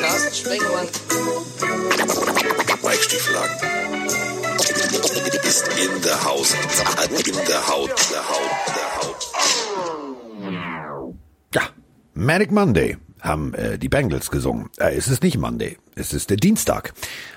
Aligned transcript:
Carsten 0.00 0.52
Ist 5.44 5.68
in 5.68 6.02
der 6.02 6.24
Haus. 6.24 6.54
In 7.24 7.34
der 7.46 7.68
Haut. 7.68 7.90
Der 8.10 8.28
Haut. 8.28 8.50
Der 8.74 8.88
Haut. 8.96 9.30
Ja, 11.54 11.62
Manic 12.14 12.50
Monday 12.50 12.96
haben 13.24 13.54
äh, 13.54 13.78
die 13.78 13.88
Bengals 13.88 14.30
gesungen. 14.30 14.68
Äh, 14.78 14.94
es 14.94 15.08
ist 15.08 15.22
nicht 15.22 15.38
Monday, 15.38 15.78
es 15.96 16.12
ist 16.12 16.30
der 16.30 16.36
Dienstag. 16.36 16.92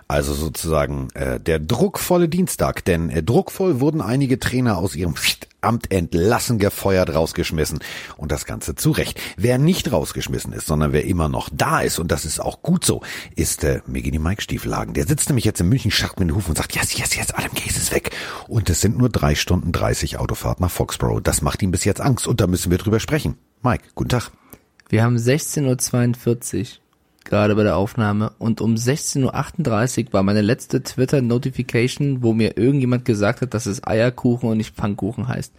Also 0.09 0.33
sozusagen 0.33 1.09
äh, 1.15 1.39
der 1.39 1.59
druckvolle 1.59 2.29
Dienstag. 2.29 2.85
Denn 2.85 3.09
äh, 3.09 3.23
druckvoll 3.23 3.79
wurden 3.79 4.02
einige 4.02 4.39
Trainer 4.39 4.77
aus 4.77 4.95
ihrem 4.95 5.15
Amt 5.61 5.91
entlassen, 5.91 6.59
gefeuert, 6.59 7.13
rausgeschmissen. 7.13 7.79
Und 8.15 8.31
das 8.31 8.45
Ganze 8.45 8.75
zu 8.75 8.91
Recht. 8.91 9.20
Wer 9.38 9.57
nicht 9.57 9.91
rausgeschmissen 9.91 10.53
ist, 10.53 10.67
sondern 10.67 10.93
wer 10.93 11.05
immer 11.05 11.29
noch 11.29 11.49
da 11.52 11.81
ist, 11.81 11.99
und 11.99 12.12
das 12.12 12.26
ist 12.26 12.40
auch 12.40 12.62
gut 12.62 12.85
so, 12.85 13.01
ist 13.35 13.63
äh, 13.63 13.81
Migini 13.88 14.20
Mike 14.20 14.41
Stiefelhagen. 14.41 14.93
Der 14.93 15.07
sitzt 15.07 15.29
nämlich 15.29 15.45
jetzt 15.45 15.59
in 15.59 15.67
München, 15.67 15.91
schacht 15.91 16.20
mit 16.20 16.29
den 16.29 16.35
Hufen 16.35 16.51
und 16.51 16.57
sagt, 16.57 16.76
yes, 16.76 16.98
yes, 16.98 17.15
yes, 17.15 17.31
Adam 17.31 17.54
Case 17.54 17.77
ist 17.77 17.91
weg. 17.91 18.12
Und 18.48 18.70
es 18.70 18.81
sind 18.81 18.98
nur 18.98 19.09
drei 19.09 19.35
Stunden 19.35 19.71
30 19.71 20.20
Autofahrt 20.20 20.59
nach 20.59 20.71
Foxborough. 20.71 21.21
Das 21.21 21.41
macht 21.41 21.62
ihm 21.63 21.71
bis 21.71 21.85
jetzt 21.85 22.01
Angst. 22.01 22.27
Und 22.27 22.40
da 22.40 22.48
müssen 22.48 22.71
wir 22.71 22.77
drüber 22.77 22.99
sprechen. 22.99 23.38
Mike, 23.63 23.84
guten 23.95 24.09
Tag. 24.09 24.31
Wir 24.90 25.04
haben 25.04 25.18
16.42 25.18 26.59
Uhr 26.62 26.66
gerade 27.26 27.55
bei 27.55 27.64
der 27.64 27.76
Aufnahme 27.76 28.32
und 28.40 28.62
um 28.62 28.76
16.38 28.76 30.08
Uhr 30.08 30.13
war 30.13 30.23
meine 30.23 30.41
letzte 30.41 30.82
Twitter-Notification, 30.82 32.23
wo 32.23 32.34
mir 32.34 32.58
irgendjemand 32.58 33.04
gesagt 33.04 33.41
hat, 33.41 33.54
dass 33.54 33.66
es 33.66 33.86
Eierkuchen 33.86 34.48
und 34.50 34.55
nicht 34.58 34.73
Pfannkuchen 34.76 35.27
heißt. 35.27 35.52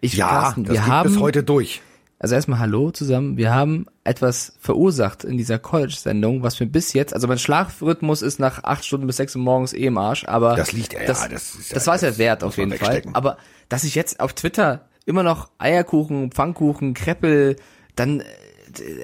Ich 0.00 0.14
Ja, 0.14 0.28
Carsten, 0.28 0.64
das 0.64 0.74
wir 0.74 0.80
geht 0.80 0.90
haben, 0.90 1.12
bis 1.12 1.20
heute 1.20 1.44
durch. 1.44 1.80
also 2.18 2.34
erstmal 2.34 2.58
Hallo 2.58 2.90
zusammen. 2.90 3.36
Wir 3.36 3.54
haben 3.54 3.86
etwas 4.02 4.54
verursacht 4.58 5.22
in 5.22 5.36
dieser 5.38 5.60
College-Sendung, 5.60 6.42
was 6.42 6.58
mir 6.58 6.66
bis 6.66 6.92
jetzt, 6.92 7.14
also 7.14 7.28
mein 7.28 7.38
Schlafrhythmus 7.38 8.20
ist 8.22 8.40
nach 8.40 8.64
acht 8.64 8.84
Stunden 8.84 9.06
bis 9.06 9.18
sechs 9.18 9.36
Uhr 9.36 9.42
morgens 9.42 9.74
eh 9.74 9.86
im 9.86 9.98
Arsch, 9.98 10.24
aber 10.26 10.56
Das 10.56 10.72
liegt- 10.72 10.92
ja, 10.94 11.04
das, 11.06 11.20
ja, 11.22 11.28
das, 11.28 11.54
ist 11.54 11.70
ja- 11.70 11.74
das 11.74 11.86
war 11.86 11.94
es 11.94 12.00
ja 12.00 12.18
wert 12.18 12.42
auf 12.42 12.58
jeden 12.58 12.72
Fall. 12.72 13.02
Aber 13.12 13.36
dass 13.68 13.84
ich 13.84 13.94
jetzt 13.94 14.18
auf 14.18 14.32
Twitter 14.32 14.88
immer 15.06 15.22
noch 15.22 15.50
Eierkuchen, 15.58 16.32
Pfannkuchen, 16.32 16.94
Kreppel, 16.94 17.54
dann 17.94 18.24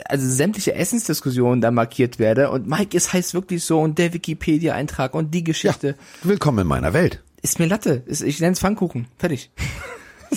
also 0.07 0.29
sämtliche 0.29 0.75
Essensdiskussionen 0.75 1.61
da 1.61 1.71
markiert 1.71 2.19
werde 2.19 2.51
und 2.51 2.69
Mike, 2.69 2.97
es 2.97 3.13
heißt 3.13 3.35
wirklich 3.35 3.65
so 3.65 3.81
und 3.81 3.99
der 3.99 4.13
Wikipedia-Eintrag 4.13 5.15
und 5.15 5.33
die 5.35 5.45
Geschichte 5.45 5.97
Willkommen 6.23 6.61
in 6.61 6.67
meiner 6.67 6.93
Welt. 6.93 7.23
ist 7.43 7.59
mir 7.59 7.67
Latte. 7.67 8.03
Ich 8.07 8.41
nenne 8.41 8.53
es 8.53 8.61
Pfannkuchen. 8.61 9.07
Fertig. 9.19 9.51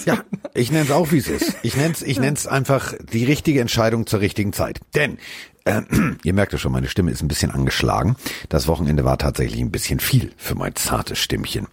Ja, 0.05 0.23
ich 0.53 0.71
nenne 0.71 0.85
es 0.85 0.91
auch, 0.91 1.11
wie 1.11 1.17
es 1.17 1.27
ist. 1.27 1.55
Ich 1.63 1.75
nenne 1.75 1.91
es 1.93 2.01
ich 2.01 2.17
nenn's 2.17 2.47
einfach 2.47 2.93
die 3.11 3.25
richtige 3.25 3.59
Entscheidung 3.59 4.07
zur 4.07 4.21
richtigen 4.21 4.53
Zeit. 4.53 4.79
Denn, 4.95 5.17
äh, 5.65 5.81
ihr 6.23 6.33
merkt 6.33 6.53
ja 6.53 6.57
schon, 6.57 6.71
meine 6.71 6.87
Stimme 6.87 7.11
ist 7.11 7.21
ein 7.21 7.27
bisschen 7.27 7.51
angeschlagen. 7.51 8.15
Das 8.47 8.69
Wochenende 8.69 9.03
war 9.03 9.17
tatsächlich 9.17 9.59
ein 9.59 9.69
bisschen 9.69 9.99
viel 9.99 10.31
für 10.37 10.55
mein 10.55 10.75
zartes 10.77 11.19
Stimmchen. 11.19 11.67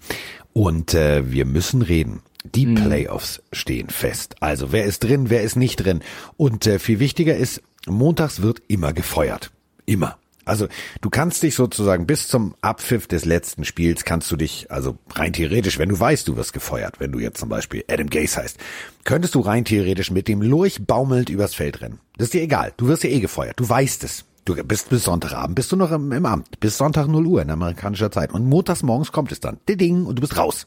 Und 0.52 0.94
äh, 0.94 1.30
wir 1.30 1.44
müssen 1.44 1.80
reden. 1.80 2.20
Die 2.44 2.66
Playoffs 2.66 3.42
stehen 3.52 3.90
fest. 3.90 4.36
Also 4.40 4.72
wer 4.72 4.84
ist 4.84 5.04
drin, 5.04 5.28
wer 5.28 5.42
ist 5.42 5.56
nicht 5.56 5.84
drin. 5.84 6.00
Und 6.36 6.66
äh, 6.66 6.78
viel 6.78 7.00
wichtiger 7.00 7.36
ist, 7.36 7.62
montags 7.86 8.42
wird 8.42 8.62
immer 8.68 8.92
gefeuert. 8.92 9.50
Immer. 9.86 10.18
Also 10.48 10.66
du 11.02 11.10
kannst 11.10 11.42
dich 11.42 11.54
sozusagen 11.54 12.06
bis 12.06 12.26
zum 12.26 12.54
Abpfiff 12.62 13.06
des 13.06 13.26
letzten 13.26 13.64
Spiels 13.64 14.04
kannst 14.04 14.30
du 14.32 14.36
dich, 14.36 14.70
also 14.70 14.96
rein 15.14 15.34
theoretisch, 15.34 15.78
wenn 15.78 15.90
du 15.90 16.00
weißt, 16.00 16.26
du 16.26 16.36
wirst 16.36 16.54
gefeuert, 16.54 17.00
wenn 17.00 17.12
du 17.12 17.18
jetzt 17.18 17.38
zum 17.38 17.50
Beispiel 17.50 17.84
Adam 17.86 18.08
Gase 18.08 18.40
heißt, 18.42 18.56
könntest 19.04 19.34
du 19.34 19.40
rein 19.40 19.66
theoretisch 19.66 20.10
mit 20.10 20.26
dem 20.26 20.40
Lurch 20.40 20.86
baumelnd 20.86 21.28
übers 21.28 21.54
Feld 21.54 21.82
rennen. 21.82 22.00
Das 22.16 22.28
ist 22.28 22.34
dir 22.34 22.42
egal. 22.42 22.72
Du 22.78 22.88
wirst 22.88 23.04
ja 23.04 23.10
eh 23.10 23.20
gefeuert. 23.20 23.60
Du 23.60 23.68
weißt 23.68 24.04
es. 24.04 24.24
Du 24.46 24.54
bist 24.64 24.88
bis 24.88 25.04
Sonntagabend, 25.04 25.54
bist 25.54 25.70
du 25.70 25.76
noch 25.76 25.92
im, 25.92 26.10
im 26.10 26.24
Amt. 26.24 26.58
Bis 26.60 26.78
Sonntag 26.78 27.06
0 27.06 27.26
Uhr 27.26 27.42
in 27.42 27.50
amerikanischer 27.50 28.10
Zeit. 28.10 28.32
Und 28.32 28.46
montags 28.46 28.82
morgens 28.82 29.12
kommt 29.12 29.30
es 29.30 29.40
dann. 29.40 29.58
Ding, 29.68 30.06
und 30.06 30.16
du 30.16 30.22
bist 30.22 30.38
raus. 30.38 30.66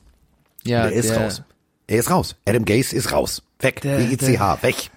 Ja, 0.63 0.85
er 0.85 0.91
ist 0.91 1.09
der, 1.09 1.23
raus. 1.23 1.41
Er 1.91 1.99
ist 1.99 2.09
raus. 2.09 2.37
Adam 2.47 2.63
Gase 2.63 2.95
ist 2.95 3.11
raus. 3.11 3.43
Weg. 3.59 3.81
Der- 3.81 3.97
Die 3.99 4.13
ECH. 4.13 4.63
Weg. 4.63 4.89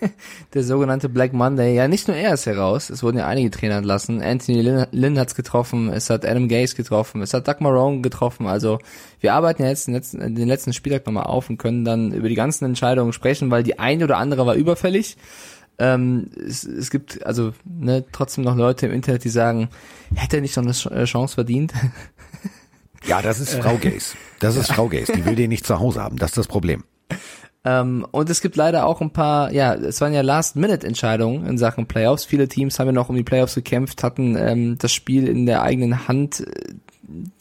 der 0.54 0.62
sogenannte 0.62 1.08
Black 1.08 1.32
Monday. 1.32 1.74
Ja, 1.74 1.88
nicht 1.88 2.06
nur 2.06 2.16
er 2.16 2.34
ist 2.34 2.46
heraus. 2.46 2.90
Es 2.90 3.02
wurden 3.02 3.18
ja 3.18 3.26
einige 3.26 3.50
Trainer 3.50 3.78
entlassen. 3.78 4.22
Anthony 4.22 4.62
Lynn, 4.62 4.86
Lynn 4.92 5.18
hat's 5.18 5.34
getroffen. 5.34 5.88
Es 5.92 6.10
hat 6.10 6.24
Adam 6.24 6.46
Gase 6.46 6.76
getroffen. 6.76 7.22
Es 7.22 7.34
hat 7.34 7.48
Doug 7.48 7.56
Marone 7.58 8.02
getroffen. 8.02 8.46
Also 8.46 8.78
wir 9.18 9.34
arbeiten 9.34 9.64
ja 9.64 9.68
jetzt 9.68 9.88
den 9.88 9.94
letzten, 9.94 10.36
den 10.36 10.46
letzten 10.46 10.72
Spieltag 10.72 11.04
nochmal 11.06 11.24
auf 11.24 11.50
und 11.50 11.58
können 11.58 11.84
dann 11.84 12.12
über 12.12 12.28
die 12.28 12.36
ganzen 12.36 12.66
Entscheidungen 12.66 13.12
sprechen, 13.12 13.50
weil 13.50 13.64
die 13.64 13.80
eine 13.80 14.04
oder 14.04 14.18
andere 14.18 14.46
war 14.46 14.54
überfällig. 14.54 15.16
Ähm, 15.80 16.30
es, 16.36 16.62
es 16.62 16.90
gibt 16.90 17.26
also 17.26 17.52
ne, 17.64 18.04
trotzdem 18.12 18.44
noch 18.44 18.54
Leute 18.54 18.86
im 18.86 18.92
Internet, 18.92 19.24
die 19.24 19.28
sagen, 19.28 19.70
hätte 20.14 20.36
er 20.36 20.42
nicht 20.42 20.56
noch 20.56 20.62
eine 20.62 21.02
äh, 21.02 21.04
Chance 21.04 21.34
verdient? 21.34 21.72
Ja, 23.08 23.22
das 23.22 23.40
ist 23.40 23.54
Frau 23.54 23.76
Gase. 23.80 24.14
Das 24.40 24.56
ist 24.56 24.72
Frau 24.72 24.88
Gase. 24.88 25.12
Die 25.12 25.24
will 25.24 25.34
den 25.34 25.50
nicht 25.50 25.66
zu 25.66 25.78
Hause 25.80 26.02
haben. 26.02 26.16
Das 26.16 26.30
ist 26.30 26.38
das 26.38 26.46
Problem. 26.46 26.84
Ähm, 27.64 28.06
und 28.12 28.30
es 28.30 28.40
gibt 28.40 28.56
leider 28.56 28.86
auch 28.86 29.00
ein 29.00 29.10
paar, 29.10 29.52
ja, 29.52 29.74
es 29.74 30.00
waren 30.00 30.12
ja 30.12 30.20
Last-Minute-Entscheidungen 30.20 31.44
in 31.46 31.58
Sachen 31.58 31.86
Playoffs. 31.86 32.24
Viele 32.24 32.48
Teams 32.48 32.78
haben 32.78 32.86
ja 32.86 32.92
noch 32.92 33.08
um 33.08 33.16
die 33.16 33.24
Playoffs 33.24 33.54
gekämpft, 33.56 34.02
hatten 34.02 34.36
ähm, 34.36 34.78
das 34.78 34.92
Spiel 34.92 35.26
in 35.26 35.44
der 35.46 35.62
eigenen 35.62 36.06
Hand. 36.08 36.40
Äh, 36.40 36.74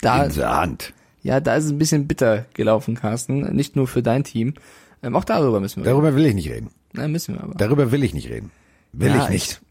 Da, 0.02 0.24
In 0.25 0.34
der 0.34 0.57
Hand. 0.57 0.94
ja, 1.22 1.40
da 1.40 1.56
ist 1.56 1.66
es 1.66 1.72
ein 1.72 1.78
bisschen 1.78 2.07
bitter 2.07 2.46
gelaufen, 2.53 2.96
Carsten. 2.96 3.41
Nicht 3.56 3.75
nur 3.75 3.88
für 3.88 4.02
dein 4.02 4.24
Team. 4.24 4.56
Ähm, 5.03 5.16
auch 5.16 5.24
darüber 5.25 5.59
müssen 5.59 5.84
wir. 5.84 5.91
Darüber 5.91 6.16
will 6.16 6.25
ich 6.25 6.34
nicht 6.34 6.50
reden. 6.50 6.72
Nein, 6.94 7.12
müssen 7.12 7.36
wir 7.36 7.44
aber. 7.44 7.53
Darüber 7.56 7.91
will 7.91 8.03
ich 8.03 8.13
nicht 8.16 8.30
reden. 8.30 8.50
Will 8.94 9.09
Ja, 9.09 9.24
ich 9.25 9.30
nicht. 9.30 9.62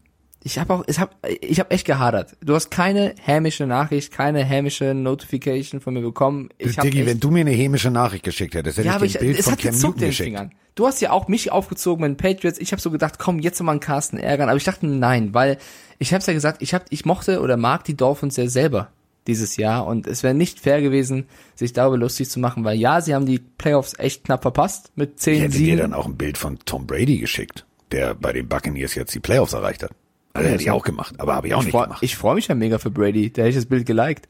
Ich 0.43 0.59
habe 0.59 0.73
auch, 0.73 0.83
ich 0.87 0.99
habe, 0.99 1.11
ich 1.41 1.59
habe 1.59 1.71
echt 1.71 1.85
gehadert. 1.85 2.37
Du 2.41 2.53
hast 2.55 2.69
keine 2.69 3.15
hämische 3.19 3.65
Nachricht, 3.65 4.13
keine 4.13 4.43
hämische 4.45 4.93
Notification 4.93 5.81
von 5.81 5.93
mir 5.93 6.01
bekommen. 6.01 6.49
Ich 6.57 6.77
hab 6.77 6.83
Diggi, 6.83 7.05
wenn 7.05 7.19
du 7.19 7.31
mir 7.31 7.41
eine 7.41 7.51
hämische 7.51 7.91
Nachricht 7.91 8.23
geschickt 8.23 8.55
hättest, 8.55 8.77
hätte 8.77 8.87
ja, 8.87 8.97
ich 8.97 9.03
ich, 9.03 9.11
dir 9.13 9.19
ein 9.19 9.25
Bild 9.25 9.39
es 9.39 9.45
von 9.45 9.57
Cam 9.57 9.75
Newton 9.75 9.95
geschickt. 9.97 10.27
Fingern. 10.27 10.51
Du 10.75 10.85
hast 10.85 11.01
ja 11.01 11.11
auch 11.11 11.27
mich 11.27 11.51
aufgezogen 11.51 12.01
mit 12.01 12.11
den 12.11 12.17
Patriots. 12.17 12.59
Ich 12.59 12.71
habe 12.71 12.81
so 12.81 12.91
gedacht, 12.91 13.17
komm, 13.17 13.39
jetzt 13.39 13.61
mal 13.61 13.71
einen 13.71 13.79
Carsten 13.79 14.17
ärgern. 14.17 14.47
Aber 14.47 14.57
ich 14.57 14.63
dachte, 14.63 14.85
nein, 14.85 15.33
weil 15.33 15.57
ich 15.97 16.13
habe 16.13 16.23
ja 16.25 16.33
gesagt, 16.33 16.61
ich 16.61 16.73
hab, 16.73 16.85
ich 16.91 17.03
mochte 17.03 17.41
oder 17.41 17.57
mag 17.57 17.83
die 17.83 17.97
Dolphins 17.97 18.37
ja 18.37 18.47
selber 18.47 18.89
dieses 19.25 19.57
Jahr 19.57 19.85
und 19.85 20.07
es 20.07 20.23
wäre 20.23 20.33
nicht 20.33 20.59
fair 20.59 20.81
gewesen, 20.81 21.25
sich 21.55 21.73
darüber 21.73 21.97
lustig 21.97 22.29
zu 22.29 22.39
machen, 22.39 22.63
weil 22.63 22.77
ja, 22.77 23.01
sie 23.01 23.13
haben 23.13 23.25
die 23.25 23.39
Playoffs 23.39 23.93
echt 23.97 24.23
knapp 24.23 24.41
verpasst 24.41 24.91
mit 24.95 25.15
Ich 25.15 25.21
10 25.21 25.39
hätte 25.39 25.51
dir 25.51 25.57
Siegen. 25.57 25.77
dann 25.79 25.93
auch 25.93 26.05
ein 26.05 26.15
Bild 26.15 26.37
von 26.37 26.59
Tom 26.65 26.87
Brady 26.87 27.17
geschickt, 27.17 27.65
der 27.91 28.15
bei 28.15 28.31
den 28.31 28.47
Buccaneers 28.47 28.95
jetzt 28.95 29.13
die 29.13 29.19
Playoffs 29.19 29.53
erreicht 29.53 29.83
hat. 29.83 29.91
Also 30.37 30.49
hätte 30.49 30.63
ich 30.63 30.71
auch 30.71 30.83
gemacht, 30.83 31.15
aber 31.19 31.35
habe 31.35 31.47
ich 31.47 31.53
auch 31.53 31.59
Ich 31.59 31.65
nicht 31.65 31.71
freu- 31.73 31.83
gemacht. 31.83 32.03
Ich 32.03 32.15
freue 32.15 32.35
mich 32.35 32.47
ja 32.47 32.55
mega 32.55 32.77
für 32.77 32.89
Brady, 32.91 33.29
der 33.31 33.43
hätte 33.45 33.49
ich 33.51 33.55
das 33.55 33.65
Bild 33.65 33.85
geliked. 33.85 34.27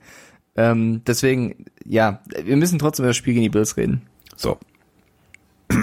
Ähm, 0.55 1.01
deswegen, 1.05 1.65
ja, 1.85 2.21
wir 2.43 2.57
müssen 2.57 2.79
trotzdem 2.79 3.03
über 3.03 3.09
das 3.11 3.17
Spiel 3.17 3.33
gegen 3.33 3.43
die 3.43 3.49
Bills 3.49 3.77
reden. 3.77 4.01
So. 4.35 4.57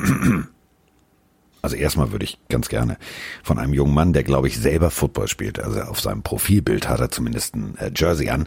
Also 1.63 1.77
erstmal 1.77 2.13
würde 2.13 2.27
ich 2.27 2.39
ganz 2.51 2.69
gerne 2.69 2.99
von 3.43 3.59
einem 3.59 3.73
jungen 3.73 3.95
Mann, 3.95 4.13
der 4.13 4.23
glaube 4.23 4.49
ich 4.49 4.59
selber 4.59 4.91
Football 4.91 5.29
spielt, 5.29 5.59
also 5.59 5.81
auf 5.81 5.99
seinem 5.99 6.23
Profilbild 6.23 6.91
hat 6.91 7.01
er 7.01 7.11
zumindest 7.11 7.55
ein 7.57 7.79
äh, 7.79 7.91
Jersey 7.97 8.29
an, 8.29 8.47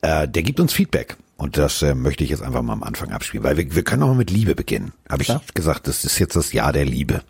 äh, 0.00 0.26
der 0.26 0.42
gibt 0.42 0.60
uns 0.60 0.72
Feedback. 0.72 1.18
Und 1.36 1.58
das 1.58 1.82
äh, 1.82 1.94
möchte 1.94 2.24
ich 2.24 2.30
jetzt 2.30 2.42
einfach 2.42 2.62
mal 2.62 2.72
am 2.72 2.82
Anfang 2.82 3.12
abspielen, 3.12 3.44
weil 3.44 3.58
wir, 3.58 3.74
wir 3.74 3.82
können 3.84 4.02
auch 4.02 4.06
mal 4.08 4.14
mit 4.14 4.30
Liebe 4.30 4.54
beginnen. 4.54 4.94
Habe 5.10 5.20
ich 5.20 5.26
Klar. 5.28 5.42
gesagt, 5.52 5.88
das 5.88 6.04
ist 6.06 6.18
jetzt 6.18 6.36
das 6.36 6.54
Jahr 6.54 6.72
der 6.72 6.86
Liebe. 6.86 7.22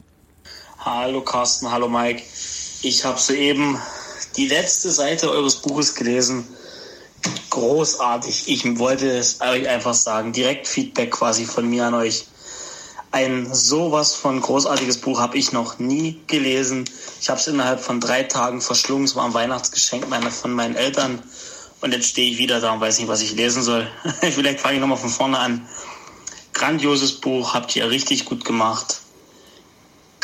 Hallo 0.78 1.20
Carsten, 1.22 1.68
hallo 1.72 1.88
Mike. 1.88 2.22
Ich 2.84 3.02
habe 3.06 3.18
soeben 3.18 3.80
die 4.36 4.46
letzte 4.46 4.90
Seite 4.90 5.30
eures 5.30 5.56
Buches 5.56 5.94
gelesen. 5.94 6.46
Großartig. 7.48 8.48
Ich 8.48 8.78
wollte 8.78 9.08
es 9.08 9.40
euch 9.40 9.66
einfach 9.66 9.94
sagen. 9.94 10.34
Direkt 10.34 10.68
Feedback 10.68 11.12
quasi 11.12 11.46
von 11.46 11.66
mir 11.66 11.86
an 11.86 11.94
euch. 11.94 12.26
Ein 13.10 13.48
sowas 13.54 14.14
von 14.14 14.38
großartiges 14.38 14.98
Buch 14.98 15.18
habe 15.18 15.38
ich 15.38 15.50
noch 15.50 15.78
nie 15.78 16.20
gelesen. 16.26 16.84
Ich 17.22 17.30
habe 17.30 17.40
es 17.40 17.46
innerhalb 17.46 17.80
von 17.80 18.00
drei 18.00 18.24
Tagen 18.24 18.60
verschlungen. 18.60 19.06
Es 19.06 19.16
war 19.16 19.24
ein 19.24 19.32
Weihnachtsgeschenk 19.32 20.10
meiner, 20.10 20.30
von 20.30 20.52
meinen 20.52 20.76
Eltern. 20.76 21.22
Und 21.80 21.94
jetzt 21.94 22.08
stehe 22.08 22.30
ich 22.30 22.36
wieder 22.36 22.60
da 22.60 22.74
und 22.74 22.82
weiß 22.82 22.98
nicht, 22.98 23.08
was 23.08 23.22
ich 23.22 23.32
lesen 23.32 23.62
soll. 23.62 23.90
Vielleicht 24.20 24.60
fange 24.60 24.74
ich 24.74 24.80
nochmal 24.82 24.98
von 24.98 25.08
vorne 25.08 25.38
an. 25.38 25.66
Grandioses 26.52 27.12
Buch, 27.12 27.54
habt 27.54 27.74
ihr 27.76 27.88
richtig 27.88 28.26
gut 28.26 28.44
gemacht 28.44 29.00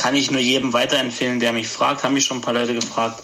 kann 0.00 0.14
ich 0.14 0.30
nur 0.30 0.40
jedem 0.40 0.72
weiterempfehlen, 0.72 1.40
der 1.40 1.52
mich 1.52 1.68
fragt. 1.68 2.02
Haben 2.04 2.14
mich 2.14 2.24
schon 2.24 2.38
ein 2.38 2.40
paar 2.40 2.54
Leute 2.54 2.72
gefragt. 2.74 3.22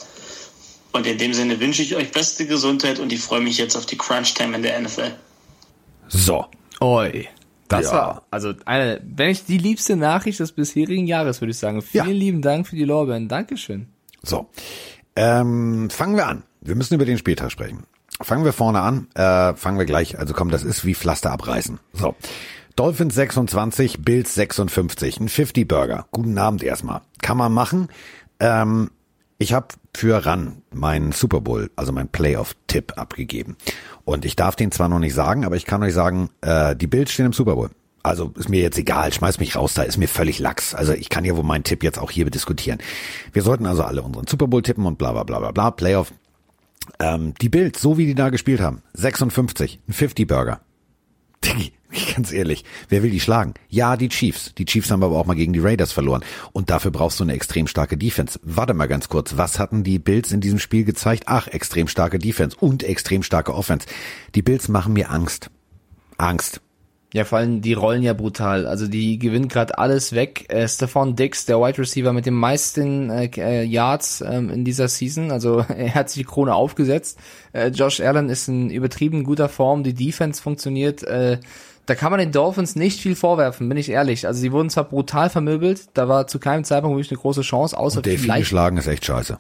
Und 0.93 1.07
in 1.07 1.17
dem 1.17 1.33
Sinne 1.33 1.59
wünsche 1.59 1.81
ich 1.83 1.97
euch 1.97 2.13
beste 2.13 2.47
Gesundheit 2.47 2.99
und 2.99 3.13
ich 3.13 3.21
freue 3.21 3.41
mich 3.41 3.57
jetzt 3.57 3.77
auf 3.77 3.87
die 3.87 3.97
Crunch 3.97 4.35
Time 4.35 4.55
in 4.57 4.63
der 4.63 4.79
NFL. 4.81 5.13
So. 6.09 6.45
Oi. 6.81 7.29
Das 7.69 7.87
Ja. 7.87 7.93
war, 7.93 8.27
also 8.31 8.53
eine, 8.67 9.01
wenn 9.05 9.31
ich 9.31 9.45
die 9.47 9.59
liebste 9.59 9.97
Nachricht 9.97 10.39
des 10.39 10.53
bisherigen 10.53 11.07
Jahres, 11.07 11.41
würde 11.41 11.51
ich 11.53 11.59
sagen. 11.59 11.81
Vielen 11.83 12.07
Ja. 12.09 12.13
lieben 12.13 12.43
Dank 12.43 12.67
für 12.69 12.77
die 12.77 12.85
Lorbeeren. 12.85 13.27
Dankeschön. 13.29 13.89
So. 14.23 14.49
Ähm, 15.17 15.89
fangen 15.91 16.17
wir 16.17 16.27
an. 16.27 16.43
Wir 16.61 16.75
müssen 16.77 16.95
über 16.95 17.07
den 17.07 17.17
Spieltag 17.19 17.51
sprechen. 17.51 17.85
Fangen 18.21 18.45
wir 18.45 18.53
vorne 18.53 18.81
an. 18.81 19.09
Äh, 19.15 19.55
fangen 19.57 19.79
wir 19.79 19.85
gleich. 19.87 20.19
Also 20.19 20.33
komm, 20.35 20.51
das 20.51 20.63
ist 20.63 20.85
wie 20.85 20.95
Pflaster 20.95 21.33
abreißen. 21.33 21.79
So. 21.95 22.15
Dolphins 22.77 23.15
26, 23.15 24.03
Bills 24.03 24.35
56. 24.35 25.21
Ein 25.21 25.29
50 25.29 25.67
Burger. 25.67 26.07
Guten 26.11 26.37
Abend 26.39 26.63
erstmal. 26.63 27.01
Kann 27.23 27.39
man 27.39 27.53
machen. 27.53 27.89
Ähm, 28.39 28.91
Ich 29.39 29.53
habe 29.53 29.69
für 29.95 30.25
RAN 30.25 30.63
meinen 30.73 31.13
Super 31.13 31.43
Bowl, 31.43 31.71
also 31.77 31.93
meinen 31.93 32.09
Playoff-Tipp 32.09 32.95
abgegeben. 32.97 33.57
Und 34.05 34.25
ich 34.25 34.35
darf 34.35 34.57
den 34.57 34.73
zwar 34.73 34.89
noch 34.89 34.99
nicht 34.99 35.13
sagen, 35.13 35.45
aber 35.45 35.57
ich 35.57 35.67
kann 35.67 35.83
euch 35.83 35.93
sagen, 35.93 36.31
äh, 36.41 36.75
die 36.75 36.87
Bills 36.87 37.13
stehen 37.13 37.27
im 37.27 37.33
Super 37.35 37.55
Bowl. 37.55 37.69
Also 38.03 38.33
ist 38.37 38.49
mir 38.49 38.63
jetzt 38.63 38.79
egal, 38.79 39.13
schmeiß 39.13 39.39
mich 39.41 39.57
raus, 39.57 39.75
da 39.75 39.83
ist 39.83 39.99
mir 39.99 40.09
völlig 40.09 40.39
lax. 40.39 40.75
Also 40.75 40.93
ich 40.95 41.11
kann 41.11 41.25
ja 41.27 41.37
wohl 41.37 41.45
meinen 41.45 41.65
Tipp 41.65 41.83
jetzt 41.83 41.99
auch 41.99 42.11
hier 42.11 42.25
diskutieren. 42.31 42.79
Wir 43.33 43.43
sollten 43.43 43.67
also 43.67 43.83
alle 43.83 44.01
unseren 44.03 44.27
Super 44.27 44.47
Bowl 44.47 44.63
tippen 44.63 44.87
und 44.87 44.97
bla 44.97 45.13
bla 45.13 45.25
bla 45.25 45.39
bla 45.39 45.51
bla. 45.51 45.71
Playoff. 45.71 46.13
Ähm, 47.01 47.35
die 47.41 47.49
Bills, 47.51 47.81
so 47.83 47.99
wie 47.99 48.07
die 48.07 48.15
da 48.15 48.31
gespielt 48.31 48.61
haben, 48.61 48.81
56, 48.95 49.81
ein 49.89 49.93
50 49.93 50.27
Burger. 50.27 50.61
Diggi, 51.45 51.73
ganz 52.15 52.33
ehrlich, 52.33 52.65
wer 52.89 53.03
will 53.03 53.11
die 53.11 53.21
schlagen? 53.21 53.55
Ja, 53.69 53.97
die 53.97 54.09
Chiefs. 54.09 54.53
Die 54.57 54.65
Chiefs 54.65 54.91
haben 54.91 55.03
aber 55.03 55.17
auch 55.17 55.27
mal 55.27 55.35
gegen 55.35 55.53
die 55.53 55.61
Raiders 55.61 55.93
verloren. 55.93 56.25
Und 56.53 56.71
dafür 56.71 56.91
brauchst 56.91 57.21
du 57.21 57.25
eine 57.25 57.35
extrem 57.35 57.67
starke 57.67 57.97
Defense. 57.97 58.39
Warte 58.43 58.75
mal 58.75 58.89
ganz 58.89 59.09
kurz, 59.09 59.37
was 59.37 59.59
hatten 59.59 59.85
die 59.85 59.99
Bills 59.99 60.33
in 60.33 60.41
diesem 60.41 60.59
Spiel 60.59 60.85
gezeigt? 60.85 61.25
Ach, 61.27 61.49
extrem 61.49 61.89
starke 61.89 62.19
Defense 62.19 62.57
und 62.59 62.83
extrem 62.83 63.23
starke 63.23 63.55
Offense. 63.55 63.87
Die 64.35 64.43
Bills 64.43 64.69
machen 64.69 64.93
mir 64.93 65.11
Angst. 65.11 65.51
Angst. 66.19 66.61
Ja, 67.17 67.25
vor 67.25 67.39
allem 67.39 67.63
die 67.63 67.73
rollen 67.73 68.03
ja 68.03 68.13
brutal. 68.13 68.67
Also 68.67 68.87
die 68.87 69.19
gewinnen 69.19 69.49
gerade 69.49 69.79
alles 69.79 70.13
weg. 70.13 70.53
Äh, 70.53 70.69
Stephon 70.69 71.17
Dix, 71.17 71.47
der 71.47 71.59
Wide 71.59 71.79
Receiver 71.79 72.13
mit 72.13 72.27
den 72.27 72.35
meisten 72.35 73.09
äh, 73.09 73.31
äh, 73.39 73.63
Yards 73.65 74.21
ähm, 74.21 74.51
in 74.51 74.67
dieser 74.67 74.87
Season. 74.89 75.31
Also 75.31 75.61
er 75.75 75.95
hat 75.95 76.11
sich 76.11 76.25
die 76.25 76.29
Krone 76.29 76.55
aufgesetzt. 76.55 77.19
Äh, 77.55 77.69
Josh 77.69 78.01
Allen 78.01 78.29
ist 78.29 78.49
in 78.49 78.69
übertrieben 78.69 79.25
guter 79.25 79.49
Form. 79.49 79.83
Die 79.83 79.95
Defense 79.95 80.43
funktioniert. 80.43 81.05
Äh, 81.05 81.39
da 81.87 81.95
kann 81.95 82.11
man 82.11 82.21
den 82.21 82.33
Dolphins 82.33 82.77
nicht 82.77 83.01
viel 83.01 83.17
vorwerfen, 83.17 83.67
bin 83.67 83.79
ich 83.79 83.89
ehrlich. 83.89 84.27
Also 84.27 84.39
sie 84.39 84.53
wurden 84.53 84.69
zwar 84.69 84.85
brutal 84.85 85.31
vermöbelt, 85.31 85.87
da 85.95 86.09
war 86.09 86.27
zu 86.27 86.39
keinem 86.39 86.65
Zeitpunkt 86.65 86.99
wirklich 86.99 87.13
eine 87.13 87.21
große 87.21 87.41
Chance, 87.41 87.79
außer 87.79 87.99
Und 87.99 88.07
Delfin 88.07 88.25
vielleicht, 88.25 88.41
geschlagen 88.41 88.77
ist 88.77 88.89
echt 88.89 89.07
scheiße. 89.07 89.39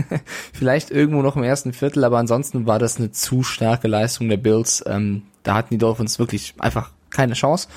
vielleicht 0.52 0.90
irgendwo 0.90 1.22
noch 1.22 1.36
im 1.36 1.44
ersten 1.44 1.72
Viertel, 1.72 2.02
aber 2.02 2.18
ansonsten 2.18 2.66
war 2.66 2.80
das 2.80 2.96
eine 2.96 3.12
zu 3.12 3.44
starke 3.44 3.86
Leistung 3.86 4.28
der 4.28 4.38
Bills. 4.38 4.82
Ähm, 4.88 5.22
da 5.44 5.54
hatten 5.54 5.68
die 5.74 5.78
Dolphins 5.78 6.18
wirklich 6.18 6.54
einfach 6.58 6.90
keine 7.12 7.34
Chance. 7.34 7.68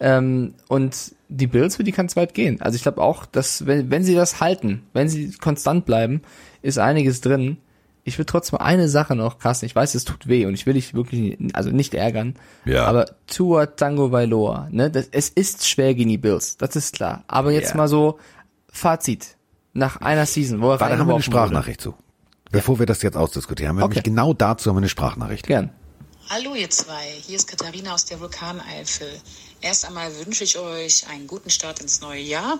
Ähm, 0.00 0.54
und 0.68 1.12
die 1.28 1.46
Bills, 1.46 1.76
für 1.76 1.84
die 1.84 1.92
kann 1.92 2.06
es 2.06 2.16
weit 2.16 2.34
gehen. 2.34 2.60
Also 2.60 2.76
ich 2.76 2.82
glaube 2.82 3.00
auch, 3.02 3.26
dass 3.26 3.66
wenn, 3.66 3.90
wenn 3.90 4.04
sie 4.04 4.14
das 4.14 4.40
halten, 4.40 4.82
wenn 4.92 5.08
sie 5.08 5.32
konstant 5.32 5.84
bleiben, 5.86 6.22
ist 6.62 6.78
einiges 6.78 7.20
drin. 7.20 7.58
Ich 8.06 8.18
will 8.18 8.26
trotzdem 8.26 8.58
eine 8.58 8.88
Sache 8.88 9.16
noch, 9.16 9.38
Carsten, 9.38 9.64
ich 9.64 9.74
weiß, 9.74 9.94
es 9.94 10.04
tut 10.04 10.26
weh 10.28 10.44
und 10.44 10.52
ich 10.52 10.66
will 10.66 10.74
dich 10.74 10.92
wirklich, 10.92 11.38
also 11.54 11.70
nicht 11.70 11.94
ärgern, 11.94 12.34
Ja. 12.66 12.84
aber 12.84 13.06
Tua 13.26 13.64
Tango 13.64 14.12
Vailoa, 14.12 14.68
ne, 14.70 14.90
das, 14.90 15.08
es 15.10 15.30
ist 15.30 15.66
schwer 15.66 15.94
gegen 15.94 16.10
die 16.10 16.18
Bills, 16.18 16.58
das 16.58 16.76
ist 16.76 16.94
klar. 16.94 17.24
Aber 17.28 17.50
jetzt 17.50 17.70
Ja. 17.70 17.76
mal 17.78 17.88
so, 17.88 18.18
Fazit, 18.68 19.36
nach 19.72 20.02
einer 20.02 20.26
Season, 20.26 20.60
wo 20.60 20.66
er 20.72 20.80
Warte, 20.80 20.84
da 20.84 20.84
haben 20.84 20.90
wir 20.90 20.90
eine 20.90 21.00
reingeworfen 21.14 21.32
wurde. 21.32 21.40
Sprachnachricht 21.46 21.80
zu. 21.80 21.94
Bevor 22.52 22.78
wir 22.78 22.84
das 22.86 23.00
jetzt 23.00 23.16
ausdiskutieren, 23.16 23.70
haben 23.70 23.76
wir 23.78 23.84
Okay. 23.84 23.94
nämlich 23.94 24.04
genau 24.04 24.34
dazu 24.34 24.68
haben 24.68 24.76
wir 24.76 24.80
eine 24.80 24.88
Sprachnachricht. 24.90 25.46
Gern. 25.46 25.70
Hallo 26.30 26.54
ihr 26.54 26.70
zwei, 26.70 27.20
hier 27.26 27.36
ist 27.36 27.48
Katharina 27.48 27.92
aus 27.92 28.06
der 28.06 28.18
Vulkaneifel. 28.18 29.20
Erst 29.60 29.84
einmal 29.84 30.16
wünsche 30.24 30.44
ich 30.44 30.58
euch 30.58 31.06
einen 31.06 31.26
guten 31.26 31.50
Start 31.50 31.80
ins 31.80 32.00
neue 32.00 32.22
Jahr. 32.22 32.58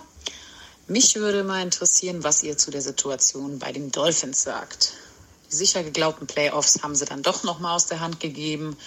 Mich 0.87 1.15
würde 1.15 1.43
mal 1.43 1.63
interessieren, 1.63 2.23
was 2.23 2.43
ihr 2.43 2.59
zu 2.59 2.69
der 2.69 2.83
Situation 2.83 3.57
bei 3.57 3.71
den 3.71 3.91
Dolphins 3.91 4.43
sagt. 4.43 4.93
Die 5.51 5.55
sicher 5.55 5.83
geglaubten 5.83 6.27
Playoffs 6.27 6.83
haben 6.83 6.95
sie 6.95 7.05
dann 7.05 7.23
doch 7.23 7.43
noch 7.43 7.59
mal 7.59 7.75
aus 7.75 7.87
der 7.87 8.01
Hand 8.01 8.19
gegeben 8.19 8.77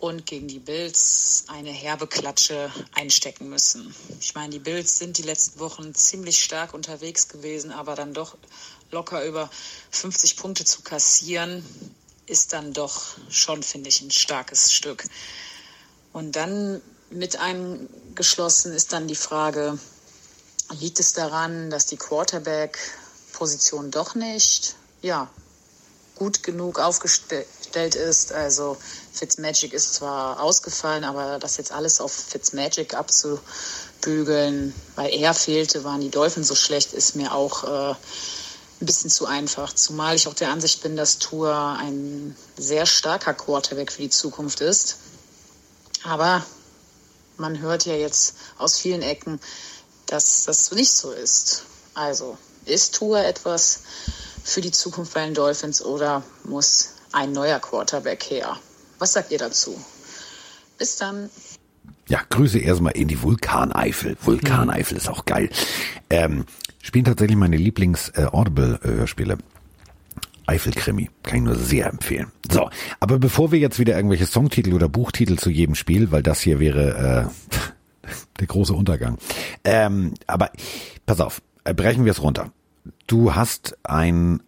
und 0.00 0.26
gegen 0.26 0.48
die 0.48 0.58
Bills 0.58 1.44
eine 1.46 1.70
herbe 1.70 2.08
Klatsche 2.08 2.72
einstecken 2.94 3.48
müssen. 3.48 3.94
Ich 4.20 4.34
meine, 4.34 4.50
die 4.50 4.58
Bills 4.58 4.98
sind 4.98 5.16
die 5.16 5.22
letzten 5.22 5.60
Wochen 5.60 5.94
ziemlich 5.94 6.42
stark 6.42 6.74
unterwegs 6.74 7.28
gewesen, 7.28 7.70
aber 7.70 7.94
dann 7.94 8.14
doch 8.14 8.36
locker 8.90 9.24
über 9.24 9.48
50 9.92 10.36
Punkte 10.36 10.64
zu 10.64 10.82
kassieren, 10.82 11.64
ist 12.32 12.54
dann 12.54 12.72
doch 12.72 13.18
schon, 13.28 13.62
finde 13.62 13.90
ich, 13.90 14.00
ein 14.00 14.10
starkes 14.10 14.72
Stück. 14.72 15.04
Und 16.14 16.34
dann 16.34 16.80
mit 17.10 17.36
einem 17.36 17.88
geschlossen 18.14 18.72
ist 18.72 18.94
dann 18.94 19.06
die 19.06 19.14
Frage, 19.14 19.78
liegt 20.80 20.98
es 20.98 21.12
daran, 21.12 21.68
dass 21.68 21.84
die 21.84 21.98
Quarterback-Position 21.98 23.90
doch 23.90 24.14
nicht, 24.14 24.76
ja, 25.02 25.28
gut 26.16 26.42
genug 26.42 26.78
aufgestellt 26.78 27.94
ist. 27.94 28.32
Also 28.32 28.78
Fitzmagic 29.12 29.74
ist 29.74 29.94
zwar 29.94 30.40
ausgefallen, 30.40 31.04
aber 31.04 31.38
das 31.38 31.58
jetzt 31.58 31.72
alles 31.72 32.00
auf 32.00 32.12
Fitzmagic 32.12 32.94
abzubügeln, 32.94 34.74
weil 34.94 35.12
er 35.12 35.34
fehlte, 35.34 35.84
waren 35.84 36.00
die 36.00 36.10
Dolphins 36.10 36.48
so 36.48 36.54
schlecht, 36.54 36.94
ist 36.94 37.14
mir 37.14 37.34
auch 37.34 37.64
äh, 37.64 37.94
ein 38.82 38.86
bisschen 38.86 39.10
zu 39.10 39.26
einfach. 39.26 39.72
Zumal 39.72 40.16
ich 40.16 40.26
auch 40.26 40.34
der 40.34 40.50
Ansicht 40.50 40.82
bin, 40.82 40.96
dass 40.96 41.18
Tour 41.18 41.54
ein 41.78 42.36
sehr 42.56 42.84
starker 42.84 43.32
Quarterback 43.32 43.92
für 43.92 44.02
die 44.02 44.10
Zukunft 44.10 44.60
ist. 44.60 44.96
Aber 46.02 46.44
man 47.36 47.60
hört 47.60 47.86
ja 47.86 47.94
jetzt 47.94 48.34
aus 48.58 48.78
vielen 48.78 49.02
Ecken, 49.02 49.40
dass 50.06 50.44
das 50.44 50.72
nicht 50.72 50.92
so 50.92 51.12
ist. 51.12 51.62
Also 51.94 52.36
ist 52.64 52.96
Tour 52.96 53.20
etwas 53.20 53.80
für 54.42 54.60
die 54.60 54.72
Zukunft 54.72 55.14
bei 55.14 55.24
den 55.24 55.34
Dolphins 55.34 55.80
oder 55.82 56.24
muss 56.42 56.88
ein 57.12 57.32
neuer 57.32 57.60
Quarterback 57.60 58.24
her? 58.30 58.58
Was 58.98 59.12
sagt 59.12 59.30
ihr 59.30 59.38
dazu? 59.38 59.78
Bis 60.76 60.96
dann. 60.96 61.30
Ja, 62.12 62.20
Grüße 62.28 62.58
erstmal 62.58 62.92
in 62.92 63.08
die 63.08 63.22
Vulkaneifel. 63.22 64.18
Vulkaneifel 64.20 64.98
ist 64.98 65.08
auch 65.08 65.24
geil. 65.24 65.48
Ähm, 66.10 66.44
spielen 66.82 67.06
tatsächlich 67.06 67.38
meine 67.38 67.56
Lieblings-Audible-Hörspiele. 67.56 69.38
Eifelkrimi. 70.44 71.08
Kann 71.22 71.38
ich 71.38 71.44
nur 71.44 71.54
sehr 71.54 71.86
empfehlen. 71.86 72.26
So, 72.50 72.68
aber 73.00 73.18
bevor 73.18 73.50
wir 73.50 73.58
jetzt 73.60 73.78
wieder 73.78 73.96
irgendwelche 73.96 74.26
Songtitel 74.26 74.74
oder 74.74 74.90
Buchtitel 74.90 75.36
zu 75.36 75.48
jedem 75.48 75.74
Spiel, 75.74 76.12
weil 76.12 76.22
das 76.22 76.42
hier 76.42 76.60
wäre 76.60 77.30
äh, 77.30 77.58
der 78.40 78.46
große 78.46 78.74
Untergang. 78.74 79.16
Ähm, 79.64 80.12
aber 80.26 80.50
pass 81.06 81.18
auf, 81.18 81.40
äh, 81.64 81.72
brechen 81.72 82.04
wir 82.04 82.12
es 82.12 82.20
runter. 82.20 82.52
Du 83.06 83.34
hast 83.34 83.78
ein 83.84 84.42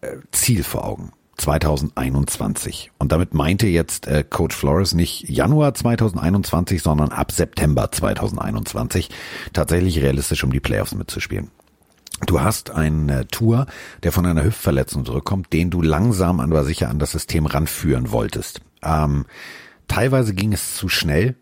äh, 0.00 0.16
Ziel 0.30 0.64
vor 0.64 0.86
Augen. 0.86 1.12
2021. 1.42 2.92
Und 2.98 3.10
damit 3.10 3.34
meinte 3.34 3.66
jetzt 3.66 4.06
äh, 4.06 4.22
Coach 4.22 4.54
Flores 4.54 4.94
nicht 4.94 5.28
Januar 5.28 5.74
2021, 5.74 6.80
sondern 6.82 7.10
ab 7.10 7.32
September 7.32 7.90
2021 7.90 9.10
tatsächlich 9.52 10.00
realistisch 10.00 10.44
um 10.44 10.52
die 10.52 10.60
Playoffs 10.60 10.94
mitzuspielen. 10.94 11.50
Du 12.26 12.40
hast 12.40 12.70
einen 12.70 13.08
äh, 13.08 13.24
Tour, 13.24 13.66
der 14.04 14.12
von 14.12 14.24
einer 14.24 14.44
Hüftverletzung 14.44 15.04
zurückkommt, 15.04 15.52
den 15.52 15.70
du 15.70 15.82
langsam 15.82 16.38
aber 16.38 16.62
sicher 16.64 16.88
an 16.88 17.00
das 17.00 17.10
System 17.10 17.46
ranführen 17.46 18.12
wolltest. 18.12 18.60
Ähm, 18.84 19.26
teilweise 19.88 20.34
ging 20.34 20.52
es 20.52 20.76
zu 20.76 20.88
schnell, 20.88 21.34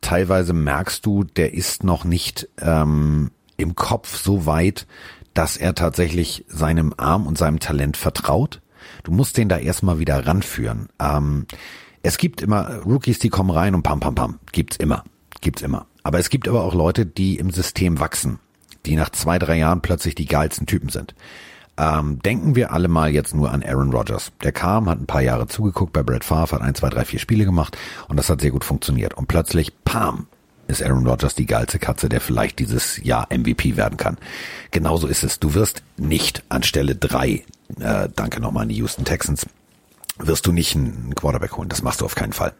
teilweise 0.00 0.52
merkst 0.52 1.06
du, 1.06 1.22
der 1.22 1.54
ist 1.54 1.84
noch 1.84 2.04
nicht 2.04 2.48
ähm, 2.60 3.30
im 3.56 3.76
Kopf 3.76 4.20
so 4.20 4.46
weit, 4.46 4.88
dass 5.32 5.56
er 5.56 5.76
tatsächlich 5.76 6.44
seinem 6.48 6.92
Arm 6.96 7.28
und 7.28 7.38
seinem 7.38 7.60
Talent 7.60 7.96
vertraut. 7.96 8.60
Du 9.04 9.12
musst 9.12 9.36
den 9.36 9.48
da 9.48 9.58
erstmal 9.58 9.98
wieder 9.98 10.26
ranführen. 10.26 10.88
Ähm, 10.98 11.46
es 12.02 12.18
gibt 12.18 12.42
immer 12.42 12.80
Rookies, 12.84 13.18
die 13.18 13.28
kommen 13.28 13.50
rein 13.50 13.74
und 13.74 13.82
pam, 13.82 14.00
pam, 14.00 14.14
pam. 14.14 14.38
Gibt's 14.50 14.76
immer. 14.76 15.04
Gibt's 15.40 15.62
immer. 15.62 15.86
Aber 16.02 16.18
es 16.18 16.30
gibt 16.30 16.48
aber 16.48 16.64
auch 16.64 16.74
Leute, 16.74 17.06
die 17.06 17.38
im 17.38 17.50
System 17.50 18.00
wachsen, 18.00 18.40
die 18.86 18.96
nach 18.96 19.10
zwei, 19.10 19.38
drei 19.38 19.56
Jahren 19.58 19.82
plötzlich 19.82 20.14
die 20.14 20.26
geilsten 20.26 20.66
Typen 20.66 20.88
sind. 20.88 21.14
Ähm, 21.76 22.20
denken 22.20 22.54
wir 22.54 22.72
alle 22.72 22.88
mal 22.88 23.10
jetzt 23.10 23.34
nur 23.34 23.50
an 23.50 23.62
Aaron 23.62 23.92
Rodgers. 23.92 24.32
Der 24.42 24.52
kam, 24.52 24.88
hat 24.88 25.00
ein 25.00 25.06
paar 25.06 25.22
Jahre 25.22 25.48
zugeguckt 25.48 25.92
bei 25.92 26.02
Brett 26.02 26.24
Favre, 26.24 26.56
hat 26.56 26.62
ein, 26.62 26.74
zwei, 26.74 26.88
drei, 26.88 27.04
vier 27.04 27.18
Spiele 27.18 27.44
gemacht 27.44 27.76
und 28.08 28.16
das 28.16 28.30
hat 28.30 28.40
sehr 28.40 28.52
gut 28.52 28.64
funktioniert. 28.64 29.14
Und 29.14 29.26
plötzlich, 29.26 29.72
pam, 29.84 30.28
ist 30.68 30.82
Aaron 30.82 31.06
Rodgers 31.06 31.34
die 31.34 31.46
geilste 31.46 31.78
Katze, 31.78 32.08
der 32.08 32.20
vielleicht 32.20 32.58
dieses 32.58 33.02
Jahr 33.02 33.28
MVP 33.30 33.76
werden 33.76 33.96
kann. 33.96 34.16
Genauso 34.70 35.06
ist 35.06 35.24
es. 35.24 35.40
Du 35.40 35.54
wirst 35.54 35.82
nicht 35.96 36.42
an 36.48 36.62
Stelle 36.62 36.94
drei, 36.94 37.44
äh, 37.80 38.08
danke 38.14 38.40
nochmal 38.40 38.62
an 38.62 38.68
die 38.68 38.76
Houston 38.76 39.04
Texans, 39.04 39.46
wirst 40.18 40.46
du 40.46 40.52
nicht 40.52 40.74
einen 40.76 41.14
Quarterback 41.14 41.56
holen. 41.56 41.68
Das 41.68 41.82
machst 41.82 42.00
du 42.00 42.04
auf 42.04 42.14
keinen 42.14 42.32
Fall. 42.32 42.52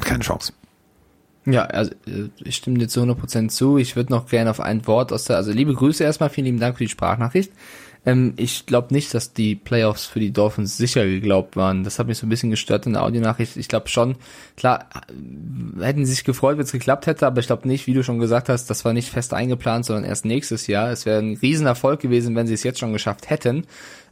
Keine 0.00 0.24
Chance. 0.24 0.52
Ja, 1.46 1.62
also 1.64 1.92
äh, 2.06 2.28
ich 2.44 2.56
stimme 2.56 2.78
dir 2.78 2.88
zu 2.88 3.00
100% 3.00 3.48
zu. 3.48 3.78
Ich 3.78 3.96
würde 3.96 4.12
noch 4.12 4.28
gerne 4.28 4.50
auf 4.50 4.60
ein 4.60 4.86
Wort 4.86 5.12
aus 5.12 5.24
der, 5.24 5.36
also 5.36 5.52
liebe 5.52 5.74
Grüße 5.74 6.02
erstmal, 6.02 6.28
vielen 6.28 6.46
lieben 6.46 6.60
Dank 6.60 6.76
für 6.76 6.84
die 6.84 6.90
Sprachnachricht. 6.90 7.52
Ähm, 8.06 8.34
ich 8.36 8.64
glaube 8.64 8.94
nicht, 8.94 9.12
dass 9.12 9.32
die 9.32 9.56
Playoffs 9.56 10.06
für 10.06 10.20
die 10.20 10.32
Dolphins 10.32 10.76
sicher 10.76 11.04
geglaubt 11.04 11.56
waren. 11.56 11.82
Das 11.84 11.98
hat 11.98 12.06
mich 12.06 12.18
so 12.18 12.26
ein 12.26 12.30
bisschen 12.30 12.50
gestört 12.50 12.86
in 12.86 12.92
der 12.92 13.02
Audionachricht. 13.02 13.56
Ich 13.56 13.68
glaube 13.68 13.88
schon, 13.88 14.14
klar, 14.56 14.86
hätten 15.80 16.06
sie 16.06 16.12
sich 16.12 16.24
gefreut, 16.24 16.56
wenn 16.56 16.64
es 16.64 16.72
geklappt 16.72 17.06
hätte, 17.06 17.26
aber 17.26 17.40
ich 17.40 17.48
glaube 17.48 17.66
nicht, 17.68 17.86
wie 17.88 17.94
du 17.94 18.04
schon 18.04 18.20
gesagt 18.20 18.48
hast, 18.48 18.70
das 18.70 18.84
war 18.84 18.92
nicht 18.92 19.10
fest 19.10 19.34
eingeplant, 19.34 19.84
sondern 19.84 20.04
erst 20.04 20.24
nächstes 20.24 20.68
Jahr. 20.68 20.90
Es 20.90 21.04
wäre 21.04 21.18
ein 21.18 21.36
Riesenerfolg 21.36 22.00
gewesen, 22.00 22.36
wenn 22.36 22.46
sie 22.46 22.54
es 22.54 22.62
jetzt 22.62 22.78
schon 22.78 22.92
geschafft 22.92 23.28
hätten. 23.28 23.66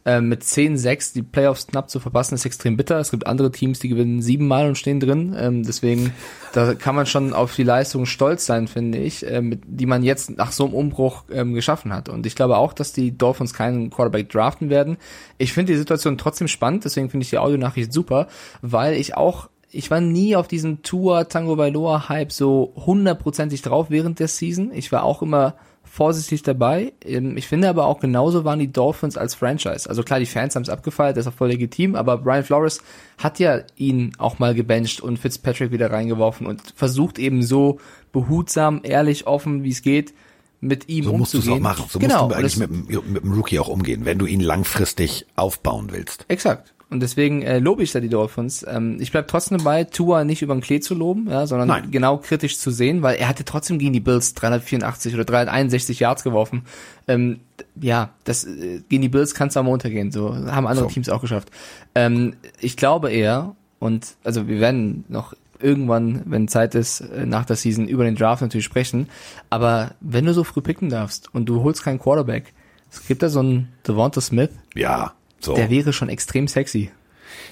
Äh, 0.07 0.21
mit 0.21 0.43
10-6 0.43 1.15
die 1.15 1.23
Playoffs 1.23 1.67
knapp 1.67 1.89
zu 1.89 1.99
verpassen, 1.99 2.35
ist 2.35 2.45
extrem 2.45 2.77
bitter. 2.77 2.99
Es 2.99 3.11
gibt 3.11 3.27
andere 3.27 3.51
Teams, 3.51 3.79
die 3.79 3.89
gewinnen 3.89 4.21
siebenmal 4.21 4.69
und 4.69 4.77
stehen 4.77 5.01
drin. 5.01 5.35
Ähm, 5.39 5.63
deswegen, 5.63 6.13
da 6.53 6.75
kann 6.75 6.95
man 6.95 7.07
schon 7.07 7.33
auf 7.33 7.55
die 7.55 7.63
Leistung 7.63 8.05
stolz 8.05 8.45
sein, 8.45 8.69
finde 8.69 8.99
ich, 8.99 9.27
äh, 9.27 9.41
mit, 9.41 9.63
die 9.67 9.87
man 9.87 10.03
jetzt 10.03 10.37
nach 10.37 10.53
so 10.53 10.67
einem 10.67 10.75
Umbruch 10.75 11.25
ähm, 11.33 11.55
geschaffen 11.55 11.91
hat. 11.95 12.11
Und 12.11 12.27
ich 12.27 12.37
glaube 12.37 12.59
auch, 12.59 12.75
dass 12.75 12.93
die 12.93 13.17
Dolphins 13.17 13.55
keinen 13.55 13.89
Quarterback 13.89 14.29
draften 14.29 14.69
werden. 14.69 14.99
Ich 15.39 15.55
finde 15.55 15.73
die 15.73 15.79
Situation 15.79 16.19
trotzdem 16.19 16.49
spannend, 16.49 16.85
deswegen 16.85 17.09
finde 17.09 17.25
ich 17.25 17.31
die 17.31 17.39
Audionachricht 17.39 17.91
super, 17.93 18.29
weil 18.61 18.95
ich 18.95 19.17
auch 19.17 19.49
ich 19.71 19.91
war 19.91 20.01
nie 20.01 20.37
auf 20.37 20.47
diesen 20.47 20.83
Tour 20.83 21.29
Tango 21.29 21.57
Bailoa 21.57 22.09
Hype 22.09 22.31
so 22.31 22.73
hundertprozentig 22.77 23.63
drauf 23.63 23.87
während 23.91 24.21
der 24.21 24.29
Season. 24.29 24.71
Ich 24.73 24.93
war 24.93 25.03
auch 25.03 25.21
immer 25.21 25.57
vorsichtig 25.95 26.43
dabei. 26.43 26.93
Ähm, 27.05 27.37
Ich 27.37 27.47
finde 27.47 27.69
aber 27.69 27.87
auch 27.87 28.01
genauso 28.01 28.45
waren 28.45 28.59
die 28.59 28.73
Dolphins 28.73 29.17
als 29.17 29.37
Franchise. 29.37 29.89
Also 29.89 30.03
klar, 30.03 30.19
die 30.19 30.27
Fans 30.27 30.57
haben 30.57 30.65
es 30.65 30.69
abgefeiert, 30.69 31.17
das 31.17 31.27
ist 31.27 31.33
auch 31.33 31.37
voll 31.37 31.49
legitim, 31.51 31.95
aber 31.95 32.19
Brian 32.19 32.43
Flores 32.43 32.81
hat 33.17 33.39
ja 33.39 33.61
ihn 33.77 34.13
auch 34.19 34.41
mal 34.41 34.55
gebencht 34.55 35.01
und 35.01 35.19
Fitzpatrick 35.19 35.71
wieder 35.71 35.93
reingeworfen 35.93 36.47
und 36.49 36.61
versucht 36.75 37.19
eben 37.21 37.43
so 37.45 37.79
behutsam, 38.13 38.81
ehrlich, 38.83 39.27
offen, 39.29 39.63
wie 39.63 39.71
es 39.71 39.83
geht, 39.83 40.15
mit 40.61 40.89
ihm 40.89 41.05
So 41.05 41.13
musst 41.17 41.35
du 41.35 41.39
es 41.39 41.45
umzugehen. 41.45 41.65
auch 41.67 41.71
machen. 41.71 41.85
So 41.89 41.99
genau. 42.01 42.25
musst 42.25 42.33
du 42.33 42.39
eigentlich 42.39 42.57
mit, 42.57 43.09
mit 43.09 43.23
dem 43.23 43.33
Rookie 43.33 43.61
auch 43.61 43.69
umgehen, 43.69 44.05
wenn 44.05 44.19
du 44.19 44.27
ihn 44.27 44.41
langfristig 44.41 45.27
aufbauen 45.37 45.89
willst. 45.93 46.25
Exakt. 46.29 46.75
Und 46.95 47.01
deswegen 47.01 47.43
äh, 47.43 47.59
lobe 47.59 47.83
ich 47.83 47.91
da 47.91 47.99
die 47.99 48.09
Dolphins. 48.09 48.65
Ähm, 48.69 48.99
ich 49.01 49.11
bleib 49.11 49.27
trotzdem 49.27 49.59
dabei, 49.59 49.83
Tua 49.83 50.23
nicht 50.23 50.43
über 50.43 50.55
den 50.55 50.61
Klee 50.61 50.79
zu 50.79 50.95
loben, 50.95 51.29
ja, 51.29 51.45
sondern 51.45 51.67
Nein. 51.67 51.91
genau 51.91 52.19
kritisch 52.19 52.57
zu 52.57 52.71
sehen, 52.71 53.03
weil 53.03 53.17
er 53.17 53.27
hatte 53.27 53.45
trotzdem 53.45 53.81
gegen 53.81 53.93
die 53.93 53.99
Bills 53.99 54.35
384 54.35 55.13
oder 55.13 55.25
361 55.25 55.99
Yards 55.99 56.23
geworfen. 56.23 56.63
Ähm, 57.09 57.41
ja, 57.81 58.11
das 58.23 58.45
äh, 58.45 58.81
gegen 58.89 59.03
die 59.03 59.09
Bills 59.09 59.35
kannst 59.35 59.57
du 59.57 59.61
am 59.61 59.67
Montag 59.67 59.91
gehen. 59.91 60.13
So 60.13 60.37
haben 60.37 60.69
andere 60.69 60.87
So. 60.87 60.91
Teams 60.93 61.09
auch 61.09 61.21
geschafft. 61.21 61.51
Ähm, 61.97 62.37
ich 62.61 62.77
glaube 62.77 63.11
eher, 63.11 63.57
und 63.81 64.15
also 64.23 64.47
wir 64.47 64.61
werden 64.61 65.05
noch 65.09 65.35
irgendwann, 65.59 66.23
wenn 66.27 66.47
Zeit 66.47 66.77
ist, 66.77 67.01
äh, 67.01 67.27
nach 67.27 67.45
der 67.45 67.57
Season 67.57 67.89
über 67.89 68.05
den 68.05 68.15
Draft 68.15 68.41
natürlich 68.41 68.67
sprechen. 68.67 69.09
Aber 69.51 69.97
wenn 70.01 70.27
du 70.27 70.33
so 70.33 70.45
früh 70.45 70.61
picken 70.61 70.91
darfst 70.91 71.35
und 71.35 71.47
du 71.47 71.65
holst 71.65 71.83
keinen 71.83 71.99
Quarterback, 71.99 72.53
es 72.93 73.05
gibt 73.09 73.25
da 73.25 73.29
so 73.29 73.41
einen 73.41 73.73
Devonta 73.85 74.21
Smith, 74.21 74.51
Ja, 74.77 75.13
so. 75.45 75.55
der 75.55 75.71
wäre 75.71 75.93
schon 75.93 76.09
extrem 76.09 76.49
sexy. 76.49 76.91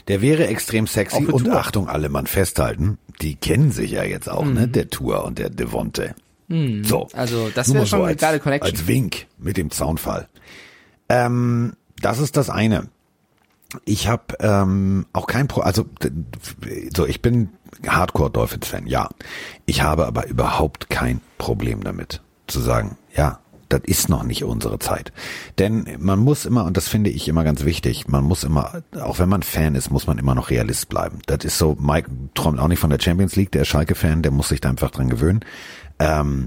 Der 0.09 0.21
wäre 0.21 0.47
extrem 0.47 0.87
sexy 0.87 1.25
und 1.27 1.45
Tour. 1.45 1.57
Achtung, 1.57 1.89
alle 1.89 2.09
Mann 2.09 2.27
festhalten, 2.27 2.99
die 3.21 3.37
kennen 3.37 3.71
sich 3.71 3.93
ja 3.93 4.03
jetzt 4.03 4.29
auch, 4.29 4.45
ne? 4.45 4.67
Der 4.69 4.91
Tour 4.91 5.25
und 5.25 5.39
der 5.39 5.51
Devonte. 5.51 6.15
So. 6.83 7.09
Also, 7.15 7.49
das 7.55 7.73
wäre 7.73 7.87
schon 7.87 8.01
eine 8.01 8.09
als, 8.09 8.21
geile 8.21 8.39
Connection. 8.39 8.71
Als 8.71 8.87
Wink 8.87 9.27
mit 9.39 9.57
dem 9.57 9.71
Zaunfall. 9.71 10.29
Ähm, 11.09 11.73
das 12.01 12.19
ist 12.19 12.37
das 12.37 12.51
eine. 12.51 12.89
Ich 13.87 14.07
habe 14.07 14.37
ähm, 14.41 15.07
auch 15.15 15.27
kein 15.27 15.49
Pro, 15.49 15.63
also 15.63 15.87
so 16.95 17.07
ich 17.07 17.23
bin 17.23 17.49
Hardcore 17.87 18.31
Dolphins 18.31 18.67
Fan, 18.67 18.87
ja. 18.87 19.09
Ich 19.65 19.83
habe 19.83 20.07
aber 20.07 20.27
überhaupt 20.27 20.91
kein 20.91 21.23
Problem 21.39 21.83
damit 21.83 22.21
zu 22.49 22.61
sagen, 22.61 22.99
ja, 23.17 23.39
das 23.73 23.83
ist 23.85 24.09
noch 24.09 24.23
nicht 24.23 24.45
unsere 24.45 24.79
Zeit. 24.79 25.13
Denn 25.59 25.87
man 25.99 26.19
muss 26.19 26.45
immer, 26.45 26.65
und 26.65 26.77
das 26.77 26.89
finde 26.89 27.11
ich 27.11 27.29
immer 27.29 27.45
ganz 27.45 27.65
wichtig, 27.65 28.09
man 28.09 28.25
muss 28.25 28.45
immer, 28.45 28.83
auch 29.01 29.19
wenn 29.19 29.29
man 29.29 29.43
Fan 29.43 29.75
ist, 29.75 29.91
muss 29.91 30.07
man 30.07 30.19
immer 30.19 30.35
noch 30.35 30.51
Realist 30.51 30.89
bleiben. 30.89 31.21
Das 31.27 31.45
ist 31.45 31.59
so, 31.59 31.77
Mike 31.81 32.11
träumt 32.35 32.59
auch 32.59 32.69
nicht 32.69 32.81
von 32.81 32.91
der 32.91 33.01
Champions 33.01 33.37
League, 33.37 33.53
der 33.53 33.65
Schalke-Fan, 33.65 34.23
der 34.23 34.33
muss 34.33 34.49
sich 34.49 34.61
da 34.61 34.69
einfach 34.69 34.91
dran 34.91 35.09
gewöhnen. 35.09 35.41
Ähm, 35.99 36.47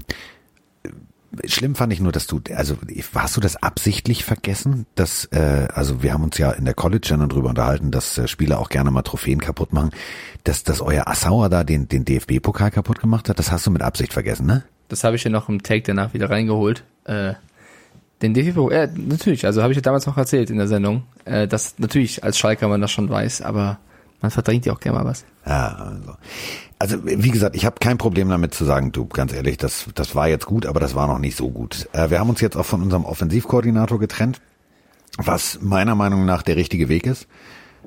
Schlimm 1.44 1.74
fand 1.74 1.92
ich 1.92 2.00
nur, 2.00 2.12
dass 2.12 2.26
du, 2.26 2.40
also 2.54 2.76
hast 3.14 3.36
du 3.36 3.40
das 3.40 3.56
absichtlich 3.56 4.24
vergessen? 4.24 4.86
Dass, 4.94 5.26
äh, 5.26 5.68
also 5.72 6.02
wir 6.02 6.14
haben 6.14 6.24
uns 6.24 6.38
ja 6.38 6.52
in 6.52 6.64
der 6.64 6.74
College 6.74 7.08
dann 7.10 7.28
drüber 7.28 7.50
unterhalten, 7.50 7.90
dass 7.90 8.16
äh, 8.16 8.28
Spieler 8.28 8.58
auch 8.58 8.68
gerne 8.68 8.90
mal 8.90 9.02
Trophäen 9.02 9.40
kaputt 9.40 9.72
machen, 9.72 9.90
dass, 10.44 10.62
dass 10.62 10.80
euer 10.80 11.08
Assauer 11.08 11.48
da 11.48 11.64
den, 11.64 11.88
den 11.88 12.04
DFB-Pokal 12.04 12.70
kaputt 12.70 13.00
gemacht 13.00 13.28
hat, 13.28 13.38
das 13.38 13.50
hast 13.50 13.66
du 13.66 13.70
mit 13.70 13.82
Absicht 13.82 14.12
vergessen, 14.12 14.46
ne? 14.46 14.64
Das 14.88 15.04
habe 15.04 15.16
ich 15.16 15.24
ja 15.24 15.30
noch 15.30 15.48
im 15.48 15.62
Take 15.62 15.82
danach 15.82 16.14
wieder 16.14 16.30
reingeholt. 16.30 16.84
Äh, 17.04 17.34
den 18.22 18.32
DFB, 18.32 18.70
äh, 18.70 18.88
natürlich, 18.96 19.44
also 19.44 19.62
habe 19.62 19.72
ich 19.72 19.76
ja 19.76 19.82
damals 19.82 20.06
noch 20.06 20.16
erzählt 20.16 20.50
in 20.50 20.56
der 20.56 20.68
Sendung, 20.68 21.04
äh, 21.24 21.46
dass 21.46 21.78
natürlich 21.78 22.24
als 22.24 22.38
Schalker 22.38 22.68
man 22.68 22.80
das 22.80 22.90
schon 22.90 23.10
weiß, 23.10 23.42
aber 23.42 23.78
man 24.22 24.30
verdrängt 24.30 24.64
ja 24.64 24.72
auch 24.72 24.80
gerne 24.80 24.98
mal 24.98 25.04
was. 25.04 25.24
Ja, 25.46 25.74
also. 25.76 26.16
also 26.78 27.04
wie 27.04 27.30
gesagt, 27.30 27.54
ich 27.54 27.66
habe 27.66 27.76
kein 27.78 27.98
Problem 27.98 28.28
damit 28.30 28.54
zu 28.54 28.64
sagen, 28.64 28.92
du, 28.92 29.06
ganz 29.06 29.34
ehrlich, 29.34 29.58
das, 29.58 29.86
das 29.94 30.14
war 30.14 30.28
jetzt 30.28 30.46
gut, 30.46 30.64
aber 30.64 30.80
das 30.80 30.94
war 30.94 31.06
noch 31.06 31.18
nicht 31.18 31.36
so 31.36 31.50
gut. 31.50 31.88
Äh, 31.92 32.10
wir 32.10 32.18
haben 32.18 32.30
uns 32.30 32.40
jetzt 32.40 32.56
auch 32.56 32.64
von 32.64 32.82
unserem 32.82 33.04
Offensivkoordinator 33.04 33.98
getrennt, 33.98 34.40
was 35.18 35.60
meiner 35.60 35.94
Meinung 35.94 36.24
nach 36.24 36.42
der 36.42 36.56
richtige 36.56 36.88
Weg 36.88 37.06
ist. 37.06 37.26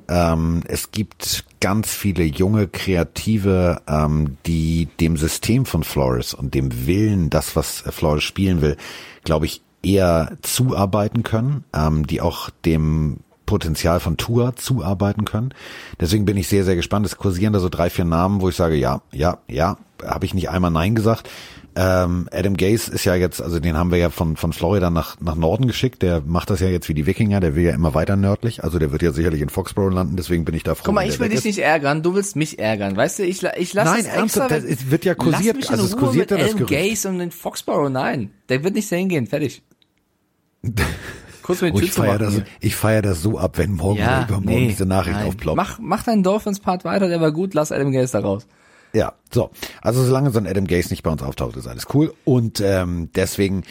Ähm, 0.09 0.63
es 0.67 0.91
gibt 0.91 1.45
ganz 1.61 1.93
viele 1.93 2.23
junge 2.23 2.67
Kreative, 2.67 3.81
ähm, 3.87 4.37
die 4.47 4.87
dem 4.99 5.17
System 5.17 5.65
von 5.65 5.83
Flores 5.83 6.33
und 6.33 6.55
dem 6.55 6.87
Willen, 6.87 7.29
das, 7.29 7.55
was 7.55 7.83
Flores 7.87 8.23
spielen 8.23 8.61
will, 8.61 8.75
glaube 9.23 9.45
ich, 9.45 9.61
eher 9.83 10.37
zuarbeiten 10.41 11.23
können, 11.23 11.63
ähm, 11.73 12.07
die 12.07 12.21
auch 12.21 12.49
dem 12.65 13.17
Potenzial 13.45 13.99
von 13.99 14.17
Tour 14.17 14.55
zuarbeiten 14.55 15.25
können. 15.25 15.53
Deswegen 15.99 16.25
bin 16.25 16.37
ich 16.37 16.47
sehr, 16.47 16.65
sehr 16.65 16.75
gespannt. 16.75 17.05
Es 17.05 17.17
kursieren 17.17 17.53
da 17.53 17.59
so 17.59 17.69
drei, 17.69 17.89
vier 17.89 18.05
Namen, 18.05 18.41
wo 18.41 18.49
ich 18.49 18.55
sage, 18.55 18.75
ja, 18.75 19.01
ja, 19.11 19.39
ja, 19.47 19.77
habe 20.03 20.25
ich 20.25 20.33
nicht 20.33 20.49
einmal 20.49 20.71
Nein 20.71 20.95
gesagt. 20.95 21.29
Ähm, 21.75 22.27
Adam 22.31 22.57
Gase 22.57 22.91
ist 22.91 23.05
ja 23.05 23.15
jetzt, 23.15 23.41
also 23.41 23.59
den 23.59 23.77
haben 23.77 23.91
wir 23.91 23.97
ja 23.97 24.09
von, 24.09 24.35
von 24.35 24.53
Florida 24.53 24.89
nach, 24.89 25.19
nach 25.21 25.35
Norden 25.35 25.67
geschickt. 25.67 26.01
Der 26.01 26.21
macht 26.21 26.49
das 26.49 26.59
ja 26.59 26.67
jetzt 26.67 26.89
wie 26.89 26.93
die 26.93 27.05
Wikinger, 27.05 27.39
der 27.39 27.55
will 27.55 27.63
ja 27.63 27.73
immer 27.73 27.93
weiter 27.93 28.15
nördlich. 28.15 28.63
Also 28.63 28.79
der 28.79 28.91
wird 28.91 29.01
ja 29.01 29.11
sicherlich 29.11 29.41
in 29.41 29.49
Foxborough 29.49 29.93
landen, 29.93 30.15
deswegen 30.15 30.45
bin 30.45 30.55
ich 30.55 30.63
da 30.63 30.75
froh. 30.75 30.85
Guck 30.85 30.95
mal, 30.95 31.07
ich 31.07 31.19
will 31.19 31.29
dich 31.29 31.39
ist. 31.39 31.45
nicht 31.45 31.59
ärgern, 31.59 32.03
du 32.03 32.15
willst 32.15 32.35
mich 32.35 32.59
ärgern, 32.59 32.95
weißt 32.97 33.19
du, 33.19 33.23
ich, 33.23 33.43
ich 33.43 33.73
lasse 33.73 33.91
Nein, 33.91 33.99
es 33.99 34.05
extra. 34.05 34.19
ernsthaft, 34.19 34.51
das 34.51 34.91
wird 34.91 35.05
ja 35.05 35.15
kursiert, 35.15 35.55
Lass 35.55 35.55
mich 35.55 35.65
in 35.65 35.71
also 35.71 35.85
es 35.85 35.93
Ruhe 35.93 35.99
kursiert 35.99 36.31
mit 36.31 36.39
ja 36.39 36.45
das 36.45 36.55
Adam 36.55 36.67
Gerücht. 36.67 36.89
Gase 36.89 37.09
und 37.09 37.19
den 37.19 37.31
Foxborough, 37.31 37.89
nein, 37.89 38.31
der 38.49 38.63
wird 38.63 38.75
nicht 38.75 38.91
dahin 38.91 39.09
gehen, 39.09 39.27
fertig. 39.27 39.61
Kurz 41.43 41.61
mit 41.61 41.73
Oh, 41.73 41.79
ich 41.79 41.91
feiere 41.91 42.19
das, 42.19 42.41
ich 42.59 42.75
feier 42.75 43.01
das 43.01 43.21
so 43.23 43.39
ab, 43.39 43.57
wenn 43.57 43.71
morgen 43.71 43.99
oder 44.01 44.25
übermorgen 44.27 44.67
diese 44.67 44.85
Nachricht 44.85 45.17
nein. 45.17 45.27
aufploppt. 45.27 45.57
Mach, 45.57 45.79
mach 45.79 46.03
deinen 46.03 46.21
Dolphins-Part 46.21 46.83
weiter, 46.85 47.07
der 47.07 47.21
war 47.21 47.31
gut, 47.31 47.53
lass 47.53 47.71
Adam 47.71 47.91
Gase 47.91 48.11
da 48.11 48.19
raus. 48.19 48.45
Ja, 48.93 49.13
so. 49.31 49.51
Also 49.81 50.03
solange 50.03 50.31
so 50.31 50.39
ein 50.39 50.47
Adam 50.47 50.65
Gase 50.67 50.89
nicht 50.89 51.03
bei 51.03 51.11
uns 51.11 51.21
auftaucht, 51.23 51.55
ist 51.57 51.67
alles 51.67 51.87
cool. 51.93 52.13
Und 52.25 52.61
ähm, 52.61 53.09
deswegen 53.15 53.63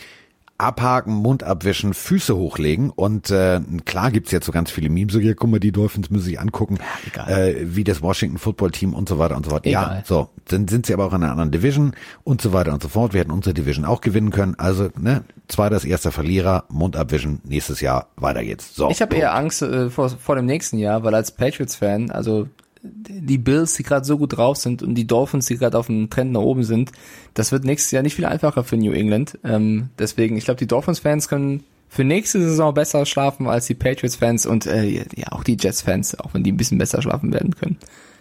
abhaken, 0.60 1.14
Mund 1.14 1.44
abwischen, 1.44 1.94
Füße 1.94 2.37
hochlegen. 2.37 2.90
Und 2.90 3.30
äh, 3.30 3.60
klar 3.84 4.10
gibt's 4.10 4.32
jetzt 4.32 4.44
so 4.44 4.50
ganz 4.50 4.72
viele 4.72 4.88
Memes, 4.88 5.12
so, 5.12 5.20
ja, 5.20 5.32
guck 5.34 5.48
mal, 5.48 5.60
die 5.60 5.70
Dolphins 5.70 6.10
müssen 6.10 6.25
sich 6.25 6.40
angucken, 6.40 6.78
egal. 7.06 7.30
äh, 7.30 7.76
wie 7.76 7.84
das 7.84 8.02
Washington 8.02 8.38
Football 8.38 8.72
Team 8.72 8.92
und 8.92 9.08
so 9.08 9.18
weiter 9.18 9.37
und 9.37 9.44
so 9.44 9.50
fort. 9.50 9.66
Ja, 9.66 9.84
Egal. 9.84 10.02
so. 10.04 10.30
Dann 10.46 10.66
sind 10.66 10.87
sie 10.87 10.94
aber 10.94 11.06
auch 11.06 11.12
in 11.12 11.22
einer 11.22 11.30
anderen 11.30 11.52
Division 11.52 11.94
und 12.25 12.42
so 12.42 12.52
weiter 12.52 12.72
und 12.72 12.82
so 12.82 12.88
fort. 12.88 13.12
Wir 13.12 13.20
hätten 13.20 13.30
unsere 13.30 13.54
Division 13.54 13.84
auch 13.84 14.00
gewinnen 14.00 14.30
können. 14.30 14.56
Also, 14.58 14.88
ne, 14.98 15.22
zweiter 15.46 15.76
ist 15.76 15.84
erster 15.84 16.10
Verlierer, 16.10 16.64
Mund 16.70 16.96
abwischen, 16.96 17.40
nächstes 17.44 17.80
Jahr, 17.80 18.08
weiter 18.16 18.42
geht's. 18.42 18.75
So. 18.75 18.90
Ich 18.90 19.00
habe 19.00 19.14
eher 19.14 19.34
Angst 19.37 19.62
äh, 19.62 19.90
vor, 19.90 20.08
vor 20.08 20.34
dem 20.34 20.46
nächsten 20.46 20.78
Jahr, 20.78 21.04
weil 21.04 21.14
als 21.14 21.30
Patriots-Fan, 21.30 22.10
also 22.10 22.48
die 22.92 23.38
Bills, 23.38 23.75
die 23.75 23.83
gerade 23.83 24.04
so 24.04 24.18
gut 24.18 24.37
drauf 24.37 24.57
sind 24.57 24.83
und 24.83 24.95
die 24.95 25.07
Dolphins, 25.07 25.47
die 25.47 25.57
gerade 25.57 25.78
auf 25.78 25.87
dem 25.87 26.11
Trend 26.11 26.33
nach 26.33 26.40
oben 26.40 26.64
sind, 26.64 26.92
das 27.35 27.52
wird 27.52 27.64
nächstes 27.64 27.90
Jahr 27.90 28.02
nicht 28.02 28.14
viel 28.14 28.25
einfacher 28.25 28.64
für 28.64 28.76
New 28.76 28.92
England. 28.92 29.38
Ähm, 29.45 29.90
deswegen, 29.99 30.37
ich 30.37 30.45
glaube, 30.45 30.59
die 30.59 30.66
Dolphins-Fans 30.66 31.28
können 31.28 31.64
für 31.88 32.04
nächste 32.04 32.40
Saison 32.40 32.75
besser 32.75 33.07
schlafen 33.07 33.47
als 33.47 33.66
die 33.66 33.75
Patriots-Fans 33.75 34.47
und 34.47 34.66
äh, 34.66 35.04
ja 35.16 35.33
auch 35.33 35.45
die 35.45 35.57
Jets-Fans, 35.59 36.18
auch 36.21 36.35
wenn 36.35 36.42
die 36.42 36.52
ein 36.52 36.57
bisschen 36.57 36.78
besser 36.78 37.00
schlafen 37.02 37.33
werden 37.33 37.54
können. 37.54 37.78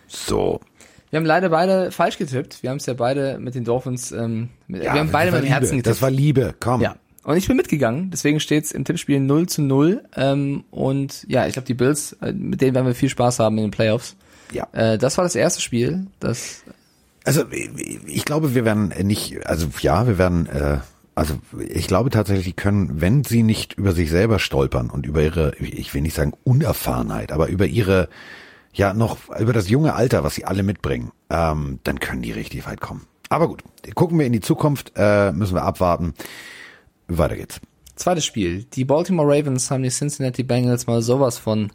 So. 0.07 0.61
Wir 1.09 1.17
haben 1.17 1.25
leider 1.25 1.49
beide 1.49 1.91
falsch 1.91 2.17
getippt. 2.17 2.63
Wir 2.63 2.69
haben 2.69 2.77
es 2.77 2.85
ja 2.85 2.93
beide 2.93 3.39
mit 3.39 3.55
den 3.55 3.63
Dolphins, 3.63 4.11
ähm, 4.11 4.49
mit, 4.67 4.83
Ja, 4.83 4.93
wir 4.93 4.99
haben 4.99 5.11
beide 5.11 5.31
mit 5.31 5.43
dem 5.43 5.47
Herzen 5.47 5.77
getippt. 5.77 5.87
Das 5.87 6.01
war 6.01 6.11
Liebe, 6.11 6.53
komm. 6.59 6.81
Ja. 6.81 6.95
Und 7.23 7.35
ich 7.35 7.47
bin 7.47 7.57
mitgegangen, 7.57 8.09
deswegen 8.09 8.39
steht's 8.39 8.71
im 8.71 8.85
Tippspiel 8.85 9.19
0 9.19 9.47
zu 9.47 9.61
0. 9.61 10.01
Ähm, 10.15 10.63
und 10.71 11.25
ja, 11.27 11.45
ich 11.45 11.53
glaube, 11.53 11.65
die 11.65 11.73
Bills, 11.73 12.13
äh, 12.21 12.31
mit 12.31 12.61
denen 12.61 12.73
werden 12.73 12.87
wir 12.87 12.95
viel 12.95 13.09
Spaß 13.09 13.39
haben 13.39 13.57
in 13.57 13.65
den 13.65 13.71
Playoffs. 13.71 14.15
Ja. 14.51 14.67
Äh, 14.71 14.97
das 14.97 15.17
war 15.17 15.23
das 15.23 15.35
erste 15.35 15.61
Spiel. 15.61 16.07
Das 16.19 16.63
Also 17.25 17.43
ich 17.51 18.25
glaube, 18.25 18.55
wir 18.55 18.65
werden 18.65 18.93
nicht, 19.03 19.45
also 19.45 19.67
ja, 19.81 20.07
wir 20.07 20.17
werden, 20.17 20.47
äh, 20.47 20.77
also 21.15 21.35
ich 21.67 21.87
glaube 21.87 22.09
tatsächlich, 22.09 22.45
die 22.45 22.53
können, 22.53 23.01
wenn 23.01 23.23
sie 23.23 23.43
nicht 23.43 23.73
über 23.73 23.91
sich 23.91 24.09
selber 24.09 24.39
stolpern 24.39 24.89
und 24.89 25.05
über 25.05 25.21
ihre, 25.21 25.55
ich 25.59 25.93
will 25.93 26.01
nicht 26.01 26.15
sagen 26.15 26.33
Unerfahrenheit, 26.43 27.31
aber 27.31 27.47
über 27.47 27.65
ihre, 27.65 28.07
ja 28.73 28.93
noch 28.93 29.17
über 29.39 29.53
das 29.53 29.69
junge 29.69 29.93
Alter, 29.95 30.23
was 30.23 30.35
sie 30.35 30.45
alle 30.45 30.63
mitbringen, 30.63 31.11
ähm, 31.29 31.79
dann 31.83 31.99
können 31.99 32.21
die 32.21 32.31
richtig 32.31 32.65
weit 32.67 32.79
kommen. 32.79 33.07
Aber 33.29 33.47
gut, 33.47 33.63
gucken 33.95 34.17
wir 34.19 34.25
in 34.25 34.33
die 34.33 34.39
Zukunft, 34.39 34.93
äh, 34.95 35.31
müssen 35.31 35.55
wir 35.55 35.63
abwarten. 35.63 36.13
Weiter 37.07 37.35
geht's. 37.35 37.59
zweite 37.95 38.21
Spiel. 38.21 38.63
Die 38.63 38.85
Baltimore 38.85 39.27
Ravens 39.27 39.71
haben 39.71 39.83
die 39.83 39.89
Cincinnati 39.89 40.43
Bengals 40.43 40.87
mal 40.87 41.01
sowas 41.01 41.37
von 41.37 41.71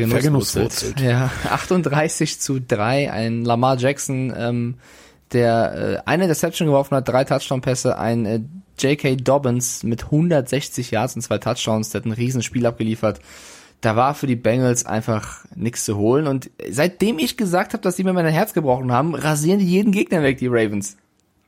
vergenusswurzelt. 0.00 1.00
Ja, 1.00 1.30
38 1.50 2.40
zu 2.40 2.60
3. 2.60 3.12
Ein 3.12 3.44
Lamar 3.44 3.76
Jackson, 3.78 4.32
ähm, 4.36 4.74
der 5.32 6.02
äh, 6.04 6.08
eine 6.08 6.26
Deception 6.26 6.66
geworfen 6.66 6.96
hat, 6.96 7.08
drei 7.08 7.24
Touchdown-Pässe, 7.24 7.98
ein 7.98 8.26
äh, 8.26 8.40
J.K. 8.78 9.16
Dobbins 9.16 9.82
mit 9.82 10.04
160 10.04 10.90
Yards 10.90 11.14
und 11.16 11.22
zwei 11.22 11.38
Touchdowns, 11.38 11.90
der 11.90 12.00
hat 12.00 12.06
ein 12.06 12.12
Riesenspiel 12.12 12.66
abgeliefert. 12.66 13.20
da 13.80 13.96
war 13.96 14.14
für 14.14 14.26
die 14.26 14.36
Bengals 14.36 14.86
einfach 14.86 15.44
nichts 15.54 15.84
zu 15.84 15.96
holen. 15.96 16.26
Und 16.26 16.50
seitdem 16.70 17.18
ich 17.18 17.36
gesagt 17.36 17.72
habe, 17.72 17.82
dass 17.82 17.96
die 17.96 18.04
mir 18.04 18.12
mein 18.12 18.26
Herz 18.26 18.52
gebrochen 18.52 18.92
haben, 18.92 19.14
rasieren 19.14 19.58
die 19.58 19.66
jeden 19.66 19.92
Gegner 19.92 20.22
weg, 20.22 20.38
die 20.38 20.48
Ravens. 20.48 20.96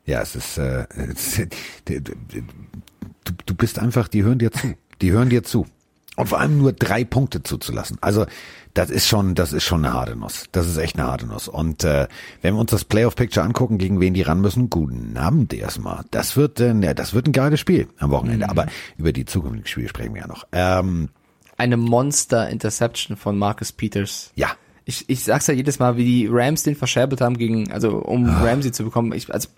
Ja, 0.06 0.20
es 0.20 0.36
ist, 0.36 0.58
äh, 0.58 0.86
es, 1.12 1.36
du, 1.86 3.32
du 3.46 3.54
bist 3.54 3.78
einfach, 3.78 4.08
die 4.08 4.22
hören 4.22 4.38
dir 4.38 4.52
zu. 4.52 4.74
Die 5.00 5.12
hören 5.12 5.30
dir 5.30 5.42
zu. 5.42 5.66
Und 6.16 6.28
vor 6.28 6.40
allem 6.40 6.58
nur 6.58 6.72
drei 6.72 7.04
Punkte 7.04 7.42
zuzulassen. 7.42 7.98
Also 8.00 8.26
das 8.72 8.90
ist 8.90 9.06
schon, 9.06 9.34
das 9.34 9.52
ist 9.52 9.64
schon 9.64 9.84
eine 9.84 9.94
harte 9.94 10.16
Nuss. 10.16 10.44
Das 10.52 10.66
ist 10.66 10.76
echt 10.76 10.98
eine 10.98 11.08
harte 11.08 11.26
Nuss. 11.26 11.48
Und 11.48 11.84
äh, 11.84 12.08
wenn 12.42 12.54
wir 12.54 12.60
uns 12.60 12.70
das 12.70 12.84
Playoff-Picture 12.84 13.44
angucken, 13.44 13.78
gegen 13.78 14.00
wen 14.00 14.14
die 14.14 14.22
ran 14.22 14.40
müssen, 14.40 14.70
guten 14.70 15.16
Abend 15.16 15.52
erstmal. 15.54 16.04
Das 16.10 16.36
wird, 16.36 16.60
äh, 16.60 16.74
ja, 16.74 16.94
das 16.94 17.14
wird 17.14 17.28
ein 17.28 17.32
geiles 17.32 17.60
Spiel 17.60 17.88
am 17.98 18.10
Wochenende. 18.10 18.46
Mhm. 18.46 18.50
Aber 18.50 18.66
über 18.96 19.12
die 19.12 19.24
zukünftigen 19.24 19.66
Spiele 19.66 19.88
sprechen 19.88 20.14
wir 20.14 20.22
ja 20.22 20.26
noch. 20.28 20.46
Ähm, 20.52 21.08
eine 21.56 21.76
Monster-Interception 21.76 23.16
von 23.16 23.38
Marcus 23.38 23.72
Peters. 23.72 24.32
Ja. 24.34 24.50
Ich, 24.84 25.08
ich 25.08 25.24
sag's 25.24 25.46
ja 25.46 25.54
jedes 25.54 25.78
Mal, 25.78 25.96
wie 25.96 26.04
die 26.04 26.28
Rams 26.30 26.62
den 26.62 26.76
verscherbelt 26.76 27.20
haben 27.20 27.38
gegen, 27.38 27.72
also 27.72 27.98
um 27.98 28.28
ah. 28.28 28.42
Ramsey 28.42 28.70
zu 28.70 28.84
bekommen. 28.84 29.12
Ich, 29.12 29.32
also 29.32 29.48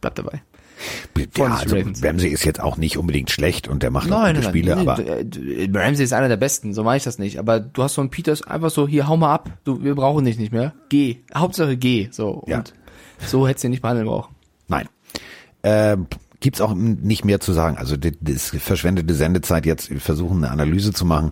bleib 0.00 0.14
dabei. 0.16 0.42
Ja, 1.36 1.46
also 1.46 1.76
Ramsey 2.02 2.30
ist 2.30 2.44
jetzt 2.44 2.60
auch 2.60 2.76
nicht 2.76 2.98
unbedingt 2.98 3.30
schlecht 3.30 3.68
und 3.68 3.82
der 3.82 3.90
macht 3.90 4.08
nein, 4.08 4.18
auch 4.18 4.26
gute 4.26 4.40
nein, 4.40 4.48
Spiele, 4.50 4.76
nein, 4.76 4.88
aber 4.88 5.06
äh, 5.06 5.68
Ramsey 5.72 6.04
ist 6.04 6.12
einer 6.12 6.28
der 6.28 6.36
besten, 6.36 6.74
so 6.74 6.84
meine 6.84 6.96
ich 6.96 7.04
das 7.04 7.18
nicht. 7.18 7.38
Aber 7.38 7.60
du 7.60 7.82
hast 7.82 7.94
so 7.94 8.00
einen 8.00 8.10
Peters 8.10 8.42
einfach 8.42 8.70
so, 8.70 8.86
hier 8.88 9.08
hau 9.08 9.16
mal 9.16 9.32
ab, 9.32 9.50
du, 9.64 9.82
wir 9.82 9.94
brauchen 9.94 10.24
dich 10.24 10.38
nicht 10.38 10.52
mehr, 10.52 10.74
geh, 10.88 11.18
Hauptsache 11.34 11.76
geh, 11.76 12.08
so 12.10 12.44
ja. 12.46 12.58
und 12.58 12.74
so 13.26 13.46
hättest 13.46 13.64
du 13.64 13.68
ihn 13.68 13.70
nicht 13.70 13.82
behandeln 13.82 14.06
brauchen. 14.06 14.34
Nein, 14.68 14.88
äh, 15.62 15.96
gibt's 16.40 16.60
auch 16.60 16.74
nicht 16.74 17.24
mehr 17.24 17.40
zu 17.40 17.52
sagen. 17.52 17.78
Also 17.78 17.96
das 17.96 18.50
verschwendete 18.50 19.14
Sendezeit 19.14 19.64
jetzt 19.66 19.90
versuchen 19.98 20.44
eine 20.44 20.50
Analyse 20.50 20.92
zu 20.92 21.04
machen. 21.06 21.30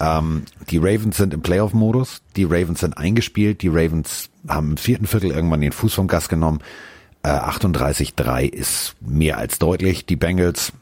Ähm, 0.00 0.44
die 0.70 0.78
Ravens 0.78 1.16
sind 1.16 1.34
im 1.34 1.42
Playoff-Modus, 1.42 2.22
die 2.36 2.44
Ravens 2.44 2.80
sind 2.80 2.96
eingespielt, 2.96 3.62
die 3.62 3.68
Ravens 3.68 4.30
haben 4.48 4.72
im 4.72 4.76
vierten 4.76 5.06
Viertel 5.06 5.30
irgendwann 5.30 5.60
den 5.60 5.72
Fuß 5.72 5.94
vom 5.94 6.08
Gas 6.08 6.28
genommen. 6.28 6.60
Äh, 7.22 7.28
38-3 7.28 8.44
ist 8.44 8.96
mehr 9.00 9.38
als 9.38 9.58
deutlich. 9.58 10.06
Die 10.06 10.16
Bengals 10.16 10.72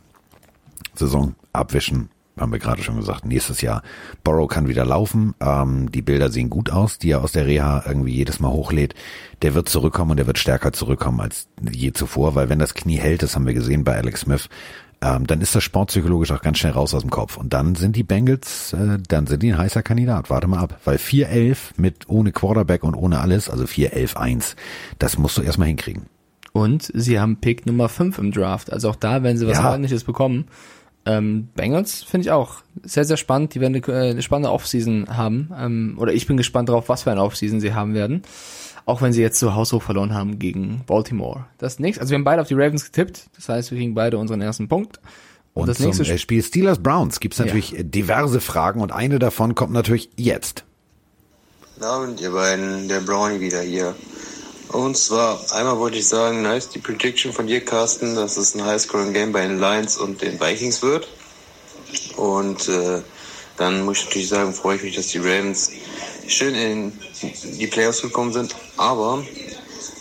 Saison 0.95 1.35
abwischen, 1.52 2.11
haben 2.38 2.52
wir 2.52 2.59
gerade 2.59 2.83
schon 2.83 2.97
gesagt, 2.97 3.25
nächstes 3.25 3.61
Jahr. 3.61 3.83
Borrow 4.25 4.49
kann 4.49 4.68
wieder 4.68 4.85
laufen. 4.85 5.35
Ähm, 5.40 5.90
die 5.90 6.02
Bilder 6.02 6.30
sehen 6.30 6.50
gut 6.50 6.71
aus, 6.71 6.99
die 6.99 7.11
er 7.11 7.23
aus 7.23 7.33
der 7.33 7.47
Reha 7.47 7.85
irgendwie 7.87 8.14
jedes 8.14 8.40
Mal 8.40 8.50
hochlädt. 8.50 8.95
Der 9.42 9.54
wird 9.54 9.68
zurückkommen 9.68 10.12
und 10.12 10.16
der 10.18 10.26
wird 10.26 10.38
stärker 10.38 10.73
zurückkommen 10.73 11.21
als 11.21 11.49
je 11.71 11.92
zuvor, 11.92 12.35
weil 12.35 12.49
wenn 12.49 12.59
das 12.59 12.75
Knie 12.75 12.99
hält, 12.99 13.23
das 13.23 13.35
haben 13.35 13.47
wir 13.47 13.54
gesehen 13.54 13.85
bei 13.85 13.97
Alex 13.97 14.21
Smith, 14.21 14.49
ähm, 15.00 15.26
dann 15.26 15.40
ist 15.40 15.54
das 15.54 15.62
sportpsychologisch 15.62 16.33
auch 16.33 16.42
ganz 16.42 16.59
schnell 16.59 16.73
raus 16.73 16.92
aus 16.95 17.02
dem 17.02 17.11
Kopf. 17.11 17.37
Und 17.37 17.52
dann 17.52 17.75
sind 17.76 17.95
die 17.95 18.02
Bengals, 18.02 18.73
äh, 18.73 18.99
dann 19.07 19.26
sind 19.26 19.42
die 19.42 19.52
ein 19.52 19.59
heißer 19.59 19.83
Kandidat. 19.83 20.30
Warte 20.30 20.49
mal 20.49 20.59
ab. 20.59 20.80
Weil 20.85 20.97
4-11 20.97 21.73
mit 21.76 22.09
ohne 22.09 22.33
Quarterback 22.33 22.83
und 22.83 22.95
ohne 22.95 23.21
alles, 23.21 23.49
also 23.49 23.64
4-11-1, 23.64 24.57
das 24.99 25.18
musst 25.18 25.38
du 25.38 25.42
erstmal 25.42 25.68
hinkriegen. 25.68 26.07
Und 26.58 26.90
sie 26.92 27.20
haben 27.20 27.36
Pick 27.36 27.66
Nummer 27.66 27.88
5 27.88 28.18
im 28.18 28.32
Draft. 28.32 28.72
Also 28.72 28.90
auch 28.90 28.96
da 28.96 29.22
werden 29.22 29.36
sie 29.36 29.46
was 29.46 29.58
ja. 29.58 29.66
ordentliches 29.66 30.04
bekommen. 30.04 30.46
Ähm, 31.06 31.48
Bengals 31.54 32.02
finde 32.02 32.26
ich 32.26 32.30
auch 32.32 32.56
sehr, 32.82 33.04
sehr 33.04 33.16
spannend. 33.16 33.54
Die 33.54 33.60
werden 33.60 33.76
eine, 33.76 33.94
äh, 33.94 34.10
eine 34.10 34.22
spannende 34.22 34.50
Offseason 34.50 35.06
haben. 35.16 35.50
Ähm, 35.56 35.96
oder 35.98 36.12
ich 36.12 36.26
bin 36.26 36.36
gespannt 36.36 36.68
darauf, 36.68 36.88
was 36.88 37.04
für 37.04 37.12
eine 37.12 37.22
Offseason 37.22 37.60
sie 37.60 37.74
haben 37.74 37.94
werden. 37.94 38.22
Auch 38.84 39.02
wenn 39.02 39.12
sie 39.12 39.22
jetzt 39.22 39.38
zu 39.38 39.54
Hause 39.54 39.80
verloren 39.80 40.14
haben 40.14 40.38
gegen 40.38 40.82
Baltimore. 40.86 41.46
Das 41.58 41.78
nächste, 41.78 42.00
also 42.00 42.10
wir 42.10 42.16
haben 42.16 42.24
beide 42.24 42.42
auf 42.42 42.48
dieRavens 42.48 42.84
getippt. 42.84 43.28
Das 43.36 43.48
heißt, 43.48 43.70
wir 43.70 43.78
kriegen 43.78 43.94
beide 43.94 44.18
unseren 44.18 44.40
ersten 44.40 44.68
Punkt. 44.68 44.98
Und, 45.54 45.62
und 45.62 45.68
das 45.68 45.78
nächste 45.78 46.04
zum 46.04 46.18
Spiel 46.18 46.42
Steelers 46.42 46.78
Browns 46.78 47.20
gibt 47.20 47.34
es 47.34 47.40
natürlich 47.40 47.70
ja. 47.70 47.82
diverse 47.82 48.40
Fragen 48.40 48.80
und 48.80 48.92
eine 48.92 49.18
davon 49.18 49.54
kommt 49.54 49.72
natürlich 49.72 50.10
jetzt. 50.16 50.64
Abend, 51.80 52.20
ihr 52.20 52.32
beiden, 52.32 52.88
der 52.88 53.00
Brownie 53.00 53.40
wieder 53.40 53.60
hier. 53.60 53.94
Und 54.68 54.98
zwar, 54.98 55.40
einmal 55.52 55.78
wollte 55.78 55.98
ich 55.98 56.08
sagen, 56.08 56.42
nice 56.42 56.68
die 56.68 56.78
Prediction 56.78 57.32
von 57.32 57.46
dir, 57.46 57.64
Carsten, 57.64 58.14
dass 58.14 58.37
es 58.37 58.54
ein 58.54 58.64
Highscoring-Game 58.64 59.32
bei 59.32 59.46
den 59.46 59.58
Lions 59.58 59.96
und 59.96 60.20
den 60.20 60.38
Vikings 60.38 60.82
wird. 60.82 61.08
Und 62.16 62.68
äh, 62.68 63.02
dann 63.56 63.84
muss 63.84 63.98
ich 63.98 64.04
natürlich 64.04 64.28
sagen, 64.28 64.52
freue 64.52 64.76
ich 64.76 64.82
mich, 64.82 64.96
dass 64.96 65.06
die 65.06 65.18
Ravens 65.18 65.70
schön 66.26 66.54
in 66.54 66.98
die 67.44 67.66
Playoffs 67.66 68.02
gekommen 68.02 68.33
sind. 68.33 68.54
Aber 68.76 69.24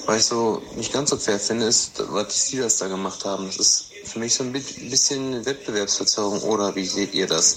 was 0.05 0.17
ich 0.17 0.25
so 0.25 0.61
nicht 0.75 0.91
ganz 0.91 1.11
so 1.11 1.17
fair 1.17 1.39
finde, 1.39 1.65
ist, 1.65 1.93
was 2.11 2.27
die 2.27 2.39
Steelers 2.39 2.77
da 2.77 2.87
gemacht 2.87 3.23
haben. 3.23 3.45
Das 3.47 3.57
ist 3.57 3.85
für 4.05 4.19
mich 4.19 4.33
so 4.33 4.43
ein 4.43 4.51
bisschen 4.51 5.45
Wettbewerbsverzerrung. 5.45 6.41
Oder 6.41 6.75
wie 6.75 6.85
seht 6.85 7.13
ihr 7.13 7.27
das? 7.27 7.55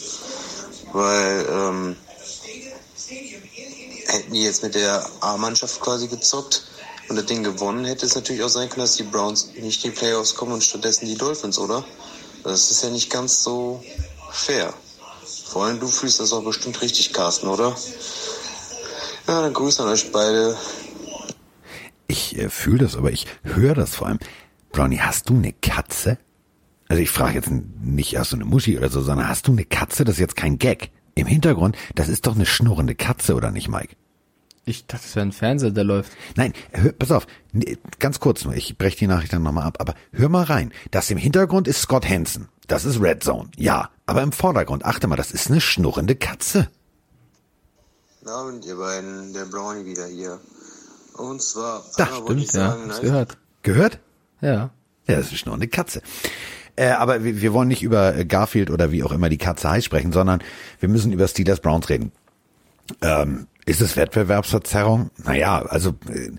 Weil 0.92 1.46
ähm, 1.51 1.96
hätten 4.07 4.33
die 4.33 4.44
jetzt 4.44 4.62
mit 4.62 4.75
der 4.75 5.09
A-Mannschaft 5.20 5.81
quasi 5.81 6.09
gezockt, 6.09 6.69
und 7.11 7.16
das 7.16 7.27
Ding 7.27 7.42
gewonnen, 7.42 7.85
hätte 7.85 8.07
es 8.07 8.14
natürlich 8.14 8.42
auch 8.42 8.49
sein 8.49 8.68
können, 8.68 8.83
dass 8.83 8.96
die 8.96 9.03
Browns 9.03 9.51
nicht 9.61 9.85
in 9.85 9.90
die 9.90 9.96
Playoffs 9.96 10.37
kommen 10.37 10.53
und 10.53 10.62
stattdessen 10.62 11.07
die 11.07 11.16
Dolphins, 11.16 11.59
oder? 11.59 11.85
Das 12.44 12.70
ist 12.70 12.83
ja 12.83 12.90
nicht 12.90 13.11
ganz 13.11 13.42
so 13.42 13.83
fair. 14.31 14.73
Vor 15.46 15.64
allem 15.64 15.81
du 15.81 15.88
fühlst 15.88 16.20
das 16.20 16.33
auch 16.33 16.44
bestimmt 16.44 16.81
richtig, 16.81 17.12
Carsten, 17.12 17.49
oder? 17.49 17.77
Ja, 19.27 19.42
dann 19.42 19.53
Grüße 19.53 19.83
an 19.83 19.88
euch 19.88 20.11
beide. 20.12 20.57
Ich 22.07 22.38
äh, 22.38 22.49
fühle 22.49 22.85
das, 22.85 22.96
aber 22.96 23.11
ich 23.11 23.27
höre 23.42 23.75
das 23.75 23.96
vor 23.96 24.07
allem. 24.07 24.20
Brownie, 24.73 25.01
hast 25.01 25.29
du 25.29 25.35
eine 25.35 25.53
Katze? 25.53 26.18
Also 26.88 27.03
ich 27.03 27.11
frage 27.11 27.35
jetzt 27.35 27.51
nicht, 27.51 28.16
hast 28.16 28.33
du 28.33 28.37
eine 28.37 28.44
Muschi 28.44 28.79
oder 28.79 28.88
so, 28.88 29.01
sondern 29.01 29.29
hast 29.29 29.49
du 29.49 29.53
eine 29.53 29.64
Katze? 29.64 30.05
Das 30.05 30.14
ist 30.14 30.20
jetzt 30.20 30.37
kein 30.37 30.59
Gag. 30.59 30.90
Im 31.16 31.27
Hintergrund, 31.27 31.77
das 31.94 32.09
ist 32.09 32.27
doch 32.27 32.37
eine 32.37 32.46
schnurrende 32.46 32.94
Katze, 32.94 33.35
oder 33.35 33.51
nicht, 33.51 33.68
Mike? 33.68 33.96
Ich 34.70 34.87
dachte, 34.87 35.04
es 35.06 35.16
wäre 35.16 35.26
ein 35.26 35.33
Fernseher, 35.33 35.70
der 35.70 35.85
läuft. 35.85 36.12
Nein, 36.37 36.52
hör, 36.72 36.92
pass 36.92 37.11
auf, 37.11 37.26
ganz 37.98 38.20
kurz 38.20 38.44
nur, 38.44 38.54
ich 38.54 38.78
breche 38.78 38.96
die 38.98 39.06
Nachricht 39.06 39.33
dann 39.33 39.42
nochmal 39.42 39.64
ab, 39.64 39.76
aber 39.80 39.94
hör 40.12 40.28
mal 40.28 40.44
rein. 40.44 40.72
Das 40.90 41.11
im 41.11 41.18
Hintergrund 41.18 41.68
ist 41.68 41.83
Scott 41.83 42.09
Hansen. 42.09 42.48
Das 42.68 42.85
ist 42.85 43.00
Red 43.00 43.24
Zone, 43.24 43.50
ja. 43.56 43.90
Aber 44.06 44.22
im 44.22 44.33
Vordergrund, 44.33 44.85
achte 44.85 45.09
mal, 45.09 45.16
das 45.16 45.33
ist 45.33 45.50
eine 45.50 45.61
schnurrende 45.61 46.14
Katze. 46.14 46.68
Na 48.22 48.42
und 48.42 48.64
ihr 48.64 48.76
beiden, 48.76 49.33
der 49.33 49.46
Brownie 49.46 49.85
wieder 49.85 50.06
hier. 50.06 50.38
Und 51.16 51.42
zwar, 51.42 51.85
da, 51.96 52.06
stimmt, 52.06 52.40
ja, 52.40 52.46
sagen, 52.46 52.87
nice. 52.87 53.00
gehört. 53.00 53.38
Gehört? 53.62 53.98
Ja. 54.40 54.70
Ja, 55.09 55.16
das 55.16 55.26
ist 55.26 55.30
eine 55.30 55.38
schnurrende 55.38 55.68
Katze. 55.68 56.02
Äh, 56.76 56.90
aber 56.90 57.24
wir, 57.24 57.40
wir 57.40 57.52
wollen 57.52 57.68
nicht 57.68 57.83
über 57.83 58.24
Garfield 58.24 58.70
oder 58.70 58.92
wie 58.92 59.02
auch 59.02 59.12
immer 59.12 59.28
die 59.28 59.38
Katze 59.38 59.68
heißt 59.68 59.85
sprechen, 59.87 60.12
sondern 60.12 60.40
wir 60.78 60.88
müssen 60.88 61.12
über 61.12 61.26
Steelers 61.26 61.61
Browns 61.61 61.88
reden. 61.88 62.12
Ähm, 63.02 63.46
ist 63.70 63.80
es 63.80 63.96
Wettbewerbsverzerrung? 63.96 65.11
Naja, 65.24 65.62
also 65.62 65.90
äh, 66.09 66.30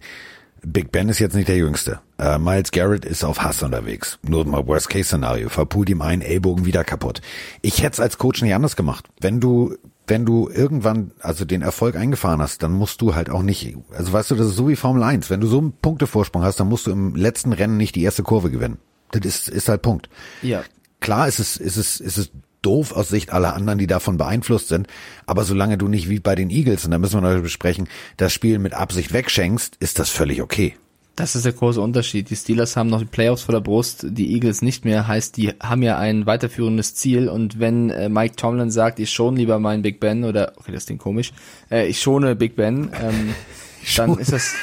Big 0.64 0.92
Ben 0.92 1.10
ist 1.10 1.20
jetzt 1.20 1.34
nicht 1.34 1.48
der 1.48 1.58
Jüngste. 1.58 2.02
Äh, 2.20 2.38
Miles 2.38 2.72
Garrett 2.72 3.06
ist 3.06 3.24
auf 3.24 3.42
Hass 3.42 3.64
unterwegs. 3.64 4.20
Nur 4.22 4.46
mal 4.46 4.68
Worst-Case-Szenario. 4.68 5.50
Verpult 5.50 5.90
ihm 5.90 6.02
einen 6.02 6.22
Ellbogen 6.22 6.66
wieder 6.66 6.84
kaputt. 6.84 7.22
Ich 7.62 7.82
hätte 7.82 7.94
es 7.94 8.00
als 8.00 8.18
Coach 8.18 8.42
nicht 8.42 8.54
anders 8.54 8.76
gemacht. 8.76 9.06
Wenn 9.20 9.40
du 9.40 9.76
wenn 10.08 10.26
du 10.26 10.50
irgendwann 10.50 11.12
also 11.22 11.46
den 11.46 11.62
Erfolg 11.62 11.96
eingefahren 11.96 12.42
hast, 12.42 12.64
dann 12.64 12.74
musst 12.74 13.02
du 13.02 13.16
halt 13.16 13.30
auch 13.30 13.44
nicht, 13.44 13.78
also 13.96 14.12
weißt 14.12 14.32
du, 14.32 14.36
das 14.36 14.48
ist 14.48 14.58
so 14.58 14.68
wie 14.68 14.76
Formel 14.76 15.04
1. 15.04 15.30
Wenn 15.30 15.40
du 15.40 15.48
so 15.48 15.60
einen 15.60 15.72
Punktevorsprung 15.72 16.44
hast, 16.44 16.60
dann 16.60 16.68
musst 16.68 16.88
du 16.88 16.92
im 16.92 17.16
letzten 17.16 17.54
Rennen 17.54 17.78
nicht 17.78 17.96
die 17.96 18.04
erste 18.04 18.22
Kurve 18.22 18.52
gewinnen. 18.52 18.78
Das 19.12 19.22
ist, 19.24 19.48
ist 19.48 19.70
halt 19.70 19.84
Punkt. 19.84 20.10
Ja. 20.42 20.64
Klar 21.00 21.30
ist 21.30 21.40
es, 21.40 21.56
ist 21.56 21.78
es, 21.78 22.02
ist 22.02 22.18
es 22.18 22.32
doof 22.62 22.92
aus 22.92 23.10
Sicht 23.10 23.34
aller 23.34 23.56
anderen, 23.56 23.80
die 23.80 23.88
davon 23.88 24.18
beeinflusst 24.18 24.68
sind. 24.68 24.88
Aber 25.26 25.44
solange 25.44 25.78
du 25.78 25.88
nicht 25.88 26.10
wie 26.10 26.20
bei 26.20 26.36
den 26.36 26.50
Eagles, 26.50 26.86
und 26.86 26.92
da 26.92 26.98
müssen 26.98 27.22
wir 27.22 27.34
noch 27.34 27.42
besprechen, 27.42 27.88
das 28.18 28.34
Spiel 28.34 28.60
mit 28.60 28.74
Absicht 28.74 29.14
wegschenkst, 29.14 29.78
ist 29.80 30.00
das 30.00 30.10
völlig 30.10 30.42
okay. 30.42 30.76
Das 31.16 31.36
ist 31.36 31.44
der 31.44 31.54
große 31.54 31.82
Unterschied. 31.82 32.30
Die 32.30 32.36
Steelers 32.36 32.78
haben 32.78 32.90
noch 32.90 33.00
die 33.00 33.06
Playoffs 33.06 33.44
vor 33.44 33.54
der 33.54 33.60
Brust, 33.60 34.06
die 34.10 34.34
Eagles 34.34 34.62
nicht 34.62 34.86
mehr. 34.86 35.08
Heißt, 35.08 35.36
die 35.36 35.50
haben 35.62 35.84
ja 35.84 35.98
ein 35.98 36.26
weiterführendes 36.26 36.96
Ziel. 36.96 37.28
Und 37.28 37.60
wenn 37.60 37.90
äh, 37.90 38.08
Mike 38.08 38.38
Tomlin 38.38 38.72
sagt, 38.72 38.98
ich 39.00 39.12
schon 39.12 39.36
lieber 39.36 39.60
meinen 39.60 39.82
Big 39.82 40.00
Ben 40.00 40.24
oder, 40.24 40.54
okay, 40.56 40.72
das 40.72 40.86
klingt 40.86 41.02
komisch, 41.02 41.34
äh, 41.70 41.86
ich 41.88 42.02
schone 42.02 42.36
Big 42.36 42.56
Ben, 42.56 42.92
ähm, 43.04 43.36
dann 43.98 44.18
ist 44.18 44.32
das, 44.32 44.54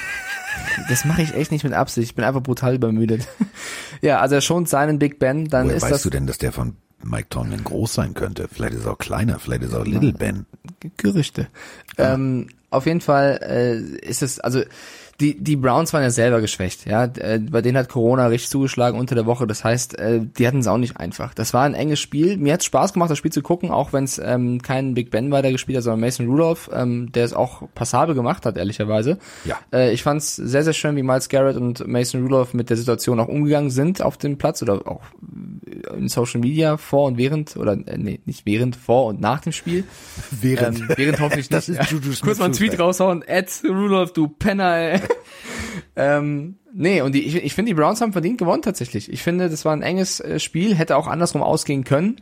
das 0.88 1.04
mache 1.04 1.22
ich 1.22 1.34
echt 1.34 1.52
nicht 1.52 1.64
mit 1.64 1.74
Absicht. 1.74 2.10
Ich 2.10 2.14
bin 2.14 2.24
einfach 2.24 2.42
brutal 2.42 2.74
übermüdet. 2.74 3.28
ja, 4.00 4.18
also 4.20 4.36
er 4.36 4.40
schont 4.40 4.70
seinen 4.70 4.98
Big 4.98 5.18
Ben, 5.18 5.48
dann 5.48 5.66
Woher 5.66 5.76
ist 5.76 5.82
weißt 5.82 5.92
das. 5.92 6.02
du 6.02 6.10
denn, 6.10 6.26
dass 6.26 6.38
der 6.38 6.52
von 6.52 6.76
Mike 7.02 7.28
Tomlin 7.30 7.64
groß 7.64 7.94
sein 7.94 8.14
könnte. 8.14 8.48
Vielleicht 8.50 8.74
ist 8.74 8.84
er 8.84 8.92
auch 8.92 8.98
kleiner, 8.98 9.38
vielleicht 9.38 9.62
ist 9.62 9.72
er 9.72 9.80
auch 9.80 9.86
Little 9.86 10.12
Ben. 10.12 10.46
Gerüchte. 10.96 11.48
Ja. 11.96 12.14
Ähm, 12.14 12.48
Auf 12.70 12.86
jeden 12.86 13.00
Fall 13.00 13.40
äh, 13.42 14.06
ist 14.06 14.22
es, 14.22 14.40
also 14.40 14.62
die, 15.20 15.36
die 15.42 15.56
Browns 15.56 15.92
waren 15.92 16.02
ja 16.02 16.10
selber 16.10 16.40
geschwächt, 16.40 16.86
ja. 16.86 17.04
Äh, 17.04 17.40
bei 17.40 17.60
denen 17.60 17.76
hat 17.76 17.88
Corona 17.88 18.28
richtig 18.28 18.50
zugeschlagen 18.50 18.98
unter 18.98 19.16
der 19.16 19.26
Woche. 19.26 19.48
Das 19.48 19.64
heißt, 19.64 19.98
äh, 19.98 20.20
die 20.20 20.46
hatten 20.46 20.60
es 20.60 20.68
auch 20.68 20.78
nicht 20.78 20.96
einfach. 20.96 21.34
Das 21.34 21.52
war 21.52 21.64
ein 21.64 21.74
enges 21.74 21.98
Spiel. 21.98 22.36
Mir 22.36 22.52
hat 22.52 22.62
Spaß 22.62 22.92
gemacht, 22.92 23.10
das 23.10 23.18
Spiel 23.18 23.32
zu 23.32 23.42
gucken, 23.42 23.72
auch 23.72 23.92
wenn 23.92 24.04
es 24.04 24.18
ähm, 24.18 24.62
kein 24.62 24.94
Big 24.94 25.10
Ben 25.10 25.32
weiter 25.32 25.50
gespielt 25.50 25.78
hat, 25.78 25.84
sondern 25.84 26.00
Mason 26.00 26.28
Rudolph, 26.28 26.70
ähm, 26.72 27.10
der 27.10 27.24
es 27.24 27.32
auch 27.32 27.62
passabel 27.74 28.14
gemacht 28.14 28.46
hat, 28.46 28.56
ehrlicherweise. 28.56 29.18
Ja. 29.44 29.58
Äh, 29.72 29.92
ich 29.92 30.04
fand 30.04 30.20
es 30.20 30.36
sehr, 30.36 30.62
sehr 30.62 30.72
schön, 30.72 30.94
wie 30.94 31.02
Miles 31.02 31.28
Garrett 31.28 31.56
und 31.56 31.84
Mason 31.88 32.22
Rudolph 32.22 32.54
mit 32.54 32.70
der 32.70 32.76
Situation 32.76 33.18
auch 33.18 33.28
umgegangen 33.28 33.70
sind 33.70 34.00
auf 34.00 34.18
dem 34.18 34.38
Platz 34.38 34.62
oder 34.62 34.86
auch 34.86 35.02
in 35.96 36.08
Social 36.08 36.40
Media 36.40 36.76
vor 36.76 37.06
und 37.06 37.18
während 37.18 37.56
oder 37.56 37.72
äh, 37.72 37.98
nee, 37.98 38.20
nicht 38.24 38.46
während, 38.46 38.76
vor 38.76 39.06
und 39.06 39.20
nach 39.20 39.40
dem 39.40 39.52
Spiel. 39.52 39.82
Während. 40.30 40.78
Ähm, 40.78 40.88
während 40.96 41.20
hoffentlich 41.20 41.50
nicht. 41.50 41.52
Das 41.52 41.68
ist. 41.68 41.90
Juju 41.90 42.12
Kurz 42.22 42.38
mal 42.38 42.46
einen 42.46 42.54
Tweet 42.54 42.78
raushauen. 42.78 43.22
Ed 43.22 43.50
Rudolph, 43.64 44.12
du 44.12 44.28
Penner, 44.28 44.76
ey. 44.76 45.00
Ähm, 45.96 46.56
nee, 46.72 47.00
und 47.00 47.14
die, 47.14 47.24
ich, 47.24 47.36
ich 47.36 47.54
finde, 47.54 47.70
die 47.70 47.74
Browns 47.74 48.00
haben 48.00 48.12
verdient 48.12 48.38
gewonnen 48.38 48.62
tatsächlich. 48.62 49.12
Ich 49.12 49.22
finde, 49.22 49.48
das 49.48 49.64
war 49.64 49.72
ein 49.72 49.82
enges 49.82 50.20
äh, 50.20 50.38
Spiel, 50.38 50.74
hätte 50.74 50.96
auch 50.96 51.06
andersrum 51.06 51.42
ausgehen 51.42 51.84
können. 51.84 52.16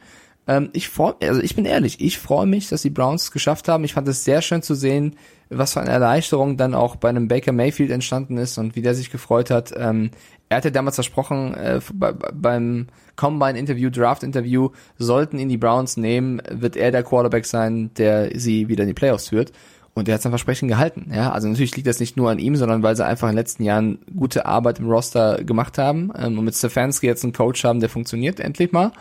Ähm, 0.49 0.71
ich 0.73 0.89
freu, 0.89 1.13
also 1.23 1.41
ich 1.41 1.57
bin 1.57 1.65
ehrlich, 1.65 2.01
ich 2.01 2.19
freue 2.19 2.47
mich, 2.47 2.69
dass 2.69 2.83
die 2.83 2.91
Browns 2.91 3.25
es 3.25 3.33
geschafft 3.33 3.69
haben. 3.69 3.85
Ich 3.85 3.95
fand 3.95 4.07
es 4.09 4.25
sehr 4.25 4.43
schön 4.43 4.63
zu 4.63 4.75
sehen, 4.75 5.17
was 5.51 5.73
für 5.73 5.81
eine 5.81 5.91
Erleichterung 5.91 6.57
dann 6.57 6.75
auch 6.75 6.97
bei 6.97 7.09
einem 7.09 7.29
Baker 7.29 7.53
Mayfield 7.53 7.91
entstanden 7.91 8.37
ist 8.37 8.59
und 8.59 8.77
wie 8.77 8.83
der 8.83 8.95
sich 8.95 9.11
gefreut 9.11 9.51
hat. 9.51 9.73
Ähm, 9.77 10.11
er 10.49 10.59
hatte 10.59 10.71
damals 10.71 10.95
versprochen, 10.95 11.55
äh, 11.55 11.81
bei, 11.93 12.13
beim 12.13 12.87
Combine-Interview, 13.17 13.91
Draft-Interview, 13.91 14.71
sollten 14.99 15.39
ihn 15.39 15.49
die 15.49 15.57
Browns 15.57 15.97
nehmen, 15.97 16.41
wird 16.49 16.77
er 16.77 16.93
der 16.93 17.03
Quarterback 17.03 17.47
sein, 17.47 17.91
der 17.95 18.39
sie 18.39 18.69
wieder 18.69 18.83
in 18.83 18.89
die 18.89 18.95
Playoffs 18.95 19.29
führt. 19.29 19.53
Und 19.97 20.09
er 20.09 20.17
hat 20.17 20.23
sein 20.23 20.31
Versprechen 20.31 20.69
gehalten. 20.69 21.11
Ja, 21.11 21.33
also 21.33 21.49
natürlich 21.49 21.75
liegt 21.75 21.89
das 21.89 22.01
nicht 22.01 22.19
nur 22.19 22.31
an 22.31 22.39
ihm, 22.39 22.55
sondern 22.55 22.83
weil 22.83 22.95
sie 22.95 23.07
einfach 23.07 23.29
in 23.29 23.33
den 23.33 23.39
letzten 23.39 23.65
Jahren 23.65 23.99
gute 24.15 24.45
Arbeit 24.45 24.79
im 24.79 24.91
Roster 24.91 25.43
gemacht 25.43 25.79
haben 25.79 26.13
ähm, 26.15 26.39
und 26.39 26.45
mit 26.45 26.55
Stefanski 26.55 27.07
jetzt 27.07 27.25
einen 27.25 27.33
Coach 27.33 27.65
haben, 27.65 27.81
der 27.81 27.89
funktioniert 27.89 28.39
endlich 28.39 28.73
mal. 28.73 28.93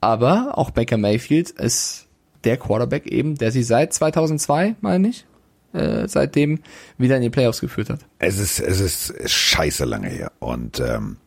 Aber 0.00 0.56
auch 0.56 0.70
Baker 0.70 0.96
Mayfield 0.96 1.50
ist 1.50 2.06
der 2.44 2.56
Quarterback 2.56 3.06
eben, 3.08 3.34
der 3.34 3.52
sie 3.52 3.62
seit 3.62 3.92
2002, 3.92 4.76
meine 4.80 5.08
ich, 5.08 5.26
äh, 5.74 6.08
seitdem 6.08 6.60
wieder 6.96 7.16
in 7.16 7.22
die 7.22 7.28
Playoffs 7.28 7.60
geführt 7.60 7.90
hat. 7.90 8.00
Es 8.18 8.38
ist, 8.38 8.58
es 8.58 8.80
ist 8.80 9.30
scheiße 9.30 9.84
lange 9.84 10.08
her. 10.08 10.32
Und 10.38 10.80
ähm, 10.80 11.18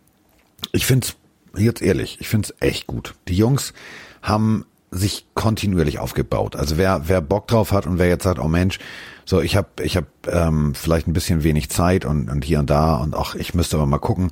ich 0.72 0.88
find's 0.88 1.16
jetzt 1.56 1.84
ehrlich, 1.84 2.18
ich 2.22 2.28
find's 2.28 2.56
echt 2.60 2.88
gut. 2.88 3.14
Die 3.28 3.36
Jungs 3.36 3.76
haben 4.24 4.66
sich 4.96 5.28
kontinuierlich 5.34 6.00
aufgebaut. 6.00 6.56
Also 6.56 6.78
wer, 6.78 7.04
wer 7.06 7.22
Bock 7.22 7.48
drauf 7.48 7.72
hat 7.72 7.86
und 7.86 8.00
wer 8.00 8.08
jetzt 8.08 8.24
sagt, 8.24 8.40
oh 8.40 8.48
Mensch, 8.48 8.80
so 9.26 9.42
ich 9.42 9.56
habe 9.56 9.68
ich 9.82 9.98
hab, 9.98 10.06
ähm, 10.28 10.74
vielleicht 10.76 11.08
ein 11.08 11.14
bisschen 11.14 11.44
wenig 11.44 11.70
Zeit 11.70 12.06
und, 12.06 12.30
und 12.30 12.44
hier 12.44 12.60
und 12.60 12.70
da 12.70 12.96
und 12.96 13.16
auch 13.16 13.36
ich 13.36 13.54
müsste 13.54 13.78
aber 13.78 13.86
mal 13.86 13.98
gucken, 13.98 14.30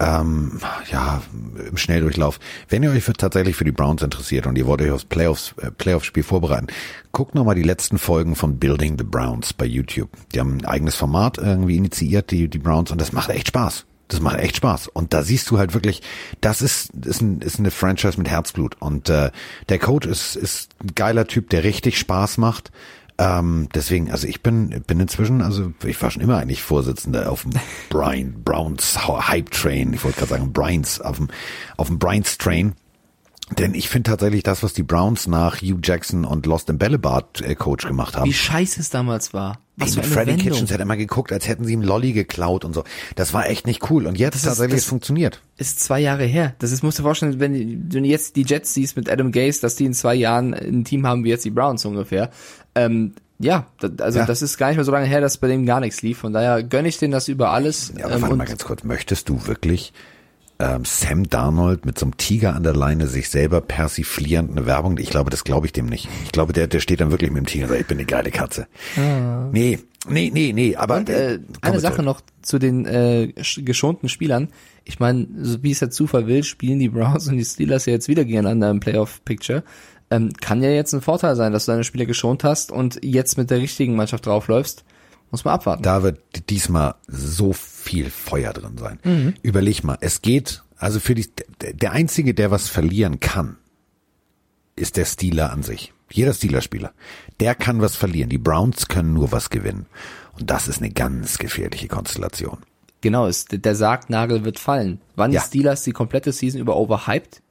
ähm, 0.00 0.60
ja, 0.90 1.22
im 1.68 1.76
Schnelldurchlauf. 1.76 2.40
Wenn 2.68 2.82
ihr 2.82 2.90
euch 2.90 3.04
für, 3.04 3.12
tatsächlich 3.12 3.56
für 3.56 3.64
die 3.64 3.72
Browns 3.72 4.02
interessiert 4.02 4.46
und 4.46 4.58
ihr 4.58 4.66
wollt 4.66 4.82
euch 4.82 4.90
aufs 4.90 5.04
Playoffs, 5.04 5.54
äh, 5.60 5.70
Playoff-Spiel 5.70 6.22
vorbereiten, 6.22 6.66
guckt 7.12 7.34
nochmal 7.34 7.54
die 7.54 7.62
letzten 7.62 7.98
Folgen 7.98 8.34
von 8.34 8.58
Building 8.58 8.96
the 8.98 9.04
Browns 9.04 9.52
bei 9.52 9.64
YouTube. 9.64 10.10
Die 10.34 10.40
haben 10.40 10.58
ein 10.58 10.64
eigenes 10.64 10.96
Format 10.96 11.38
irgendwie 11.38 11.76
initiiert, 11.76 12.30
die, 12.30 12.48
die 12.48 12.58
Browns, 12.58 12.90
und 12.90 13.00
das 13.00 13.12
macht 13.12 13.30
echt 13.30 13.48
Spaß. 13.48 13.86
Das 14.08 14.20
macht 14.20 14.38
echt 14.38 14.56
Spaß. 14.56 14.88
Und 14.88 15.14
da 15.14 15.22
siehst 15.22 15.50
du 15.50 15.58
halt 15.58 15.72
wirklich, 15.74 16.02
das 16.40 16.60
ist, 16.60 16.90
ist, 17.04 17.22
ein, 17.22 17.40
ist 17.40 17.58
eine 17.58 17.70
Franchise 17.70 18.18
mit 18.18 18.28
Herzblut. 18.28 18.76
Und 18.80 19.08
äh, 19.08 19.30
der 19.68 19.78
Coach 19.78 20.06
ist, 20.06 20.36
ist 20.36 20.74
ein 20.82 20.94
geiler 20.94 21.26
Typ, 21.26 21.50
der 21.50 21.64
richtig 21.64 21.98
Spaß 21.98 22.38
macht. 22.38 22.70
Ähm, 23.16 23.68
deswegen, 23.74 24.10
also 24.10 24.26
ich 24.26 24.42
bin, 24.42 24.82
bin 24.86 24.98
inzwischen, 24.98 25.40
also 25.40 25.72
ich 25.84 26.00
war 26.02 26.10
schon 26.10 26.22
immer 26.22 26.38
eigentlich 26.38 26.62
Vorsitzender 26.62 27.30
auf 27.30 27.42
dem 27.42 27.52
Brian 27.88 28.42
Browns 28.44 29.06
Hype 29.06 29.50
Train. 29.50 29.92
Ich 29.94 30.04
wollte 30.04 30.18
gerade 30.18 30.30
sagen 30.30 30.52
Bryans, 30.52 31.00
auf 31.00 31.16
dem, 31.16 31.28
auf 31.76 31.86
dem 31.86 31.98
Bryans 31.98 32.38
Train. 32.38 32.74
Denn 33.58 33.74
ich 33.74 33.88
finde 33.88 34.10
tatsächlich 34.10 34.42
das, 34.42 34.62
was 34.62 34.72
die 34.72 34.82
Browns 34.82 35.26
nach 35.26 35.60
Hugh 35.60 35.78
Jackson 35.82 36.24
und 36.24 36.46
Lost 36.46 36.70
in 36.70 36.78
Bällebad 36.78 37.42
äh, 37.42 37.54
Coach 37.54 37.86
gemacht 37.86 38.16
haben. 38.16 38.28
Wie 38.28 38.32
scheiße 38.32 38.80
es 38.80 38.90
damals 38.90 39.32
war. 39.32 39.58
Was 39.76 39.96
mit 39.96 40.06
Freddy 40.06 40.32
Wendung. 40.32 40.46
Kitchens 40.52 40.72
hat 40.72 40.80
immer 40.80 40.96
geguckt, 40.96 41.32
als 41.32 41.48
hätten 41.48 41.64
sie 41.64 41.72
ihm 41.72 41.82
Lolly 41.82 42.12
geklaut 42.12 42.64
und 42.64 42.74
so. 42.74 42.84
Das 43.16 43.34
war 43.34 43.48
echt 43.48 43.66
nicht 43.66 43.90
cool. 43.90 44.06
Und 44.06 44.16
jetzt 44.18 44.34
Das 44.34 44.42
ist- 44.42 44.48
tatsächlich 44.48 44.74
das- 44.76 44.82
es 44.84 44.88
funktioniert. 44.88 45.40
ist 45.56 45.80
zwei 45.80 45.98
Jahre 46.00 46.24
her. 46.24 46.54
Das 46.60 46.70
ist, 46.70 46.82
musst 46.84 46.98
du 46.98 47.02
dir 47.02 47.08
vorstellen, 47.08 47.40
wenn 47.40 47.88
du 47.88 47.98
jetzt 48.00 48.36
die 48.36 48.42
Jets 48.44 48.72
siehst 48.72 48.96
mit 48.96 49.10
Adam 49.10 49.32
Gase, 49.32 49.60
dass 49.60 49.74
die 49.74 49.84
in 49.84 49.92
zwei 49.94 50.14
Jahren 50.14 50.54
ein 50.54 50.84
Team 50.84 51.06
haben 51.06 51.24
wie 51.24 51.30
jetzt 51.30 51.44
die 51.44 51.50
Browns 51.50 51.84
ungefähr. 51.84 52.30
Ähm, 52.76 53.14
ja, 53.40 53.66
also 53.98 54.20
Ja. 54.20 54.26
das 54.26 54.42
ist 54.42 54.58
gar 54.58 54.68
nicht 54.68 54.76
mehr 54.76 54.84
so 54.84 54.92
lange 54.92 55.06
her, 55.06 55.20
dass 55.20 55.38
bei 55.38 55.48
dem 55.48 55.66
gar 55.66 55.80
nichts 55.80 56.02
lief. 56.02 56.18
Von 56.18 56.32
daher 56.32 56.62
gönne 56.62 56.86
ich 56.86 56.98
denen 56.98 57.12
das 57.12 57.26
über 57.26 57.50
alles. 57.50 57.92
Ja, 57.98 58.04
aber 58.04 58.14
ähm, 58.14 58.22
warte 58.22 58.36
mal 58.36 58.46
ganz 58.46 58.64
kurz. 58.64 58.84
Möchtest 58.84 59.28
du 59.28 59.44
wirklich 59.48 59.92
ähm, 60.58 60.84
Sam 60.84 61.28
Darnold 61.28 61.84
mit 61.84 61.98
so 61.98 62.06
einem 62.06 62.16
Tiger 62.16 62.54
an 62.54 62.62
der 62.62 62.74
Leine 62.74 63.06
sich 63.08 63.28
selber 63.28 63.60
persiflierend 63.60 64.50
eine 64.52 64.66
Werbung? 64.66 64.98
Ich 64.98 65.10
glaube, 65.10 65.30
das 65.30 65.44
glaube 65.44 65.66
ich 65.66 65.72
dem 65.72 65.86
nicht. 65.86 66.08
Ich 66.24 66.32
glaube, 66.32 66.52
der, 66.52 66.66
der 66.66 66.80
steht 66.80 67.00
dann 67.00 67.10
wirklich 67.10 67.30
mit 67.30 67.38
dem 67.40 67.46
Tiger 67.46 67.64
und 67.64 67.68
sagt, 67.70 67.80
ich 67.80 67.86
bin 67.86 67.98
eine 67.98 68.06
geile 68.06 68.30
Katze. 68.30 68.66
Nee, 69.52 69.78
nee, 70.08 70.30
nee, 70.32 70.52
nee. 70.52 70.76
Aber 70.76 70.98
Und 70.98 71.10
äh, 71.10 71.40
eine 71.60 71.80
Sache 71.80 72.02
noch 72.02 72.20
zu 72.42 72.58
den 72.58 72.86
äh, 72.86 73.32
sch- 73.38 73.64
geschonten 73.64 74.08
Spielern. 74.08 74.48
Ich 74.84 75.00
meine, 75.00 75.26
so 75.40 75.62
wie 75.62 75.70
es 75.72 75.78
der 75.80 75.90
Zufall 75.90 76.26
will, 76.26 76.44
spielen 76.44 76.78
die 76.78 76.88
Browns 76.88 77.26
und 77.28 77.36
die 77.36 77.44
Steelers 77.44 77.86
ja 77.86 77.92
jetzt 77.94 78.08
wieder 78.08 78.24
gegeneinander 78.24 78.70
im 78.70 78.80
Playoff-Picture. 78.80 79.64
Ähm, 80.10 80.32
kann 80.40 80.62
ja 80.62 80.70
jetzt 80.70 80.92
ein 80.92 81.00
Vorteil 81.00 81.34
sein, 81.34 81.52
dass 81.52 81.64
du 81.66 81.72
deine 81.72 81.84
Spieler 81.84 82.04
geschont 82.06 82.44
hast 82.44 82.70
und 82.70 83.00
jetzt 83.02 83.38
mit 83.38 83.50
der 83.50 83.58
richtigen 83.58 83.96
Mannschaft 83.96 84.26
draufläufst. 84.26 84.84
Muss 85.34 85.44
man 85.44 85.54
abwarten. 85.54 85.82
Da 85.82 86.04
wird 86.04 86.48
diesmal 86.48 86.94
so 87.08 87.52
viel 87.52 88.08
Feuer 88.08 88.52
drin 88.52 88.78
sein. 88.78 89.34
Überleg 89.42 89.82
mal, 89.82 89.98
es 90.00 90.22
geht, 90.22 90.62
also 90.76 91.00
für 91.00 91.16
die, 91.16 91.28
der 91.60 91.90
einzige, 91.90 92.34
der 92.34 92.52
was 92.52 92.68
verlieren 92.68 93.18
kann, 93.18 93.56
ist 94.76 94.96
der 94.96 95.06
Steeler 95.06 95.50
an 95.52 95.64
sich. 95.64 95.92
Jeder 96.08 96.32
Steeler-Spieler. 96.32 96.92
Der 97.40 97.56
kann 97.56 97.80
was 97.80 97.96
verlieren. 97.96 98.30
Die 98.30 98.38
Browns 98.38 98.86
können 98.86 99.12
nur 99.12 99.32
was 99.32 99.50
gewinnen. 99.50 99.86
Und 100.38 100.50
das 100.50 100.68
ist 100.68 100.78
eine 100.78 100.92
ganz 100.92 101.38
gefährliche 101.38 101.88
Konstellation. 101.88 102.58
Genau, 103.00 103.26
ist, 103.26 103.64
der 103.64 103.74
Sargnagel 103.74 104.44
wird 104.44 104.60
fallen. 104.60 105.00
Wann 105.16 105.32
Ja. 105.32 105.40
die 105.40 105.46
Steelers 105.48 105.82
die 105.82 105.90
komplette 105.90 106.30
Season 106.30 106.60
über 106.60 106.76
overhyped? 106.76 107.42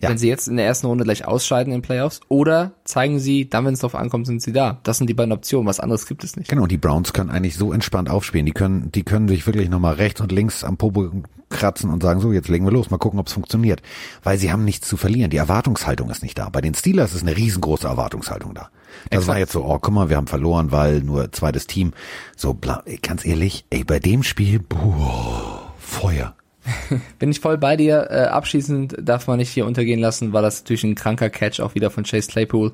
Ja. 0.00 0.10
Wenn 0.10 0.18
sie 0.18 0.28
jetzt 0.28 0.48
in 0.48 0.56
der 0.56 0.66
ersten 0.66 0.86
Runde 0.86 1.04
gleich 1.04 1.24
ausscheiden 1.26 1.72
in 1.72 1.80
den 1.80 1.82
Playoffs? 1.82 2.20
Oder 2.28 2.72
zeigen 2.84 3.18
sie, 3.20 3.48
dann, 3.48 3.64
wenn 3.64 3.74
es 3.74 3.80
drauf 3.80 3.94
ankommt, 3.94 4.26
sind 4.26 4.42
sie 4.42 4.52
da? 4.52 4.80
Das 4.82 4.98
sind 4.98 5.08
die 5.08 5.14
beiden 5.14 5.32
Optionen. 5.32 5.66
Was 5.66 5.80
anderes 5.80 6.06
gibt 6.06 6.24
es 6.24 6.36
nicht. 6.36 6.50
Genau, 6.50 6.66
die 6.66 6.76
Browns 6.76 7.12
können 7.12 7.30
eigentlich 7.30 7.56
so 7.56 7.72
entspannt 7.72 8.10
aufspielen. 8.10 8.44
Die 8.44 8.52
können, 8.52 8.90
die 8.92 9.04
können 9.04 9.28
sich 9.28 9.46
wirklich 9.46 9.70
nochmal 9.70 9.94
rechts 9.94 10.20
und 10.20 10.32
links 10.32 10.64
am 10.64 10.76
Popo 10.76 11.10
kratzen 11.48 11.90
und 11.90 12.02
sagen, 12.02 12.20
so, 12.20 12.32
jetzt 12.32 12.48
legen 12.48 12.64
wir 12.64 12.72
los, 12.72 12.90
mal 12.90 12.98
gucken, 12.98 13.20
ob 13.20 13.28
es 13.28 13.32
funktioniert. 13.32 13.80
Weil 14.22 14.38
sie 14.38 14.52
haben 14.52 14.64
nichts 14.64 14.88
zu 14.88 14.96
verlieren. 14.96 15.30
Die 15.30 15.36
Erwartungshaltung 15.36 16.10
ist 16.10 16.22
nicht 16.22 16.38
da. 16.38 16.48
Bei 16.48 16.60
den 16.60 16.74
Steelers 16.74 17.14
ist 17.14 17.22
eine 17.22 17.36
riesengroße 17.36 17.86
Erwartungshaltung 17.86 18.52
da. 18.54 18.70
Das 19.10 19.20
Exakt. 19.20 19.28
war 19.28 19.38
jetzt 19.38 19.52
so, 19.52 19.64
oh, 19.64 19.78
guck 19.78 19.94
mal, 19.94 20.08
wir 20.08 20.16
haben 20.16 20.26
verloren, 20.26 20.72
weil 20.72 21.00
nur 21.00 21.32
zweites 21.32 21.66
Team. 21.66 21.92
So, 22.36 22.54
bla, 22.54 22.82
ganz 23.02 23.24
ehrlich, 23.24 23.64
ey, 23.70 23.84
bei 23.84 24.00
dem 24.00 24.22
Spiel, 24.22 24.58
boah, 24.58 25.72
Feuer. 25.78 26.34
Bin 27.18 27.30
ich 27.30 27.40
voll 27.40 27.58
bei 27.58 27.76
dir. 27.76 28.08
Äh, 28.10 28.24
abschließend 28.24 28.96
darf 29.00 29.26
man 29.26 29.38
nicht 29.38 29.50
hier 29.50 29.66
untergehen 29.66 30.00
lassen, 30.00 30.32
war 30.32 30.42
das 30.42 30.62
natürlich 30.62 30.84
ein 30.84 30.94
kranker 30.94 31.30
Catch 31.30 31.60
auch 31.60 31.74
wieder 31.74 31.90
von 31.90 32.04
Chase 32.04 32.28
Claypool 32.28 32.72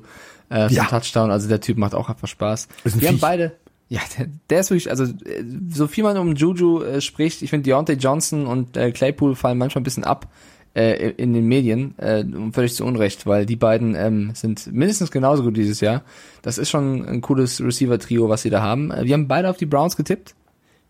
äh, 0.49 0.67
zum 0.67 0.77
Ja. 0.77 0.85
Touchdown. 0.85 1.31
Also 1.31 1.47
der 1.47 1.61
Typ 1.61 1.77
macht 1.77 1.93
auch 1.95 2.09
einfach 2.09 2.27
Spaß. 2.27 2.67
Wir 2.83 2.91
haben 3.07 3.15
Viech. 3.15 3.21
beide. 3.21 3.51
Ja, 3.89 3.99
der, 4.17 4.27
der 4.49 4.59
ist 4.61 4.69
wirklich, 4.69 4.89
also 4.89 5.03
äh, 5.03 5.43
so 5.69 5.87
viel 5.87 6.03
man 6.05 6.17
um 6.17 6.33
Juju 6.35 6.81
äh, 6.81 7.01
spricht, 7.01 7.41
ich 7.41 7.49
finde 7.49 7.65
Deontay 7.65 7.95
Johnson 7.95 8.47
und 8.47 8.77
äh, 8.77 8.91
Claypool 8.91 9.35
fallen 9.35 9.57
manchmal 9.57 9.81
ein 9.81 9.83
bisschen 9.83 10.05
ab 10.05 10.29
äh, 10.73 11.09
in 11.11 11.33
den 11.33 11.45
Medien, 11.45 11.97
äh, 11.99 12.23
völlig 12.53 12.73
zu 12.73 12.85
Unrecht, 12.85 13.25
weil 13.27 13.45
die 13.45 13.57
beiden 13.57 13.93
ähm, 13.95 14.31
sind 14.33 14.71
mindestens 14.71 15.11
genauso 15.11 15.43
gut 15.43 15.57
dieses 15.57 15.81
Jahr. 15.81 16.03
Das 16.41 16.57
ist 16.57 16.69
schon 16.69 17.05
ein 17.05 17.19
cooles 17.19 17.59
Receiver-Trio, 17.61 18.29
was 18.29 18.43
sie 18.43 18.49
da 18.49 18.61
haben. 18.61 18.91
Äh, 18.91 19.03
wir 19.03 19.13
haben 19.13 19.27
beide 19.27 19.49
auf 19.49 19.57
die 19.57 19.65
Browns 19.65 19.97
getippt. 19.97 20.35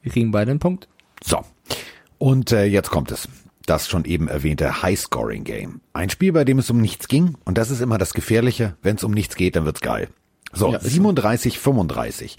Wir 0.03 0.11
kriegen 0.11 0.29
beide 0.29 0.51
einen 0.51 0.59
Punkt. 0.59 0.87
So. 1.23 1.39
Und 2.21 2.51
äh, 2.51 2.65
jetzt 2.65 2.91
kommt 2.91 3.11
es. 3.11 3.27
Das 3.65 3.89
schon 3.89 4.05
eben 4.05 4.27
erwähnte 4.27 4.83
High-Scoring-Game. 4.83 5.81
Ein 5.93 6.11
Spiel, 6.11 6.33
bei 6.33 6.45
dem 6.45 6.59
es 6.59 6.69
um 6.69 6.79
nichts 6.79 7.07
ging. 7.07 7.35
Und 7.45 7.57
das 7.57 7.71
ist 7.71 7.81
immer 7.81 7.97
das 7.97 8.13
Gefährliche. 8.13 8.75
Wenn 8.83 8.97
es 8.97 9.03
um 9.03 9.09
nichts 9.09 9.35
geht, 9.35 9.55
dann 9.55 9.65
wird's 9.65 9.81
geil. 9.81 10.07
So, 10.53 10.69
Ja, 10.71 10.77
ist 10.77 10.83
so. 10.83 10.89
37, 10.89 11.57
35. 11.57 12.37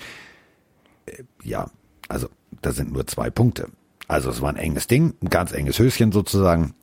Äh, 1.07 1.25
ja, 1.43 1.69
also 2.07 2.29
da 2.61 2.71
sind 2.71 2.93
nur 2.93 3.09
zwei 3.09 3.29
Punkte. 3.31 3.71
Also 4.07 4.31
es 4.31 4.41
war 4.41 4.51
ein 4.51 4.57
enges 4.57 4.87
Ding, 4.87 5.15
ein 5.21 5.31
ganz 5.31 5.51
enges 5.51 5.81
Höschen 5.81 6.13
sozusagen. 6.13 6.75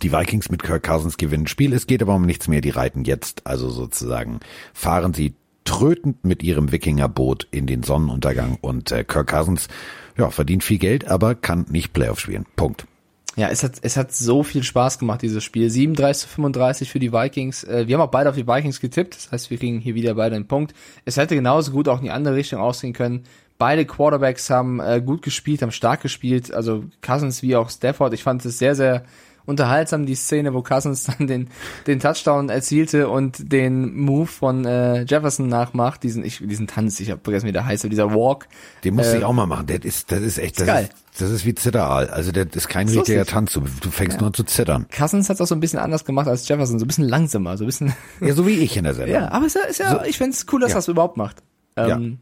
Die 0.00 0.10
Vikings 0.10 0.48
mit 0.48 0.62
Kirk 0.62 0.84
Cousins 0.84 1.18
gewinnen 1.18 1.48
Spiel. 1.48 1.74
Es 1.74 1.86
geht 1.86 2.00
aber 2.00 2.14
um 2.14 2.24
nichts 2.24 2.48
mehr. 2.48 2.62
Die 2.62 2.70
reiten 2.70 3.04
jetzt, 3.04 3.46
also 3.46 3.68
sozusagen, 3.68 4.40
fahren 4.72 5.12
sie 5.12 5.34
trötend 5.64 6.24
mit 6.24 6.42
ihrem 6.42 6.72
Wikingerboot 6.72 7.46
in 7.50 7.66
den 7.66 7.82
Sonnenuntergang 7.82 8.56
und 8.62 8.90
äh, 8.90 9.04
Kirk 9.04 9.28
Cousins, 9.28 9.68
ja, 10.16 10.30
verdient 10.30 10.64
viel 10.64 10.78
Geld, 10.78 11.08
aber 11.08 11.34
kann 11.34 11.66
nicht 11.70 11.92
Playoff 11.92 12.20
spielen. 12.20 12.46
Punkt. 12.56 12.86
Ja, 13.34 13.48
es 13.48 13.62
hat, 13.62 13.76
es 13.80 13.96
hat 13.96 14.12
so 14.12 14.42
viel 14.42 14.62
Spaß 14.62 14.98
gemacht, 14.98 15.22
dieses 15.22 15.42
Spiel. 15.42 15.70
37 15.70 16.22
zu 16.22 16.28
35 16.28 16.90
für 16.90 16.98
die 16.98 17.12
Vikings. 17.12 17.64
Äh, 17.64 17.88
wir 17.88 17.96
haben 17.96 18.02
auch 18.02 18.10
beide 18.10 18.28
auf 18.28 18.36
die 18.36 18.46
Vikings 18.46 18.80
getippt. 18.80 19.16
Das 19.16 19.32
heißt, 19.32 19.50
wir 19.50 19.56
kriegen 19.56 19.80
hier 19.80 19.94
wieder 19.94 20.14
beide 20.14 20.36
einen 20.36 20.48
Punkt. 20.48 20.74
Es 21.06 21.16
hätte 21.16 21.34
genauso 21.34 21.72
gut 21.72 21.88
auch 21.88 21.98
in 21.98 22.04
die 22.04 22.10
andere 22.10 22.34
Richtung 22.34 22.60
ausgehen 22.60 22.92
können. 22.92 23.24
Beide 23.56 23.86
Quarterbacks 23.86 24.50
haben 24.50 24.80
äh, 24.80 25.00
gut 25.00 25.22
gespielt, 25.22 25.62
haben 25.62 25.70
stark 25.70 26.02
gespielt. 26.02 26.52
Also 26.52 26.84
Cousins 27.00 27.42
wie 27.42 27.56
auch 27.56 27.70
Stafford. 27.70 28.12
Ich 28.12 28.22
fand 28.22 28.44
es 28.44 28.58
sehr, 28.58 28.74
sehr 28.74 29.04
unterhaltsam, 29.46 30.06
die 30.06 30.14
Szene, 30.14 30.54
wo 30.54 30.62
Cousins 30.62 31.04
dann 31.18 31.26
den, 31.26 31.48
den 31.86 32.00
Touchdown 32.00 32.48
erzielte 32.48 33.08
und 33.08 33.52
den 33.52 33.94
Move 33.96 34.26
von 34.26 34.64
äh, 34.64 35.02
Jefferson 35.02 35.48
nachmacht. 35.48 36.02
Diesen, 36.02 36.24
ich, 36.24 36.38
diesen 36.38 36.66
Tanz, 36.66 37.00
ich 37.00 37.10
habe 37.10 37.20
vergessen, 37.22 37.46
wie 37.46 37.52
der 37.52 37.64
heißt, 37.64 37.84
dieser 37.84 38.12
Walk. 38.14 38.48
Den 38.84 38.94
muss 38.94 39.06
Äh, 39.08 39.18
ich 39.18 39.24
auch 39.24 39.32
mal 39.32 39.46
machen. 39.46 39.66
Das 39.66 39.78
ist, 39.80 40.10
das 40.12 40.20
ist 40.20 40.38
echt, 40.38 40.56
das 40.56 40.62
ist 40.62 40.66
geil. 40.66 40.84
ist, 41.12 41.20
das 41.20 41.30
ist 41.30 41.44
wie 41.44 41.54
Zitteraal. 41.54 42.08
Also 42.10 42.32
das 42.32 42.46
ist 42.54 42.68
kein 42.68 42.86
Ist 42.88 42.96
richtiger 42.96 43.18
lustig. 43.18 43.34
Tanz. 43.34 43.52
Du, 43.52 43.60
du 43.60 43.90
fängst 43.90 44.18
nur 44.20 44.28
an 44.28 44.34
zu 44.34 44.44
zittern. 44.44 44.86
Cousins 44.96 45.28
hat 45.28 45.34
es 45.36 45.40
auch 45.40 45.46
so 45.46 45.54
ein 45.54 45.60
bisschen 45.60 45.78
anders 45.78 46.04
gemacht 46.04 46.28
als 46.28 46.46
Jefferson, 46.48 46.78
so 46.78 46.84
ein 46.84 46.88
bisschen 46.88 47.08
langsamer, 47.08 47.56
so 47.56 47.64
ein 47.64 47.66
bisschen 47.66 47.92
Ja, 48.20 48.34
so 48.34 48.46
wie 48.46 48.58
ich 48.60 48.76
in 48.76 48.84
der 48.84 48.94
Sendung. 48.94 49.14
Ja, 49.20 49.30
aber 49.30 49.46
es 49.46 49.54
ist 49.54 49.62
ja, 49.62 49.68
ist 49.68 49.78
ja 49.80 50.04
ich 50.04 50.18
find's 50.18 50.46
cool, 50.52 50.60
dass 50.60 50.70
Ja. 50.70 50.76
das 50.76 50.88
überhaupt 50.88 51.16
macht. 51.16 51.42
Ähm, 51.76 52.18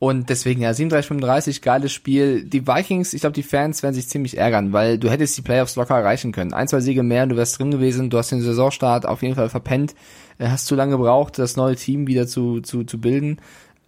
Und 0.00 0.28
deswegen, 0.28 0.60
ja, 0.60 0.74
37, 0.74 1.08
35, 1.08 1.62
geiles 1.62 1.92
Spiel. 1.92 2.44
Die 2.44 2.66
Vikings, 2.66 3.14
ich 3.14 3.20
glaube, 3.22 3.32
die 3.34 3.42
Fans 3.42 3.82
werden 3.82 3.94
sich 3.94 4.08
ziemlich 4.08 4.36
ärgern, 4.36 4.72
weil 4.72 4.98
du 4.98 5.08
hättest 5.08 5.36
die 5.38 5.42
Playoffs 5.42 5.76
locker 5.76 5.96
erreichen 5.96 6.32
können. 6.32 6.52
Ein, 6.52 6.68
zwei 6.68 6.80
Siege 6.80 7.02
mehr 7.02 7.22
und 7.22 7.30
du 7.30 7.36
wärst 7.36 7.58
drin 7.58 7.70
gewesen. 7.70 8.10
Du 8.10 8.18
hast 8.18 8.30
den 8.30 8.42
Saisonstart 8.42 9.06
auf 9.06 9.22
jeden 9.22 9.34
Fall 9.34 9.48
verpennt. 9.48 9.94
Äh, 10.38 10.48
Hast 10.48 10.66
zu 10.66 10.74
lange 10.74 10.92
gebraucht, 10.96 11.38
das 11.38 11.56
neue 11.56 11.76
Team 11.76 12.06
wieder 12.06 12.26
zu, 12.26 12.60
zu, 12.60 12.84
zu 12.84 13.00
bilden. 13.00 13.38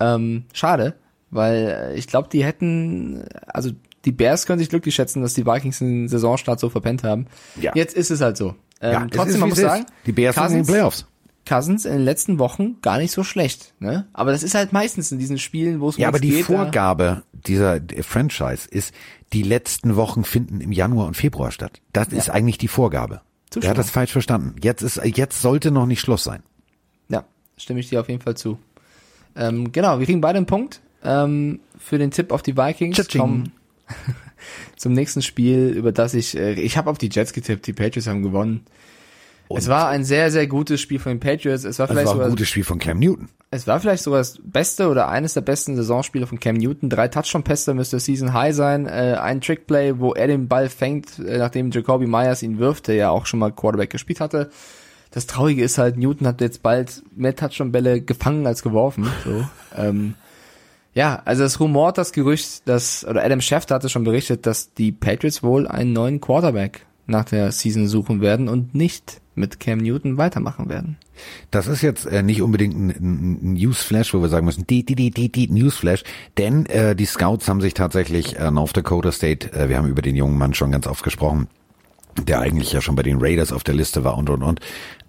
Ähm, 0.00 0.44
schade, 0.52 0.94
weil 1.30 1.90
äh, 1.92 1.98
ich 1.98 2.06
glaube, 2.06 2.28
die 2.32 2.44
hätten, 2.44 3.24
also 3.48 3.70
die 4.04 4.12
Bears 4.12 4.46
können 4.46 4.60
sich 4.60 4.68
glücklich 4.70 4.94
schätzen, 4.94 5.20
dass 5.22 5.34
die 5.34 5.44
Vikings 5.44 5.80
den 5.80 6.08
Saisonstart 6.08 6.60
so 6.60 6.70
verpennt 6.70 7.02
haben. 7.02 7.26
Ja. 7.60 7.72
Jetzt 7.74 7.96
ist 7.96 8.10
es 8.10 8.20
halt 8.20 8.36
so. 8.36 8.54
Ähm, 8.80 8.92
Ja, 8.92 9.06
trotzdem, 9.10 9.40
man 9.40 9.48
muss 9.48 9.58
sagen, 9.58 9.84
die 10.06 10.12
Bears 10.12 10.36
sind 10.36 10.44
in 10.44 10.50
den 10.50 10.58
Cousins- 10.60 10.68
Playoffs. 10.72 11.06
Cousins 11.46 11.84
in 11.84 11.92
den 11.92 12.04
letzten 12.04 12.38
Wochen 12.38 12.80
gar 12.82 12.98
nicht 12.98 13.12
so 13.12 13.24
schlecht, 13.24 13.74
ne? 13.78 14.06
Aber 14.12 14.32
das 14.32 14.42
ist 14.42 14.54
halt 14.54 14.72
meistens 14.72 15.12
in 15.12 15.18
diesen 15.18 15.38
Spielen, 15.38 15.80
wo 15.80 15.88
es 15.88 15.96
um 15.96 16.02
Ja, 16.02 16.08
aber 16.08 16.18
die 16.18 16.30
geht, 16.30 16.44
Vorgabe 16.44 17.22
dieser 17.32 17.76
äh, 17.76 18.02
Franchise 18.02 18.68
ist, 18.68 18.92
die 19.32 19.42
letzten 19.42 19.96
Wochen 19.96 20.24
finden 20.24 20.60
im 20.60 20.72
Januar 20.72 21.06
und 21.06 21.14
Februar 21.14 21.50
statt. 21.50 21.80
Das 21.92 22.08
ist 22.08 22.30
eigentlich 22.30 22.58
die 22.58 22.68
Vorgabe. 22.68 23.22
Zu 23.50 23.60
Der 23.60 23.70
hat 23.70 23.78
das 23.78 23.90
falsch 23.90 24.12
verstanden. 24.12 24.56
Jetzt 24.62 24.82
ist, 24.82 25.00
jetzt 25.04 25.40
sollte 25.40 25.70
noch 25.70 25.86
nicht 25.86 26.00
Schluss 26.00 26.24
sein. 26.24 26.42
Ja, 27.08 27.24
stimme 27.56 27.80
ich 27.80 27.88
dir 27.88 28.00
auf 28.00 28.08
jeden 28.08 28.20
Fall 28.20 28.36
zu. 28.36 28.58
Ähm, 29.36 29.72
genau, 29.72 29.98
wir 29.98 30.06
kriegen 30.06 30.20
beide 30.20 30.38
einen 30.38 30.46
Punkt 30.46 30.80
ähm, 31.02 31.60
für 31.78 31.98
den 31.98 32.10
Tipp 32.10 32.32
auf 32.32 32.42
die 32.42 32.56
Vikings. 32.56 33.08
Kommen 33.08 33.52
zum 34.76 34.92
nächsten 34.92 35.22
Spiel, 35.22 35.68
über 35.68 35.92
das 35.92 36.14
ich, 36.14 36.36
äh, 36.36 36.54
ich 36.54 36.76
habe 36.76 36.90
auf 36.90 36.98
die 36.98 37.08
Jets 37.10 37.32
getippt, 37.32 37.66
die 37.66 37.72
Patriots 37.72 38.06
haben 38.06 38.22
gewonnen. 38.22 38.64
Es 39.50 39.68
war 39.68 39.88
ein 39.88 40.04
sehr, 40.04 40.30
sehr 40.30 40.46
gutes 40.46 40.80
Spiel 40.80 40.98
von 40.98 41.12
den 41.12 41.20
Patriots. 41.20 41.64
Es 41.64 41.78
war 41.78 41.86
vielleicht 41.86 42.06
war 42.06 42.14
sogar 42.14 42.26
ein 42.26 42.30
gutes 42.30 42.48
Spiel 42.48 42.64
von 42.64 42.78
Cam 42.78 42.98
Newton. 42.98 43.28
Es 43.50 43.66
war 43.66 43.78
vielleicht 43.80 44.02
sogar 44.02 44.20
das 44.20 44.38
beste 44.42 44.88
oder 44.88 45.08
eines 45.08 45.34
der 45.34 45.40
besten 45.42 45.76
Saisonspiele 45.76 46.26
von 46.26 46.40
Cam 46.40 46.56
Newton. 46.56 46.90
Drei 46.90 47.08
Touchdown-Pässe 47.08 47.74
müsste 47.74 48.00
Season 48.00 48.32
High 48.32 48.54
sein. 48.54 48.86
Äh, 48.86 49.16
ein 49.20 49.40
Trickplay, 49.40 49.98
wo 49.98 50.14
er 50.14 50.26
den 50.26 50.48
Ball 50.48 50.68
fängt, 50.68 51.18
äh, 51.18 51.38
nachdem 51.38 51.70
Jacoby 51.70 52.06
Myers 52.06 52.42
ihn 52.42 52.58
wirft, 52.58 52.88
der 52.88 52.96
ja 52.96 53.10
auch 53.10 53.26
schon 53.26 53.38
mal 53.38 53.52
Quarterback 53.52 53.90
gespielt 53.90 54.20
hatte. 54.20 54.50
Das 55.12 55.26
Traurige 55.26 55.62
ist 55.62 55.78
halt, 55.78 55.96
Newton 55.96 56.26
hat 56.26 56.40
jetzt 56.40 56.62
bald 56.62 57.02
mehr 57.14 57.36
Touchdown-Bälle 57.36 58.00
gefangen 58.02 58.46
als 58.46 58.62
geworfen. 58.62 59.08
So. 59.24 59.44
ähm, 59.76 60.14
ja, 60.92 61.20
also 61.26 61.44
es 61.44 61.60
rumort 61.60 61.98
das 61.98 62.12
Gerücht, 62.12 62.66
dass, 62.66 63.04
oder 63.04 63.22
Adam 63.22 63.42
Schefter 63.42 63.74
hatte 63.74 63.90
schon 63.90 64.04
berichtet, 64.04 64.46
dass 64.46 64.72
die 64.72 64.92
Patriots 64.92 65.42
wohl 65.42 65.68
einen 65.68 65.92
neuen 65.92 66.22
Quarterback 66.22 66.85
nach 67.06 67.24
der 67.24 67.52
Season 67.52 67.86
suchen 67.88 68.20
werden 68.20 68.48
und 68.48 68.74
nicht 68.74 69.20
mit 69.34 69.60
Cam 69.60 69.78
Newton 69.78 70.16
weitermachen 70.16 70.68
werden. 70.68 70.96
Das 71.50 71.66
ist 71.66 71.82
jetzt 71.82 72.06
äh, 72.06 72.22
nicht 72.22 72.42
unbedingt 72.42 72.74
ein, 72.74 72.90
ein, 72.90 73.52
Newsflash, 73.54 74.12
wo 74.14 74.20
wir 74.20 74.28
sagen 74.28 74.46
müssen, 74.46 74.66
die, 74.66 74.84
die, 74.84 74.94
die, 74.94 75.10
die, 75.10 75.30
die, 75.30 75.48
Newsflash, 75.48 76.04
denn 76.38 76.66
äh, 76.66 76.94
die 76.96 77.06
Scouts 77.06 77.48
haben 77.48 77.60
sich 77.60 77.74
tatsächlich 77.74 78.36
äh, 78.38 78.50
North 78.50 78.76
Dakota 78.76 79.12
State, 79.12 79.52
äh, 79.52 79.68
wir 79.68 79.78
haben 79.78 79.88
über 79.88 80.02
den 80.02 80.16
jungen 80.16 80.38
Mann 80.38 80.54
schon 80.54 80.72
ganz 80.72 80.86
oft 80.86 81.02
gesprochen, 81.02 81.48
der 82.22 82.40
eigentlich 82.40 82.72
ja 82.72 82.80
schon 82.80 82.96
bei 82.96 83.02
den 83.02 83.18
Raiders 83.20 83.52
auf 83.52 83.64
der 83.64 83.74
Liste 83.74 84.04
war 84.04 84.16
und 84.16 84.30
und 84.30 84.42
und 84.42 84.60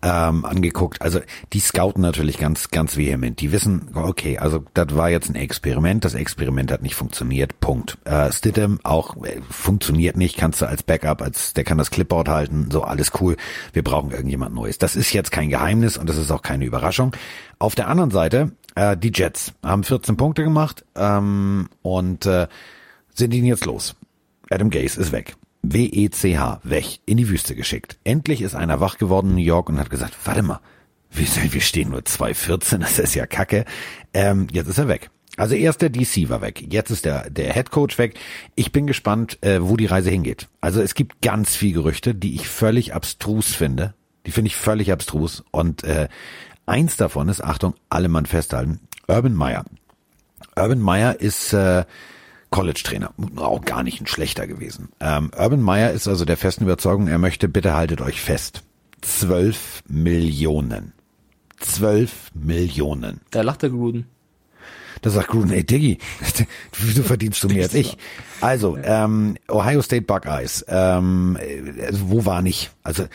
ähm, 0.01 0.45
angeguckt. 0.45 1.01
Also 1.01 1.19
die 1.53 1.59
scouten 1.59 2.01
natürlich 2.01 2.37
ganz 2.37 2.69
ganz 2.69 2.97
vehement. 2.97 3.39
Die 3.41 3.51
wissen, 3.51 3.89
okay, 3.93 4.37
also 4.37 4.63
das 4.73 4.95
war 4.95 5.09
jetzt 5.09 5.29
ein 5.29 5.35
Experiment. 5.35 6.05
Das 6.05 6.13
Experiment 6.13 6.71
hat 6.71 6.81
nicht 6.81 6.95
funktioniert. 6.95 7.59
Punkt. 7.59 7.97
Äh, 8.05 8.31
Stidham 8.31 8.79
auch 8.83 9.23
äh, 9.23 9.41
funktioniert 9.49 10.17
nicht. 10.17 10.37
Kannst 10.37 10.61
du 10.61 10.67
als 10.67 10.83
Backup, 10.83 11.21
als 11.21 11.53
der 11.53 11.63
kann 11.63 11.77
das 11.77 11.91
Clipboard 11.91 12.29
halten. 12.29 12.69
So 12.71 12.83
alles 12.83 13.11
cool. 13.19 13.37
Wir 13.73 13.83
brauchen 13.83 14.11
irgendjemand 14.11 14.53
Neues. 14.53 14.77
Das 14.77 14.95
ist 14.95 15.13
jetzt 15.13 15.31
kein 15.31 15.49
Geheimnis 15.49 15.97
und 15.97 16.09
das 16.09 16.17
ist 16.17 16.31
auch 16.31 16.41
keine 16.41 16.65
Überraschung. 16.65 17.15
Auf 17.59 17.75
der 17.75 17.87
anderen 17.87 18.11
Seite 18.11 18.51
äh, 18.75 18.95
die 18.95 19.11
Jets 19.13 19.53
haben 19.63 19.83
14 19.83 20.17
Punkte 20.17 20.43
gemacht 20.43 20.85
ähm, 20.95 21.69
und 21.81 22.25
äh, 22.25 22.47
sind 23.13 23.33
ihnen 23.33 23.47
jetzt 23.47 23.65
los. 23.65 23.95
Adam 24.49 24.69
Gase 24.69 25.01
ist 25.01 25.11
weg. 25.11 25.35
W-E-C-H, 25.73 26.61
weg, 26.63 26.99
in 27.05 27.17
die 27.17 27.29
Wüste 27.29 27.55
geschickt. 27.55 27.97
Endlich 28.03 28.41
ist 28.41 28.55
einer 28.55 28.79
wach 28.79 28.97
geworden 28.97 29.29
in 29.29 29.35
New 29.35 29.41
York 29.41 29.69
und 29.69 29.79
hat 29.79 29.89
gesagt, 29.89 30.15
warte 30.25 30.41
mal, 30.41 30.59
wir, 31.11 31.61
stehen 31.61 31.89
nur 31.89 32.01
2,14, 32.01 32.77
das 32.79 32.99
ist 32.99 33.15
ja 33.15 33.25
kacke. 33.25 33.65
Ähm, 34.13 34.47
jetzt 34.51 34.67
ist 34.67 34.77
er 34.77 34.87
weg. 34.87 35.09
Also 35.37 35.53
erst 35.53 35.81
der 35.81 35.89
DC 35.89 36.29
war 36.29 36.41
weg, 36.41 36.65
jetzt 36.71 36.89
ist 36.89 37.05
der, 37.05 37.29
der 37.29 37.53
Head 37.53 37.69
Coach 37.69 37.97
weg. 37.99 38.15
Ich 38.55 38.71
bin 38.71 38.87
gespannt, 38.87 39.37
äh, 39.43 39.59
wo 39.61 39.77
die 39.77 39.85
Reise 39.85 40.09
hingeht. 40.09 40.47
Also 40.61 40.81
es 40.81 40.95
gibt 40.95 41.21
ganz 41.21 41.55
viel 41.55 41.73
Gerüchte, 41.73 42.15
die 42.15 42.33
ich 42.33 42.47
völlig 42.47 42.95
abstrus 42.95 43.53
finde. 43.53 43.93
Die 44.25 44.31
finde 44.31 44.47
ich 44.47 44.55
völlig 44.55 44.91
abstrus. 44.91 45.43
Und 45.51 45.83
äh, 45.83 46.07
eins 46.65 46.97
davon 46.97 47.29
ist, 47.29 47.43
Achtung, 47.43 47.75
alle 47.89 48.09
Mann 48.09 48.25
festhalten, 48.25 48.79
Urban 49.07 49.35
Meyer. 49.35 49.63
Urban 50.55 50.79
Meyer 50.79 51.19
ist 51.19 51.53
äh, 51.53 51.85
College-Trainer, 52.49 53.13
auch 53.35 53.63
gar 53.63 53.83
nicht 53.83 54.01
ein 54.01 54.07
schlechter 54.07 54.47
gewesen. 54.47 54.89
Ähm, 54.99 55.31
Urban 55.37 55.61
Meyer 55.61 55.91
ist 55.91 56.07
also 56.07 56.25
der 56.25 56.37
festen 56.37 56.63
Überzeugung, 56.63 57.07
er 57.07 57.17
möchte, 57.17 57.47
bitte 57.47 57.73
haltet 57.73 58.01
euch 58.01 58.21
fest, 58.21 58.63
12 59.01 59.83
Millionen. 59.87 60.93
12 61.59 62.31
Millionen. 62.33 63.21
Da 63.31 63.41
lacht 63.41 63.63
der 63.63 63.71
Gruden. 63.71 64.07
Da 65.01 65.09
sagt 65.09 65.27
Gruden, 65.27 65.51
ey 65.51 65.63
Diggi, 65.63 65.99
wieso 66.79 67.03
verdienst 67.03 67.43
du 67.43 67.47
mehr 67.49 67.63
als 67.63 67.73
ich? 67.73 67.97
Also, 68.41 68.77
ähm, 68.81 69.37
Ohio 69.47 69.81
State 69.81 70.03
Buckeyes, 70.03 70.65
ähm, 70.67 71.37
äh, 71.39 71.85
also 71.85 72.09
wo 72.09 72.25
war 72.25 72.41
nicht? 72.41 72.71
Also, 72.83 73.05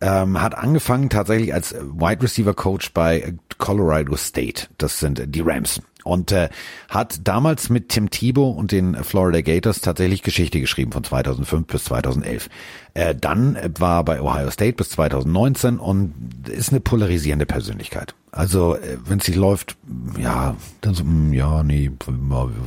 ähm, 0.00 0.40
hat 0.40 0.56
angefangen 0.56 1.10
tatsächlich 1.10 1.52
als 1.52 1.74
Wide 1.74 2.22
Receiver 2.22 2.54
Coach 2.54 2.92
bei 2.92 3.34
Colorado 3.58 4.16
State. 4.16 4.68
Das 4.78 5.00
sind 5.00 5.22
die 5.26 5.40
Rams. 5.40 5.80
Und 6.08 6.32
äh, 6.32 6.48
hat 6.88 7.20
damals 7.24 7.70
mit 7.70 7.90
Tim 7.90 8.10
Tebow 8.10 8.50
und 8.50 8.72
den 8.72 8.94
Florida 9.04 9.40
Gators 9.40 9.80
tatsächlich 9.80 10.22
Geschichte 10.22 10.60
geschrieben 10.60 10.92
von 10.92 11.04
2005 11.04 11.66
bis 11.66 11.84
2011. 11.84 12.48
Äh, 12.94 13.14
dann 13.14 13.56
äh, 13.56 13.70
war 13.78 14.00
er 14.00 14.04
bei 14.04 14.20
Ohio 14.20 14.50
State 14.50 14.72
bis 14.72 14.90
2019 14.90 15.78
und 15.78 16.14
ist 16.48 16.70
eine 16.70 16.80
polarisierende 16.80 17.46
Persönlichkeit. 17.46 18.14
Also 18.32 18.76
äh, 18.76 18.98
wenn 19.04 19.18
es 19.18 19.28
nicht 19.28 19.36
läuft, 19.36 19.76
ja, 20.18 20.56
dann 20.80 20.94
so, 20.94 21.04
mm, 21.04 21.32
ja, 21.32 21.62
nee, 21.62 21.90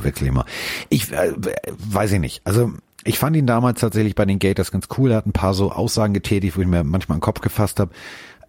wechsel 0.02 0.30
mal. 0.30 0.44
Ich 0.88 1.12
äh, 1.12 1.32
weiß 1.78 2.12
ich 2.12 2.20
nicht. 2.20 2.40
Also 2.44 2.72
ich 3.04 3.18
fand 3.18 3.36
ihn 3.36 3.46
damals 3.46 3.80
tatsächlich 3.80 4.14
bei 4.14 4.24
den 4.24 4.38
Gators 4.38 4.70
ganz 4.70 4.86
cool. 4.96 5.10
Er 5.10 5.16
hat 5.18 5.26
ein 5.26 5.32
paar 5.32 5.54
so 5.54 5.72
Aussagen 5.72 6.14
getätigt, 6.14 6.56
wo 6.56 6.60
ich 6.60 6.68
mir 6.68 6.84
manchmal 6.84 7.16
einen 7.16 7.22
Kopf 7.22 7.40
gefasst 7.40 7.80
habe. 7.80 7.92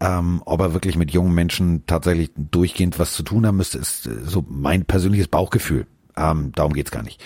Ähm, 0.03 0.41
ob 0.45 0.59
er 0.59 0.73
wirklich 0.73 0.97
mit 0.97 1.11
jungen 1.11 1.33
Menschen 1.33 1.85
tatsächlich 1.87 2.29
durchgehend 2.35 2.99
was 2.99 3.13
zu 3.13 3.23
tun 3.23 3.47
haben 3.47 3.55
müsste, 3.55 3.77
ist 3.77 4.05
äh, 4.05 4.19
so 4.25 4.43
mein 4.49 4.83
persönliches 4.83 5.29
Bauchgefühl. 5.29 5.87
Ähm, 6.17 6.51
darum 6.53 6.73
geht's 6.73 6.91
gar 6.91 7.03
nicht. 7.03 7.23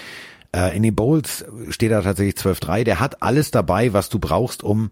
Äh, 0.56 0.78
in 0.78 0.84
den 0.84 0.94
Bowls 0.94 1.44
steht 1.70 1.92
er 1.92 2.04
tatsächlich 2.04 2.36
12-3. 2.36 2.84
Der 2.84 3.00
hat 3.00 3.24
alles 3.24 3.50
dabei, 3.50 3.94
was 3.94 4.10
du 4.10 4.20
brauchst, 4.20 4.62
um 4.62 4.92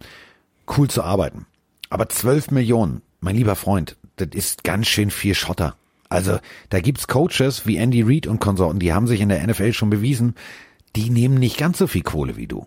cool 0.76 0.90
zu 0.90 1.04
arbeiten. 1.04 1.46
Aber 1.92 2.10
12 2.10 2.50
Millionen, 2.50 3.04
mein 3.20 3.36
lieber 3.36 3.56
Freund, 3.56 3.98
das 4.16 4.30
ist 4.34 4.64
ganz 4.64 4.88
schön 4.88 5.12
viel 5.12 5.36
Schotter. 5.36 5.76
Also 6.10 6.40
da 6.70 6.80
gibt's 6.80 7.08
Coaches 7.08 7.68
wie 7.68 7.78
Andy 7.78 8.02
Reid 8.02 8.26
und 8.26 8.40
Konsorten, 8.40 8.80
die 8.80 8.94
haben 8.94 9.06
sich 9.06 9.22
in 9.22 9.30
der 9.30 9.46
NFL 9.46 9.74
schon 9.74 9.92
bewiesen, 9.92 10.34
die 10.96 11.12
nehmen 11.12 11.38
nicht 11.38 11.58
ganz 11.58 11.78
so 11.78 11.86
viel 11.86 12.04
Kohle 12.04 12.36
wie 12.36 12.48
du. 12.48 12.66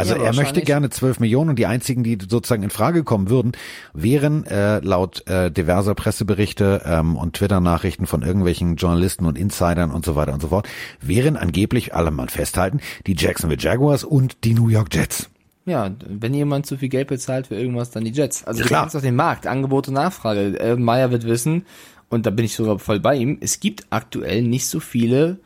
Also 0.00 0.14
Ja, 0.16 0.22
er 0.22 0.34
möchte 0.34 0.62
gerne 0.62 0.90
12 0.90 1.20
Millionen 1.20 1.50
und 1.50 1.58
die 1.58 1.66
einzigen, 1.66 2.02
die 2.02 2.18
sozusagen 2.28 2.62
in 2.62 2.70
Frage 2.70 3.04
kommen 3.04 3.28
würden, 3.28 3.52
wären 3.92 4.44
äh, 4.46 4.80
laut 4.80 5.26
äh, 5.28 5.50
diverser 5.50 5.94
Presseberichte 5.94 6.82
ähm, 6.84 7.16
und 7.16 7.36
Twitter-Nachrichten 7.36 8.06
von 8.06 8.22
irgendwelchen 8.22 8.76
Journalisten 8.76 9.26
und 9.26 9.38
Insidern 9.38 9.90
und 9.90 10.04
so 10.04 10.16
weiter 10.16 10.32
und 10.32 10.40
so 10.40 10.48
fort, 10.48 10.68
wären 11.00 11.36
angeblich, 11.36 11.94
alle 11.94 12.10
mal 12.10 12.28
festhalten, 12.28 12.80
die 13.06 13.14
Jacksonville 13.14 13.60
Jaguars 13.60 14.04
und 14.04 14.44
die 14.44 14.54
New 14.54 14.68
York 14.68 14.88
Jets. 14.94 15.28
Ja, 15.66 15.90
wenn 16.08 16.32
jemand 16.32 16.66
zu 16.66 16.78
viel 16.78 16.88
Geld 16.88 17.08
bezahlt 17.08 17.48
für 17.48 17.54
irgendwas, 17.54 17.90
dann 17.90 18.04
die 18.04 18.10
Jets. 18.12 18.44
Also 18.44 18.60
Ja, 18.60 18.64
du 18.64 18.68
klar. 18.68 18.80
kennst 18.82 18.94
doch 18.94 19.02
den 19.02 19.16
Markt, 19.16 19.46
Angebot 19.46 19.88
und 19.88 19.94
Nachfrage. 19.94 20.58
Äh, 20.58 20.76
Meyer 20.76 21.10
wird 21.10 21.24
wissen, 21.26 21.66
und 22.08 22.26
da 22.26 22.30
bin 22.30 22.44
ich 22.44 22.56
sogar 22.56 22.78
voll 22.78 22.98
bei 22.98 23.14
ihm, 23.16 23.38
es 23.40 23.60
gibt 23.60 23.86
aktuell 23.90 24.42
nicht 24.42 24.66
so 24.66 24.80
viele 24.80 25.38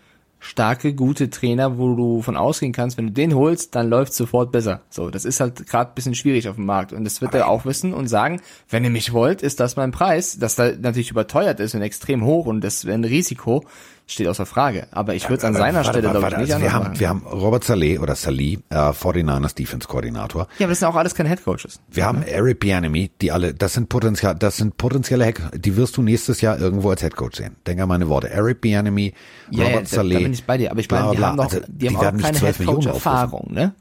starke, 0.45 0.95
gute 0.95 1.31
Trainer, 1.31 1.79
wo 1.79 1.95
du 1.97 2.21
von 2.21 2.37
ausgehen 2.37 2.73
kannst, 2.73 2.99
wenn 2.99 3.07
du 3.07 3.13
den 3.13 3.35
holst, 3.35 3.75
dann 3.75 3.89
läuft 3.89 4.13
sofort 4.13 4.53
besser. 4.53 4.83
So, 4.91 5.09
das 5.11 5.25
ist 5.25 5.41
halt 5.41 5.67
gerade 5.67 5.93
bisschen 5.95 6.15
schwierig 6.15 6.49
auf 6.49 6.57
dem 6.57 6.67
Markt. 6.67 6.93
Und 6.93 7.05
das 7.05 7.23
wird 7.23 7.35
er 7.35 7.49
auch 7.49 7.65
wissen 7.65 7.95
und 7.95 8.09
sagen, 8.09 8.43
wenn 8.69 8.85
ihr 8.85 8.91
mich 8.91 9.15
wollt, 9.15 9.43
ist 9.43 9.59
das 9.59 9.77
mein 9.77 9.91
Preis, 9.91 10.39
dass 10.39 10.55
da 10.55 10.73
natürlich 10.79 11.11
überteuert 11.11 11.61
ist 11.61 11.75
und 11.75 11.81
extrem 11.81 12.25
hoch 12.25 12.45
und 12.45 12.63
das 12.63 12.85
wäre 12.85 12.99
ein 12.99 13.05
Risiko, 13.05 13.65
steht 14.07 14.29
außer 14.29 14.45
Frage. 14.47 14.87
Aber 14.91 15.15
ich 15.15 15.25
würde 15.25 15.39
es 15.39 15.45
an 15.45 15.55
seiner 15.55 15.79
Warte, 15.79 15.91
Stelle, 15.91 16.11
glaube 16.11 16.29
ich, 16.29 16.37
nicht 16.37 16.53
also 16.53 16.65
wir, 16.65 16.73
haben, 16.73 17.01
wir 17.01 17.09
haben 17.09 17.23
Robert 17.27 17.65
Saleh 17.65 17.99
oder 17.99 18.15
Salih, 18.15 18.59
äh, 18.71 18.75
49ers 18.75 19.55
Defense 19.55 19.89
Koordinator. 19.89 20.47
Ja, 20.59 20.67
aber 20.67 20.73
das 20.73 20.81
sind 20.81 20.89
auch 20.89 20.97
alles 20.97 21.15
keine 21.15 21.31
Headcoaches. 21.31 21.81
Wir 21.91 22.05
haben 22.05 22.23
Eric 22.23 22.61
Bianemi, 22.61 23.11
die 23.21 23.33
alle, 23.33 23.55
das 23.55 23.73
sind 23.75 23.89
potenziell, 23.89 24.35
das 24.35 24.57
sind 24.59 24.77
potenzielle 24.77 25.25
Hack, 25.25 25.41
die 25.55 25.77
wirst 25.77 25.97
du 25.97 26.03
nächstes 26.03 26.41
Jahr 26.41 26.59
irgendwo 26.59 26.91
als 26.91 27.03
Headcoach 27.03 27.37
sehen. 27.37 27.57
Denk 27.67 27.81
an 27.81 27.89
meine 27.89 28.09
Worte. 28.09 28.31
Eric 28.31 28.61
Bianemi, 28.61 29.15
Ja, 29.51 29.63
ja, 29.65 29.69
Robert 29.71 29.85
da, 29.85 29.97
Saleh. 29.97 30.15
da 30.15 30.21
bin 30.21 30.33
ich 30.33 30.45
bei 30.45 30.59
dir. 30.59 30.71
Aber 30.71 30.81
ich 30.81 30.91
meine, 30.91 31.11
die 31.11 31.17
bla, 31.17 31.29
haben, 31.29 31.37
noch, 31.37 31.45
also, 31.45 31.61
die 31.67 31.89
haben 31.89 32.01
werden 32.01 32.21
auch 32.21 32.25
keine 32.25 32.39
12 32.39 32.59
Millionen 32.59 32.81
Headcoach-Erfahrung, 32.83 33.53
ne? 33.53 33.75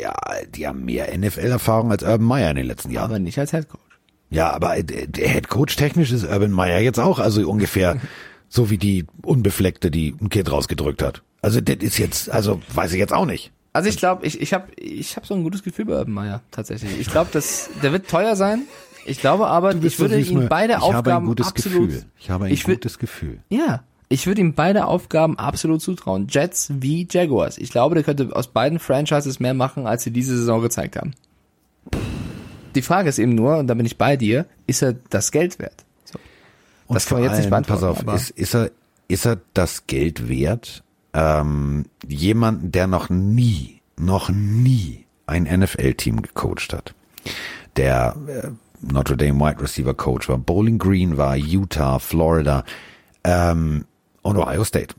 Ja, 0.00 0.14
die 0.54 0.66
haben 0.66 0.84
mehr 0.84 1.16
NFL-Erfahrung 1.16 1.90
als 1.90 2.02
Urban 2.02 2.22
Meyer 2.26 2.50
in 2.50 2.56
den 2.56 2.66
letzten 2.66 2.90
Jahren. 2.90 3.10
Aber 3.10 3.18
nicht 3.18 3.38
als 3.38 3.52
Headcoach. 3.52 3.80
Ja, 4.30 4.50
aber 4.52 4.76
äh, 4.76 4.84
der 4.84 5.28
Headcoach 5.28 5.76
technisch 5.76 6.12
ist 6.12 6.24
Urban 6.24 6.50
Meyer 6.50 6.80
jetzt 6.80 6.98
auch, 6.98 7.18
also 7.18 7.48
ungefähr 7.48 7.96
so 8.48 8.70
wie 8.70 8.78
die 8.78 9.06
Unbefleckte, 9.22 9.90
die 9.90 10.14
ein 10.20 10.28
Kind 10.28 10.50
rausgedrückt 10.50 11.02
hat. 11.02 11.22
Also 11.42 11.60
das 11.60 11.76
ist 11.76 11.98
jetzt, 11.98 12.30
also 12.30 12.60
weiß 12.72 12.92
ich 12.92 12.98
jetzt 12.98 13.12
auch 13.12 13.26
nicht. 13.26 13.52
Also 13.72 13.88
ich 13.88 13.96
glaube, 13.96 14.26
ich, 14.26 14.40
ich 14.40 14.54
habe 14.54 14.72
ich 14.76 15.16
hab 15.16 15.26
so 15.26 15.34
ein 15.34 15.42
gutes 15.42 15.62
Gefühl 15.62 15.84
bei 15.84 15.94
Urban 15.94 16.14
Meyer, 16.14 16.42
tatsächlich. 16.50 16.98
Ich 16.98 17.10
glaube, 17.10 17.30
dass 17.32 17.70
der 17.82 17.92
wird 17.92 18.08
teuer 18.08 18.34
sein. 18.34 18.62
Ich 19.06 19.20
glaube 19.20 19.46
aber, 19.46 19.74
ich 19.74 19.98
würde 19.98 20.22
so 20.22 20.32
ihm 20.32 20.48
beide 20.48 20.74
ich 20.74 20.78
habe 20.80 20.90
ein 20.90 20.96
Aufgaben 20.96 21.26
gutes 21.26 21.48
absolut. 21.48 21.88
Gefühl. 21.88 22.04
Ich 22.18 22.30
habe 22.30 22.46
ein 22.46 22.52
ich 22.52 22.64
gutes 22.64 22.98
Gefühl. 22.98 23.38
Ja, 23.48 23.84
ich 24.08 24.26
würde 24.26 24.40
ihm 24.40 24.54
beide 24.54 24.86
Aufgaben 24.86 25.38
absolut 25.38 25.82
zutrauen. 25.82 26.26
Jets 26.28 26.72
wie 26.80 27.06
Jaguars. 27.10 27.58
Ich 27.58 27.70
glaube, 27.70 27.94
der 27.94 28.04
könnte 28.04 28.34
aus 28.34 28.48
beiden 28.48 28.78
Franchises 28.78 29.38
mehr 29.38 29.54
machen, 29.54 29.86
als 29.86 30.02
sie 30.02 30.10
diese 30.10 30.36
Saison 30.36 30.62
gezeigt 30.62 30.96
haben. 30.96 31.12
Die 32.74 32.82
Frage 32.82 33.08
ist 33.08 33.18
eben 33.18 33.34
nur, 33.34 33.58
und 33.58 33.66
da 33.66 33.74
bin 33.74 33.86
ich 33.86 33.98
bei 33.98 34.16
dir, 34.16 34.46
ist 34.66 34.82
er 34.82 34.94
das 35.10 35.30
Geld 35.30 35.58
wert? 35.58 35.84
Und 36.88 36.94
Das 36.94 37.06
kann 37.06 37.20
man 37.20 37.28
jetzt 37.30 37.38
nicht 37.38 37.50
beantworten, 37.50 38.04
Pass 38.06 38.14
auf, 38.14 38.14
ist, 38.14 38.30
ist 38.30 38.54
er, 38.54 38.70
ist 39.06 39.26
er 39.26 39.38
das 39.54 39.86
Geld 39.86 40.28
wert? 40.28 40.82
Ähm, 41.12 41.84
jemanden, 42.06 42.72
der 42.72 42.86
noch 42.86 43.08
nie, 43.08 43.80
noch 43.96 44.30
nie 44.30 45.06
ein 45.26 45.44
NFL-Team 45.44 46.22
gecoacht 46.22 46.72
hat. 46.72 46.94
Der 47.76 48.16
äh, 48.26 48.48
Notre 48.80 49.16
Dame 49.16 49.38
Wide 49.38 49.60
Receiver 49.60 49.94
Coach 49.94 50.28
war, 50.28 50.38
Bowling 50.38 50.78
Green 50.78 51.16
war, 51.16 51.36
Utah, 51.36 51.98
Florida 51.98 52.64
ähm, 53.24 53.84
und 54.22 54.36
Ohio 54.36 54.64
State. 54.64 54.94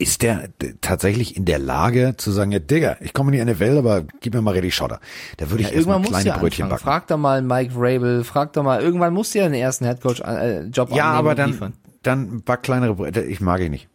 Ist 0.00 0.22
der 0.22 0.48
tatsächlich 0.80 1.36
in 1.36 1.44
der 1.44 1.58
Lage 1.58 2.14
zu 2.16 2.30
sagen, 2.30 2.52
ja, 2.52 2.58
Digga, 2.58 2.96
ich 3.00 3.12
komme 3.12 3.36
in 3.36 3.46
die 3.46 3.52
NFL, 3.52 3.76
aber 3.76 4.04
gib 4.20 4.32
mir 4.32 4.40
mal 4.40 4.52
richtig 4.52 4.74
Schotter. 4.74 4.98
Da 5.36 5.50
würde 5.50 5.62
ich 5.62 5.68
Ja, 5.70 5.76
erstmal 5.76 6.00
kleine 6.00 6.24
ja 6.30 6.38
Brötchen 6.38 6.64
anfangen. 6.64 6.70
backen. 6.70 6.82
Frag 6.84 7.06
doch 7.08 7.18
mal 7.18 7.42
Mike 7.42 7.74
Vrabel, 7.74 8.24
frag 8.24 8.54
doch 8.54 8.62
mal, 8.62 8.80
irgendwann 8.80 9.12
musst 9.12 9.34
du 9.34 9.40
ja 9.40 9.44
den 9.44 9.54
ersten 9.60 9.84
Headcoach-Job 9.84 10.26
äh, 10.26 10.62
Job 10.68 10.90
Ja, 10.94 11.04
aber 11.12 11.34
dann, 11.34 11.50
liefern. 11.50 11.74
dann 12.02 12.40
back 12.42 12.62
kleinere 12.62 12.94
Brötchen. 12.94 13.28
Ich 13.30 13.42
mag 13.42 13.60
ihn 13.60 13.72
nicht. 13.72 13.88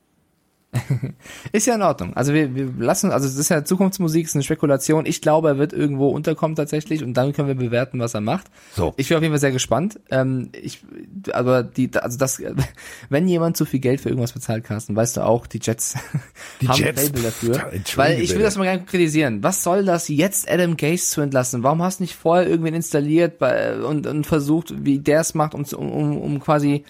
Ist 1.51 1.67
ja 1.67 1.75
in 1.75 1.81
Ordnung. 1.81 2.15
Also 2.15 2.33
wir, 2.33 2.55
wir 2.55 2.71
lassen, 2.77 3.11
also 3.11 3.27
es 3.27 3.35
ist 3.37 3.49
ja 3.49 3.63
Zukunftsmusik, 3.63 4.25
es 4.25 4.31
ist 4.31 4.35
eine 4.35 4.43
Spekulation. 4.43 5.05
Ich 5.05 5.21
glaube, 5.21 5.49
er 5.49 5.57
wird 5.57 5.73
irgendwo 5.73 6.09
unterkommen 6.09 6.55
tatsächlich 6.55 7.03
und 7.03 7.13
dann 7.13 7.33
können 7.33 7.47
wir 7.47 7.55
bewerten, 7.55 7.99
was 7.99 8.13
er 8.13 8.21
macht. 8.21 8.47
So. 8.73 8.93
Ich 8.97 9.07
bin 9.07 9.17
auf 9.17 9.23
jeden 9.23 9.33
Fall 9.33 9.39
sehr 9.39 9.51
gespannt. 9.51 9.99
Ähm, 10.11 10.49
ich, 10.59 10.83
aber 11.31 11.63
die, 11.63 11.89
also 11.95 12.17
das, 12.17 12.41
wenn 13.09 13.27
jemand 13.27 13.57
zu 13.57 13.65
viel 13.65 13.79
Geld 13.79 14.01
für 14.01 14.09
irgendwas 14.09 14.33
bezahlt, 14.33 14.63
Carsten, 14.63 14.95
weißt 14.95 15.17
du 15.17 15.25
auch, 15.25 15.47
die 15.47 15.59
Jets 15.61 15.95
Die 16.61 16.67
haben 16.67 16.79
Jets? 16.79 17.01
ein 17.01 17.07
Fable 17.07 17.23
dafür. 17.23 17.55
Entschuldige 17.73 17.97
Weil 17.97 18.21
ich 18.21 18.33
will 18.33 18.43
das 18.43 18.57
mal 18.57 18.65
gerne 18.65 18.83
kritisieren. 18.83 19.43
Was 19.43 19.63
soll 19.63 19.85
das 19.85 20.07
jetzt 20.07 20.49
Adam 20.49 20.77
Gase 20.77 21.07
zu 21.07 21.21
entlassen? 21.21 21.63
Warum 21.63 21.81
hast 21.81 21.99
du 21.99 22.03
nicht 22.03 22.15
vorher 22.15 22.47
irgendwen 22.47 22.73
installiert 22.73 23.39
bei, 23.39 23.75
und, 23.77 24.07
und 24.07 24.25
versucht, 24.25 24.85
wie 24.85 24.99
der 24.99 25.21
es 25.21 25.33
macht, 25.33 25.53
um, 25.53 25.63
um, 25.63 26.17
um 26.17 26.39
quasi 26.39 26.83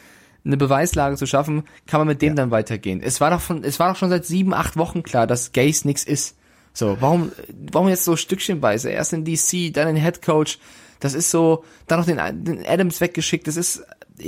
eine 0.46 0.58
Beweislage 0.58 1.16
zu 1.16 1.26
schaffen, 1.26 1.64
kann 1.88 2.00
man 2.00 2.08
mit 2.08 2.22
dem 2.22 2.36
dann 2.36 2.52
weitergehen. 2.52 3.02
Es 3.04 3.20
war 3.20 3.32
doch 3.32 3.42
von, 3.42 3.64
es 3.64 3.80
war 3.80 3.90
doch 3.90 3.98
schon 3.98 4.10
seit 4.10 4.26
sieben, 4.26 4.54
acht 4.54 4.78
Wochen 4.78 5.04
klar, 5.04 5.26
dass 5.28 5.52
Gase 5.54 5.88
nix 5.88 6.04
ist. 6.04 6.38
So, 6.74 6.98
warum, 7.00 7.32
warum 7.72 7.88
jetzt 7.88 8.04
so 8.06 8.16
stückchenweise? 8.16 8.90
Erst 8.90 9.14
in 9.14 9.24
DC, 9.26 9.74
dann 9.74 9.88
in 9.88 9.96
Head 9.96 10.22
Coach. 10.22 10.60
Das 11.00 11.14
ist 11.14 11.32
so, 11.32 11.64
dann 11.88 12.00
noch 12.00 12.06
den, 12.06 12.20
den 12.46 12.66
Adams 12.66 13.02
weggeschickt. 13.02 13.48
Das 13.48 13.58
ist, 13.58 13.84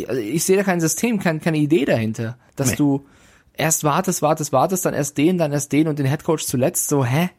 also 0.08 0.20
ich 0.22 0.44
sehe 0.44 0.58
da 0.58 0.64
kein 0.64 0.80
System, 0.80 1.20
kein, 1.20 1.40
keine 1.42 1.58
Idee 1.58 1.86
dahinter, 1.86 2.38
dass 2.56 2.72
Nee. 2.72 2.76
du 2.78 3.06
erst 3.54 3.84
wartest, 3.84 4.22
wartest, 4.22 4.54
wartest, 4.54 4.86
dann 4.86 4.94
erst 4.94 5.18
den, 5.18 5.38
dann 5.38 5.52
erst 5.52 5.72
den 5.72 5.88
und 5.88 6.00
den 6.00 6.06
Head 6.08 6.24
Coach 6.24 6.46
zuletzt. 6.46 6.88
So, 6.90 7.04
hä? 7.06 7.30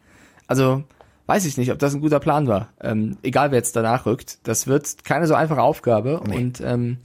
Also, 0.46 0.84
weiß 1.26 1.44
ich 1.46 1.56
nicht, 1.56 1.72
ob 1.72 1.78
das 1.78 1.94
ein 1.94 2.00
guter 2.00 2.20
Plan 2.20 2.46
war. 2.46 2.68
Ähm, 2.80 3.16
egal 3.22 3.50
wer 3.50 3.58
jetzt 3.58 3.76
danach 3.76 4.06
rückt, 4.06 4.38
das 4.44 4.66
wird 4.66 5.04
keine 5.04 5.26
so 5.26 5.34
einfache 5.34 5.62
Aufgabe. 5.62 6.20
Und 6.20 6.60
ähm, 6.60 6.98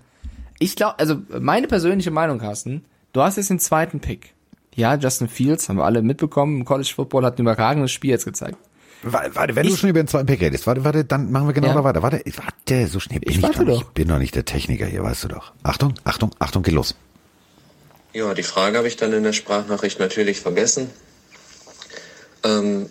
ich 0.63 0.75
glaube, 0.75 0.99
also 0.99 1.17
meine 1.39 1.67
persönliche 1.67 2.11
Meinung, 2.11 2.39
Carsten, 2.39 2.85
du 3.13 3.21
hast 3.21 3.37
jetzt 3.37 3.49
den 3.49 3.59
zweiten 3.59 3.99
Pick. 3.99 4.33
Ja, 4.75 4.95
Justin 4.95 5.27
Fields, 5.27 5.69
haben 5.69 5.77
wir 5.77 5.83
alle 5.85 6.01
mitbekommen, 6.01 6.57
im 6.61 6.65
College 6.65 6.91
Football 6.95 7.25
hat 7.25 7.37
ein 7.37 7.41
überragendes 7.43 7.91
Spiel 7.91 8.09
jetzt 8.11 8.25
gezeigt. 8.25 8.57
Warte, 9.03 9.55
wenn 9.55 9.67
du 9.67 9.73
Ich- 9.73 9.79
schon 9.79 9.89
über 9.89 10.01
den 10.01 10.07
zweiten 10.07 10.25
Pick 10.27 10.39
redest, 10.41 10.65
warte, 10.65 10.83
warte, 10.85 11.03
dann 11.03 11.29
machen 11.31 11.47
wir 11.47 11.53
genau 11.53 11.67
Ja. 11.67 11.73
da 11.73 11.83
weiter. 11.83 12.01
Warte, 12.01 12.23
warte, 12.37 12.87
so 12.87 12.99
schnell 13.01 13.19
bin 13.19 13.29
Ich 13.29 13.37
ich, 13.37 13.43
warte 13.43 13.59
doch 13.59 13.65
nicht. 13.65 13.75
doch. 13.81 13.87
Ich 13.89 13.93
bin 13.93 14.07
doch 14.07 14.17
nicht 14.17 14.33
der 14.33 14.45
Techniker 14.45 14.85
hier, 14.85 15.03
weißt 15.03 15.25
du 15.25 15.27
doch. 15.27 15.51
Achtung, 15.61 15.93
Achtung, 16.05 16.31
Achtung, 16.39 16.63
geht 16.63 16.73
los. 16.73 16.95
Ja, 18.13 18.33
die 18.33 18.43
Frage 18.43 18.77
habe 18.77 18.87
ich 18.87 18.95
dann 18.95 19.11
in 19.11 19.23
der 19.23 19.33
Sprachnachricht 19.33 19.99
natürlich 19.99 20.39
vergessen. 20.39 20.89
Ähm, 22.43 22.89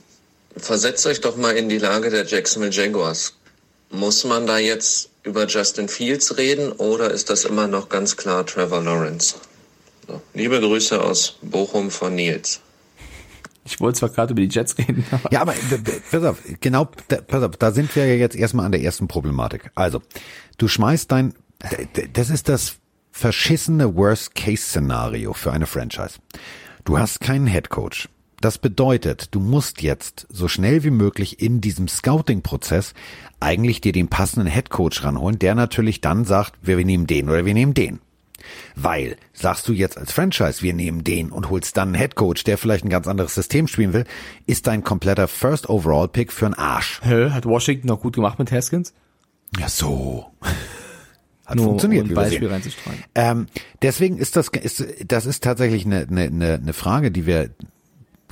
versetzt 0.57 1.07
euch 1.07 1.21
doch 1.21 1.37
mal 1.37 1.53
in 1.57 1.69
die 1.69 1.79
Lage 1.79 2.11
der 2.11 2.27
Jacksonville 2.27 2.73
Jaguars. 2.73 3.35
Muss 3.93 4.25
man 4.25 4.47
da 4.47 4.59
jetzt 4.59 5.11
über 5.23 5.47
Justin 5.47 5.89
Fields 5.89 6.37
reden 6.39 6.73
oder 6.73 7.11
ist 7.11 7.31
das 7.31 7.45
immer 7.45 7.69
noch 7.69 7.89
ganz 7.89 8.17
klar 8.17 8.45
Trevor 8.47 8.83
Lawrence? 8.83 9.37
So, 10.09 10.21
liebe 10.35 10.59
Grüße 10.61 11.01
aus 11.01 11.37
Bochum 11.43 11.91
von 11.91 12.15
Nils. 12.15 12.61
Ich 13.65 13.79
wollte 13.81 14.01
zwar 14.01 14.09
gerade 14.09 14.33
über 14.33 14.41
die 14.43 14.49
Jets 14.49 14.77
reden, 14.79 15.05
aber 15.13 15.31
Ja, 15.33 15.43
aber 15.43 15.53
d- 15.71 15.79
d- 15.79 16.01
pass 16.11 16.25
auf, 16.25 16.39
genau, 16.61 16.89
da, 17.09 17.21
pass 17.21 17.43
auf, 17.45 17.57
da 17.57 17.71
sind 17.71 17.95
wir 17.95 18.07
ja 18.07 18.15
jetzt 18.15 18.35
erstmal 18.35 18.67
an 18.67 18.73
der 18.73 18.83
ersten 18.83 19.07
Problematik. 19.07 19.71
Also, 19.77 20.03
du 20.59 20.67
schmeißt 20.67 21.13
dein, 21.13 21.35
das 22.15 22.31
ist 22.31 22.49
das 22.49 22.77
verschissene 23.13 23.95
Worst-Case-Szenario 23.95 25.33
für 25.35 25.53
eine 25.53 25.67
Franchise. 25.67 26.15
Du 26.85 26.99
hast 26.99 27.21
keinen 27.21 27.47
Headcoach. 27.47 28.09
Das 28.43 28.59
bedeutet, 28.59 29.29
du 29.37 29.39
musst 29.39 29.83
jetzt 29.83 30.27
so 30.29 30.49
schnell 30.49 30.83
wie 30.83 30.91
möglich 30.91 31.41
in 31.41 31.61
diesem 31.61 31.87
Scouting-Prozess 31.87 32.93
eigentlich 33.39 33.81
dir 33.81 33.93
den 33.93 34.09
passenden 34.09 34.49
Headcoach 34.49 35.05
ranholen, 35.05 35.39
der 35.39 35.55
natürlich 35.55 36.01
dann 36.01 36.25
sagt, 36.25 36.55
wir, 36.61 36.77
wir 36.77 36.85
nehmen 36.85 37.07
den 37.07 37.31
oder 37.31 37.47
wir 37.47 37.55
nehmen 37.55 37.73
den. 37.73 38.01
Weil, 38.75 39.17
sagst 39.33 39.69
du 39.69 39.73
jetzt 39.73 39.97
als 39.97 40.11
Franchise, 40.11 40.61
wir 40.61 40.75
nehmen 40.75 41.05
den 41.05 41.31
und 41.31 41.51
holst 41.51 41.77
dann 41.77 41.91
einen 41.91 41.95
Headcoach, 41.95 42.43
der 42.45 42.59
vielleicht 42.59 42.85
ein 42.85 42.91
ganz 42.91 43.07
anderes 43.07 43.33
System 43.37 43.69
spielen 43.69 43.93
will, 43.93 44.07
ist 44.47 44.67
dein 44.67 44.83
kompletter 44.83 45.29
First 45.29 45.69
Overall 45.69 46.09
Pick 46.09 46.33
für 46.33 46.47
einen 46.47 46.55
Arsch. 46.55 47.01
Hä, 47.05 47.31
hat 47.31 47.47
Washington 47.47 47.87
noch 47.87 48.01
gut 48.01 48.17
gemacht 48.17 48.41
mit 48.41 48.51
Haskins? 48.51 48.93
Ja, 49.57 49.69
so. 49.69 50.33
Hat 51.45 51.57
Nur 51.57 51.67
funktioniert, 51.67 52.05
um 52.05 52.11
ein 52.11 52.15
Beispiel 52.15 52.49
reinzustreuen. 52.49 52.99
Ähm, 53.15 53.47
deswegen 53.83 54.17
ist 54.17 54.37
das, 54.37 54.49
ist, 54.49 54.85
das 55.07 55.27
ist 55.27 55.43
tatsächlich 55.43 55.85
eine, 55.85 56.07
eine 56.09 56.55
eine 56.55 56.73
Frage, 56.73 57.11
die 57.11 57.27
wir 57.27 57.51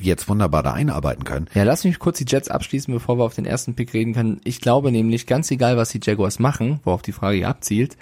jetzt 0.00 0.28
wunderbar 0.28 0.62
da 0.62 0.72
einarbeiten 0.72 1.24
können. 1.24 1.46
Ja, 1.54 1.64
lass 1.64 1.84
mich 1.84 1.98
kurz 1.98 2.18
die 2.18 2.26
Jets 2.26 2.48
abschließen, 2.48 2.92
bevor 2.92 3.18
wir 3.18 3.24
auf 3.24 3.34
den 3.34 3.46
ersten 3.46 3.74
Pick 3.74 3.94
reden 3.94 4.14
können. 4.14 4.40
Ich 4.44 4.60
glaube 4.60 4.90
nämlich, 4.92 5.26
ganz 5.26 5.50
egal, 5.50 5.76
was 5.76 5.90
die 5.90 6.00
Jaguars 6.02 6.38
machen, 6.38 6.80
worauf 6.84 7.02
die 7.02 7.12
Frage 7.12 7.38
hier 7.38 7.48
abzielt, 7.48 7.96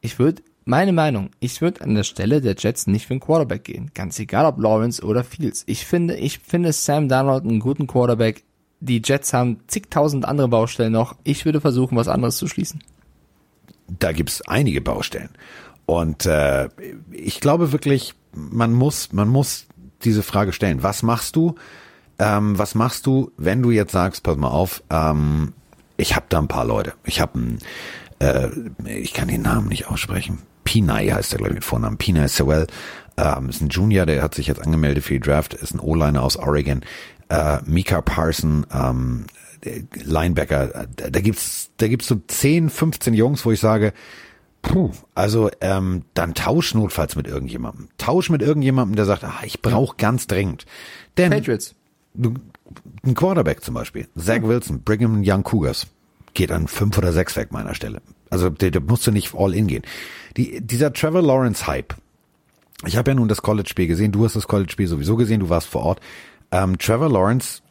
ich 0.00 0.18
würde, 0.18 0.42
meine 0.64 0.92
Meinung, 0.92 1.30
ich 1.40 1.60
würde 1.60 1.80
an 1.80 1.94
der 1.94 2.04
Stelle 2.04 2.40
der 2.40 2.56
Jets 2.58 2.86
nicht 2.86 3.06
für 3.06 3.14
einen 3.14 3.20
Quarterback 3.20 3.64
gehen. 3.64 3.90
Ganz 3.94 4.18
egal, 4.18 4.46
ob 4.46 4.58
Lawrence 4.58 5.02
oder 5.02 5.24
Fields. 5.24 5.64
Ich 5.66 5.86
finde, 5.86 6.16
ich 6.16 6.38
finde 6.38 6.72
Sam 6.72 7.08
Darnold 7.08 7.44
einen 7.44 7.60
guten 7.60 7.86
Quarterback. 7.86 8.44
Die 8.80 9.00
Jets 9.04 9.32
haben 9.32 9.60
zigtausend 9.68 10.24
andere 10.24 10.48
Baustellen 10.48 10.92
noch. 10.92 11.16
Ich 11.24 11.44
würde 11.44 11.60
versuchen, 11.60 11.96
was 11.96 12.08
anderes 12.08 12.36
zu 12.36 12.48
schließen. 12.48 12.82
da 13.98 14.12
gibt's 14.12 14.42
einige 14.42 14.80
Baustellen. 14.80 15.30
Und 15.86 16.26
äh, 16.26 16.68
ich 17.10 17.40
glaube 17.40 17.72
wirklich, 17.72 18.14
man 18.32 18.72
muss, 18.72 19.12
man 19.12 19.28
muss 19.28 19.66
diese 20.04 20.22
Frage 20.22 20.52
stellen. 20.52 20.82
Was 20.82 21.02
machst 21.02 21.36
du? 21.36 21.54
Ähm, 22.18 22.58
was 22.58 22.74
machst 22.74 23.06
du, 23.06 23.32
wenn 23.36 23.62
du 23.62 23.70
jetzt 23.70 23.92
sagst, 23.92 24.22
pass 24.22 24.36
mal 24.36 24.48
auf, 24.48 24.82
ähm, 24.90 25.54
ich 25.96 26.14
habe 26.14 26.26
da 26.28 26.38
ein 26.38 26.48
paar 26.48 26.64
Leute. 26.64 26.94
Ich 27.04 27.20
habe 27.20 27.38
einen, 27.38 27.58
äh, 28.20 28.48
ich 28.88 29.12
kann 29.12 29.28
den 29.28 29.42
Namen 29.42 29.68
nicht 29.68 29.88
aussprechen. 29.88 30.38
Pinay 30.64 31.08
heißt 31.08 31.32
er, 31.32 31.38
glaube 31.38 31.50
ich, 31.50 31.56
mit 31.56 31.64
Vornamen. 31.64 31.96
Pinay 31.96 32.28
Sewell. 32.28 32.66
Ähm, 33.16 33.48
ist 33.48 33.60
ein 33.60 33.68
Junior, 33.68 34.06
der 34.06 34.22
hat 34.22 34.34
sich 34.34 34.46
jetzt 34.46 34.62
angemeldet 34.62 35.04
für 35.04 35.14
die 35.14 35.20
Draft, 35.20 35.54
ist 35.54 35.74
ein 35.74 35.80
O-Liner 35.80 36.22
aus 36.22 36.36
Oregon. 36.36 36.82
Äh, 37.28 37.58
Mika 37.66 38.00
Parson, 38.00 38.66
ähm, 38.72 39.26
Linebacker, 40.04 40.86
da, 40.96 41.10
da 41.10 41.20
gibt's, 41.20 41.70
da 41.76 41.88
gibt's 41.88 42.08
so 42.08 42.16
10, 42.26 42.70
15 42.70 43.14
Jungs, 43.14 43.44
wo 43.44 43.52
ich 43.52 43.60
sage, 43.60 43.92
Puh, 44.62 44.90
also 45.14 45.50
ähm, 45.60 46.02
dann 46.14 46.34
tausch 46.34 46.74
notfalls 46.74 47.16
mit 47.16 47.26
irgendjemandem. 47.26 47.88
Tausch 47.98 48.30
mit 48.30 48.42
irgendjemandem, 48.42 48.96
der 48.96 49.04
sagt, 49.04 49.24
ah, 49.24 49.40
ich 49.44 49.60
brauche 49.60 49.96
ganz 49.96 50.26
dringend. 50.28 50.66
Denn 51.16 51.30
Patriots. 51.30 51.74
ein 52.14 53.14
Quarterback 53.14 53.62
zum 53.62 53.74
Beispiel, 53.74 54.08
Zach 54.16 54.42
Wilson, 54.42 54.82
Brigham 54.82 55.22
Young 55.24 55.42
Cougars, 55.42 55.88
geht 56.34 56.52
an 56.52 56.68
fünf 56.68 56.96
oder 56.96 57.12
sechs 57.12 57.36
weg 57.36 57.52
meiner 57.52 57.74
Stelle. 57.74 58.00
Also 58.30 58.48
da, 58.48 58.70
da 58.70 58.80
musst 58.80 59.06
du 59.06 59.10
nicht 59.10 59.34
all 59.34 59.54
in 59.54 59.66
gehen. 59.66 59.82
Die, 60.36 60.60
dieser 60.60 60.92
Trevor 60.92 61.22
Lawrence 61.22 61.66
Hype. 61.66 61.94
Ich 62.86 62.96
habe 62.96 63.10
ja 63.10 63.14
nun 63.14 63.28
das 63.28 63.42
College-Spiel 63.42 63.86
gesehen. 63.86 64.12
Du 64.12 64.24
hast 64.24 64.36
das 64.36 64.48
College-Spiel 64.48 64.86
sowieso 64.88 65.16
gesehen. 65.16 65.40
Du 65.40 65.50
warst 65.50 65.68
vor 65.68 65.82
Ort. 65.82 66.00
Ähm, 66.50 66.78
Trevor 66.78 67.10
Lawrence 67.10 67.62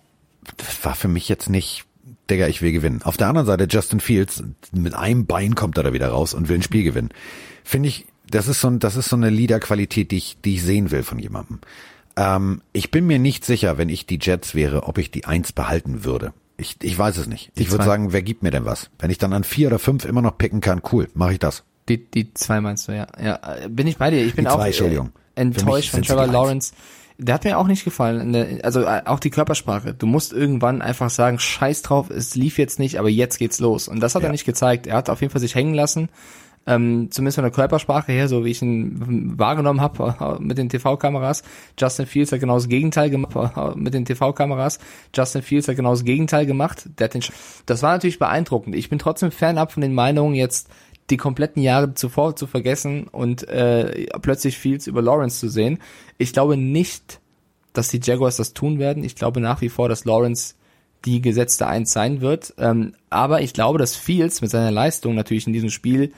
war 0.84 0.96
für 0.96 1.08
mich 1.08 1.30
jetzt 1.30 1.50
nicht, 1.50 1.86
Digga, 2.30 2.48
ich 2.48 2.62
will 2.62 2.72
gewinnen. 2.72 3.02
Auf 3.04 3.18
der 3.18 3.28
anderen 3.28 3.48
Seite 3.48 3.68
Justin 3.70 4.00
Fields, 4.00 4.44
mit 4.72 4.94
einem 4.94 5.26
Bein 5.26 5.56
kommt 5.56 5.78
er 5.78 5.84
da 5.84 5.94
wieder 5.94 6.10
raus 6.10 6.34
und 6.34 6.50
will 6.50 6.58
ein 6.58 6.64
Spiel 6.64 6.84
gewinnen. 6.84 7.10
Finde 7.64 7.90
ich, 7.90 8.06
das 8.30 8.48
ist 8.48 8.62
so, 8.62 8.70
ein, 8.70 8.80
das 8.80 8.96
ist 8.96 9.10
so 9.10 9.16
eine 9.16 9.30
Leader-Qualität, 9.30 10.12
die 10.12 10.18
ich, 10.18 10.38
die 10.44 10.56
ich 10.56 10.64
sehen 10.64 10.92
will 10.92 11.04
von 11.04 11.20
jemandem. 11.20 11.60
Ähm, 12.16 12.62
ich 12.74 12.92
bin 12.92 13.08
mir 13.08 13.20
nicht 13.20 13.46
sicher, 13.46 13.78
wenn 13.78 13.90
ich 13.90 14.06
die 14.06 14.20
Jets 14.22 14.56
wäre, 14.56 14.84
ob 14.84 14.98
ich 14.98 15.12
die 15.12 15.26
Eins 15.26 15.52
behalten 15.52 16.04
würde. 16.04 16.34
Ich, 16.58 16.78
ich 16.82 16.98
weiß 16.98 17.18
es 17.18 17.28
nicht. 17.28 17.52
Die 17.58 17.64
ich 17.64 17.72
würde 17.72 17.84
sagen, 17.84 18.14
wer 18.14 18.22
gibt 18.22 18.44
mir 18.44 18.52
denn 18.52 18.66
was? 18.66 18.90
Wenn 19.00 19.10
ich 19.10 19.18
dann 19.18 19.34
an 19.34 19.44
vier 19.44 19.68
oder 19.68 19.80
fünf 19.80 20.06
immer 20.06 20.22
noch 20.22 20.38
picken 20.38 20.62
kann, 20.62 20.82
cool, 20.92 21.10
mache 21.14 21.34
ich 21.34 21.40
das. 21.40 21.64
Die, 21.90 22.10
die 22.10 22.34
zwei 22.34 22.62
meinst 22.62 22.88
du, 22.88 22.96
ja. 22.96 23.08
Ja, 23.22 23.40
bin 23.68 23.88
ich 23.88 23.98
bei 23.98 24.12
dir. 24.12 24.24
Ich 24.24 24.36
bin 24.36 24.46
Die 24.46 24.50
auch 24.50 24.58
zwei, 24.58 24.66
äh, 24.66 24.68
Entschuldigung. 24.68 25.12
Enttäuscht 25.36 25.90
von 25.90 26.04
Trevor 26.04 26.28
die 26.28 26.36
Eins. 26.52 26.74
Der 27.24 27.36
hat 27.36 27.44
mir 27.44 27.58
auch 27.60 27.68
nicht 27.68 27.84
gefallen. 27.86 28.36
Also 28.64 28.82
äh, 28.82 29.04
auch 29.06 29.20
die 29.20 29.30
Körpersprache. 29.30 29.94
Du 29.94 30.08
musst 30.08 30.34
irgendwann 30.34 30.82
einfach 30.82 31.12
sagen, 31.12 31.38
scheiß 31.38 31.84
drauf, 31.84 32.10
es 32.10 32.34
lief 32.36 32.58
jetzt 32.58 32.80
nicht, 32.80 32.98
aber 32.98 33.10
jetzt 33.10 33.38
geht's 33.38 33.60
los. 33.60 33.88
Und 33.88 34.00
das 34.00 34.16
hat 34.16 34.24
Ja. 34.24 34.30
er 34.30 34.32
nicht 34.32 34.46
gezeigt. 34.46 34.88
Er 34.88 34.96
hat 34.98 35.10
auf 35.10 35.22
jeden 35.22 35.32
Fall 35.32 35.42
sich 35.42 35.54
hängen 35.54 35.76
lassen. 35.76 36.10
Ähm, 36.68 37.10
zumindest 37.10 37.36
von 37.38 37.44
der 37.44 37.52
Körpersprache 37.52 38.12
her, 38.12 38.28
so 38.28 38.46
wie 38.46 38.52
ich 38.52 38.62
ihn 38.62 39.34
wahrgenommen 39.38 39.82
habe 39.82 40.38
mit 40.40 40.58
den 40.60 40.70
TV-Kameras. 40.70 41.44
Justin 41.80 42.06
Fields 42.06 42.32
hat 42.32 42.40
genau 42.40 42.54
das 42.56 42.68
Gegenteil 42.68 43.10
gemacht 43.10 43.36
mit 43.76 43.94
den 43.96 44.06
TV-Kameras. 44.06 44.80
Justin 45.16 45.42
Fields 45.42 45.68
hat 45.68 45.76
genau 45.76 45.92
das 45.92 46.04
Gegenteil 46.04 46.46
gemacht. 46.46 46.88
Der 47.00 47.06
hat 47.06 47.14
den 47.16 47.22
Sch- 47.24 47.32
das 47.66 47.82
war 47.84 47.94
natürlich 47.94 48.20
beeindruckend. 48.20 48.76
Ich 48.76 48.90
bin 48.90 49.00
trotzdem 49.00 49.32
fernab 49.32 49.72
von 49.72 49.82
den 49.82 49.94
Meinungen, 49.94 50.36
jetzt 50.36 50.70
die 51.10 51.18
kompletten 51.18 51.62
Jahre 51.62 51.94
zuvor 51.94 52.36
zu 52.36 52.48
vergessen 52.48 53.08
und 53.08 53.48
äh, 53.50 54.08
plötzlich 54.22 54.58
Fields 54.58 54.88
über 54.88 55.02
Lawrence 55.02 55.40
zu 55.40 55.50
sehen. 55.50 55.80
Ich 56.18 56.34
glaube 56.34 56.58
nicht, 56.58 57.20
dass 57.74 57.90
die 57.90 58.00
Jaguars 58.02 58.38
das 58.38 58.54
tun 58.54 58.80
werden. 58.80 59.04
Ich 59.04 59.16
glaube 59.16 59.42
nach 59.42 59.62
wie 59.62 59.70
vor, 59.70 59.90
dass 59.90 60.06
Lawrence 60.06 60.56
die 61.06 61.22
gesetzte 61.22 61.68
Eins 61.68 61.92
sein 61.92 62.22
wird. 62.22 62.54
Ähm, 62.58 62.94
aber 63.10 63.42
ich 63.42 63.54
glaube, 63.54 63.80
dass 63.80 63.96
Fields 63.96 64.42
mit 64.42 64.52
seiner 64.52 64.72
Leistung 64.72 65.16
natürlich 65.16 65.48
in 65.48 65.54
diesem 65.54 65.70
Spiel 65.70 66.14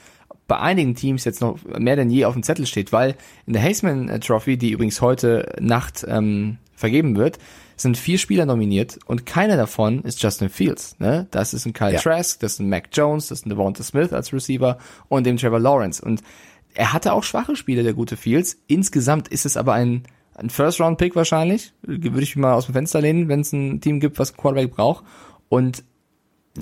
bei 0.46 0.58
einigen 0.58 0.94
Teams 0.94 1.24
jetzt 1.24 1.40
noch 1.40 1.58
mehr 1.64 1.96
denn 1.96 2.10
je 2.10 2.26
auf 2.26 2.34
dem 2.34 2.42
Zettel 2.42 2.66
steht, 2.66 2.92
weil 2.92 3.16
in 3.46 3.54
der 3.54 3.64
äh, 3.64 4.20
Trophy, 4.20 4.58
die 4.58 4.72
übrigens 4.72 5.00
heute 5.00 5.54
Nacht 5.58 6.04
ähm, 6.06 6.58
vergeben 6.76 7.16
wird, 7.16 7.38
sind 7.76 7.96
vier 7.96 8.18
Spieler 8.18 8.46
nominiert 8.46 8.98
und 9.06 9.26
keiner 9.26 9.56
davon 9.56 10.02
ist 10.02 10.22
Justin 10.22 10.48
Fields. 10.48 10.96
Ne? 11.00 11.26
Das 11.30 11.52
ist 11.54 11.66
ein 11.66 11.72
Kyle 11.72 11.94
Ja. 11.94 12.00
Trask, 12.00 12.38
das 12.40 12.54
ist 12.54 12.58
ein 12.60 12.68
Mac 12.68 12.88
Jones, 12.92 13.28
das 13.28 13.40
ist 13.40 13.46
ein 13.46 13.50
Devonta 13.50 13.82
Smith 13.82 14.12
als 14.12 14.32
Receiver 14.32 14.78
und 15.08 15.24
dem 15.26 15.36
Trevor 15.36 15.58
Lawrence. 15.60 16.04
Und 16.04 16.22
er 16.74 16.92
hatte 16.92 17.12
auch 17.12 17.24
schwache 17.24 17.56
Spiele, 17.56 17.82
der 17.82 17.92
gute 17.94 18.16
Fields. 18.16 18.56
Insgesamt 18.68 19.28
ist 19.28 19.44
es 19.46 19.56
aber 19.56 19.72
ein, 19.74 20.04
ein 20.34 20.50
First-Round-Pick 20.50 21.16
wahrscheinlich. 21.16 21.72
Würde 21.82 22.20
ich 22.22 22.36
mal 22.36 22.54
aus 22.54 22.66
dem 22.66 22.74
Fenster 22.74 23.00
lehnen, 23.00 23.28
wenn 23.28 23.40
es 23.40 23.52
ein 23.52 23.80
Team 23.80 24.00
gibt, 24.00 24.18
was 24.18 24.30
einen 24.30 24.38
Quarterback 24.38 24.70
braucht. 24.72 25.04
Und 25.48 25.84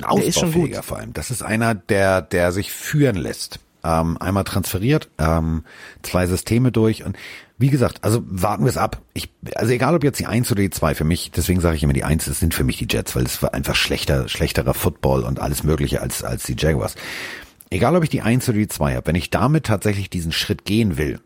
Ein 0.03 0.17
Der 0.17 0.25
ist 0.27 0.39
schon 0.39 0.49
Ausbaufähiger 0.49 0.77
gut. 0.79 0.85
vor 0.87 0.99
allem. 0.99 1.13
Das 1.13 1.31
ist 1.31 1.43
einer, 1.43 1.75
der, 1.75 2.23
der 2.23 2.53
sich 2.53 2.73
führen 2.73 3.17
lässt. 3.17 3.61
Ähm, 3.85 4.17
einmal 4.21 4.45
transferiert, 4.45 5.11
ähm, 5.19 5.65
zwei 6.03 6.27
Systeme 6.27 6.71
durch 6.71 7.05
und 7.05 7.17
wie 7.63 7.71
gesagt, 7.71 8.05
also 8.05 8.23
warten 8.27 8.65
wir 8.65 8.71
es 8.71 8.77
ab. 8.77 9.01
Ich, 9.15 9.31
also 9.55 9.73
egal 9.73 9.95
ob 9.95 10.05
jetzt 10.05 10.21
die 10.21 10.27
Eins 10.27 10.51
oder 10.51 10.61
die 10.61 10.71
zwei 10.71 10.95
für 10.95 11.05
mich, 11.05 11.31
deswegen 11.31 11.61
sage 11.61 11.77
ich 11.77 11.83
immer 11.83 11.95
die 11.95 12.05
Eins, 12.05 12.27
das 12.27 12.41
sind 12.41 12.53
für 12.53 12.65
mich 12.65 12.77
die 12.77 12.89
Jets, 12.91 13.17
weil 13.17 13.25
es 13.25 13.41
war 13.43 13.55
einfach 13.55 13.77
schlechter, 13.77 14.29
schlechterer 14.29 14.75
Football 14.75 15.23
und 15.23 15.41
alles 15.41 15.63
mögliche 15.63 16.03
als, 16.03 16.23
als 16.23 16.43
die 16.43 16.57
Jaguars. 16.59 16.97
Egal 17.71 17.97
ob 17.97 18.03
ich 18.03 18.11
die 18.11 18.21
Eins 18.21 18.49
oder 18.49 18.59
die 18.59 18.69
zwei 18.69 18.97
habe, 18.97 19.07
wenn 19.07 19.15
ich 19.15 19.31
damit 19.31 19.65
tatsächlich 19.65 20.11
diesen 20.11 20.33
Schritt 20.33 20.65
gehen 20.67 20.99
will, 20.99 21.21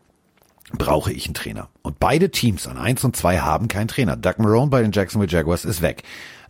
brauche 0.71 1.11
ich 1.11 1.25
einen 1.25 1.33
Trainer. 1.33 1.69
Und 1.81 1.99
beide 1.99 2.29
Teams 2.29 2.67
an 2.67 2.77
eins 2.77 3.03
und 3.03 3.15
zwei 3.15 3.39
haben 3.39 3.67
keinen 3.67 3.87
Trainer. 3.87 4.15
Doug 4.15 4.35
Marone 4.37 4.69
bei 4.69 4.81
den 4.81 4.91
Jacksonville 4.91 5.31
Jaguars 5.31 5.65
ist 5.65 5.81
weg. 5.81 6.03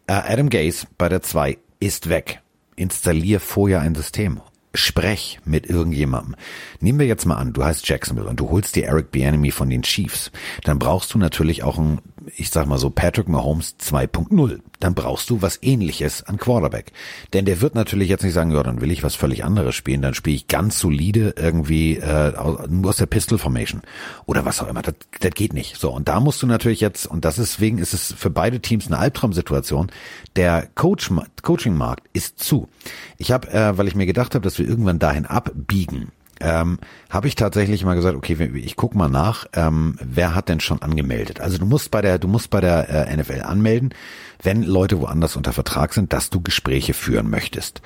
Äh, 0.07 0.13
Adam 0.13 0.49
Gase 0.49 0.87
bei 0.97 1.09
der 1.09 1.21
zwei 1.21 1.57
ist 1.79 2.09
weg. 2.09 2.41
Installier 2.75 3.39
vorher 3.39 3.81
ein 3.81 3.95
System. 3.95 4.41
Sprech 4.77 5.39
mit 5.43 5.67
irgendjemandem. 5.67 6.35
Nehmen 6.79 6.99
wir 6.99 7.07
jetzt 7.07 7.25
mal 7.25 7.35
an, 7.35 7.53
du 7.53 7.63
heißt 7.63 7.87
Jacksonville 7.87 8.29
und 8.29 8.39
du 8.39 8.49
holst 8.49 8.75
dir 8.75 8.85
Eric 8.85 9.11
Bieniemy 9.11 9.51
von 9.51 9.69
den 9.69 9.81
Chiefs. 9.81 10.31
Dann 10.63 10.79
brauchst 10.79 11.13
du 11.13 11.17
natürlich 11.17 11.63
auch 11.63 11.77
ein, 11.77 11.99
ich 12.35 12.49
sag 12.49 12.67
mal 12.67 12.77
so, 12.77 12.89
Patrick 12.89 13.27
Mahomes 13.27 13.75
2.0. 13.81 14.59
Dann 14.79 14.93
brauchst 14.93 15.29
du 15.29 15.41
was 15.41 15.59
ähnliches 15.61 16.23
an 16.23 16.37
Quarterback. 16.37 16.91
Denn 17.33 17.45
der 17.45 17.61
wird 17.61 17.75
natürlich 17.75 18.09
jetzt 18.09 18.23
nicht 18.23 18.33
sagen, 18.33 18.51
ja, 18.51 18.61
dann 18.61 18.81
will 18.81 18.91
ich 18.91 19.03
was 19.03 19.15
völlig 19.15 19.43
anderes 19.43 19.75
spielen, 19.75 20.01
dann 20.01 20.13
spiele 20.13 20.35
ich 20.35 20.47
ganz 20.47 20.79
solide 20.79 21.33
irgendwie 21.37 21.97
äh, 21.97 22.33
nur 22.69 22.89
aus 22.89 22.97
der 22.97 23.07
Pistol 23.07 23.39
Formation 23.39 23.81
oder 24.25 24.45
was 24.45 24.61
auch 24.61 24.67
immer. 24.67 24.83
Das, 24.83 24.95
das 25.19 25.31
geht 25.31 25.53
nicht. 25.53 25.77
So, 25.77 25.91
und 25.91 26.07
da 26.07 26.19
musst 26.19 26.41
du 26.41 26.47
natürlich 26.47 26.81
jetzt, 26.81 27.07
und 27.07 27.25
das 27.25 27.39
ist, 27.39 27.57
deswegen 27.57 27.79
ist 27.79 27.93
es 27.93 28.13
für 28.13 28.29
beide 28.29 28.59
Teams 28.59 28.87
eine 28.87 28.99
Albtraumsituation, 28.99 29.91
der 30.35 30.67
Coach, 30.75 31.11
Coaching-Markt 31.41 32.07
ist 32.13 32.39
zu. 32.39 32.69
Ich 33.17 33.31
habe, 33.31 33.49
äh, 33.51 33.77
weil 33.77 33.87
ich 33.87 33.95
mir 33.95 34.05
gedacht 34.05 34.35
habe, 34.35 34.43
dass 34.43 34.59
wir 34.59 34.67
irgendwann 34.67 34.99
dahin 34.99 35.25
abbiegen, 35.25 36.11
ähm, 36.39 36.79
habe 37.09 37.27
ich 37.27 37.35
tatsächlich 37.35 37.83
mal 37.83 37.95
gesagt, 37.95 38.15
okay, 38.15 38.51
ich 38.55 38.75
guck 38.75 38.95
mal 38.95 39.09
nach, 39.09 39.45
ähm, 39.53 39.97
wer 40.01 40.35
hat 40.35 40.49
denn 40.49 40.59
schon 40.59 40.81
angemeldet? 40.81 41.39
Also 41.39 41.57
du 41.57 41.65
musst 41.65 41.91
bei 41.91 42.01
der, 42.01 42.19
du 42.19 42.27
musst 42.27 42.49
bei 42.49 42.61
der 42.61 42.89
äh, 43.07 43.17
NFL 43.17 43.41
anmelden, 43.41 43.93
wenn 44.41 44.63
Leute 44.63 44.99
woanders 44.99 45.35
unter 45.35 45.53
Vertrag 45.53 45.93
sind, 45.93 46.13
dass 46.13 46.29
du 46.29 46.41
Gespräche 46.41 46.93
führen 46.93 47.29
möchtest. 47.29 47.81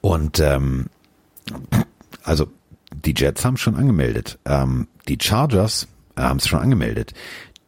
Und 0.00 0.40
ähm, 0.40 0.86
also 2.22 2.46
die 2.92 3.14
Jets 3.16 3.44
haben 3.44 3.56
schon 3.56 3.76
angemeldet, 3.76 4.38
ähm, 4.44 4.88
die 5.08 5.18
Chargers 5.20 5.88
äh, 6.16 6.22
haben 6.22 6.38
es 6.38 6.48
schon 6.48 6.60
angemeldet, 6.60 7.14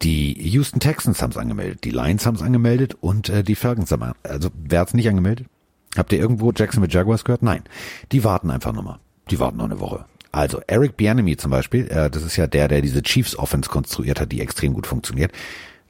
die 0.02 0.34
Houston 0.50 0.80
Texans 0.80 1.22
haben 1.22 1.30
es 1.30 1.36
angemeldet, 1.36 1.84
die 1.84 1.90
Lions 1.90 2.26
haben 2.26 2.34
es 2.34 2.42
angemeldet 2.42 2.96
und 3.00 3.28
äh, 3.28 3.42
die 3.42 3.54
Falcons 3.54 3.90
haben, 3.90 4.12
also 4.22 4.50
wer 4.54 4.80
hat 4.80 4.88
es 4.88 4.94
nicht 4.94 5.08
angemeldet? 5.08 5.46
Habt 5.96 6.12
ihr 6.12 6.18
irgendwo 6.18 6.52
Jacksonville 6.54 6.92
Jaguars 6.92 7.24
gehört? 7.24 7.42
Nein, 7.42 7.62
die 8.12 8.22
warten 8.22 8.50
einfach 8.50 8.72
nochmal. 8.72 8.98
Die 9.30 9.40
warten 9.40 9.56
noch 9.56 9.64
eine 9.64 9.80
Woche. 9.80 10.04
Also 10.36 10.60
Eric 10.66 10.98
Bieniemy 10.98 11.38
zum 11.38 11.50
Beispiel, 11.50 11.88
äh, 11.88 12.10
das 12.10 12.22
ist 12.22 12.36
ja 12.36 12.46
der, 12.46 12.68
der 12.68 12.82
diese 12.82 13.02
Chiefs 13.02 13.38
Offense 13.38 13.70
konstruiert 13.70 14.20
hat, 14.20 14.32
die 14.32 14.42
extrem 14.42 14.74
gut 14.74 14.86
funktioniert, 14.86 15.32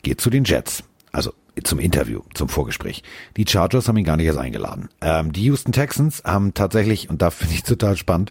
geht 0.02 0.20
zu 0.20 0.30
den 0.30 0.44
Jets. 0.44 0.84
Also 1.10 1.32
zum 1.64 1.80
Interview, 1.80 2.20
zum 2.32 2.48
Vorgespräch. 2.48 3.02
Die 3.36 3.44
Chargers 3.44 3.88
haben 3.88 3.96
ihn 3.96 4.04
gar 4.04 4.16
nicht 4.16 4.26
erst 4.26 4.38
eingeladen. 4.38 4.88
Ähm, 5.00 5.32
die 5.32 5.42
Houston 5.44 5.72
Texans 5.72 6.22
haben 6.24 6.54
tatsächlich, 6.54 7.10
und 7.10 7.22
da 7.22 7.30
finde 7.32 7.54
ich 7.54 7.64
total 7.64 7.96
spannend, 7.96 8.30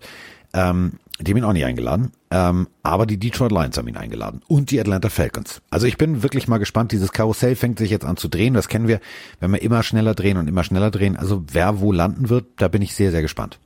ähm, 0.54 0.94
die 1.20 1.32
haben 1.32 1.38
ihn 1.38 1.44
auch 1.44 1.54
nicht 1.54 1.66
eingeladen, 1.66 2.14
ähm, 2.32 2.68
aber 2.82 3.06
die 3.06 3.18
Detroit 3.18 3.52
Lions 3.52 3.78
haben 3.78 3.88
ihn 3.90 3.98
eingeladen 3.98 4.42
und 4.48 4.72
die 4.72 4.80
Atlanta 4.80 5.10
Falcons. 5.10 5.62
Also 5.70 5.86
ich 5.86 5.98
bin 5.98 6.24
wirklich 6.24 6.48
mal 6.48 6.60
gespannt. 6.60 6.94
Dieses 6.94 7.12
Karussell 7.12 7.58
fängt 7.58 7.78
sich 7.78 7.90
jetzt 7.90 8.06
an 8.06 8.16
zu 8.16 8.30
drehen. 8.30 8.54
Das 8.54 8.70
kennen 8.70 8.88
wir, 8.88 9.02
wenn 9.42 9.52
wir 9.52 9.62
immer 9.62 9.84
schneller 9.84 10.16
drehen 10.16 10.38
und 10.38 10.48
immer 10.48 10.64
schneller 10.64 10.92
drehen. 10.92 11.18
Also 11.18 11.44
wer 11.52 11.82
wo 11.82 11.92
landen 11.92 12.30
wird, 12.30 12.46
da 12.56 12.70
bin 12.70 12.82
ich 12.82 12.96
sehr, 12.96 13.12
sehr 13.12 13.22
gespannt. 13.22 13.60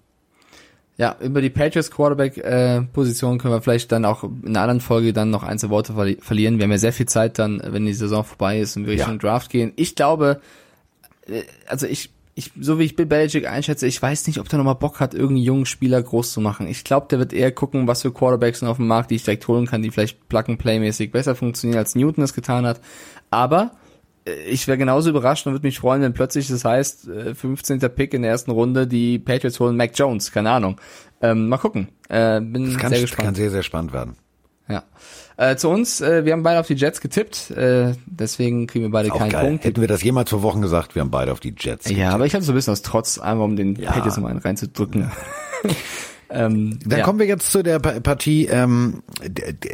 Ja, 0.99 1.15
über 1.21 1.41
die 1.41 1.49
Patriots 1.49 1.91
Quarterback 1.91 2.37
äh, 2.39 2.81
Position 2.81 3.37
können 3.37 3.53
wir 3.53 3.61
vielleicht 3.61 3.89
dann 3.93 4.03
auch 4.03 4.25
in 4.25 4.49
einer 4.49 4.61
anderen 4.63 4.81
Folge 4.81 5.13
dann 5.13 5.29
noch 5.29 5.43
ein, 5.43 5.57
zwei 5.57 5.69
Worte 5.69 5.93
verli 5.93 6.17
verlieren. 6.19 6.57
Wir 6.57 6.65
haben 6.65 6.71
ja 6.71 6.77
sehr 6.77 6.91
viel 6.91 7.05
Zeit 7.05 7.39
dann, 7.39 7.61
wenn 7.65 7.85
die 7.85 7.93
Saison 7.93 8.25
vorbei 8.25 8.59
ist 8.59 8.75
und 8.75 8.85
wir 8.85 8.95
Ja. 8.95 9.05
Richtung 9.05 9.17
Draft 9.17 9.49
gehen. 9.49 9.71
Ich 9.77 9.95
glaube, 9.95 10.41
äh, 11.25 11.43
also 11.67 11.87
ich, 11.87 12.09
ich, 12.35 12.51
so 12.59 12.79
wie 12.79 12.83
ich 12.83 12.97
Bill 12.97 13.05
Belichick 13.05 13.47
einschätze, 13.47 13.87
ich 13.87 14.01
weiß 14.01 14.27
nicht, 14.27 14.39
ob 14.39 14.49
der 14.49 14.57
nochmal 14.57 14.75
Bock 14.75 14.99
hat, 14.99 15.13
irgendeinen 15.13 15.45
jungen 15.45 15.65
Spieler 15.65 16.03
groß 16.03 16.33
zu 16.33 16.41
machen. 16.41 16.67
Ich 16.67 16.83
glaube, 16.83 17.07
der 17.09 17.19
wird 17.19 17.31
eher 17.31 17.53
gucken, 17.53 17.87
was 17.87 18.01
für 18.01 18.11
Quarterbacks 18.11 18.59
sind 18.59 18.67
auf 18.67 18.75
dem 18.75 18.87
Markt, 18.87 19.09
die 19.11 19.15
ich 19.15 19.23
direkt 19.23 19.47
holen 19.47 19.67
kann, 19.67 19.81
die 19.81 19.91
vielleicht 19.91 20.27
Plug-and-Play-mäßig 20.27 21.13
besser 21.13 21.33
funktionieren, 21.33 21.79
als 21.79 21.95
Newton 21.95 22.25
es 22.25 22.33
getan 22.33 22.65
hat. 22.65 22.81
Aber 23.29 23.71
ich 24.49 24.67
wäre 24.67 24.77
genauso 24.77 25.09
überrascht 25.09 25.45
und 25.47 25.53
würde 25.53 25.65
mich 25.67 25.79
freuen, 25.79 26.01
wenn 26.01 26.13
plötzlich 26.13 26.47
das 26.47 26.65
heißt, 26.65 27.07
äh, 27.07 27.35
15. 27.35 27.79
Pick 27.89 28.13
in 28.13 28.21
der 28.23 28.31
ersten 28.31 28.51
Runde, 28.51 28.87
die 28.87 29.19
Patriots 29.19 29.59
holen 29.59 29.75
Mac 29.77 29.91
Jones, 29.95 30.31
keine 30.31 30.51
Ahnung. 30.51 30.79
Ähm, 31.21 31.49
mal 31.49 31.57
gucken. 31.57 31.89
Äh, 32.09 32.39
bin 32.41 32.65
Das 32.65 32.77
kann, 32.77 32.89
sehr 32.91 32.99
kann 32.99 33.01
gespannt. 33.01 33.37
sehr, 33.37 33.51
sehr 33.51 33.63
spannend 33.63 33.93
werden. 33.93 34.15
Ja. 34.67 34.83
Äh, 35.37 35.55
zu 35.55 35.69
uns, 35.69 35.99
äh, 36.01 36.25
wir 36.25 36.33
haben 36.33 36.43
beide 36.43 36.59
auf 36.59 36.67
die 36.67 36.75
Jets 36.75 37.01
getippt, 37.01 37.51
äh, 37.51 37.93
deswegen 38.05 38.67
kriegen 38.67 38.85
wir 38.85 38.91
beide 38.91 39.11
Auch 39.11 39.17
keinen 39.17 39.31
geil. 39.31 39.47
Punkt. 39.47 39.63
Hätten 39.65 39.81
wir 39.81 39.87
das 39.87 40.03
jemals 40.03 40.29
vor 40.29 40.41
Wochen 40.43 40.61
gesagt, 40.61 40.95
wir 40.95 41.01
haben 41.01 41.11
beide 41.11 41.31
auf 41.31 41.39
die 41.39 41.55
Jets. 41.57 41.89
Ja, 41.89 42.11
aber 42.11 42.25
ich 42.25 42.35
habe 42.35 42.43
so 42.43 42.51
ein 42.51 42.55
bisschen 42.55 42.73
aus 42.73 42.81
Trotz, 42.81 43.17
einfach 43.19 43.45
um 43.45 43.55
den 43.55 43.75
Ja. 43.75 43.91
Patriots 43.91 44.17
mal 44.19 44.37
reinzudrücken. 44.37 45.09
ähm, 46.29 46.79
Dann 46.85 46.99
ja. 46.99 47.05
kommen 47.05 47.19
wir 47.19 47.25
jetzt 47.25 47.51
zu 47.51 47.63
der 47.63 47.79
Pa- 47.79 47.99
Partie. 47.99 48.45
Ähm, 48.47 49.01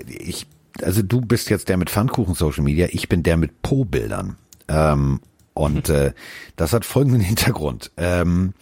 ich, 0.07 0.47
also 0.81 1.01
du 1.01 1.21
bist 1.21 1.49
jetzt 1.49 1.67
der 1.69 1.77
mit 1.77 1.89
Pfannkuchen 1.89 2.35
Social 2.35 2.63
Media, 2.63 2.87
ich 2.91 3.09
bin 3.09 3.23
der 3.23 3.37
mit 3.37 3.61
Po-Bildern. 3.61 4.37
Ähm, 4.67 5.19
und 5.53 5.89
äh, 5.89 6.13
das 6.55 6.73
hat 6.73 6.85
folgenden 6.85 7.21
Hintergrund. 7.21 7.91
Ähm, 7.97 8.53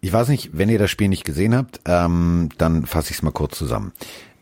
Ich 0.00 0.12
weiß 0.12 0.28
nicht, 0.28 0.50
wenn 0.52 0.68
ihr 0.68 0.78
das 0.78 0.90
Spiel 0.90 1.08
nicht 1.08 1.24
gesehen 1.24 1.54
habt, 1.54 1.80
ähm, 1.86 2.50
dann 2.58 2.86
fasse 2.86 3.10
ich 3.10 3.16
es 3.16 3.22
mal 3.22 3.32
kurz 3.32 3.56
zusammen. 3.58 3.92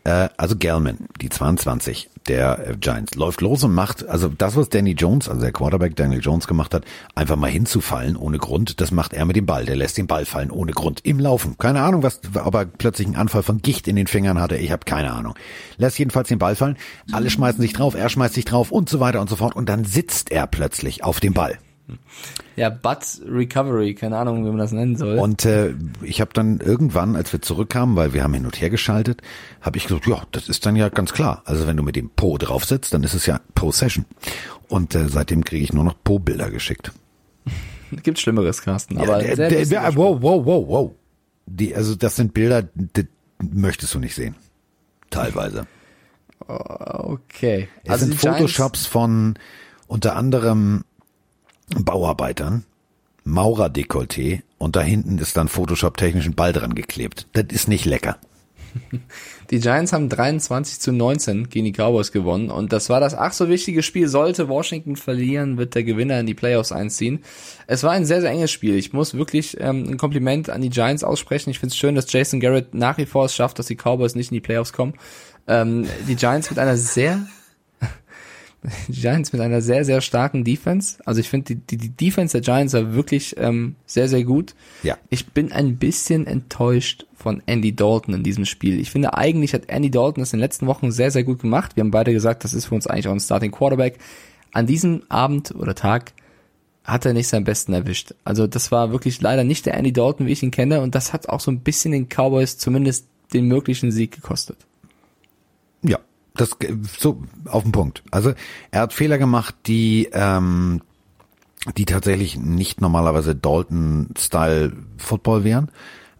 Äh, 0.05 0.29
also 0.37 0.55
Gelman, 0.55 1.09
die 1.19 1.29
22 1.29 2.09
der 2.27 2.69
äh, 2.69 2.77
Giants, 2.77 3.15
läuft 3.15 3.41
los 3.41 3.63
und 3.63 3.73
macht, 3.73 4.07
also 4.07 4.29
das, 4.29 4.55
was 4.55 4.69
Danny 4.69 4.91
Jones, 4.91 5.27
also 5.27 5.41
der 5.41 5.51
Quarterback 5.51 5.95
Daniel 5.95 6.21
Jones 6.21 6.47
gemacht 6.47 6.73
hat, 6.73 6.85
einfach 7.15 7.35
mal 7.35 7.49
hinzufallen 7.49 8.15
ohne 8.15 8.37
Grund, 8.37 8.79
das 8.81 8.91
macht 8.91 9.13
er 9.13 9.25
mit 9.25 9.35
dem 9.35 9.45
Ball. 9.45 9.65
Der 9.65 9.75
lässt 9.75 9.97
den 9.97 10.07
Ball 10.07 10.25
fallen 10.25 10.51
ohne 10.51 10.71
Grund 10.71 11.01
im 11.03 11.19
Laufen. 11.19 11.57
Keine 11.57 11.81
Ahnung, 11.81 12.03
was, 12.03 12.21
ob 12.35 12.53
er 12.53 12.65
plötzlich 12.65 13.07
einen 13.07 13.15
Anfall 13.15 13.43
von 13.43 13.61
Gicht 13.61 13.87
in 13.87 13.95
den 13.95 14.07
Fingern 14.07 14.39
hatte. 14.39 14.57
Ich 14.57 14.71
habe 14.71 14.85
keine 14.85 15.11
Ahnung. 15.11 15.33
Lässt 15.77 15.97
jedenfalls 15.99 16.29
den 16.29 16.39
Ball 16.39 16.55
fallen. 16.55 16.77
Alle 17.11 17.29
schmeißen 17.29 17.61
sich 17.61 17.73
drauf, 17.73 17.95
er 17.95 18.09
schmeißt 18.09 18.35
sich 18.35 18.45
drauf 18.45 18.71
und 18.71 18.89
so 18.89 18.99
weiter 18.99 19.21
und 19.21 19.29
so 19.29 19.35
fort. 19.35 19.55
Und 19.55 19.67
dann 19.67 19.85
sitzt 19.85 20.31
er 20.31 20.45
plötzlich 20.45 21.03
auf 21.03 21.19
dem 21.19 21.33
Ball. 21.33 21.57
Ja, 22.55 22.69
Butt 22.69 23.21
Recovery, 23.27 23.93
keine 23.93 24.17
Ahnung, 24.17 24.43
wie 24.45 24.49
man 24.49 24.57
das 24.57 24.71
nennen 24.71 24.95
soll. 24.95 25.19
Und 25.19 25.45
äh, 25.45 25.73
ich 26.01 26.19
habe 26.21 26.31
dann 26.33 26.59
irgendwann, 26.59 27.15
als 27.15 27.31
wir 27.31 27.41
zurückkamen, 27.41 27.95
weil 27.95 28.13
wir 28.13 28.23
haben 28.23 28.33
hin 28.33 28.45
und 28.45 28.59
her 28.59 28.69
geschaltet, 28.71 29.21
habe 29.61 29.77
ich 29.77 29.87
gesagt, 29.87 30.07
ja, 30.07 30.23
das 30.31 30.49
ist 30.49 30.65
dann 30.65 30.75
ja 30.75 30.89
ganz 30.89 31.13
klar. 31.13 31.43
Also 31.45 31.67
wenn 31.67 31.77
du 31.77 31.83
mit 31.83 31.95
dem 31.95 32.09
Po 32.09 32.37
drauf 32.37 32.65
sitzt, 32.65 32.93
dann 32.93 33.03
ist 33.03 33.13
es 33.13 33.25
ja 33.27 33.39
Po-Session. 33.53 34.05
Und 34.67 34.95
äh, 34.95 35.07
seitdem 35.09 35.43
kriege 35.43 35.63
ich 35.63 35.73
nur 35.73 35.83
noch 35.83 35.95
Po-Bilder 36.03 36.49
geschickt. 36.49 36.91
Gibt 38.03 38.19
Schlimmeres, 38.19 38.61
Carsten. 38.63 38.97
Aber 38.97 39.19
der, 39.19 39.35
sehr 39.35 39.49
der, 39.49 39.65
der, 39.65 39.91
Spruch. 39.91 39.95
wow, 39.97 40.21
wow, 40.21 40.45
wow, 40.45 40.67
wow. 40.67 40.91
Die, 41.45 41.75
also 41.75 41.93
das 41.93 42.15
sind 42.15 42.33
Bilder, 42.33 42.63
die 42.73 43.05
möchtest 43.39 43.93
du 43.93 43.99
nicht 43.99 44.15
sehen. 44.15 44.35
Teilweise. 45.11 45.67
Okay. 46.47 47.67
Es 47.83 47.91
Also 47.91 48.05
sind 48.05 48.13
die 48.15 48.17
Giants- 48.17 48.39
Photoshops 48.39 48.85
von 48.85 49.35
unter 49.87 50.15
anderem 50.15 50.83
Bauarbeitern, 51.69 52.65
Maurerdekolleté 53.25 54.43
und 54.57 54.75
da 54.75 54.81
hinten 54.81 55.17
ist 55.17 55.35
dann 55.35 55.47
Photoshop 55.47 55.97
technischen 55.97 56.35
Ball 56.35 56.53
dran 56.53 56.75
geklebt. 56.75 57.27
Das 57.33 57.45
ist 57.49 57.67
nicht 57.67 57.85
lecker. 57.85 58.17
Die 59.51 59.59
Giants 59.59 59.93
haben 59.93 60.09
23 60.09 60.79
zu 60.79 60.91
19 60.91 61.49
gegen 61.49 61.65
die 61.65 61.71
Cowboys 61.71 62.11
gewonnen 62.11 62.49
und 62.49 62.73
das 62.73 62.89
war 62.89 62.99
das 62.99 63.13
ach 63.13 63.31
so 63.31 63.47
wichtige 63.47 63.83
Spiel. 63.83 64.07
Sollte 64.07 64.49
Washington 64.49 64.95
verlieren, 64.95 65.57
wird 65.57 65.75
der 65.75 65.83
Gewinner 65.83 66.19
in 66.19 66.25
die 66.25 66.33
Playoffs 66.33 66.71
einziehen. 66.71 67.23
Es 67.67 67.83
war 67.83 67.91
ein 67.91 68.05
sehr, 68.05 68.21
sehr 68.21 68.31
enges 68.31 68.51
Spiel. 68.51 68.75
Ich 68.75 68.91
muss 68.91 69.13
wirklich 69.13 69.57
ähm, 69.59 69.87
ein 69.87 69.97
Kompliment 69.97 70.49
an 70.49 70.61
die 70.61 70.69
Giants 70.69 71.03
aussprechen. 71.03 71.51
Ich 71.51 71.59
finde 71.59 71.73
es 71.73 71.77
schön, 71.77 71.95
dass 71.95 72.11
Jason 72.11 72.39
Garrett 72.39 72.73
nach 72.73 72.97
wie 72.97 73.05
vor 73.05 73.25
es 73.25 73.35
schafft, 73.35 73.59
dass 73.59 73.67
die 73.67 73.77
Cowboys 73.77 74.15
nicht 74.15 74.31
in 74.31 74.35
die 74.35 74.41
Playoffs 74.41 74.73
kommen. 74.73 74.95
Ähm, 75.47 75.85
die 76.07 76.15
Giants 76.15 76.49
mit 76.49 76.59
einer 76.59 76.77
sehr 76.77 77.27
die 78.87 78.93
Giants 79.01 79.33
mit 79.33 79.41
einer 79.41 79.61
sehr, 79.61 79.85
sehr 79.85 80.01
starken 80.01 80.43
Defense. 80.43 80.97
Also 81.05 81.19
ich 81.19 81.29
finde, 81.29 81.55
die, 81.55 81.55
die, 81.55 81.77
die 81.77 81.89
Defense 81.89 82.33
der 82.33 82.41
Giants 82.41 82.73
war 82.73 82.93
wirklich 82.93 83.35
ähm, 83.37 83.75
sehr, 83.85 84.07
sehr 84.07 84.23
gut. 84.23 84.55
Ja. 84.83 84.97
Ich 85.09 85.27
bin 85.27 85.51
ein 85.51 85.77
bisschen 85.77 86.27
enttäuscht 86.27 87.05
von 87.15 87.41
Andy 87.45 87.75
Dalton 87.75 88.13
in 88.13 88.23
diesem 88.23 88.45
Spiel. 88.45 88.79
Ich 88.79 88.91
finde, 88.91 89.15
eigentlich 89.15 89.53
hat 89.53 89.69
Andy 89.69 89.89
Dalton 89.89 90.21
das 90.21 90.33
in 90.33 90.37
den 90.37 90.43
letzten 90.43 90.67
Wochen 90.67 90.91
sehr, 90.91 91.11
sehr 91.11 91.23
gut 91.23 91.39
gemacht. 91.41 91.75
Wir 91.75 91.81
haben 91.83 91.91
beide 91.91 92.13
gesagt, 92.13 92.43
das 92.43 92.53
ist 92.53 92.65
für 92.65 92.75
uns 92.75 92.87
eigentlich 92.87 93.07
auch 93.07 93.13
ein 93.13 93.19
Starting 93.19 93.51
Quarterback. 93.51 93.97
An 94.51 94.67
diesem 94.67 95.03
Abend 95.09 95.53
oder 95.55 95.75
Tag 95.75 96.13
hat 96.83 97.05
er 97.05 97.13
nicht 97.13 97.27
seinen 97.27 97.45
Besten 97.45 97.73
erwischt. 97.73 98.13
Also 98.23 98.45
das 98.47 98.71
war 98.71 98.91
wirklich 98.91 99.19
leider 99.19 99.43
nicht 99.43 99.65
der 99.65 99.73
Andy 99.73 99.91
Dalton, 99.91 100.27
wie 100.27 100.31
ich 100.31 100.43
ihn 100.43 100.51
kenne. 100.51 100.81
Und 100.81 100.95
das 100.95 101.13
hat 101.13 101.29
auch 101.29 101.39
so 101.39 101.51
ein 101.51 101.61
bisschen 101.61 101.91
den 101.91 102.07
Cowboys 102.07 102.57
zumindest 102.57 103.07
den 103.33 103.47
möglichen 103.47 103.91
Sieg 103.91 104.11
gekostet. 104.11 104.57
Das 106.35 106.57
so 106.97 107.23
auf 107.45 107.63
den 107.63 107.71
Punkt. 107.71 108.03
Also 108.11 108.33
er 108.71 108.81
hat 108.81 108.93
Fehler 108.93 109.17
gemacht, 109.17 109.55
die 109.67 110.09
ähm, 110.11 110.81
die 111.77 111.85
tatsächlich 111.85 112.37
nicht 112.37 112.81
normalerweise 112.81 113.35
Dalton-Style 113.35 114.73
Football 114.97 115.43
wären. 115.43 115.71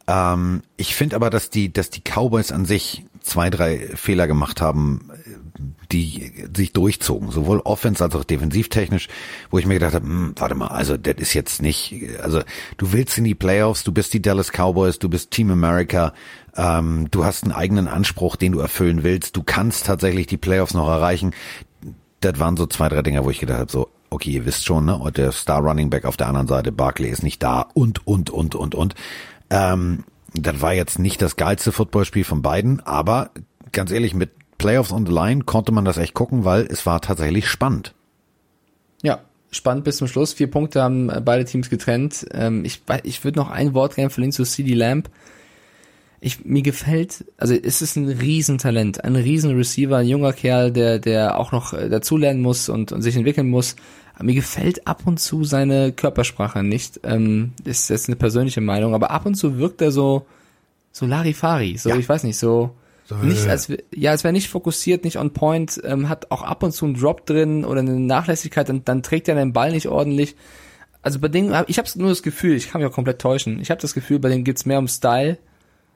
Ähm, 0.07 0.61
ich 0.77 0.95
finde 0.95 1.15
aber, 1.15 1.29
dass 1.29 1.49
die, 1.49 1.71
dass 1.71 1.89
die 1.89 2.01
Cowboys 2.01 2.51
an 2.51 2.65
sich 2.65 3.05
zwei, 3.21 3.49
drei 3.49 3.77
Fehler 3.95 4.27
gemacht 4.27 4.61
haben, 4.61 5.09
die 5.91 6.31
sich 6.55 6.73
durchzogen, 6.73 7.31
sowohl 7.31 7.59
offens 7.59 8.01
als 8.01 8.15
auch 8.15 8.23
defensivtechnisch, 8.23 9.07
wo 9.49 9.57
ich 9.57 9.65
mir 9.65 9.75
gedacht 9.75 9.93
habe, 9.93 10.05
hm, 10.05 10.33
warte 10.37 10.55
mal, 10.55 10.67
also 10.67 10.97
das 10.97 11.15
ist 11.17 11.33
jetzt 11.33 11.61
nicht, 11.61 11.95
also 12.21 12.41
du 12.77 12.91
willst 12.91 13.17
in 13.17 13.23
die 13.23 13.35
Playoffs, 13.35 13.83
du 13.83 13.91
bist 13.91 14.13
die 14.13 14.21
Dallas 14.21 14.51
Cowboys, 14.51 14.99
du 14.99 15.09
bist 15.09 15.31
Team 15.31 15.51
America, 15.51 16.13
ähm, 16.55 17.07
du 17.11 17.25
hast 17.25 17.43
einen 17.43 17.53
eigenen 17.53 17.87
Anspruch, 17.87 18.35
den 18.35 18.51
du 18.51 18.59
erfüllen 18.59 19.03
willst, 19.03 19.35
du 19.35 19.43
kannst 19.43 19.85
tatsächlich 19.85 20.27
die 20.27 20.37
Playoffs 20.37 20.73
noch 20.73 20.87
erreichen. 20.87 21.31
Das 22.21 22.39
waren 22.39 22.57
so 22.57 22.65
zwei, 22.65 22.89
drei 22.89 23.01
Dinger, 23.01 23.23
wo 23.23 23.29
ich 23.29 23.39
gedacht 23.39 23.59
habe, 23.59 23.71
so, 23.71 23.89
okay, 24.09 24.31
ihr 24.31 24.45
wisst 24.45 24.65
schon, 24.65 24.85
ne, 24.85 24.99
der 25.15 25.31
Star 25.31 25.61
Running 25.61 25.89
Back 25.89 26.05
auf 26.05 26.17
der 26.17 26.27
anderen 26.27 26.47
Seite, 26.47 26.71
Barkley 26.71 27.09
ist 27.09 27.23
nicht 27.23 27.43
da 27.43 27.67
und, 27.73 28.05
und, 28.07 28.29
und, 28.29 28.55
und, 28.55 28.75
und. 28.75 28.95
Ähm, 29.49 30.03
das 30.33 30.61
war 30.61 30.73
jetzt 30.73 30.99
nicht 30.99 31.21
das 31.21 31.35
geilste 31.37 31.71
Footballspiel 31.71 32.23
von 32.23 32.41
beiden, 32.41 32.81
aber 32.81 33.31
ganz 33.71 33.91
ehrlich, 33.91 34.13
mit 34.13 34.31
Playoffs 34.57 34.91
on 34.91 35.05
the 35.05 35.11
line 35.11 35.43
konnte 35.43 35.71
man 35.71 35.85
das 35.85 35.97
echt 35.97 36.13
gucken, 36.13 36.45
weil 36.45 36.65
es 36.69 36.85
war 36.85 37.01
tatsächlich 37.01 37.47
spannend. 37.47 37.93
Ja, 39.03 39.19
spannend 39.51 39.83
bis 39.83 39.97
zum 39.97 40.07
Schluss. 40.07 40.33
Vier 40.33 40.49
Punkte 40.49 40.81
haben 40.81 41.09
äh, 41.09 41.21
beide 41.23 41.45
Teams 41.45 41.69
getrennt. 41.69 42.25
Ähm, 42.31 42.65
ich 42.65 42.81
ich 43.03 43.23
würde 43.23 43.39
noch 43.39 43.49
ein 43.49 43.73
Wort 43.73 43.95
gerne 43.95 44.09
verlieren 44.09 44.31
zu 44.31 44.43
CD 44.43 44.73
Lamb. 44.73 45.09
Ich, 46.21 46.43
mir 46.43 46.63
gefällt, 46.63 47.25
also 47.37 47.53
es 47.53 47.81
ist 47.83 47.97
ein 47.97 48.07
Riesentalent, 48.07 49.03
ein 49.03 49.15
Riesen-Receiver, 49.15 49.97
ein 49.97 50.07
junger 50.07 50.33
Kerl, 50.33 50.71
der, 50.71 50.97
der 50.97 51.37
auch 51.37 51.51
noch 51.51 51.73
äh, 51.73 51.87
dazulernen 51.89 52.41
muss 52.41 52.67
und, 52.67 52.91
und 52.91 53.01
sich 53.03 53.15
entwickeln 53.15 53.47
muss. 53.49 53.75
Aber 54.15 54.23
mir 54.23 54.33
gefällt 54.33 54.87
ab 54.87 55.03
und 55.05 55.19
zu 55.19 55.43
seine 55.43 55.91
Körpersprache 55.91 56.63
nicht. 56.63 57.01
Ähm, 57.03 57.51
ist 57.63 57.89
jetzt 57.89 58.07
eine 58.07 58.15
persönliche 58.15 58.61
Meinung, 58.61 58.95
aber 58.95 59.11
ab 59.11 59.25
und 59.25 59.35
zu 59.35 59.57
wirkt 59.59 59.81
er 59.81 59.91
so, 59.91 60.25
so 60.91 61.05
Larifari, 61.05 61.77
so, 61.77 61.89
Ja. 61.89 61.97
ich 61.97 62.07
weiß 62.09 62.23
nicht, 62.23 62.37
so, 62.37 62.71
So, 63.07 63.15
nicht 63.17 63.47
als, 63.47 63.71
ja, 63.93 64.11
als 64.11 64.23
wäre 64.23 64.33
nicht 64.33 64.49
fokussiert, 64.49 65.03
nicht 65.03 65.17
on 65.19 65.31
point, 65.31 65.79
ähm, 65.83 66.09
hat 66.09 66.31
auch 66.31 66.41
ab 66.41 66.63
und 66.63 66.71
zu 66.71 66.85
einen 66.85 66.95
Drop 66.95 67.25
drin 67.27 67.63
oder 67.63 67.81
eine 67.81 67.99
Nachlässigkeit, 67.99 68.67
dann, 68.67 68.83
dann 68.83 69.03
trägt 69.03 69.27
er 69.27 69.35
den 69.35 69.53
Ball 69.53 69.71
nicht 69.71 69.87
ordentlich. 69.87 70.35
Also 71.03 71.19
bei 71.19 71.27
denen, 71.27 71.55
ich 71.67 71.77
habe 71.77 71.87
nur 71.95 72.09
das 72.09 72.23
Gefühl, 72.23 72.55
ich 72.55 72.71
kann 72.71 72.81
mich 72.81 72.89
auch 72.89 72.93
komplett 72.95 73.21
täuschen, 73.21 73.59
ich 73.61 73.69
habe 73.69 73.79
das 73.79 73.93
Gefühl, 73.93 74.17
bei 74.17 74.29
denen 74.29 74.43
geht's 74.43 74.65
mehr 74.65 74.79
um 74.79 74.87
Style 74.87 75.37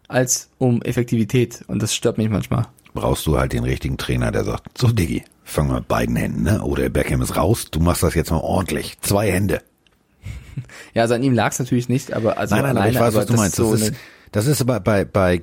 als 0.08 0.50
um 0.60 0.84
Effektivität 0.84 1.64
und 1.68 1.82
das 1.82 1.96
stört 1.96 2.20
mich 2.20 2.30
manchmal. 2.30 2.68
Brauchst 2.94 3.26
du 3.26 3.40
halt 3.40 3.54
den 3.54 3.64
richtigen 3.64 3.98
Trainer, 3.98 4.32
der 4.32 4.44
sagt, 4.44 4.78
so 4.78 4.92
Diggi, 4.92 5.24
fang 5.44 5.68
mal 5.68 5.78
mit 5.78 5.88
beiden 5.88 6.16
Händen, 6.16 6.44
ne? 6.44 6.62
Oder 6.62 6.90
Beckham 6.90 7.22
ist 7.24 7.36
raus, 7.36 7.68
du 7.72 7.80
machst 7.80 8.04
das 8.04 8.14
jetzt 8.14 8.30
mal 8.30 8.38
ordentlich. 8.38 8.98
Zwei 9.02 9.32
Hände. 9.32 9.62
Ja, 10.94 11.04
also 11.04 11.14
an 11.14 11.24
ihm 11.24 11.34
lag's 11.34 11.58
natürlich 11.58 11.88
nicht, 11.88 12.12
aber 12.12 12.38
also 12.38 12.54
Nein, 12.54 12.64
nein, 12.66 12.78
aber 12.78 12.90
ich 12.90 12.98
alleine, 12.98 13.16
weiß, 13.16 13.22
was 13.22 13.26
du 13.28 13.34
meinst. 13.34 13.56
So 13.56 13.72
Das 13.72 13.82
ist, 13.82 13.94
das 14.32 14.48
ist 14.48 14.62
aber 14.62 14.80
bei, 14.80 15.06
bei, 15.06 15.42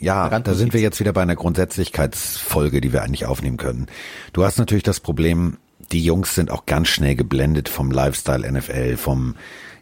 ja, 0.00 0.28
da 0.40 0.54
sind 0.54 0.72
wir 0.72 0.80
jetzt 0.80 1.00
wieder 1.00 1.12
bei 1.12 1.22
einer 1.22 1.36
Grundsätzlichkeitsfolge, 1.36 2.80
die 2.80 2.92
wir 2.92 3.02
eigentlich 3.02 3.26
aufnehmen 3.26 3.56
können. 3.56 3.86
Du 4.32 4.44
hast 4.44 4.58
natürlich 4.58 4.82
das 4.84 5.00
Problem, 5.00 5.58
die 5.92 6.04
Jungs 6.04 6.34
sind 6.34 6.50
auch 6.50 6.66
ganz 6.66 6.88
schnell 6.88 7.14
geblendet 7.16 7.68
vom 7.68 7.90
Lifestyle 7.90 8.50
NFL, 8.50 8.96
vom, 8.96 9.34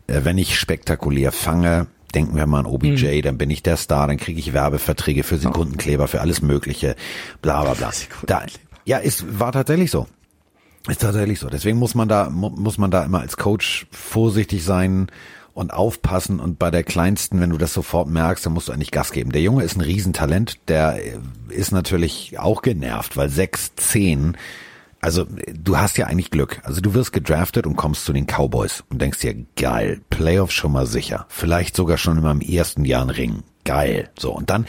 äh, 0.07 0.21
wenn 0.25 0.39
ich 0.39 0.59
spektakulär 0.59 1.33
fange, 1.33 1.87
denken 2.15 2.37
wir 2.37 2.47
mal 2.47 2.61
an 2.61 2.67
OBJ, 2.67 3.17
Hm. 3.17 3.23
dann 3.23 3.39
bin 3.39 3.51
ich 3.51 3.63
der 3.63 3.77
Star, 3.77 4.07
dann 4.07 4.17
kriege 4.17 4.39
ich 4.41 4.53
Werbeverträge 4.53 5.23
für 5.23 5.37
Sekundenkleber, 5.39 6.09
für 6.09 6.21
alles 6.21 6.41
Mögliche, 6.43 6.97
bla 7.43 7.63
bla 7.63 7.75
bla. 7.75 7.91
Da, 8.27 8.45
ja, 8.85 8.99
ist, 8.99 9.39
war 9.39 9.53
tatsächlich 9.53 9.91
so. 9.91 10.07
Ist 10.89 11.03
tatsächlich 11.03 11.39
so. 11.39 11.49
Deswegen 11.51 11.77
muss 11.79 11.95
man 11.95 12.09
da, 12.09 12.31
mu- 12.31 12.49
muss 12.49 12.79
man 12.79 12.91
da 12.91 13.05
immer 13.05 13.21
als 13.21 13.37
Coach 13.37 13.87
vorsichtig 13.91 14.65
sein 14.65 15.09
und 15.59 15.73
aufpassen 15.73 16.39
und 16.39 16.59
bei 16.59 16.71
der 16.71 16.85
kleinsten, 16.85 17.41
wenn 17.41 17.51
du 17.51 17.59
das 17.59 17.75
sofort 17.75 18.09
merkst, 18.09 18.47
dann 18.47 18.53
musst 18.53 18.69
du 18.69 18.73
eigentlich 18.73 18.93
Gas 18.93 19.11
geben. 19.11 19.33
Der 19.33 19.43
Junge 19.43 19.65
ist 19.65 19.77
ein 19.77 19.81
Riesentalent, 19.81 20.59
der 20.69 21.05
äh, 21.05 21.19
ist 21.49 21.73
natürlich 21.73 22.39
auch 22.39 22.63
genervt, 22.63 23.17
weil 23.17 23.29
6, 23.29 23.75
10, 23.75 24.37
also 25.01 25.27
du 25.53 25.77
hast 25.77 25.99
ja 25.99 26.07
eigentlich 26.07 26.31
Glück. 26.31 26.61
Also 26.63 26.81
du 26.81 26.95
wirst 26.95 27.13
gedraftet 27.13 27.67
und 27.67 27.75
kommst 27.75 28.05
zu 28.05 28.13
den 28.13 28.27
Cowboys 28.27 28.85
und 28.89 29.03
denkst 29.03 29.19
dir, 29.19 29.35
geil, 29.57 30.01
Playoffs 30.11 30.55
schon 30.55 30.71
mal 30.71 30.87
sicher. 30.87 31.27
Vielleicht 31.29 31.75
sogar 31.75 31.99
schon 31.99 32.19
in 32.19 32.23
meinem 32.23 32.41
ersten 32.41 32.85
Jahr 32.85 33.03
ein 33.03 33.11
Ring. 33.11 33.43
Geil. 33.65 34.11
So, 34.17 34.31
und 34.33 34.51
dann 34.51 34.65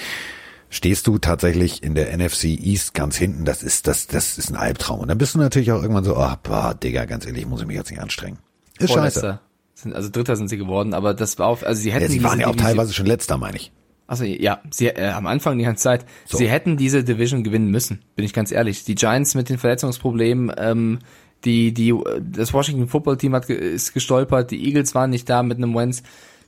stehst 0.71 1.05
du 1.05 1.19
tatsächlich 1.19 1.83
in 1.83 1.93
der 1.93 2.17
NFC 2.17 2.45
East 2.45 2.95
ganz 2.95 3.15
hinten, 3.15 3.45
das 3.45 3.61
ist, 3.61 3.85
das, 3.85 4.07
das 4.07 4.39
ist 4.39 4.49
ein 4.49 4.55
Albtraum. 4.55 5.01
Und 5.01 5.07
dann 5.09 5.19
bist 5.19 5.35
du 5.35 5.39
natürlich 5.39 5.71
auch 5.71 5.83
irgendwann 5.83 6.03
so, 6.03 6.17
ah, 6.17 6.39
boah, 6.41 6.73
Digga, 6.73 7.05
ganz 7.05 7.27
ehrlich, 7.27 7.45
muss 7.45 7.61
ich 7.61 7.67
mich 7.67 7.77
jetzt 7.77 7.91
nicht 7.91 8.01
anstrengen. 8.01 8.39
Ist 8.79 8.93
scheiße. 8.93 9.39
Sind, 9.82 9.95
also 9.95 10.09
Dritter 10.09 10.36
sind 10.36 10.49
sie 10.49 10.57
geworden, 10.57 10.93
aber 10.93 11.13
das 11.13 11.39
war 11.39 11.47
auf, 11.47 11.65
also 11.65 11.82
sie 11.82 11.91
hätten 11.91 12.05
Ja, 12.05 12.09
sie 12.09 12.23
waren 12.23 12.39
ja 12.39 12.47
auch 12.47 12.51
Division- 12.51 12.67
teilweise 12.75 12.93
schon 12.93 13.05
letzter, 13.05 13.38
meine 13.38 13.57
ich. 13.57 13.71
Also 14.07 14.23
ja, 14.23 14.59
sie 14.71 14.88
äh, 14.88 15.09
am 15.09 15.27
Anfang 15.27 15.57
die 15.57 15.63
ganze 15.65 15.84
Zeit. 15.84 16.05
So. 16.25 16.38
Sie 16.38 16.49
hätten 16.49 16.77
diese 16.77 17.03
Division 17.03 17.43
gewinnen 17.43 17.69
müssen, 17.69 18.01
bin 18.15 18.25
ich 18.25 18.34
ganz 18.34 18.51
ehrlich. 18.51 18.84
Die 18.84 18.95
Giants 18.95 19.36
mit 19.36 19.49
den 19.49 19.59
Verletzungsproblemen, 19.59 20.51
ähm, 20.57 20.99
die 21.45 21.73
die 21.73 21.93
das 22.19 22.51
Washington 22.53 22.88
Football 22.88 23.17
Team 23.17 23.36
hat 23.36 23.49
ist 23.49 23.93
gestolpert, 23.93 24.49
die 24.51 24.65
Eagles 24.65 24.95
waren 24.95 25.11
nicht 25.11 25.30
da 25.30 25.43
mit 25.43 25.57
einem 25.57 25.75
Wentz. 25.75 26.01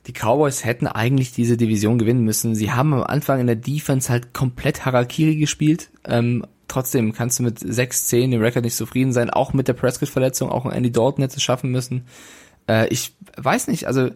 Die 0.08 0.12
Cowboys 0.12 0.64
hätten 0.64 0.88
eigentlich 0.88 1.32
diese 1.32 1.56
Division 1.56 1.98
gewinnen 1.98 2.24
müssen. 2.24 2.56
Sie 2.56 2.72
haben 2.72 2.92
am 2.92 3.04
Anfang 3.04 3.38
in 3.38 3.46
der 3.46 3.54
Defense 3.54 4.10
halt 4.10 4.34
komplett 4.34 4.84
Harakiri 4.84 5.36
gespielt. 5.36 5.90
Ähm, 6.04 6.44
trotzdem 6.66 7.12
kannst 7.12 7.38
du 7.38 7.44
mit 7.44 7.60
6-10 7.60 8.32
im 8.34 8.40
Rekord 8.40 8.64
nicht 8.64 8.76
zufrieden 8.76 9.12
sein. 9.12 9.30
Auch 9.30 9.52
mit 9.52 9.68
der 9.68 9.74
Prescott-Verletzung, 9.74 10.50
auch 10.50 10.66
Andy 10.66 10.90
Dalton 10.90 11.22
hätte 11.22 11.36
es 11.36 11.42
schaffen 11.44 11.70
müssen. 11.70 12.02
Äh, 12.68 12.88
ich 12.88 13.14
weiß 13.36 13.68
nicht, 13.68 13.86
also 13.86 14.10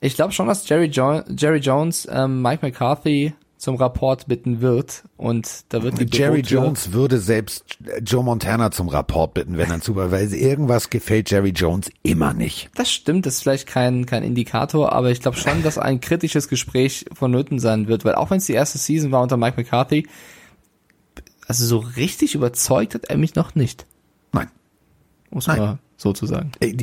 Ich 0.00 0.14
glaube 0.16 0.32
schon, 0.32 0.48
dass 0.48 0.68
Jerry, 0.68 0.86
jo 0.86 1.22
Jerry 1.36 1.58
Jones 1.58 2.08
ähm, 2.10 2.42
Mike 2.42 2.66
McCarthy 2.66 3.34
zum 3.56 3.76
Rapport 3.76 4.26
bitten 4.26 4.60
wird 4.60 5.04
und 5.16 5.48
da 5.68 5.84
wird 5.84 5.96
die 6.00 6.06
Jerry 6.16 6.40
Bürotür- 6.40 6.64
Jones 6.64 6.92
würde 6.92 7.18
selbst 7.20 7.78
Joe 8.04 8.24
Montana 8.24 8.72
zum 8.72 8.88
Rapport 8.88 9.34
bitten, 9.34 9.56
wenn 9.56 9.70
er 9.70 9.78
super, 9.80 10.10
weil 10.10 10.34
irgendwas 10.34 10.90
gefällt 10.90 11.30
Jerry 11.30 11.50
Jones 11.50 11.88
immer 12.02 12.34
nicht. 12.34 12.70
Das 12.74 12.90
stimmt, 12.90 13.24
das 13.24 13.34
ist 13.34 13.42
vielleicht 13.42 13.68
kein, 13.68 14.04
kein 14.04 14.24
Indikator, 14.24 14.90
aber 14.92 15.12
ich 15.12 15.20
glaube 15.20 15.36
schon, 15.36 15.62
dass 15.62 15.78
ein 15.78 16.00
kritisches 16.00 16.48
Gespräch 16.48 17.04
vonnöten 17.12 17.60
sein 17.60 17.86
wird, 17.86 18.04
weil 18.04 18.16
auch 18.16 18.30
wenn 18.30 18.38
es 18.38 18.46
die 18.46 18.54
erste 18.54 18.78
Season 18.78 19.12
war 19.12 19.22
unter 19.22 19.36
Mike 19.36 19.56
McCarthy, 19.56 20.08
also 21.46 21.64
so 21.64 21.78
richtig 21.78 22.34
überzeugt 22.34 22.94
hat 22.96 23.04
er 23.04 23.16
mich 23.16 23.36
noch 23.36 23.54
nicht, 23.54 23.86
Nein. 24.32 24.48
muss 25.30 25.46
Nein. 25.46 25.58
man 25.60 25.78
so 26.02 26.12
zu 26.12 26.26
sagen. 26.26 26.52
Äh, 26.60 26.76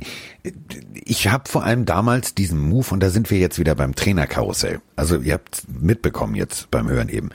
Ich 1.06 1.28
habe 1.28 1.50
vor 1.50 1.64
allem 1.64 1.86
damals 1.86 2.34
diesen 2.36 2.60
Move, 2.60 2.88
und 2.92 3.02
da 3.02 3.10
sind 3.10 3.30
wir 3.30 3.38
jetzt 3.40 3.60
wieder 3.60 3.76
beim 3.76 3.96
Trainerkarussell. 3.96 4.82
Also 4.96 5.18
ihr 5.20 5.34
habt 5.34 5.64
mitbekommen 5.68 6.36
jetzt 6.36 6.72
beim 6.72 6.90
Hören 6.90 7.10
eben. 7.10 7.30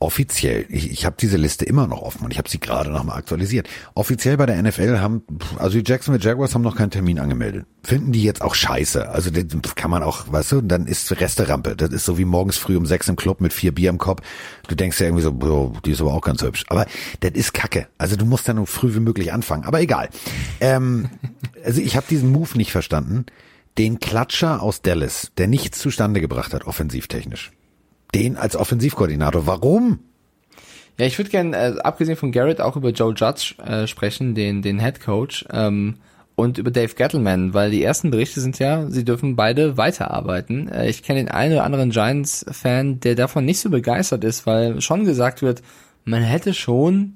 Offiziell, 0.00 0.64
ich, 0.68 0.92
ich 0.92 1.04
habe 1.04 1.16
diese 1.18 1.36
Liste 1.36 1.64
immer 1.64 1.88
noch 1.88 2.02
offen 2.02 2.24
und 2.24 2.30
ich 2.30 2.38
habe 2.38 2.48
sie 2.48 2.60
gerade 2.60 2.88
nochmal 2.90 3.18
aktualisiert. 3.18 3.68
Offiziell 3.94 4.36
bei 4.36 4.46
der 4.46 4.62
NFL 4.62 5.00
haben, 5.00 5.22
also 5.58 5.76
die 5.80 5.90
Jacksonville 5.90 6.24
Jaguars 6.24 6.54
haben 6.54 6.62
noch 6.62 6.76
keinen 6.76 6.92
Termin 6.92 7.18
angemeldet. 7.18 7.66
Finden 7.82 8.12
die 8.12 8.22
jetzt 8.22 8.40
auch 8.40 8.54
scheiße. 8.54 9.08
Also 9.08 9.30
das 9.30 9.74
kann 9.74 9.90
man 9.90 10.04
auch, 10.04 10.30
weißt 10.30 10.52
du, 10.52 10.60
dann 10.60 10.86
ist 10.86 11.10
Resterampe. 11.20 11.74
Das 11.74 11.90
ist 11.90 12.04
so 12.04 12.16
wie 12.16 12.24
morgens 12.24 12.58
früh 12.58 12.76
um 12.76 12.86
sechs 12.86 13.08
im 13.08 13.16
Club 13.16 13.40
mit 13.40 13.52
vier 13.52 13.74
Bier 13.74 13.90
im 13.90 13.98
Kopf. 13.98 14.22
Du 14.68 14.76
denkst 14.76 15.00
ja 15.00 15.06
irgendwie 15.06 15.24
so, 15.24 15.32
boah, 15.32 15.72
die 15.84 15.90
ist 15.90 16.00
aber 16.00 16.14
auch 16.14 16.22
ganz 16.22 16.42
hübsch. 16.42 16.64
Aber 16.68 16.86
das 17.18 17.32
ist 17.32 17.52
Kacke. 17.52 17.88
Also 17.98 18.14
du 18.14 18.24
musst 18.24 18.48
dann 18.48 18.58
so 18.58 18.66
früh 18.66 18.94
wie 18.94 19.00
möglich 19.00 19.32
anfangen. 19.32 19.64
Aber 19.64 19.80
egal. 19.80 20.10
Ähm, 20.60 21.10
also 21.64 21.80
ich 21.80 21.96
habe 21.96 22.06
diesen 22.08 22.30
Move 22.30 22.56
nicht 22.56 22.70
verstanden. 22.70 23.26
Den 23.78 23.98
Klatscher 23.98 24.62
aus 24.62 24.80
Dallas, 24.80 25.32
der 25.38 25.48
nichts 25.48 25.80
zustande 25.80 26.20
gebracht 26.20 26.54
hat, 26.54 26.68
offensivtechnisch. 26.68 27.50
Den 28.14 28.36
als 28.36 28.56
Offensivkoordinator. 28.56 29.46
Warum? 29.46 30.00
Ja, 30.98 31.06
ich 31.06 31.18
würde 31.18 31.30
gerne, 31.30 31.56
äh, 31.56 31.78
abgesehen 31.80 32.16
von 32.16 32.32
Garrett, 32.32 32.60
auch 32.60 32.76
über 32.76 32.90
Joe 32.90 33.14
Judge 33.14 33.54
äh, 33.64 33.86
sprechen, 33.86 34.34
den, 34.34 34.62
den 34.62 34.80
Head 34.80 35.00
Coach, 35.00 35.44
ähm, 35.52 35.96
und 36.38 36.56
über 36.56 36.70
Dave 36.70 36.94
Gettleman, 36.94 37.52
weil 37.52 37.72
die 37.72 37.82
ersten 37.82 38.12
Berichte 38.12 38.40
sind 38.40 38.60
ja, 38.60 38.88
sie 38.88 39.04
dürfen 39.04 39.34
beide 39.34 39.76
weiterarbeiten. 39.76 40.68
Äh, 40.68 40.88
ich 40.88 41.02
kenne 41.02 41.18
den 41.18 41.28
einen 41.28 41.54
oder 41.54 41.64
anderen 41.64 41.90
Giants-Fan, 41.90 43.00
der 43.00 43.16
davon 43.16 43.44
nicht 43.44 43.58
so 43.58 43.70
begeistert 43.70 44.22
ist, 44.22 44.46
weil 44.46 44.80
schon 44.80 45.04
gesagt 45.04 45.42
wird, 45.42 45.62
man 46.04 46.22
hätte 46.22 46.54
schon 46.54 47.14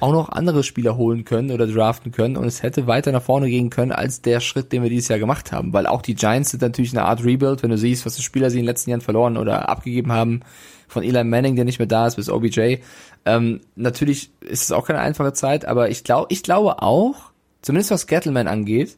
auch 0.00 0.12
noch 0.12 0.28
andere 0.28 0.62
Spieler 0.62 0.96
holen 0.96 1.24
können 1.24 1.50
oder 1.50 1.66
draften 1.66 2.12
können 2.12 2.36
und 2.36 2.44
es 2.44 2.62
hätte 2.62 2.86
weiter 2.86 3.12
nach 3.12 3.22
vorne 3.22 3.48
gehen 3.48 3.70
können 3.70 3.92
als 3.92 4.20
der 4.20 4.40
Schritt, 4.40 4.72
den 4.72 4.82
wir 4.82 4.90
dieses 4.90 5.08
Jahr 5.08 5.18
gemacht 5.18 5.52
haben, 5.52 5.72
weil 5.72 5.86
auch 5.86 6.02
die 6.02 6.14
Giants 6.14 6.50
sind 6.50 6.62
natürlich 6.62 6.92
eine 6.92 7.04
Art 7.04 7.24
Rebuild, 7.24 7.62
wenn 7.62 7.70
du 7.70 7.78
siehst, 7.78 8.04
was 8.04 8.16
die 8.16 8.22
Spieler 8.22 8.50
sie 8.50 8.58
in 8.58 8.62
den 8.62 8.68
letzten 8.68 8.90
Jahren 8.90 9.00
verloren 9.00 9.36
oder 9.36 9.68
abgegeben 9.68 10.12
haben, 10.12 10.40
von 10.88 11.02
Eli 11.02 11.24
Manning, 11.24 11.56
der 11.56 11.64
nicht 11.64 11.78
mehr 11.78 11.88
da 11.88 12.06
ist, 12.06 12.16
bis 12.16 12.30
OBJ. 12.30 12.76
Ähm, 13.24 13.60
natürlich 13.74 14.30
ist 14.40 14.62
es 14.62 14.72
auch 14.72 14.86
keine 14.86 15.00
einfache 15.00 15.32
Zeit, 15.32 15.64
aber 15.64 15.90
ich 15.90 16.04
glaube, 16.04 16.26
ich 16.30 16.42
glaube 16.42 16.82
auch, 16.82 17.32
zumindest 17.62 17.90
was 17.90 18.06
Gettleman 18.06 18.46
angeht, 18.46 18.96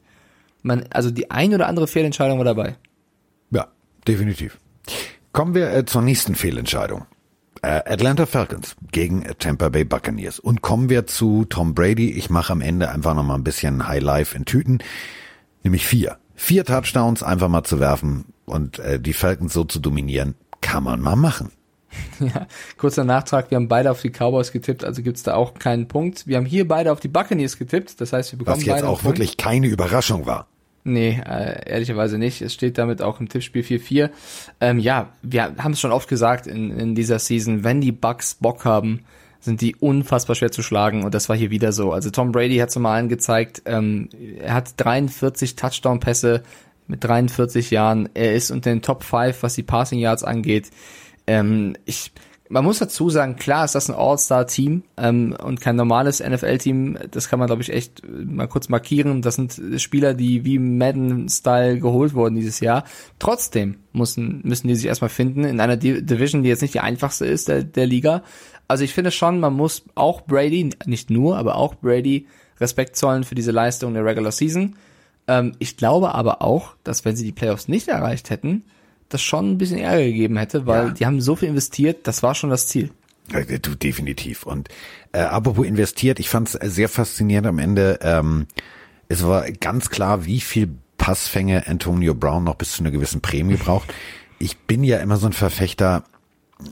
man, 0.62 0.84
also 0.90 1.10
die 1.10 1.30
ein 1.30 1.54
oder 1.54 1.66
andere 1.66 1.86
Fehlentscheidung 1.86 2.38
war 2.38 2.44
dabei. 2.44 2.76
Ja, 3.50 3.68
definitiv. 4.06 4.58
Kommen 5.32 5.54
wir 5.54 5.72
äh, 5.72 5.84
zur 5.86 6.02
nächsten 6.02 6.34
Fehlentscheidung. 6.34 7.06
Äh, 7.62 7.92
Atlanta 7.92 8.26
Falcons 8.26 8.76
gegen 8.92 9.24
Tampa 9.38 9.68
Bay 9.68 9.84
Buccaneers. 9.84 10.38
Und 10.38 10.62
kommen 10.62 10.88
wir 10.88 11.06
zu 11.06 11.44
Tom 11.44 11.74
Brady. 11.74 12.10
Ich 12.10 12.30
mache 12.30 12.52
am 12.52 12.60
Ende 12.60 12.90
einfach 12.90 13.14
noch 13.14 13.24
mal 13.24 13.34
ein 13.34 13.44
bisschen 13.44 13.86
High 13.86 14.02
Life 14.02 14.36
in 14.36 14.44
Tüten. 14.44 14.78
Nämlich 15.62 15.86
vier. 15.86 16.18
Vier 16.34 16.64
Touchdowns 16.64 17.22
einfach 17.22 17.48
mal 17.48 17.64
zu 17.64 17.80
werfen 17.80 18.26
und 18.44 18.78
äh, 18.78 19.00
die 19.00 19.12
Falcons 19.12 19.52
so 19.52 19.64
zu 19.64 19.80
dominieren, 19.80 20.34
kann 20.60 20.84
man 20.84 21.00
mal 21.00 21.16
machen. 21.16 21.52
Ja, 22.20 22.46
kurzer 22.76 23.04
Nachtrag, 23.04 23.50
wir 23.50 23.56
haben 23.56 23.68
beide 23.68 23.90
auf 23.90 24.02
die 24.02 24.10
Cowboys 24.10 24.52
getippt, 24.52 24.84
also 24.84 25.02
gibt's 25.02 25.22
da 25.22 25.34
auch 25.34 25.54
keinen 25.54 25.88
Punkt. 25.88 26.26
Wir 26.26 26.36
haben 26.36 26.44
hier 26.44 26.68
beide 26.68 26.92
auf 26.92 27.00
die 27.00 27.08
Buccaneers 27.08 27.58
getippt, 27.58 28.00
das 28.00 28.12
heißt, 28.12 28.32
wir 28.32 28.38
bekommen 28.38 28.58
Was 28.58 28.66
jetzt 28.66 28.74
beide 28.74 28.88
auch 28.88 29.04
wirklich 29.04 29.36
keine 29.36 29.68
Überraschung 29.68 30.26
war. 30.26 30.48
Nee, 30.88 31.20
äh, 31.26 31.70
ehrlicherweise 31.70 32.16
nicht. 32.16 32.40
Es 32.40 32.54
steht 32.54 32.78
damit 32.78 33.02
auch 33.02 33.20
im 33.20 33.28
Tippspiel 33.28 33.62
4-4. 33.62 34.08
Ähm, 34.60 34.78
ja, 34.78 35.10
wir 35.22 35.54
haben 35.58 35.72
es 35.72 35.80
schon 35.80 35.92
oft 35.92 36.08
gesagt 36.08 36.46
in, 36.46 36.70
in 36.78 36.94
dieser 36.94 37.18
Season, 37.18 37.62
wenn 37.62 37.82
die 37.82 37.92
Bucks 37.92 38.36
Bock 38.40 38.64
haben, 38.64 39.04
sind 39.40 39.60
die 39.60 39.76
unfassbar 39.76 40.34
schwer 40.34 40.50
zu 40.50 40.62
schlagen 40.62 41.04
und 41.04 41.14
das 41.14 41.28
war 41.28 41.36
hier 41.36 41.50
wieder 41.50 41.72
so. 41.72 41.92
Also 41.92 42.10
Tom 42.10 42.32
Brady 42.32 42.56
hat 42.56 42.70
zum 42.70 42.82
Malen 42.82 43.10
gezeigt, 43.10 43.62
ähm, 43.66 44.08
er 44.40 44.54
hat 44.54 44.72
43 44.78 45.56
Touchdown-Pässe 45.56 46.42
mit 46.86 47.04
43 47.04 47.70
Jahren. 47.70 48.08
Er 48.14 48.34
ist 48.34 48.50
unter 48.50 48.70
den 48.70 48.80
Top 48.80 49.04
5, 49.04 49.42
was 49.42 49.54
die 49.54 49.62
Passing 49.62 49.98
Yards 49.98 50.24
angeht. 50.24 50.70
Ähm, 51.26 51.76
ich, 51.84 52.12
man 52.50 52.64
muss 52.64 52.78
dazu 52.78 53.10
sagen, 53.10 53.36
klar 53.36 53.64
ist 53.64 53.74
das 53.74 53.90
ein 53.90 53.96
All-Star-Team 53.96 54.82
ähm, 54.96 55.36
und 55.42 55.60
kein 55.60 55.76
normales 55.76 56.20
NFL-Team. 56.20 56.98
Das 57.10 57.28
kann 57.28 57.38
man, 57.38 57.46
glaube 57.46 57.62
ich, 57.62 57.72
echt 57.72 58.02
mal 58.08 58.48
kurz 58.48 58.68
markieren. 58.68 59.22
Das 59.22 59.34
sind 59.34 59.60
Spieler, 59.76 60.14
die 60.14 60.44
wie 60.44 60.58
Madden-Style 60.58 61.80
geholt 61.80 62.14
wurden 62.14 62.36
dieses 62.36 62.60
Jahr. 62.60 62.84
Trotzdem 63.18 63.76
müssen, 63.92 64.40
müssen 64.44 64.68
die 64.68 64.74
sich 64.76 64.86
erstmal 64.86 65.10
finden 65.10 65.44
in 65.44 65.60
einer 65.60 65.76
Di- 65.76 66.02
Division, 66.02 66.42
die 66.42 66.48
jetzt 66.48 66.62
nicht 66.62 66.74
die 66.74 66.80
einfachste 66.80 67.26
ist 67.26 67.48
der, 67.48 67.64
der 67.64 67.86
Liga. 67.86 68.22
Also 68.66 68.84
ich 68.84 68.94
finde 68.94 69.10
schon, 69.10 69.40
man 69.40 69.54
muss 69.54 69.84
auch 69.94 70.22
Brady, 70.22 70.70
nicht 70.86 71.10
nur, 71.10 71.36
aber 71.38 71.56
auch 71.56 71.74
Brady 71.74 72.26
Respekt 72.60 72.96
zollen 72.96 73.24
für 73.24 73.34
diese 73.34 73.52
Leistung 73.52 73.94
der 73.94 74.04
Regular 74.04 74.32
Season. 74.32 74.76
Ähm, 75.26 75.52
ich 75.58 75.76
glaube 75.76 76.14
aber 76.14 76.42
auch, 76.42 76.74
dass 76.82 77.04
wenn 77.04 77.14
sie 77.16 77.24
die 77.24 77.32
Playoffs 77.32 77.68
nicht 77.68 77.88
erreicht 77.88 78.30
hätten, 78.30 78.64
das 79.08 79.22
schon 79.22 79.52
ein 79.52 79.58
bisschen 79.58 79.78
Ärger 79.78 80.04
gegeben 80.04 80.36
hätte, 80.36 80.66
weil 80.66 80.86
Ja. 80.88 80.90
die 80.92 81.06
haben 81.06 81.20
so 81.20 81.36
viel 81.36 81.48
investiert, 81.48 82.06
das 82.06 82.22
war 82.22 82.34
schon 82.34 82.50
das 82.50 82.66
Ziel. 82.66 82.90
Du, 83.62 83.74
definitiv. 83.74 84.44
Und 84.44 84.68
äh, 85.12 85.18
apropos 85.20 85.66
investiert, 85.66 86.18
ich 86.18 86.28
fand 86.30 86.48
es 86.54 86.74
sehr 86.74 86.88
faszinierend 86.88 87.46
am 87.46 87.58
Ende. 87.58 87.98
Ähm, 88.02 88.46
es 89.08 89.22
war 89.26 89.50
ganz 89.52 89.90
klar, 89.90 90.24
wie 90.24 90.40
viel 90.40 90.70
Passfänge 90.96 91.66
Antonio 91.66 92.14
Brown 92.14 92.44
noch 92.44 92.54
bis 92.56 92.72
zu 92.72 92.82
einer 92.82 92.90
gewissen 92.90 93.20
Prämie 93.20 93.56
braucht. 93.64 93.92
Ich 94.38 94.56
bin 94.60 94.82
ja 94.82 94.98
immer 94.98 95.16
so 95.18 95.26
ein 95.26 95.32
Verfechter, 95.34 96.04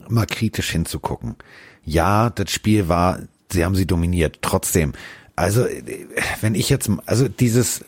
mal 0.09 0.26
kritisch 0.26 0.70
hinzugucken. 0.70 1.37
Ja, 1.84 2.30
das 2.30 2.51
Spiel 2.51 2.89
war, 2.89 3.20
sie 3.53 3.64
haben 3.64 3.74
sie 3.76 3.87
dominiert. 3.87 4.39
Trotzdem, 4.41 4.93
also 5.37 5.64
äh, 5.66 5.82
wenn 6.41 6.55
ich 6.55 6.70
jetzt, 6.70 6.91
also 7.05 7.28
dieses 7.28 7.84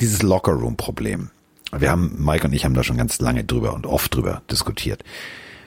dieses 0.00 0.22
Locker-Room-Problem. 0.22 1.30
Wir 1.76 1.90
haben, 1.90 2.14
Mike 2.18 2.46
und 2.46 2.52
ich 2.52 2.64
haben 2.64 2.74
da 2.74 2.82
schon 2.82 2.96
ganz 2.96 3.20
lange 3.20 3.44
drüber 3.44 3.74
und 3.74 3.86
oft 3.86 4.14
drüber 4.14 4.42
diskutiert. 4.50 5.02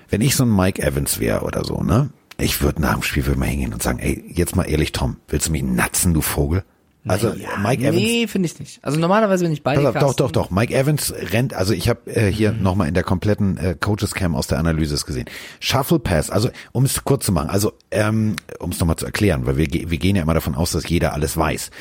Wenn 0.09 0.21
ich 0.21 0.35
so 0.35 0.43
ein 0.43 0.55
Mike 0.55 0.81
Evans 0.81 1.19
wäre 1.19 1.41
oder 1.41 1.63
so, 1.63 1.81
ne? 1.83 2.09
Ich 2.37 2.61
würde 2.61 2.81
nach 2.81 2.93
dem 2.93 3.03
Spiel 3.03 3.25
würde 3.27 3.39
mal 3.39 3.45
hingehen 3.47 3.71
und 3.73 3.83
sagen, 3.83 3.99
ey, 3.99 4.23
jetzt 4.33 4.55
mal 4.55 4.63
ehrlich, 4.63 4.93
Tom, 4.93 5.17
willst 5.27 5.47
du 5.47 5.51
mich 5.51 5.61
natzen, 5.63 6.13
du 6.13 6.21
Vogel? 6.21 6.63
Also 7.07 7.33
Mike 7.63 7.81
Evans. 7.83 7.95
Nee, 7.95 8.27
finde 8.27 8.45
ich 8.47 8.59
nicht. 8.59 8.79
Also 8.83 8.99
normalerweise 8.99 9.43
bin 9.43 9.51
ich 9.53 9.63
bei 9.63 9.73
Pass 9.73 9.81
dir, 9.83 9.89
auf, 9.89 9.95
doch, 9.99 10.13
doch, 10.13 10.31
doch. 10.31 10.51
Mike 10.51 10.73
Evans 10.73 11.11
rennt, 11.31 11.53
also 11.55 11.73
ich 11.73 11.89
habe 11.89 11.99
äh, 12.15 12.31
hier 12.31 12.51
Mhm. 12.51 12.61
nochmal 12.61 12.87
in 12.87 12.93
der 12.93 13.03
kompletten 13.03 13.57
äh, 13.57 13.75
Coaches 13.79 14.13
Cam 14.13 14.35
aus 14.35 14.45
der 14.47 14.59
Analyse 14.59 14.93
es 14.93 15.05
gesehen. 15.07 15.25
Shuffle 15.59 15.97
Pass, 15.99 16.29
also 16.29 16.49
um 16.73 16.85
es 16.85 17.03
kurz 17.03 17.25
zu 17.25 17.31
machen, 17.31 17.49
also 17.49 17.73
ähm, 17.89 18.35
um 18.59 18.69
es 18.69 18.79
nochmal 18.79 18.97
zu 18.97 19.05
erklären, 19.05 19.45
weil 19.47 19.57
wir, 19.57 19.67
wir 19.71 19.97
gehen 19.97 20.15
ja 20.15 20.21
immer 20.21 20.35
davon 20.35 20.53
aus, 20.53 20.71
dass 20.73 20.87
jeder 20.89 21.13
alles 21.13 21.35
weiß. 21.37 21.71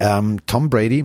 Ähm, 0.00 0.38
Tom 0.46 0.70
Brady 0.70 1.04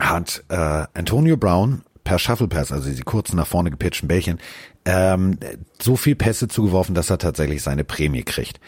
hat 0.00 0.44
äh, 0.48 0.86
Antonio 0.94 1.36
Brown 1.36 1.82
per 2.02 2.18
Shuffle 2.18 2.48
Pass, 2.48 2.72
also 2.72 2.88
diese 2.88 3.02
kurzen 3.02 3.36
nach 3.36 3.46
vorne 3.46 3.70
gepitchten 3.70 4.08
Bällchen, 4.08 4.38
ähm, 4.84 5.38
so 5.80 5.96
viel 5.96 6.14
Pässe 6.14 6.48
zugeworfen, 6.48 6.94
dass 6.94 7.10
er 7.10 7.18
tatsächlich 7.18 7.62
seine 7.62 7.84
Prämie 7.84 8.22
kriegt. 8.22 8.60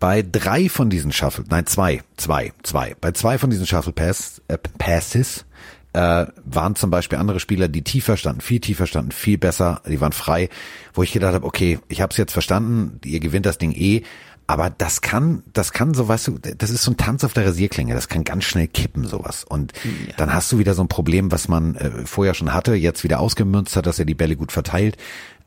Bei 0.00 0.22
drei 0.22 0.68
von 0.68 0.90
diesen 0.90 1.12
Shuffle, 1.12 1.44
nein 1.50 1.66
zwei, 1.66 2.02
zwei, 2.16 2.52
zwei, 2.62 2.94
bei 3.00 3.12
zwei 3.12 3.36
von 3.36 3.50
diesen 3.50 3.66
Shuffle 3.66 3.92
Pass, 3.92 4.40
äh, 4.48 4.56
Passes 4.78 5.44
äh, 5.92 6.26
waren 6.44 6.76
zum 6.76 6.90
Beispiel 6.90 7.18
andere 7.18 7.40
Spieler, 7.40 7.68
die 7.68 7.82
tiefer 7.82 8.16
standen, 8.16 8.40
viel 8.40 8.60
tiefer 8.60 8.86
standen, 8.86 9.10
viel 9.10 9.38
besser, 9.38 9.82
die 9.86 10.00
waren 10.00 10.12
frei, 10.12 10.48
wo 10.94 11.02
ich 11.02 11.12
gedacht 11.12 11.34
habe, 11.34 11.46
okay, 11.46 11.78
ich 11.88 12.00
habe 12.00 12.12
es 12.12 12.16
jetzt 12.16 12.32
verstanden, 12.32 13.00
ihr 13.04 13.20
gewinnt 13.20 13.46
das 13.46 13.58
Ding 13.58 13.72
eh, 13.72 14.02
aber 14.48 14.70
das 14.70 15.02
kann, 15.02 15.42
das 15.52 15.72
kann 15.72 15.92
so, 15.92 16.08
weißt 16.08 16.28
du, 16.28 16.38
das 16.38 16.70
ist 16.70 16.82
so 16.82 16.92
ein 16.92 16.96
Tanz 16.96 17.22
auf 17.22 17.34
der 17.34 17.46
Rasierklinge, 17.46 17.92
das 17.92 18.08
kann 18.08 18.24
ganz 18.24 18.44
schnell 18.44 18.66
kippen, 18.66 19.04
sowas. 19.04 19.44
Und 19.44 19.74
dann 20.16 20.32
hast 20.32 20.50
du 20.50 20.58
wieder 20.58 20.72
so 20.72 20.82
ein 20.82 20.88
Problem, 20.88 21.30
was 21.30 21.48
man 21.48 21.76
äh, 21.76 21.90
vorher 22.06 22.32
schon 22.32 22.54
hatte, 22.54 22.74
jetzt 22.74 23.04
wieder 23.04 23.20
ausgemünzt 23.20 23.76
hat, 23.76 23.84
dass 23.84 23.98
er 23.98 24.06
die 24.06 24.14
Bälle 24.14 24.36
gut 24.36 24.50
verteilt. 24.50 24.96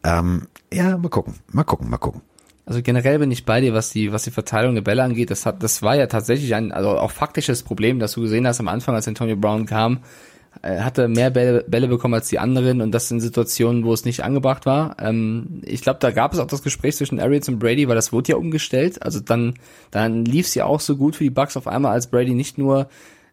Ähm, 0.03 0.43
ja, 0.71 0.97
mal 0.99 1.09
gucken, 1.09 1.33
mal 1.51 1.63
gucken, 1.63 1.89
mal 1.89 1.97
gucken. 1.97 2.21
Also 2.67 2.83
generell 2.83 3.17
bin 3.17 3.31
ich 3.31 3.43
bei 3.43 3.59
dir, 3.59 3.73
was 3.73 3.89
die, 3.89 4.13
was 4.13 4.21
die 4.21 4.31
Verteilung 4.31 4.75
der 4.75 4.83
Bälle 4.83 5.01
angeht. 5.01 5.31
Das 5.31 5.47
hat, 5.47 5.63
das 5.63 5.81
war 5.81 5.95
ja 5.95 6.05
tatsächlich 6.05 6.53
ein, 6.53 6.71
also 6.71 6.91
auch 6.91 7.09
faktisches 7.09 7.63
Problem, 7.63 7.97
das 7.97 8.11
du 8.11 8.21
gesehen 8.21 8.45
hast 8.45 8.59
am 8.59 8.67
Anfang, 8.67 8.93
als 8.93 9.07
Antonio 9.07 9.35
Brown 9.35 9.65
kam. 9.65 10.01
Er 10.61 10.85
hatte 10.85 11.07
mehr 11.07 11.29
Bälle, 11.29 11.63
Bälle 11.67 11.87
bekommen 11.87 12.13
als 12.13 12.27
die 12.27 12.37
anderen 12.37 12.81
und 12.81 12.91
das 12.91 13.09
in 13.09 13.19
Situationen, 13.19 13.83
wo 13.83 13.93
es 13.93 14.05
nicht 14.05 14.23
angebracht 14.23 14.65
war. 14.65 14.97
Ähm, 14.99 15.61
ich 15.65 15.81
glaube, 15.81 15.99
da 15.99 16.11
gab 16.11 16.33
es 16.33 16.39
auch 16.39 16.47
das 16.47 16.61
Gespräch 16.61 16.97
zwischen 16.97 17.19
Arians 17.19 17.49
und 17.49 17.59
Brady, 17.59 17.87
weil 17.87 17.95
das 17.95 18.11
wurde 18.11 18.33
ja 18.33 18.35
umgestellt. 18.35 19.01
Also 19.01 19.19
dann, 19.19 19.55
dann 19.89 20.25
lief 20.25 20.47
es 20.47 20.55
ja 20.55 20.65
auch 20.65 20.79
so 20.79 20.97
gut 20.97 21.15
für 21.15 21.23
die 21.23 21.29
Bucks 21.29 21.57
auf 21.57 21.67
einmal, 21.67 21.93
als 21.93 22.07
Brady 22.07 22.33
nicht 22.33 22.57
nur, 22.57 22.89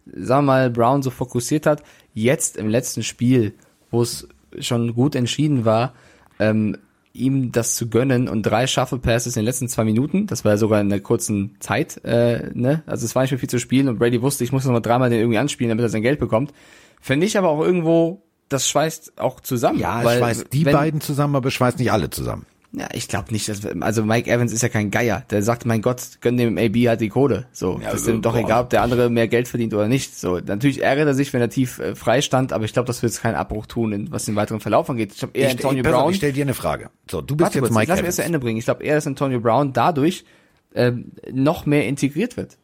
sagen 0.07 0.47
wir 0.47 0.53
mal, 0.53 0.71
Brown 0.71 1.03
so 1.03 1.11
fokussiert 1.11 1.67
hat. 1.67 1.83
Jetzt 2.15 2.57
im 2.57 2.69
letzten 2.69 3.03
Spiel, 3.03 3.53
wo 3.91 4.03
es 4.03 4.29
schon 4.61 4.95
gut 4.95 5.15
entschieden 5.15 5.65
war, 5.65 5.93
ähm, 6.39 6.79
ihm 7.13 7.53
das 7.53 7.75
zu 7.75 7.89
gönnen 7.89 8.29
und 8.29 8.43
drei 8.45 8.67
Shuffle 8.67 8.99
Passes 8.99 9.37
in 9.37 9.41
den 9.41 9.47
letzten 9.47 9.69
zwei 9.69 9.85
Minuten, 9.85 10.27
das 10.27 10.45
war 10.45 10.53
ja 10.53 10.57
sogar 10.57 10.81
in 10.81 10.91
einer 10.93 11.01
kurzen 11.01 11.57
Zeit, 11.59 12.03
äh, 12.05 12.51
ne? 12.55 12.83
Also 12.87 13.05
es 13.05 13.15
war 13.15 13.23
nicht 13.23 13.33
mehr 13.33 13.41
viel 13.41 13.49
zu 13.49 13.59
spielen 13.59 13.89
und 13.89 13.99
Brady 13.99 14.23
wusste, 14.23 14.45
ich 14.45 14.53
muss 14.53 14.65
noch 14.65 14.73
mal 14.73 14.81
dreimal 14.81 15.11
den 15.11 15.19
irgendwie 15.19 15.39
anspielen, 15.39 15.69
damit 15.69 15.85
er 15.85 15.89
sein 15.89 16.03
Geld 16.03 16.21
bekommt. 16.21 16.53
Finde 17.01 17.27
ich 17.27 17.39
aber 17.39 17.49
auch 17.49 17.63
irgendwo, 17.63 18.23
das 18.49 18.69
schweißt 18.69 19.19
auch 19.19 19.41
zusammen. 19.41 19.79
Ja, 19.79 20.05
weil, 20.05 20.19
schweißt 20.19 20.53
die 20.53 20.65
wenn, 20.65 20.73
beiden 20.73 21.01
zusammen, 21.01 21.37
aber 21.37 21.49
es 21.49 21.55
schweißt 21.55 21.79
nicht 21.79 21.93
alle 21.93 22.11
zusammen. 22.11 22.47
Ja, 22.73 22.87
ich 22.93 23.09
glaube 23.09 23.33
nicht, 23.33 23.49
dass, 23.49 23.65
also 23.81 24.05
Mike 24.05 24.31
Evans 24.31 24.53
ist 24.53 24.63
ja 24.63 24.69
kein 24.69 24.91
Geier. 24.91 25.25
Der 25.31 25.43
sagt, 25.43 25.65
mein 25.65 25.81
Gott, 25.81 26.03
gönn 26.21 26.37
dem 26.37 26.59
AB 26.59 26.77
halt 26.87 27.01
die 27.01 27.09
Kohle. 27.09 27.47
So, 27.51 27.81
das 27.83 28.03
ist 28.03 28.09
ihm 28.09 28.21
doch 28.21 28.35
boah. 28.35 28.41
egal, 28.41 28.63
ob 28.65 28.71
der 28.71 28.83
andere 28.83 29.09
mehr 29.09 29.27
Geld 29.27 29.49
verdient 29.49 29.73
oder 29.73 29.89
nicht. 29.89 30.19
So, 30.19 30.39
natürlich 30.39 30.83
ärgert 30.83 31.07
er 31.07 31.15
sich, 31.15 31.33
wenn 31.33 31.41
er 31.41 31.49
tief 31.49 31.79
äh, 31.79 31.95
frei 31.95 32.21
stand, 32.21 32.53
aber 32.53 32.67
ich 32.67 32.75
glaube, 32.75 32.87
das 32.87 33.03
wird 33.03 33.13
jetzt 33.13 33.23
keinen 33.23 33.37
Abbruch 33.37 33.65
tun, 33.65 33.93
in, 33.93 34.13
was 34.13 34.27
den 34.27 34.37
weiteren 34.37 34.61
Verlauf 34.61 34.91
angeht. 34.91 35.13
Ich 35.13 35.19
glaube 35.19 35.37
eher 35.39 35.47
Ich, 35.49 35.55
Antonio 35.55 35.81
ich, 35.83 35.87
auf, 35.89 35.95
Brown. 35.95 36.11
ich 36.11 36.19
stell 36.19 36.33
dir 36.33 36.43
eine 36.43 36.53
Frage. 36.53 36.91
So, 37.11 37.23
du 37.23 37.37
bist 37.37 37.47
Warte 37.47 37.59
jetzt 37.59 37.69
kurz, 37.69 37.75
Mike 37.75 37.89
lass 37.89 37.97
mich 37.97 38.03
Evans. 38.03 38.07
erst 38.07 38.17
zu 38.17 38.25
Ende 38.25 38.39
bringen. 38.39 38.59
Ich 38.59 38.65
glaube 38.67 38.85
eher, 38.85 38.97
dass 38.97 39.07
Antonio 39.07 39.41
Brown 39.41 39.73
dadurch 39.73 40.27
ähm, 40.75 41.13
noch 41.33 41.65
mehr 41.65 41.87
integriert 41.87 42.37
wird. 42.37 42.59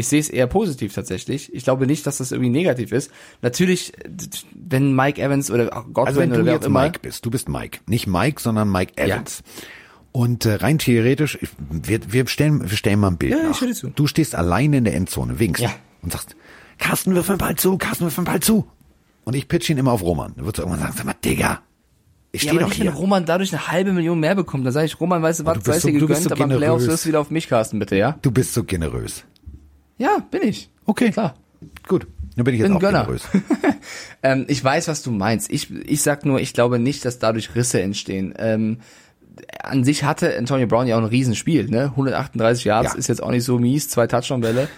Ich 0.00 0.08
sehe 0.08 0.20
es 0.20 0.28
eher 0.28 0.46
positiv 0.46 0.92
tatsächlich. 0.94 1.54
Ich 1.54 1.64
glaube 1.64 1.86
nicht, 1.86 2.06
dass 2.06 2.18
das 2.18 2.32
irgendwie 2.32 2.50
negativ 2.50 2.92
ist. 2.92 3.10
Natürlich, 3.42 3.92
wenn 4.54 4.94
Mike 4.94 5.20
Evans 5.22 5.50
oder 5.50 5.66
Godwin 5.66 6.06
Also 6.06 6.20
wenn 6.20 6.30
oder 6.30 6.38
du 6.40 6.46
wer 6.46 6.54
jetzt 6.54 6.66
immer, 6.66 6.82
Mike 6.82 6.98
bist, 7.00 7.24
du 7.24 7.30
bist 7.30 7.48
Mike. 7.48 7.78
Nicht 7.86 8.06
Mike, 8.06 8.40
sondern 8.40 8.70
Mike 8.70 8.92
Evans. 8.96 9.42
Und 10.12 10.44
äh, 10.44 10.54
rein 10.54 10.78
theoretisch, 10.78 11.38
ich- 11.40 11.50
wir, 11.70 12.00
wir, 12.12 12.26
stellen, 12.26 12.68
wir 12.68 12.76
stellen 12.76 12.98
mal 12.98 13.08
ein 13.08 13.16
Bild 13.16 13.32
Ja, 13.32 13.50
ich 13.50 13.60
nach. 13.60 13.66
dir 13.68 13.74
zu. 13.74 13.90
Du 13.90 14.06
stehst 14.08 14.34
alleine 14.34 14.78
in 14.78 14.84
der 14.84 14.94
Endzone, 14.94 15.38
winkst 15.38 15.62
Ja. 15.62 15.70
und 16.02 16.12
sagst, 16.12 16.34
Carsten, 16.78 17.14
wirf 17.14 17.28
den 17.28 17.38
Ball 17.38 17.54
zu, 17.56 17.78
Carsten, 17.78 18.04
wirf 18.06 18.16
den 18.16 18.24
Ball 18.24 18.40
zu. 18.40 18.66
Und 19.24 19.34
ich 19.36 19.46
pitch 19.46 19.70
ihn 19.70 19.78
immer 19.78 19.92
auf 19.92 20.02
Roman. 20.02 20.32
Dann 20.34 20.44
würdest 20.46 20.58
du 20.58 20.62
irgendwann 20.62 20.80
sagen, 20.80 20.94
sag 20.96 21.04
mal, 21.06 21.14
Digga, 21.24 21.60
ich 22.32 22.42
Ja, 22.42 22.48
stehe 22.48 22.52
aber 22.52 22.60
doch 22.62 22.68
nicht, 22.70 22.80
wenn 22.80 22.86
hier. 22.92 22.96
Roman 22.96 23.24
dadurch 23.24 23.52
eine 23.52 23.68
halbe 23.68 23.92
Million 23.92 24.18
mehr 24.18 24.34
bekommt, 24.34 24.64
dann 24.66 24.72
sage 24.72 24.86
ich, 24.86 24.98
Roman, 24.98 25.22
weißt 25.22 25.40
du 25.40 25.44
was, 25.46 25.58
du 25.58 25.70
bist 25.70 25.82
so- 25.82 25.88
du 25.88 25.92
bist 25.94 26.00
gegönnt, 26.00 26.22
so 26.22 26.30
aber 26.44 26.54
im 26.54 26.58
Playoffs 26.58 26.78
generös. 26.82 26.86
wirst 26.94 27.04
du 27.04 27.08
wieder 27.08 27.20
auf 27.20 27.30
mich 27.30 27.48
casten, 27.48 27.78
bitte, 27.78 27.96
ja? 27.96 28.18
Du 28.22 28.30
bist 28.32 28.54
so 28.54 28.64
generös. 28.64 29.24
Ja, 30.00 30.18
bin 30.30 30.42
ich. 30.42 30.70
Okay. 30.86 31.10
Klar. 31.10 31.34
Gut. 31.86 32.06
Dann 32.34 32.44
bin 32.44 32.54
ich 32.54 32.60
jetzt 32.60 32.68
Bin 32.68 32.76
auch 32.76 32.80
Gönner. 32.80 33.06
Ähm, 34.22 34.44
ich 34.48 34.62
weiß, 34.62 34.88
was 34.88 35.02
du 35.02 35.10
meinst. 35.10 35.50
Ich, 35.50 35.70
ich 35.70 36.02
sag 36.02 36.26
nur, 36.26 36.40
ich 36.40 36.52
glaube 36.52 36.78
nicht, 36.78 37.06
dass 37.06 37.18
dadurch 37.18 37.54
Risse 37.54 37.80
entstehen. 37.80 38.34
Ähm, 38.36 38.78
an 39.62 39.82
sich 39.82 40.04
hatte 40.04 40.36
Antonio 40.36 40.66
Brown 40.66 40.86
ja 40.86 40.96
auch 40.96 41.00
ein 41.00 41.06
Riesenspiel, 41.06 41.70
ne? 41.70 41.84
138 41.84 42.64
Yards 42.64 42.92
Ja. 42.92 42.98
ist 42.98 43.08
jetzt 43.08 43.22
auch 43.22 43.30
nicht 43.30 43.44
so 43.44 43.58
mies, 43.58 43.88
zwei 43.88 44.06
Touchdown-Bälle. 44.06 44.68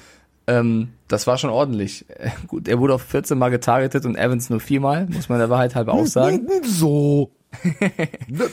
Ähm, 0.46 0.90
das 1.08 1.26
war 1.26 1.38
schon 1.38 1.50
ordentlich. 1.50 2.04
Äh, 2.08 2.30
gut, 2.46 2.68
er 2.68 2.78
wurde 2.78 2.94
auf 2.94 3.02
14 3.02 3.36
Mal 3.36 3.48
getargetet 3.50 4.06
und 4.06 4.16
Evans 4.16 4.48
nur 4.48 4.60
viermal, 4.60 5.06
muss 5.06 5.28
man 5.28 5.38
der 5.38 5.50
Wahrheit 5.50 5.74
halber 5.74 5.92
auch 5.94 6.06
sagen. 6.06 6.46
So. 6.64 7.32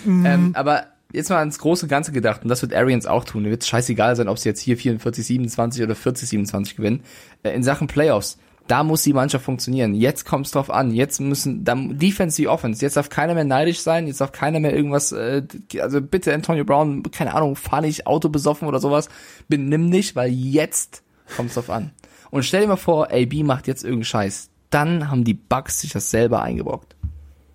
Ähm, 0.06 0.52
aber 0.56 0.88
jetzt 1.14 1.30
mal 1.30 1.40
ans 1.40 1.60
große 1.60 1.88
Ganze 1.88 2.12
gedacht, 2.12 2.44
und 2.44 2.50
das 2.50 2.62
wird 2.62 2.74
Arians 2.74 3.06
auch 3.06 3.24
tun. 3.24 3.46
Wird 3.46 3.66
scheißegal 3.66 4.16
sein, 4.16 4.28
ob 4.28 4.38
sie 4.38 4.50
jetzt 4.50 4.62
hier 4.62 4.78
44, 4.78 5.26
27 5.26 5.84
oder 5.84 5.96
40, 5.96 6.30
27 6.30 6.76
gewinnen. 6.76 7.04
Äh, 7.44 7.52
in 7.52 7.64
Sachen 7.64 7.88
Playoffs, 7.88 8.38
da 8.68 8.84
muss 8.84 9.02
die 9.02 9.14
Mannschaft 9.14 9.44
funktionieren. 9.44 9.96
Jetzt 9.96 10.26
kommt 10.26 10.46
es 10.46 10.52
drauf 10.52 10.70
an. 10.70 10.92
Jetzt 10.92 11.20
müssen, 11.20 11.64
da, 11.64 11.76
Defense 11.76 12.38
wie 12.38 12.48
Offense. 12.48 12.86
Jetzt 12.86 12.98
darf 12.98 13.10
keiner 13.10 13.34
mehr 13.34 13.44
neidisch 13.44 13.80
sein. 13.80 14.06
Jetzt 14.06 14.22
darf 14.22 14.32
keiner 14.32 14.60
mehr 14.60 14.76
irgendwas, 14.76 15.12
äh, 15.12 15.42
also 15.80 16.02
bitte 16.02 16.34
Antonio 16.34 16.64
Brown, 16.64 17.02
keine 17.12 17.34
Ahnung, 17.34 17.56
fahr 17.56 17.82
nicht 17.82 18.06
Auto 18.06 18.30
besoffen 18.30 18.68
oder 18.68 18.80
sowas. 18.80 19.10
Benimm 19.48 19.88
nicht, 19.88 20.16
weil 20.16 20.32
jetzt 20.32 21.04
kommt 21.36 21.50
es 21.50 21.56
drauf 21.56 21.72
an. 21.72 21.92
Und 22.30 22.44
stell 22.44 22.62
dir 22.62 22.68
mal 22.68 22.76
vor, 22.76 23.12
AB 23.12 23.44
macht 23.44 23.68
jetzt 23.68 23.84
irgendeinen 23.84 24.06
Scheiß. 24.06 24.50
Dann 24.70 25.10
haben 25.10 25.24
die 25.24 25.34
Bucks 25.34 25.82
sich 25.82 25.92
das 25.92 26.12
selber 26.12 26.44
eingebrockt. 26.44 26.96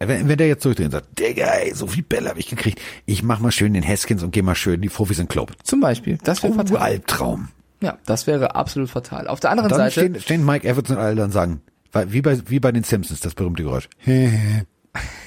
Wenn, 0.08 0.28
wenn 0.28 0.38
der 0.38 0.48
jetzt 0.48 0.64
durchdreht 0.64 0.86
und 0.86 0.92
sagt, 0.92 1.18
Digga, 1.18 1.46
ey, 1.46 1.74
so 1.74 1.86
viel 1.86 2.02
Bälle 2.02 2.30
habe 2.30 2.40
ich 2.40 2.48
gekriegt. 2.48 2.80
Ich 3.06 3.22
mach 3.22 3.40
mal 3.40 3.52
schön 3.52 3.74
den 3.74 3.86
Haskins 3.86 4.22
und 4.22 4.30
geh 4.32 4.42
mal 4.42 4.54
schön 4.54 4.80
die 4.80 4.88
Profis 4.88 5.18
in 5.18 5.24
den 5.24 5.28
Club. 5.28 5.52
Zum 5.62 5.80
Beispiel. 5.80 6.18
Das 6.24 6.42
wäre 6.42 6.52
Oh, 6.52 6.56
fatal. 6.56 6.76
Albtraum. 6.78 7.48
Ja, 7.80 7.98
das 8.06 8.26
wäre 8.26 8.54
absolut 8.54 8.90
fatal. 8.90 9.28
Auf 9.28 9.40
der 9.40 9.50
anderen 9.50 9.70
Dann 9.70 9.78
Seite, 9.78 9.92
stehen, 9.92 10.20
stehen 10.20 10.44
Mike 10.44 10.66
Evans 10.66 10.90
und 10.90 10.96
alle 10.96 11.16
dann 11.16 11.30
sagen, 11.30 11.60
wie 12.08 12.22
bei, 12.22 12.38
wie 12.48 12.60
bei 12.60 12.72
den 12.72 12.82
Simpsons, 12.82 13.20
das 13.20 13.34
berühmte 13.34 13.62
Geräusch. 13.62 13.88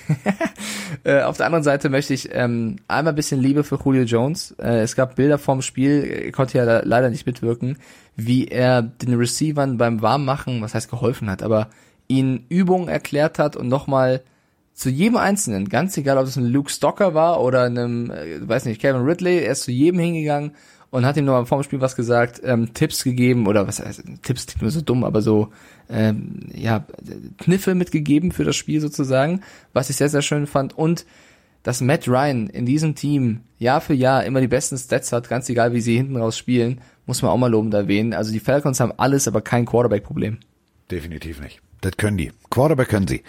äh, 1.03 1.21
auf 1.21 1.37
der 1.37 1.45
anderen 1.45 1.63
Seite 1.63 1.89
möchte 1.89 2.13
ich 2.13 2.29
ähm, 2.33 2.77
einmal 2.87 3.13
ein 3.13 3.15
bisschen 3.15 3.41
Liebe 3.41 3.63
für 3.63 3.79
Julio 3.83 4.03
Jones. 4.03 4.51
Äh, 4.59 4.79
es 4.79 4.95
gab 4.95 5.15
Bilder 5.15 5.37
vorm 5.37 5.61
Spiel, 5.61 6.03
er 6.25 6.31
konnte 6.31 6.57
ja 6.57 6.81
leider 6.83 7.09
nicht 7.09 7.25
mitwirken, 7.25 7.77
wie 8.15 8.47
er 8.47 8.81
den 8.81 9.13
Receivern 9.15 9.77
beim 9.77 10.01
Warmmachen, 10.01 10.61
was 10.61 10.73
heißt 10.73 10.89
geholfen 10.89 11.29
hat, 11.29 11.43
aber 11.43 11.69
ihnen 12.07 12.45
Übungen 12.49 12.87
erklärt 12.87 13.39
hat 13.39 13.55
und 13.55 13.67
nochmal 13.67 14.23
zu 14.77 14.91
jedem 14.91 15.17
Einzelnen, 15.17 15.69
ganz 15.69 15.97
egal, 15.97 16.19
ob 16.19 16.27
es 16.27 16.37
ein 16.37 16.45
Luke 16.45 16.69
Stocker 16.69 17.15
war 17.15 17.41
oder 17.41 17.63
einem, 17.63 18.11
äh, 18.11 18.47
weiß 18.47 18.65
nicht, 18.65 18.79
Kevin 18.79 19.01
Ridley, 19.01 19.39
er 19.39 19.53
ist 19.53 19.63
zu 19.63 19.71
jedem 19.71 19.99
hingegangen 19.99 20.51
und 20.91 21.03
hat 21.03 21.17
ihm 21.17 21.25
nochmal 21.25 21.47
vorm 21.47 21.63
Spiel 21.63 21.81
was 21.81 21.95
gesagt, 21.95 22.41
ähm, 22.43 22.75
Tipps 22.75 23.03
gegeben 23.03 23.47
oder 23.47 23.67
was 23.67 23.79
heißt, 23.79 24.03
Tipps 24.21 24.45
klingt 24.45 24.61
nur 24.61 24.69
so 24.69 24.81
dumm, 24.81 25.03
aber 25.03 25.23
so, 25.23 25.49
ähm, 25.89 26.41
ja, 26.53 26.85
Kniffe 27.39 27.73
mitgegeben 27.73 28.31
für 28.31 28.43
das 28.43 28.55
Spiel 28.55 28.79
sozusagen, 28.79 29.41
was 29.73 29.89
ich 29.89 29.95
sehr, 29.95 30.09
sehr 30.09 30.21
schön 30.21 30.45
fand 30.45 30.77
und 30.77 31.07
dass 31.63 31.81
Matt 31.81 32.07
Ryan 32.07 32.45
in 32.45 32.67
diesem 32.67 32.93
Team 32.93 33.41
Jahr 33.57 33.81
für 33.81 33.95
Jahr 33.95 34.25
immer 34.25 34.41
die 34.41 34.47
besten 34.47 34.77
Stats 34.77 35.11
hat, 35.11 35.27
ganz 35.27 35.49
egal 35.49 35.73
wie 35.73 35.81
sie 35.81 35.97
hinten 35.97 36.17
raus 36.17 36.37
spielen, 36.37 36.81
muss 37.07 37.23
man 37.23 37.31
auch 37.31 37.37
mal 37.37 37.49
lobend 37.49 37.73
erwähnen. 37.73 38.13
Also 38.13 38.31
die 38.31 38.39
Falcons 38.39 38.79
haben 38.79 38.93
alles, 38.97 39.27
aber 39.27 39.41
kein 39.41 39.65
Quarterback-Problem. 39.65 40.37
Definitiv 40.91 41.41
nicht. 41.41 41.61
Das 41.81 41.93
können 41.97 42.17
die. 42.17 42.31
Quarterback 42.49 42.89
können 42.89 43.07
sie. 43.07 43.23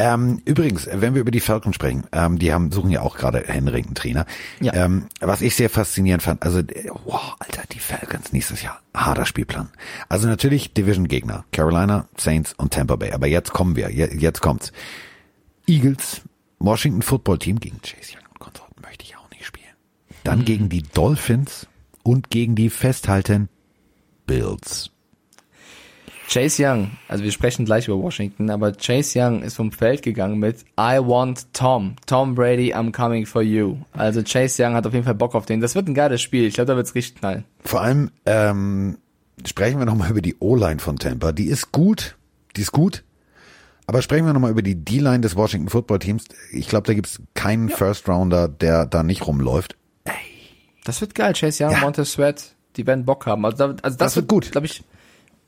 Ähm, 0.00 0.40
übrigens, 0.44 0.88
wenn 0.92 1.14
wir 1.14 1.20
über 1.22 1.32
die 1.32 1.40
Falcons 1.40 1.74
sprechen, 1.74 2.04
ähm, 2.12 2.38
die 2.38 2.52
haben 2.52 2.70
suchen 2.70 2.90
ja 2.90 3.00
auch 3.00 3.16
gerade 3.16 3.42
händeringend 3.48 3.98
Trainer. 3.98 4.26
Ja. 4.60 4.72
Ähm, 4.74 5.06
was 5.20 5.42
ich 5.42 5.56
sehr 5.56 5.68
faszinierend 5.68 6.22
fand, 6.22 6.44
also 6.44 6.60
äh, 6.60 6.88
wow, 7.04 7.34
Alter, 7.40 7.62
die 7.72 7.80
Falcons 7.80 8.32
nächstes 8.32 8.62
Jahr 8.62 8.80
harter 8.94 9.26
Spielplan. 9.26 9.70
Also 10.08 10.28
natürlich 10.28 10.72
Division 10.72 11.08
Gegner, 11.08 11.44
Carolina, 11.50 12.06
Saints 12.16 12.52
und 12.52 12.72
Tampa 12.72 12.94
Bay. 12.94 13.10
Aber 13.10 13.26
jetzt 13.26 13.52
kommen 13.52 13.74
wir, 13.74 13.90
je- 13.90 14.14
jetzt 14.16 14.40
kommt's. 14.40 14.70
Eagles, 15.66 16.22
Washington 16.60 17.02
Football 17.02 17.38
Team 17.38 17.58
gegen 17.58 17.80
Chase 17.82 18.12
Young 18.14 18.24
und 18.30 18.38
Konsorten 18.38 18.80
möchte 18.82 19.04
ich 19.04 19.16
auch 19.16 19.28
nicht 19.30 19.44
spielen. 19.44 19.66
Dann 20.22 20.44
gegen 20.44 20.68
die 20.68 20.82
Dolphins 20.82 21.66
und 22.04 22.30
gegen 22.30 22.54
die 22.54 22.70
festhalten 22.70 23.48
Bills. 24.26 24.90
Chase 26.28 26.62
Young, 26.62 26.90
also 27.08 27.24
wir 27.24 27.32
sprechen 27.32 27.64
gleich 27.64 27.88
über 27.88 27.96
Washington, 27.98 28.50
aber 28.50 28.72
Chase 28.72 29.18
Young 29.18 29.42
ist 29.42 29.56
vom 29.56 29.72
Feld 29.72 30.02
gegangen 30.02 30.38
mit 30.38 30.60
I 30.78 30.98
want 31.00 31.52
Tom. 31.54 31.96
Tom 32.06 32.34
Brady, 32.34 32.74
I'm 32.74 32.92
coming 32.92 33.24
for 33.24 33.40
you. 33.40 33.78
Also 33.92 34.22
Chase 34.22 34.62
Young 34.62 34.74
hat 34.74 34.86
auf 34.86 34.92
jeden 34.92 35.06
Fall 35.06 35.14
Bock 35.14 35.34
auf 35.34 35.46
den. 35.46 35.60
Das 35.62 35.74
wird 35.74 35.88
ein 35.88 35.94
geiles 35.94 36.20
Spiel. 36.20 36.44
Ich 36.44 36.54
glaube, 36.54 36.66
da 36.66 36.76
wird's 36.76 36.94
richtig 36.94 37.20
knallen. 37.20 37.44
Vor 37.64 37.80
allem 37.80 38.10
ähm, 38.26 38.98
sprechen 39.46 39.78
wir 39.78 39.86
nochmal 39.86 40.10
über 40.10 40.20
die 40.20 40.36
O-Line 40.38 40.80
von 40.80 40.98
Tampa. 40.98 41.32
Die 41.32 41.46
ist 41.46 41.72
gut, 41.72 42.16
die 42.56 42.60
ist 42.60 42.72
gut. 42.72 43.04
Aber 43.86 44.02
sprechen 44.02 44.26
wir 44.26 44.34
nochmal 44.34 44.50
über 44.50 44.60
die 44.60 44.74
D-Line 44.74 45.20
des 45.20 45.34
Washington 45.34 45.70
Football 45.70 46.00
Teams. 46.00 46.24
Ich 46.52 46.68
glaube, 46.68 46.86
da 46.86 46.92
gibt's 46.92 47.22
keinen 47.32 47.70
First 47.70 48.06
Rounder, 48.06 48.46
der 48.48 48.84
da 48.84 49.02
nicht 49.02 49.26
rumläuft. 49.26 49.76
Das 50.84 51.00
wird 51.00 51.14
geil. 51.14 51.32
Chase 51.32 51.64
Young, 51.64 51.72
Ja. 51.72 51.78
Montez 51.80 52.12
Sweat, 52.12 52.54
die 52.76 52.86
werden 52.86 53.06
Bock 53.06 53.24
haben. 53.24 53.46
Also, 53.46 53.64
also 53.64 53.78
das, 53.82 53.96
Das 53.96 54.16
wird 54.16 54.28
gut. 54.28 54.52
glaube 54.52 54.66
ich, 54.66 54.84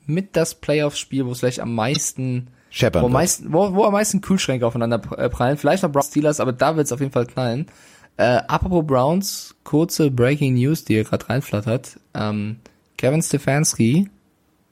mit 0.07 0.37
das 0.37 0.55
Playoff-Spiel, 0.55 1.27
wo 1.27 1.33
es 1.33 1.41
vielleicht 1.41 1.61
am 1.61 1.75
meisten, 1.75 2.49
Scheppern 2.71 3.03
wo, 3.03 3.09
meisten 3.09 3.53
wo, 3.53 3.75
wo 3.75 3.85
am 3.85 3.93
meisten 3.93 4.21
Kühlschränke 4.21 4.67
aufeinander 4.67 5.01
äh, 5.19 5.29
prallen. 5.29 5.57
Vielleicht 5.57 5.83
noch 5.83 5.91
Browns 5.93 6.09
Steelers, 6.09 6.41
aber 6.41 6.53
da 6.53 6.77
wird 6.77 6.87
es 6.87 6.93
auf 6.93 7.01
jeden 7.01 7.13
Fall 7.13 7.27
knallen. 7.27 7.67
Äh, 8.17 8.43
apropos 8.49 8.87
Browns, 8.87 9.55
kurze 9.65 10.11
Breaking 10.11 10.55
News, 10.55 10.85
die 10.85 10.95
hier 10.95 11.05
gerade 11.05 11.29
reinflattert. 11.29 11.99
Ähm, 12.15 12.57
Kevin 12.99 13.23
Stefanski 13.23 14.11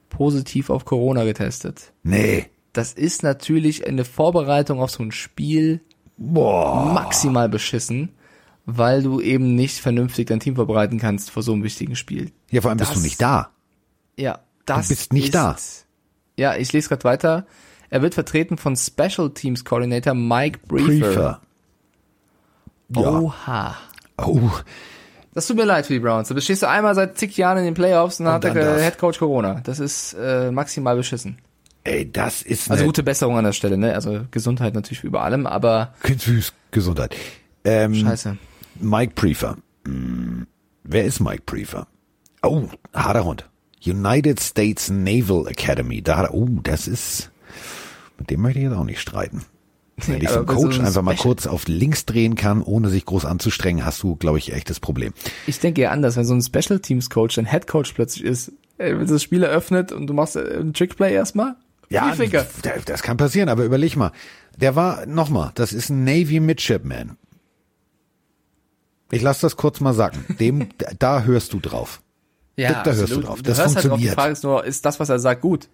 positiv 0.09 0.69
auf 0.69 0.85
Corona 0.85 1.23
getestet. 1.23 1.91
Nee. 2.03 2.45
Das 2.73 2.93
ist 2.93 3.23
natürlich 3.23 3.87
eine 3.87 4.05
Vorbereitung 4.05 4.79
auf 4.79 4.91
so 4.91 5.01
ein 5.03 5.11
Spiel 5.11 5.81
Boah. 6.17 6.91
maximal 6.93 7.49
beschissen, 7.49 8.09
weil 8.65 9.01
du 9.01 9.19
eben 9.19 9.55
nicht 9.55 9.79
vernünftig 9.79 10.27
dein 10.27 10.39
Team 10.39 10.55
vorbereiten 10.55 10.99
kannst 10.99 11.31
vor 11.31 11.41
so 11.41 11.53
einem 11.53 11.63
wichtigen 11.63 11.95
Spiel. 11.95 12.31
Ja, 12.51 12.61
vor 12.61 12.69
allem 12.69 12.77
bist 12.77 12.91
Das- 12.91 12.99
du 12.99 13.03
nicht 13.03 13.21
da. 13.21 13.49
Ja, 14.17 14.39
das 14.77 14.87
bist 14.89 15.13
nicht 15.13 15.25
ist, 15.25 15.35
da. 15.35 15.55
Ja, 16.37 16.55
ich 16.55 16.71
lese 16.73 16.89
gerade 16.89 17.03
weiter. 17.03 17.45
Er 17.89 18.01
wird 18.01 18.13
vertreten 18.13 18.57
von 18.57 18.75
Special 18.75 19.31
Teams 19.33 19.65
Coordinator 19.65 20.13
Mike 20.13 20.59
Briefer. 20.67 20.87
Briefer. 20.87 21.41
Ja. 22.95 23.09
Oha. 23.19 23.75
Oh, 24.17 24.49
Das 25.33 25.47
tut 25.47 25.57
mir 25.57 25.65
leid 25.65 25.85
für 25.85 25.93
die 25.93 25.99
Browns. 25.99 26.27
Da 26.29 26.39
stehst 26.41 26.61
du 26.63 26.67
einmal 26.69 26.95
seit 26.95 27.17
zig 27.17 27.37
Jahren 27.37 27.57
in 27.59 27.65
den 27.65 27.73
Playoffs 27.73 28.19
und 28.19 28.25
dann 28.25 28.35
hat 28.35 28.43
dann 28.43 28.53
der. 28.55 28.79
Head 28.83 28.97
Coach 28.97 29.19
Corona. 29.19 29.61
Das 29.63 29.79
ist 29.79 30.13
äh, 30.13 30.51
maximal 30.51 30.95
beschissen. 30.95 31.37
ey, 31.83 32.11
das 32.11 32.41
ist 32.41 32.69
Also 32.69 32.81
eine 32.81 32.87
gute 32.87 33.03
Besserung 33.03 33.37
an 33.37 33.43
der 33.45 33.53
Stelle, 33.53 33.77
ne? 33.77 33.93
Also 33.93 34.21
Gesundheit 34.31 34.73
natürlich 34.73 35.03
über 35.03 35.21
allem, 35.23 35.45
aber 35.47 35.93
süß 36.03 36.53
Gesundheit. 36.71 37.15
Ähm, 37.63 37.93
scheiße. 37.95 38.37
Mike 38.79 39.13
Prefer. 39.15 39.57
Hm, 39.85 40.47
wer 40.83 41.05
ist 41.05 41.19
Mike 41.19 41.43
Prefer? 41.45 41.87
Oh, 42.43 42.63
harter 42.93 43.23
Hund. 43.25 43.48
United 43.85 44.39
States 44.39 44.89
Naval 44.89 45.47
Academy. 45.47 46.01
Da 46.01 46.29
oh, 46.31 46.47
das 46.63 46.87
ist, 46.87 47.31
mit 48.17 48.29
dem 48.29 48.41
möchte 48.41 48.59
ich 48.59 48.65
jetzt 48.65 48.75
auch 48.75 48.83
nicht 48.83 48.99
streiten. 48.99 49.45
Wenn 50.07 50.19
dich 50.19 50.29
so 50.29 50.39
ein 50.39 50.45
Coach 50.45 50.75
so 50.75 50.79
einem 50.79 50.87
einfach 50.87 51.01
mal 51.01 51.15
kurz 51.15 51.45
auf 51.45 51.67
links 51.67 52.05
drehen 52.05 52.35
kann, 52.35 52.61
ohne 52.61 52.89
sich 52.89 53.05
groß 53.05 53.25
anzustrengen, 53.25 53.85
hast 53.85 54.01
du, 54.01 54.15
glaube 54.15 54.37
ich, 54.37 54.53
echtes 54.53 54.79
Problem. 54.79 55.13
Ich 55.45 55.59
denke 55.59 55.81
ja 55.81 55.91
anders, 55.91 56.15
wenn 56.15 56.25
so 56.25 56.33
ein 56.33 56.41
Special 56.41 56.79
Teams 56.79 57.09
Coach 57.09 57.37
ein 57.37 57.49
Head 57.49 57.67
Coach 57.67 57.93
plötzlich 57.93 58.23
ist, 58.23 58.53
wenn 58.77 59.05
das 59.05 59.23
Spiel 59.23 59.43
eröffnet 59.43 59.91
und 59.91 60.07
du 60.07 60.13
machst 60.13 60.35
äh, 60.35 60.57
einen 60.57 60.73
Trickplay 60.73 61.13
erstmal. 61.13 61.55
Ja, 61.89 62.15
das 62.15 62.85
das 62.85 63.01
kann 63.01 63.17
passieren, 63.17 63.49
aber 63.49 63.65
überleg 63.65 63.95
mal. 63.95 64.11
Der 64.57 64.75
war, 64.75 65.05
nochmal, 65.05 65.51
das 65.55 65.73
ist 65.73 65.89
ein 65.89 66.03
Navy 66.03 66.39
Midshipman. 66.39 67.17
Ich 69.11 69.21
lass 69.23 69.39
das 69.39 69.57
kurz 69.57 69.79
mal 69.79 69.93
sagen. 69.93 70.23
Dem, 70.39 70.69
da 70.99 71.23
hörst 71.23 71.53
du 71.53 71.59
drauf. 71.59 72.01
Ja, 72.61 72.83
da 72.83 72.91
hörst 72.93 73.15
du 73.15 73.21
drauf. 73.21 73.37
Du 73.37 73.43
Das 73.43 73.57
hörst 73.59 73.75
Halt 73.75 73.85
funktioniert. 73.85 74.11
Die 74.11 74.15
Frage 74.15 74.33
ist 74.33 74.43
nur, 74.43 74.63
ist 74.65 74.85
das, 74.85 74.99
was 74.99 75.09
er 75.09 75.19
sagt, 75.19 75.41
gut? 75.41 75.69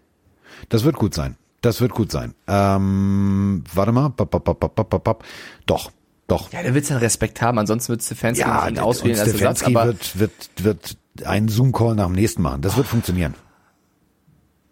Das 0.70 0.84
wird 0.84 0.96
gut 0.96 1.14
sein. 1.14 1.36
Das 1.62 1.82
wird 1.82 1.92
gut 1.94 2.12
sein. 2.12 2.34
Ähm, 2.48 3.64
warte 3.74 3.92
mal. 3.92 4.10
Bap, 4.10 4.30
bap, 4.30 4.44
bap, 4.44 4.60
bap, 4.60 4.90
bap, 4.90 5.04
bap. 5.04 5.24
Doch, 5.66 5.92
doch. 6.28 6.52
Ja, 6.52 6.62
der 6.62 6.74
wird 6.76 6.86
seinen 6.86 7.00
Respekt 7.00 7.42
haben, 7.42 7.58
ansonsten 7.58 7.90
wird 7.94 8.04
Stefanski 8.04 8.42
Ja, 8.42 8.68
ihn 8.68 8.80
auswählen 8.80 9.20
als 9.20 9.34
Ersatz, 9.34 9.64
aber 9.64 9.88
wird, 9.88 10.20
wird, 10.20 10.50
wird 10.60 10.98
einen 11.26 11.50
Zoom-Call 11.50 11.96
nach 11.96 12.06
dem 12.06 12.14
nächsten 12.16 12.42
machen. 12.42 12.62
Das 12.62 12.78
wird 12.78 12.88
funktionieren. 12.88 13.36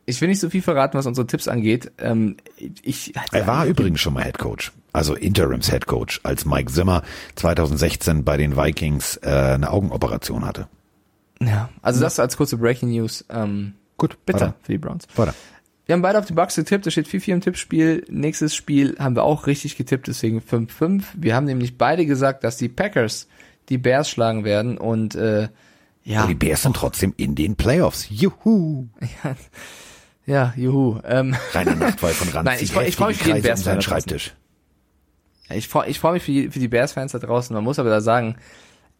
ich 0.05 0.19
will 0.19 0.27
nicht 0.27 0.39
so 0.39 0.49
viel 0.49 0.61
verraten, 0.61 0.97
was 0.97 1.05
unsere 1.05 1.25
Tipps 1.25 1.47
angeht. 1.47 1.91
Ähm, 1.97 2.37
ich, 2.57 3.13
Er 3.31 3.47
war 3.47 3.65
übrigens 3.65 4.01
schon 4.01 4.13
mal 4.13 4.23
Head 4.23 4.37
Coach, 4.37 4.71
also 4.91 5.15
Interims 5.15 5.69
Head 5.71 5.85
Coach, 5.87 6.19
als 6.23 6.45
Mike 6.45 6.71
Zimmer 6.71 7.01
2016 7.35 8.23
bei 8.23 8.35
den 8.37 8.57
Vikings 8.57 9.17
äh, 9.23 9.29
eine 9.29 9.71
Augenoperation 9.71 10.45
hatte. 10.45 10.67
Ja, 11.47 11.69
also 11.81 12.01
das 12.01 12.19
als 12.19 12.37
kurze 12.37 12.57
Breaking 12.57 12.89
News. 12.91 13.25
Ähm, 13.29 13.73
Gut, 13.97 14.17
bitter 14.25 14.39
weiter. 14.39 14.55
für 14.61 14.71
die 14.71 14.77
Browns. 14.77 15.07
Weiter. 15.15 15.33
Wir 15.85 15.93
haben 15.93 16.01
beide 16.01 16.17
auf 16.19 16.25
die 16.25 16.33
Bucks 16.33 16.55
getippt, 16.55 16.85
da 16.85 16.91
steht 16.91 17.07
4-4 17.07 17.33
im 17.33 17.41
Tippspiel. 17.41 18.05
Nächstes 18.09 18.55
Spiel 18.55 18.95
haben 18.99 19.15
wir 19.15 19.23
auch 19.23 19.47
richtig 19.47 19.75
getippt, 19.75 20.07
deswegen 20.07 20.39
5-5. 20.39 21.03
Wir 21.15 21.35
haben 21.35 21.45
nämlich 21.45 21.77
beide 21.77 22.05
gesagt, 22.05 22.43
dass 22.43 22.57
die 22.57 22.69
Packers 22.69 23.27
die 23.69 23.77
Bears 23.77 24.09
schlagen 24.09 24.43
werden 24.43 24.77
und 24.77 25.15
äh, 25.15 25.49
ja, 26.03 26.19
Aber 26.19 26.27
die 26.27 26.35
Bears 26.35 26.63
sind 26.63 26.75
trotzdem 26.75 27.13
in 27.17 27.35
den 27.35 27.55
Playoffs. 27.55 28.07
Juhu. 28.09 28.87
ja, 30.25 30.53
juhu. 30.57 30.99
Ähm, 31.05 31.35
Reiner 31.53 31.75
Nachtfall 31.77 32.11
von 32.13 32.29
Rand. 32.29 32.45
Nein, 32.45 32.59
ich 32.61 32.75
ich 32.75 32.95
freu 32.95 33.07
mich 33.07 33.17
für 33.17 33.29
jeden 33.29 33.41
Kreise 33.41 33.73
um. 33.73 33.81
Schreibtisch. 33.81 34.33
Ich 35.49 35.67
freue 35.67 35.87
ich 35.89 35.99
freu 35.99 36.13
mich 36.13 36.23
für 36.23 36.31
die, 36.31 36.49
für 36.49 36.59
die 36.59 36.67
Bears-Fans 36.67 37.13
da 37.13 37.19
draußen. 37.19 37.53
Man 37.53 37.63
muss 37.63 37.79
aber 37.79 37.89
da 37.89 38.01
sagen, 38.01 38.35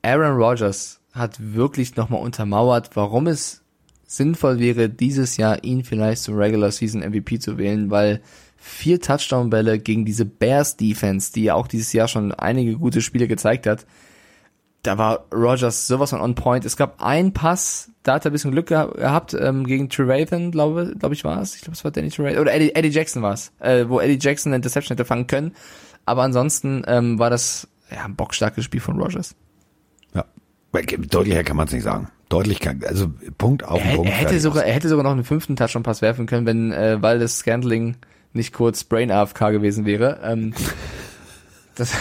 Aaron 0.02 0.36
Rodgers 0.38 1.02
hat 1.14 1.38
wirklich 1.39 1.95
nochmal 1.95 2.22
untermauert, 2.22 2.91
warum 2.95 3.28
es 3.28 3.61
sinnvoll 4.05 4.59
wäre, 4.59 4.89
dieses 4.89 5.38
Jahr 5.38 5.64
ihn 5.64 5.84
vielleicht 5.84 6.24
zum 6.24 6.36
Regular 6.36 6.72
Season 6.72 7.01
MVP 7.01 7.39
zu 7.39 7.57
wählen, 7.57 7.89
weil 7.89 8.22
vier 8.57 8.99
Touchdown-Bälle 8.99 9.80
gegen 9.80 10.05
diese 10.05 10.26
Bears-Defense, 10.26 11.34
die 11.34 11.43
ja 11.43 11.55
auch 11.55 11.68
dieses 11.68 11.93
Jahr 11.93 12.07
schon 12.07 12.32
einige 12.32 12.78
gute 12.78 13.01
Spiele 13.01 13.28
gezeigt 13.28 13.68
hat, 13.68 13.86
da 14.84 14.97
war 14.97 15.26
Rodgers 15.34 15.88
sowas 15.88 16.09
von 16.09 16.20
on 16.22 16.36
point. 16.36 16.66
Es 16.66 16.76
gab 16.76 17.01
einen 17.01 17.34
Pass, 17.34 17.89
da 18.03 18.16
hat 18.16 18.26
er 18.26 18.32
ein 18.32 18.34
bisschen 18.34 18.51
Glück 18.51 18.70
geha- 18.70 18.93
gehabt, 18.97 19.34
ähm, 19.34 19.66
gegen 19.66 19.89
Trevathan, 19.89 20.51
glaube 20.51 20.93
glaube 20.99 21.16
ich 21.16 21.24
war 21.24 21.41
es. 21.41 21.55
Ich 21.55 21.61
glaube, 21.61 21.76
es 21.76 21.84
war 21.86 21.91
Danny 21.91 22.09
Trevathan. 22.09 22.39
Oder 22.39 22.53
Eddie, 22.53 22.76
Eddie 22.76 22.89
Jackson 22.89 23.22
war 23.22 23.34
es, 23.34 23.51
äh, 23.59 23.88
wo 23.88 23.99
Eddie 24.01 24.20
Jackson 24.20 24.49
eine 24.51 24.57
Interception 24.57 24.95
hätte 24.97 25.05
fangen 25.05 25.28
können. 25.28 25.53
Aber 26.05 26.24
ansonsten 26.24 26.84
ähm, 26.86 27.18
war 27.18 27.30
das 27.30 27.68
ja, 27.91 28.03
ein 28.03 28.16
bockstarkes 28.16 28.66
Spiel 28.66 28.82
von 28.82 28.99
Rodgers. 28.99 29.36
Deutlicher 30.74 31.43
kann 31.43 31.55
man 31.55 31.67
es 31.67 31.74
nicht 31.74 31.84
sagen. 31.84 32.09
Deutlich 32.30 32.59
kann, 32.59 32.82
also 32.88 33.11
Punkt 33.38 33.63
auf 33.63 33.80
Er, 33.84 33.95
Punkt. 33.95 34.09
er 34.09 34.15
hätte 34.15 34.39
sogar, 34.39 34.65
er 34.65 34.74
hätte 34.74 34.89
sogar 34.89 35.03
noch 35.03 35.11
einen 35.11 35.24
fünften 35.24 35.55
Touchdown-Pass 35.55 36.01
werfen 36.01 36.26
können, 36.26 36.47
wenn 36.47 36.71
äh, 36.71 37.01
weil 37.01 37.19
das 37.19 37.38
Scantling 37.38 37.95
nicht 38.34 38.53
kurz 38.53 38.84
Brain 38.84 39.11
AFK 39.11 39.51
gewesen 39.51 39.86
wäre. 39.86 40.19
Ähm, 40.24 40.53
das 41.76 41.93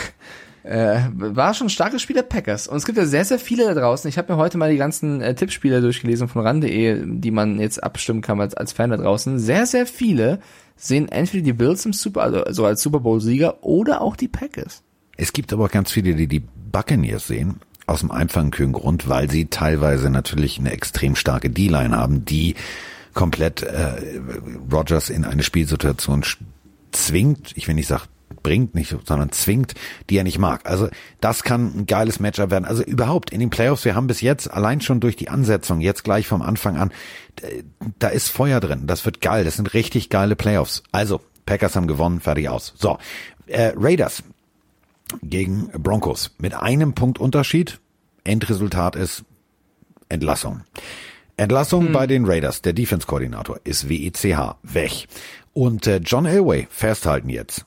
äh, 0.63 1.01
war 1.13 1.55
schon 1.55 1.67
ein 1.67 1.71
starkes 1.71 2.01
Spiel 2.01 2.15
der 2.15 2.23
Packers. 2.23 2.69
Und 2.69 2.77
es 2.77 2.87
gibt 2.87 2.97
ja 2.97 3.05
sehr, 3.05 3.25
sehr 3.25 3.39
viele 3.39 3.67
da 3.67 3.75
draußen. 3.75 4.09
Ich 4.09 4.17
habe 4.17 4.33
mir 4.33 4.39
heute 4.39 4.57
mal 4.59 4.71
die 4.71 4.79
ganzen 4.79 5.21
äh, 5.21 5.35
Tippspiele 5.35 5.81
durchgelesen 5.81 6.29
von 6.29 6.43
ran.de, 6.47 7.03
die 7.05 7.31
man 7.31 7.59
jetzt 7.61 7.83
abstimmen 7.83 8.23
kann 8.23 8.41
als, 8.41 8.55
als 8.55 8.73
Fan 8.73 8.91
da 8.91 8.97
draußen. 8.97 9.39
Sehr, 9.39 9.67
sehr 9.67 9.87
viele 9.87 10.41
sehen 10.77 11.09
entweder 11.09 11.45
die 11.45 11.53
Bills 11.53 11.85
im 11.85 11.93
Super, 11.93 12.23
also, 12.23 12.43
also 12.45 12.65
als 12.65 12.83
Super 12.83 13.01
Bowl-Sieger 13.01 13.63
oder 13.63 14.01
auch 14.01 14.17
die 14.17 14.29
Packers. 14.29 14.83
Es 15.17 15.33
gibt 15.33 15.53
aber 15.53 15.67
auch 15.67 15.71
ganz 15.71 15.93
viele, 15.93 16.15
die 16.15 16.27
die 16.27 16.41
Buccaneers 16.41 17.27
sehen. 17.27 17.61
Aus 17.87 18.01
dem 18.01 18.11
einfachen 18.11 18.51
Grund, 18.51 19.09
weil 19.09 19.31
sie 19.31 19.47
teilweise 19.47 20.09
natürlich 20.09 20.59
eine 20.59 20.71
extrem 20.73 21.17
starke 21.17 21.51
D-Line 21.51 21.97
haben, 21.97 22.25
die 22.25 22.55
komplett 23.13 23.63
äh, 23.63 24.21
Rogers 24.71 25.11
in 25.11 25.25
eine 25.25 25.43
Spielsituation 25.43 26.25
zwingt. 26.93 27.53
Ich 27.57 27.69
will 27.69 27.75
nicht 27.75 27.89
sagen, 27.89 28.05
bringt 28.43 28.75
nicht, 28.75 28.97
sondern 29.05 29.33
zwingt, 29.33 29.75
die 30.11 30.17
er 30.17 30.25
nicht 30.25 30.39
mag. 30.39 30.69
Also 30.69 30.89
das 31.21 31.43
kann 31.43 31.73
ein 31.77 31.87
geiles 31.87 32.21
Matchup 32.21 32.51
werden. 32.51 32.65
Also 32.65 32.83
überhaupt 32.83 33.31
in 33.31 33.41
den 33.41 33.51
Playoffs, 33.51 33.85
wir 33.85 33.95
haben 33.95 34.07
bis 34.07 34.21
jetzt 34.21 34.51
allein 34.51 34.81
schon 34.81 35.01
durch 35.01 35.17
die 35.17 35.29
Ansetzung, 35.29 35.81
jetzt 35.81 36.05
gleich 36.05 36.27
vom 36.27 36.43
Anfang 36.43 36.77
an, 36.77 36.93
da 37.99 38.09
ist 38.09 38.29
Feuer 38.29 38.61
drin. 38.61 38.87
Das 38.87 39.05
wird 39.05 39.21
geil. 39.21 39.45
Das 39.45 39.57
sind 39.57 39.75
richtig 39.75 40.09
geile 40.09 40.37
Playoffs. 40.37 40.83
Also 40.93 41.21
Packers 41.47 41.77
haben 41.77 41.87
gewonnen, 41.87 42.21
fertig 42.21 42.49
aus. 42.49 42.75
So, 42.77 42.99
äh, 43.47 43.73
Raiders 43.77 44.23
gegen 45.23 45.69
Broncos 45.69 46.35
mit 46.39 46.55
einem 46.55 46.95
Punkt 46.95 47.19
Unterschied. 47.19 47.81
Endresultat 48.25 48.97
ist 48.97 49.25
Entlassung. 50.09 50.63
Entlassung 51.37 51.93
bei 51.93 52.07
den 52.07 52.25
Raiders. 52.27 52.63
Der 52.63 52.73
Defense-Koordinator 52.73 53.61
ist 53.65 53.89
WECH 53.89 54.57
weg. 54.63 55.09
Und 55.53 55.87
äh, 55.87 55.97
John 55.99 56.27
Elway, 56.27 56.67
festhalten 56.71 57.29
jetzt. 57.29 57.67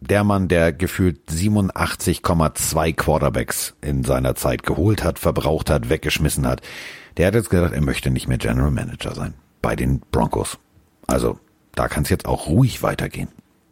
Der 0.00 0.22
Mann, 0.22 0.46
der 0.48 0.72
gefühlt 0.72 1.28
87,2 1.28 2.94
Quarterbacks 2.94 3.74
in 3.80 4.04
seiner 4.04 4.36
Zeit 4.36 4.62
geholt 4.62 5.02
hat, 5.02 5.18
verbraucht 5.18 5.70
hat, 5.70 5.88
weggeschmissen 5.88 6.46
hat. 6.46 6.60
Der 7.16 7.26
hat 7.26 7.34
jetzt 7.34 7.50
gesagt, 7.50 7.74
er 7.74 7.80
möchte 7.80 8.10
nicht 8.10 8.28
mehr 8.28 8.38
General 8.38 8.70
Manager 8.70 9.14
sein 9.14 9.34
bei 9.60 9.74
den 9.74 10.00
Broncos. 10.12 10.58
Also 11.08 11.38
da 11.74 11.88
kann 11.88 12.04
es 12.04 12.10
jetzt 12.10 12.26
auch 12.26 12.46
ruhig 12.46 12.82
weitergehen. 12.82 13.28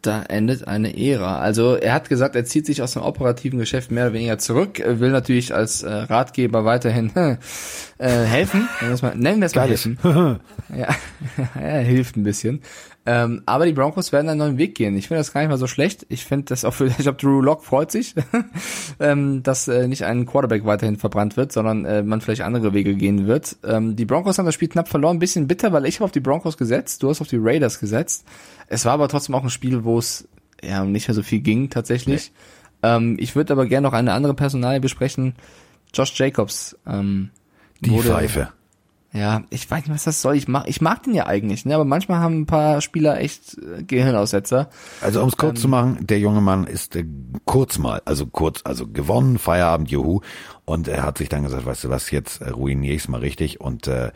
Da 0.07 0.23
endet 0.23 0.67
eine 0.67 0.97
Ära. 0.97 1.39
Also 1.39 1.75
er 1.75 1.95
hat 1.95 2.09
gesagt, 2.09 2.37
er 2.37 2.45
zieht 2.45 2.67
sich 2.67 2.83
aus 2.83 2.93
dem 2.93 3.03
operativen 3.03 3.59
Geschäft 3.59 3.91
mehr 3.91 4.07
oder 4.07 4.15
weniger 4.15 4.39
zurück, 4.39 4.83
will 4.85 5.11
natürlich 5.11 5.55
als 5.55 5.83
äh, 5.83 5.91
Ratgeber 5.91 6.65
weiterhin 6.65 7.11
äh, 7.17 7.37
helfen. 7.99 8.69
Nennen 8.81 8.91
wir 8.91 8.95
es 8.95 9.03
mal, 9.03 9.17
nennen 9.17 9.41
wir 9.41 9.47
es 9.47 9.55
mal 9.55 9.69
helfen. 9.69 9.99
ja, 10.75 10.89
er 11.61 11.81
hilft 11.81 12.17
ein 12.17 12.23
bisschen. 12.23 12.63
Ähm, 13.09 13.43
aber 13.47 13.67
die 13.67 13.73
Broncos 13.73 14.11
werden 14.11 14.29
einen 14.29 14.39
neuen 14.41 14.59
Weg 14.59 14.75
gehen. 14.75 14.97
Ich 14.97 15.07
finde 15.09 15.21
das 15.21 15.33
gar 15.33 15.41
nicht 15.41 15.51
mal 15.51 15.59
so 15.59 15.69
schlecht. 15.69 16.05
Ich 16.09 16.25
finde 16.25 16.47
das 16.47 16.65
auch 16.65 16.75
für, 16.75 16.87
ich 16.87 16.97
glaube, 16.97 17.19
Drew 17.19 17.41
Lock 17.41 17.65
freut 17.65 17.93
sich, 17.93 18.15
ähm, 19.01 19.43
dass 19.45 19.69
äh, 19.69 19.87
nicht 19.87 20.05
ein 20.05 20.27
Quarterback 20.27 20.65
weiterhin 20.65 20.97
verbrannt 20.97 21.37
wird, 21.37 21.53
sondern 21.53 21.85
äh, 21.85 22.03
man 22.03 22.21
vielleicht 22.21 22.43
andere 22.43 22.73
Wege 22.75 22.95
gehen 22.97 23.27
wird. 23.27 23.57
Ähm, 23.65 23.95
die 23.97 24.05
Broncos 24.05 24.39
haben 24.39 24.47
das 24.47 24.55
Spiel 24.55 24.69
knapp 24.69 24.89
verloren, 24.89 25.17
ein 25.17 25.21
bisschen 25.21 25.47
bitter, 25.47 25.73
weil 25.73 25.87
ich 25.87 25.97
habe 25.97 26.07
auf 26.07 26.13
die 26.13 26.21
Broncos 26.21 26.57
gesetzt, 26.57 27.03
du 27.03 27.09
hast 27.09 27.21
auf 27.21 27.29
die 27.29 27.39
Raiders 27.41 27.79
gesetzt. 27.81 28.25
Es 28.67 28.85
war 28.85 28.93
aber 28.95 29.09
trotzdem 29.09 29.35
auch 29.37 29.45
ein 29.45 29.51
Spiel, 29.51 29.85
wo 29.85 29.99
es 29.99 30.27
ja 30.63 30.85
nicht 30.85 31.07
mehr 31.07 31.15
so 31.15 31.23
viel 31.23 31.41
ging 31.41 31.71
tatsächlich. 31.71 32.33
Ähm, 32.83 33.17
ich 33.21 33.37
würde 33.37 33.53
aber 33.53 33.67
gerne 33.67 33.87
noch 33.87 33.95
eine 33.95 34.13
andere 34.15 34.35
Personalie 34.35 34.81
besprechen. 34.81 35.35
Josh 35.95 36.13
Jacobs. 36.19 36.77
Ähm, 36.87 37.31
Die 37.81 37.91
wurde- 37.91 38.09
Pfeife. 38.09 38.49
Ja, 39.17 39.45
ich 39.49 39.71
weiß 39.71 39.85
nicht, 39.85 39.95
was 39.95 40.05
das 40.05 40.21
soll. 40.21 40.37
Ich 40.37 40.47
mag, 40.47 40.65
ich 40.67 40.81
mag 40.81 41.03
den 41.03 41.15
ja 41.15 41.27
eigentlich, 41.27 41.65
ne? 41.65 41.75
aber 41.75 41.87
manchmal 41.87 42.19
haben 42.19 42.41
ein 42.41 42.47
paar 42.47 42.83
Spieler 42.83 43.19
echt 43.19 43.57
äh, 43.57 43.83
Gehirnaussetzer. 43.83 44.69
Also 45.01 45.23
um 45.23 45.29
es 45.29 45.37
kurz 45.37 45.61
zu 45.61 45.69
machen, 45.69 46.07
der 46.07 46.19
junge 46.19 46.43
Mann 46.43 46.67
ist 46.67 46.97
äh, 46.97 47.07
kurz 47.47 47.79
mal, 47.79 48.03
also 48.05 48.27
kurz, 48.27 48.61
also 48.65 48.87
gewonnen, 48.87 49.39
Feierabend, 49.39 49.91
juhu. 49.91 50.21
Und 50.67 50.87
er 50.87 51.03
hat 51.03 51.19
sich 51.19 51.31
dann 51.31 51.45
gesagt, 51.45 51.65
weißt 51.65 51.85
du 51.85 51.89
was, 51.89 52.11
jetzt 52.11 52.43
äh, 52.43 52.51
ruiniere 52.51 52.95
ich's 52.95 53.09
mal 53.09 53.21
richtig. 53.21 53.61
Und 53.61 53.87
äh, 53.87 54.11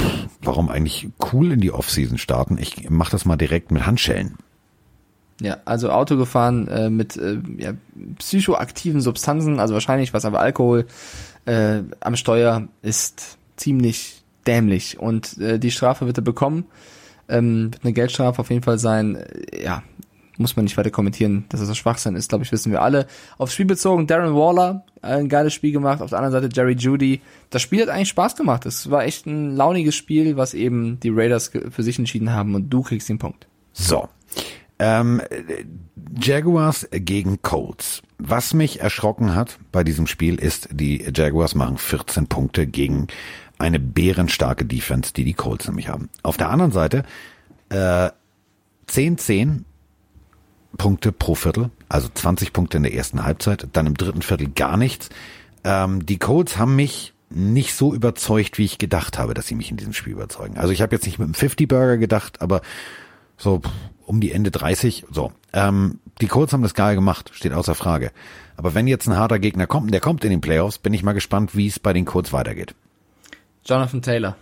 pff, 0.00 0.28
warum 0.42 0.68
eigentlich 0.68 1.08
cool 1.32 1.52
in 1.52 1.60
die 1.60 1.70
Offseason 1.70 2.18
starten? 2.18 2.58
Ich 2.58 2.90
mach 2.90 3.10
das 3.10 3.24
mal 3.24 3.36
direkt 3.36 3.70
mit 3.70 3.86
Handschellen. 3.86 4.36
Ja, 5.40 5.58
also 5.64 5.90
Auto 5.90 6.16
gefahren 6.16 6.66
äh, 6.68 6.90
mit 6.90 7.16
äh, 7.16 7.38
ja, 7.58 7.74
psychoaktiven 8.18 9.00
Substanzen, 9.00 9.60
also 9.60 9.74
wahrscheinlich 9.74 10.12
was 10.12 10.24
aber 10.24 10.40
Alkohol 10.40 10.86
äh, 11.44 11.82
am 12.00 12.16
Steuer 12.16 12.68
ist 12.82 13.38
ziemlich 13.56 14.21
dämlich 14.46 14.98
und 14.98 15.38
äh, 15.38 15.58
die 15.58 15.70
Strafe 15.70 16.06
wird 16.06 16.18
er 16.18 16.22
bekommen. 16.22 16.64
Ähm, 17.28 17.72
wird 17.72 17.84
eine 17.84 17.92
Geldstrafe 17.92 18.40
auf 18.40 18.50
jeden 18.50 18.62
Fall 18.62 18.78
sein. 18.78 19.16
Äh, 19.16 19.64
ja, 19.64 19.82
muss 20.38 20.56
man 20.56 20.64
nicht 20.64 20.76
weiter 20.76 20.90
kommentieren, 20.90 21.44
dass 21.48 21.60
das 21.60 21.68
so 21.68 21.74
Schwachsinn 21.74 22.16
ist, 22.16 22.28
glaube 22.28 22.44
ich, 22.44 22.52
wissen 22.52 22.72
wir 22.72 22.82
alle. 22.82 23.06
Aufs 23.38 23.52
Spiel 23.54 23.66
bezogen, 23.66 24.06
Darren 24.06 24.34
Waller, 24.34 24.84
ein 25.00 25.28
geiles 25.28 25.52
Spiel 25.52 25.72
gemacht. 25.72 26.00
Auf 26.00 26.10
der 26.10 26.18
anderen 26.18 26.42
Seite 26.42 26.54
Jerry 26.54 26.74
Judy. 26.74 27.20
Das 27.50 27.62
Spiel 27.62 27.82
hat 27.82 27.88
eigentlich 27.88 28.08
Spaß 28.08 28.36
gemacht. 28.36 28.66
Es 28.66 28.90
war 28.90 29.04
echt 29.04 29.26
ein 29.26 29.54
launiges 29.56 29.94
Spiel, 29.94 30.36
was 30.36 30.54
eben 30.54 30.98
die 31.00 31.10
Raiders 31.10 31.50
für 31.70 31.82
sich 31.82 31.98
entschieden 31.98 32.32
haben 32.32 32.54
und 32.54 32.70
du 32.70 32.82
kriegst 32.82 33.08
den 33.08 33.18
Punkt. 33.18 33.46
So. 33.72 34.08
Ähm, 34.78 35.20
äh, 35.30 35.64
Jaguars 36.20 36.88
gegen 36.90 37.40
Colts. 37.42 38.02
Was 38.18 38.54
mich 38.54 38.80
erschrocken 38.80 39.34
hat 39.34 39.58
bei 39.70 39.84
diesem 39.84 40.06
Spiel 40.06 40.36
ist, 40.36 40.68
die 40.72 41.04
Jaguars 41.14 41.54
machen 41.54 41.78
14 41.78 42.26
Punkte 42.26 42.66
gegen 42.66 43.06
eine 43.62 43.78
bärenstarke 43.78 44.64
Defense, 44.64 45.12
die 45.12 45.24
die 45.24 45.34
Colts 45.34 45.66
nämlich 45.66 45.88
haben. 45.88 46.08
Auf 46.22 46.36
der 46.36 46.50
anderen 46.50 46.72
Seite 46.72 47.04
äh, 47.70 48.10
10-10 48.88 49.62
Punkte 50.76 51.12
pro 51.12 51.34
Viertel, 51.34 51.70
also 51.88 52.08
20 52.12 52.52
Punkte 52.52 52.78
in 52.78 52.82
der 52.82 52.94
ersten 52.94 53.24
Halbzeit, 53.24 53.68
dann 53.72 53.86
im 53.86 53.94
dritten 53.96 54.22
Viertel 54.22 54.48
gar 54.48 54.76
nichts. 54.76 55.10
Ähm, 55.64 56.04
die 56.04 56.18
Colts 56.18 56.58
haben 56.58 56.76
mich 56.76 57.14
nicht 57.30 57.74
so 57.74 57.94
überzeugt, 57.94 58.58
wie 58.58 58.64
ich 58.64 58.78
gedacht 58.78 59.18
habe, 59.18 59.32
dass 59.32 59.46
sie 59.46 59.54
mich 59.54 59.70
in 59.70 59.76
diesem 59.76 59.92
Spiel 59.92 60.14
überzeugen. 60.14 60.58
Also 60.58 60.72
ich 60.72 60.82
habe 60.82 60.94
jetzt 60.94 61.06
nicht 61.06 61.18
mit 61.18 61.26
einem 61.26 61.34
50-Burger 61.34 61.96
gedacht, 61.98 62.42
aber 62.42 62.62
so 63.36 63.62
um 64.04 64.20
die 64.20 64.32
Ende 64.32 64.50
30, 64.50 65.06
so. 65.10 65.32
Ähm, 65.52 66.00
die 66.20 66.26
Colts 66.26 66.52
haben 66.52 66.62
das 66.62 66.74
geil 66.74 66.94
gemacht, 66.94 67.30
steht 67.32 67.52
außer 67.52 67.74
Frage. 67.74 68.10
Aber 68.56 68.74
wenn 68.74 68.86
jetzt 68.86 69.08
ein 69.08 69.16
harter 69.16 69.38
Gegner 69.38 69.66
kommt, 69.66 69.86
und 69.86 69.92
der 69.92 70.00
kommt 70.00 70.24
in 70.24 70.30
den 70.30 70.40
Playoffs, 70.40 70.78
bin 70.78 70.92
ich 70.92 71.02
mal 71.02 71.12
gespannt, 71.12 71.56
wie 71.56 71.68
es 71.68 71.78
bei 71.78 71.92
den 71.92 72.04
Colts 72.04 72.32
weitergeht. 72.32 72.74
Jonathan 73.64 74.02
Taylor. 74.02 74.36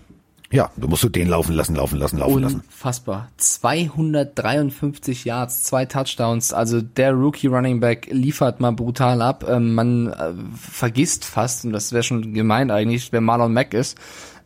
Ja, 0.53 0.69
du 0.77 0.89
musst 0.89 1.05
du 1.05 1.09
den 1.09 1.29
laufen 1.29 1.55
lassen, 1.55 1.77
laufen 1.77 1.97
lassen, 1.97 2.19
laufen 2.19 2.43
lassen. 2.43 2.61
Unfassbar. 2.67 3.29
253 3.37 5.25
Yards, 5.25 5.63
zwei 5.63 5.87
Touchdowns. 5.87 6.53
Also 6.53 6.81
der 6.81 7.13
Rookie 7.13 7.47
Running 7.47 7.79
Back 7.79 8.09
liefert 8.11 8.59
mal 8.59 8.73
brutal 8.73 9.23
ab. 9.23 9.45
Ähm, 9.49 9.75
man 9.75 10.09
äh, 10.09 10.33
vergisst 10.57 11.25
fast, 11.25 11.65
und 11.65 11.73
das 11.73 11.93
wäre 11.93 12.03
schon 12.03 12.35
gemeint 12.35 12.73
eigentlich, 12.73 13.13
wer 13.13 13.21
Marlon 13.21 13.53
Mack 13.53 13.75
ist, 13.75 13.97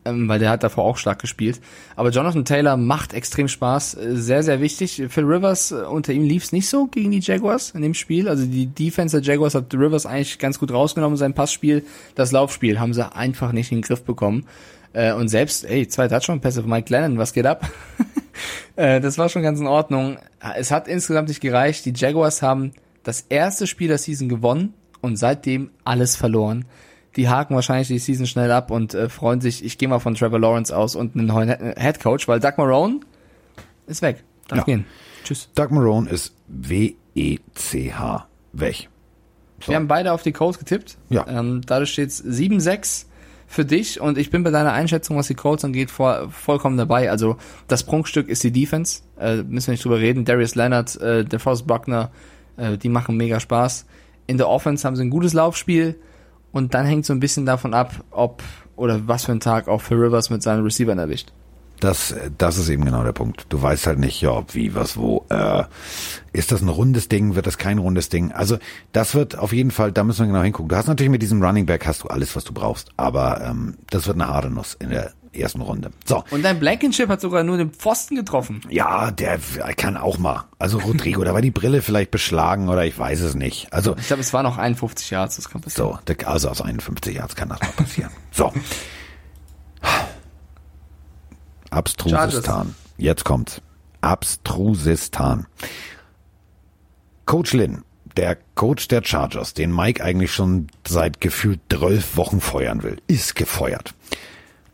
ähm, 0.04 0.28
weil 0.28 0.38
der 0.38 0.50
hat 0.50 0.62
davor 0.62 0.84
auch 0.84 0.96
stark 0.96 1.20
gespielt. 1.20 1.60
Aber 1.96 2.10
Jonathan 2.10 2.44
Taylor 2.44 2.76
macht 2.76 3.12
extrem 3.12 3.48
Spaß, 3.48 3.94
äh, 3.94 4.16
sehr, 4.16 4.42
sehr 4.42 4.60
wichtig. 4.60 5.02
Phil 5.08 5.24
Rivers, 5.24 5.72
äh, 5.72 5.76
unter 5.76 6.12
ihm 6.12 6.24
lief's 6.24 6.52
nicht 6.52 6.68
so 6.68 6.86
gegen 6.86 7.10
die 7.10 7.20
Jaguars 7.20 7.70
in 7.70 7.82
dem 7.82 7.94
Spiel. 7.94 8.28
Also 8.28 8.46
die 8.46 8.66
Defense 8.66 9.20
der 9.20 9.24
Jaguars 9.26 9.54
hat 9.54 9.72
Rivers 9.74 10.06
eigentlich 10.06 10.38
ganz 10.38 10.58
gut 10.58 10.72
rausgenommen, 10.72 11.16
sein 11.16 11.34
Passspiel. 11.34 11.84
Das 12.14 12.32
Laufspiel 12.32 12.78
haben 12.80 12.94
sie 12.94 13.14
einfach 13.14 13.52
nicht 13.52 13.72
in 13.72 13.78
den 13.78 13.82
Griff 13.82 14.02
bekommen. 14.02 14.46
Äh, 14.92 15.12
und 15.12 15.28
selbst, 15.28 15.64
ey, 15.64 15.88
zwei 15.88 16.08
Touchdown-Pässe 16.08 16.62
von 16.62 16.70
Mike 16.70 16.90
Lennon, 16.90 17.18
was 17.18 17.32
geht 17.32 17.46
ab? 17.46 17.68
das 18.76 19.18
war 19.18 19.28
schon 19.28 19.42
ganz 19.42 19.60
in 19.60 19.66
Ordnung. 19.66 20.18
Es 20.56 20.70
hat 20.70 20.88
insgesamt 20.88 21.28
nicht 21.28 21.40
gereicht. 21.40 21.84
Die 21.84 21.92
Jaguars 21.94 22.42
haben 22.42 22.72
das 23.04 23.20
erste 23.28 23.66
Spiel 23.66 23.88
der 23.88 23.98
Season 23.98 24.28
gewonnen 24.28 24.74
und 25.00 25.16
seitdem 25.16 25.70
alles 25.84 26.16
verloren. 26.16 26.64
Die 27.16 27.28
haken 27.28 27.54
wahrscheinlich 27.54 27.88
die 27.88 27.98
Season 27.98 28.26
schnell 28.26 28.50
ab 28.50 28.70
und 28.70 28.94
äh, 28.94 29.08
freuen 29.08 29.40
sich, 29.40 29.64
ich 29.64 29.78
gehe 29.78 29.88
mal 29.88 30.00
von 30.00 30.14
Trevor 30.14 30.38
Lawrence 30.40 30.76
aus 30.76 30.96
und 30.96 31.14
einen 31.16 31.26
neuen 31.26 31.48
Head 31.76 32.00
Coach, 32.00 32.26
weil 32.28 32.40
Doug 32.40 32.52
Marone 32.56 33.00
ist 33.86 34.02
weg. 34.02 34.24
Darf 34.48 34.58
Ja. 34.58 34.64
gehen. 34.64 34.84
Tschüss. 35.24 35.48
Doug 35.54 35.68
Marone 35.70 36.10
ist 36.10 36.34
W-E-C-H. 36.48 38.26
Weg. 38.52 38.88
So. 39.60 39.68
Wir 39.72 39.76
haben 39.76 39.88
beide 39.88 40.12
auf 40.12 40.22
die 40.22 40.32
Colts 40.32 40.58
getippt. 40.58 40.96
Ja. 41.08 41.26
Ähm, 41.28 41.62
dadurch 41.66 41.92
steht's 41.92 42.22
7-6 42.24 43.06
für 43.46 43.64
dich 43.64 44.00
und 44.00 44.18
ich 44.18 44.30
bin 44.30 44.42
bei 44.42 44.50
deiner 44.50 44.72
Einschätzung, 44.72 45.16
was 45.16 45.26
die 45.28 45.34
Colts 45.34 45.64
angeht, 45.64 45.90
vor, 45.90 46.28
vollkommen 46.30 46.76
dabei. 46.76 47.10
Also 47.10 47.36
das 47.68 47.84
Prunkstück 47.84 48.28
ist 48.28 48.42
die 48.42 48.50
Defense. 48.52 49.02
Äh, 49.18 49.36
müssen 49.42 49.68
wir 49.68 49.72
nicht 49.72 49.84
drüber 49.84 49.98
reden. 49.98 50.24
Darius 50.24 50.54
Leonard, 50.54 50.96
äh, 51.00 51.24
DeForest 51.24 51.66
Buckner, 51.66 52.10
äh, 52.56 52.76
die 52.76 52.88
machen 52.88 53.16
mega 53.16 53.40
Spaß. 53.40 53.86
In 54.26 54.36
der 54.38 54.48
Offense 54.48 54.86
haben 54.86 54.96
sie 54.96 55.02
ein 55.02 55.10
gutes 55.10 55.32
Laufspiel 55.32 55.96
und 56.54 56.72
dann 56.72 56.86
hängt 56.86 57.04
so 57.04 57.12
ein 57.12 57.20
bisschen 57.20 57.44
davon 57.44 57.74
ab, 57.74 57.92
ob 58.10 58.42
oder 58.76 59.06
was 59.06 59.24
für 59.24 59.32
ein 59.32 59.40
Tag 59.40 59.68
auch 59.68 59.80
für 59.80 59.96
Rivers 59.96 60.30
mit 60.30 60.42
seinen 60.42 60.62
Receivern 60.62 60.98
erwischt. 60.98 61.32
Das, 61.80 62.14
das 62.38 62.56
ist 62.56 62.68
eben 62.68 62.84
genau 62.84 63.02
der 63.02 63.12
Punkt. 63.12 63.46
Du 63.50 63.60
weißt 63.60 63.86
halt 63.88 63.98
nicht, 63.98 64.20
ja, 64.20 64.30
ob, 64.30 64.54
wie, 64.54 64.74
was, 64.74 64.96
wo. 64.96 65.26
Äh, 65.28 65.64
ist 66.32 66.52
das 66.52 66.62
ein 66.62 66.68
rundes 66.68 67.08
Ding? 67.08 67.34
Wird 67.34 67.46
das 67.46 67.58
kein 67.58 67.78
rundes 67.78 68.08
Ding? 68.08 68.32
Also 68.32 68.58
das 68.92 69.14
wird 69.14 69.36
auf 69.36 69.52
jeden 69.52 69.70
Fall, 69.70 69.92
da 69.92 70.04
müssen 70.04 70.20
wir 70.20 70.28
genau 70.28 70.42
hingucken. 70.42 70.68
Du 70.68 70.76
hast 70.76 70.86
natürlich 70.86 71.10
mit 71.10 71.20
diesem 71.20 71.42
Running 71.42 71.66
Back 71.66 71.86
hast 71.86 72.04
du 72.04 72.08
alles, 72.08 72.34
was 72.36 72.44
du 72.44 72.54
brauchst, 72.54 72.90
aber 72.96 73.42
ähm, 73.44 73.76
das 73.90 74.06
wird 74.06 74.16
eine 74.16 74.28
harte 74.28 74.50
Nuss 74.50 74.76
in 74.78 74.90
der 74.90 75.12
ersten 75.34 75.60
Runde. 75.60 75.90
So, 76.04 76.24
Und 76.30 76.42
dein 76.44 76.58
Blankenship 76.60 77.08
hat 77.08 77.20
sogar 77.20 77.42
nur 77.44 77.56
den 77.56 77.70
Pfosten 77.70 78.16
getroffen. 78.16 78.60
ja, 78.70 79.10
der 79.10 79.38
kann 79.76 79.96
auch 79.96 80.18
mal. 80.18 80.44
Also 80.58 80.78
Rodrigo, 80.78 81.24
da 81.24 81.34
war 81.34 81.42
die 81.42 81.50
Brille 81.50 81.82
vielleicht 81.82 82.10
beschlagen 82.10 82.68
oder 82.68 82.84
ich 82.84 82.98
weiß 82.98 83.20
es 83.20 83.34
nicht. 83.34 83.72
Also 83.72 83.96
Ich 83.98 84.06
glaube, 84.06 84.20
es 84.22 84.32
waren 84.32 84.44
noch 84.44 84.58
51 84.58 85.10
Yards, 85.10 85.36
das 85.36 85.48
kann 85.48 85.60
passieren. 85.60 85.98
so, 86.06 86.26
also 86.26 86.48
aus 86.48 86.60
51 86.60 87.14
Yards 87.14 87.34
kann 87.36 87.48
das 87.48 87.60
mal 87.60 87.72
passieren. 87.76 88.10
So. 88.32 88.52
Abstrusistan. 91.70 92.74
Jetzt 92.96 93.24
kommt's. 93.24 93.60
Abstrusistan. 94.00 95.46
Coach 97.26 97.52
Lin, 97.54 97.82
der 98.16 98.36
Coach 98.54 98.88
der 98.88 99.02
Chargers, 99.02 99.54
den 99.54 99.74
Mike 99.74 100.04
eigentlich 100.04 100.32
schon 100.32 100.68
seit 100.86 101.20
gefühlt 101.20 101.60
zwölf 101.72 102.16
Wochen 102.16 102.40
feuern 102.40 102.82
will, 102.82 103.00
ist 103.06 103.34
gefeuert. 103.34 103.94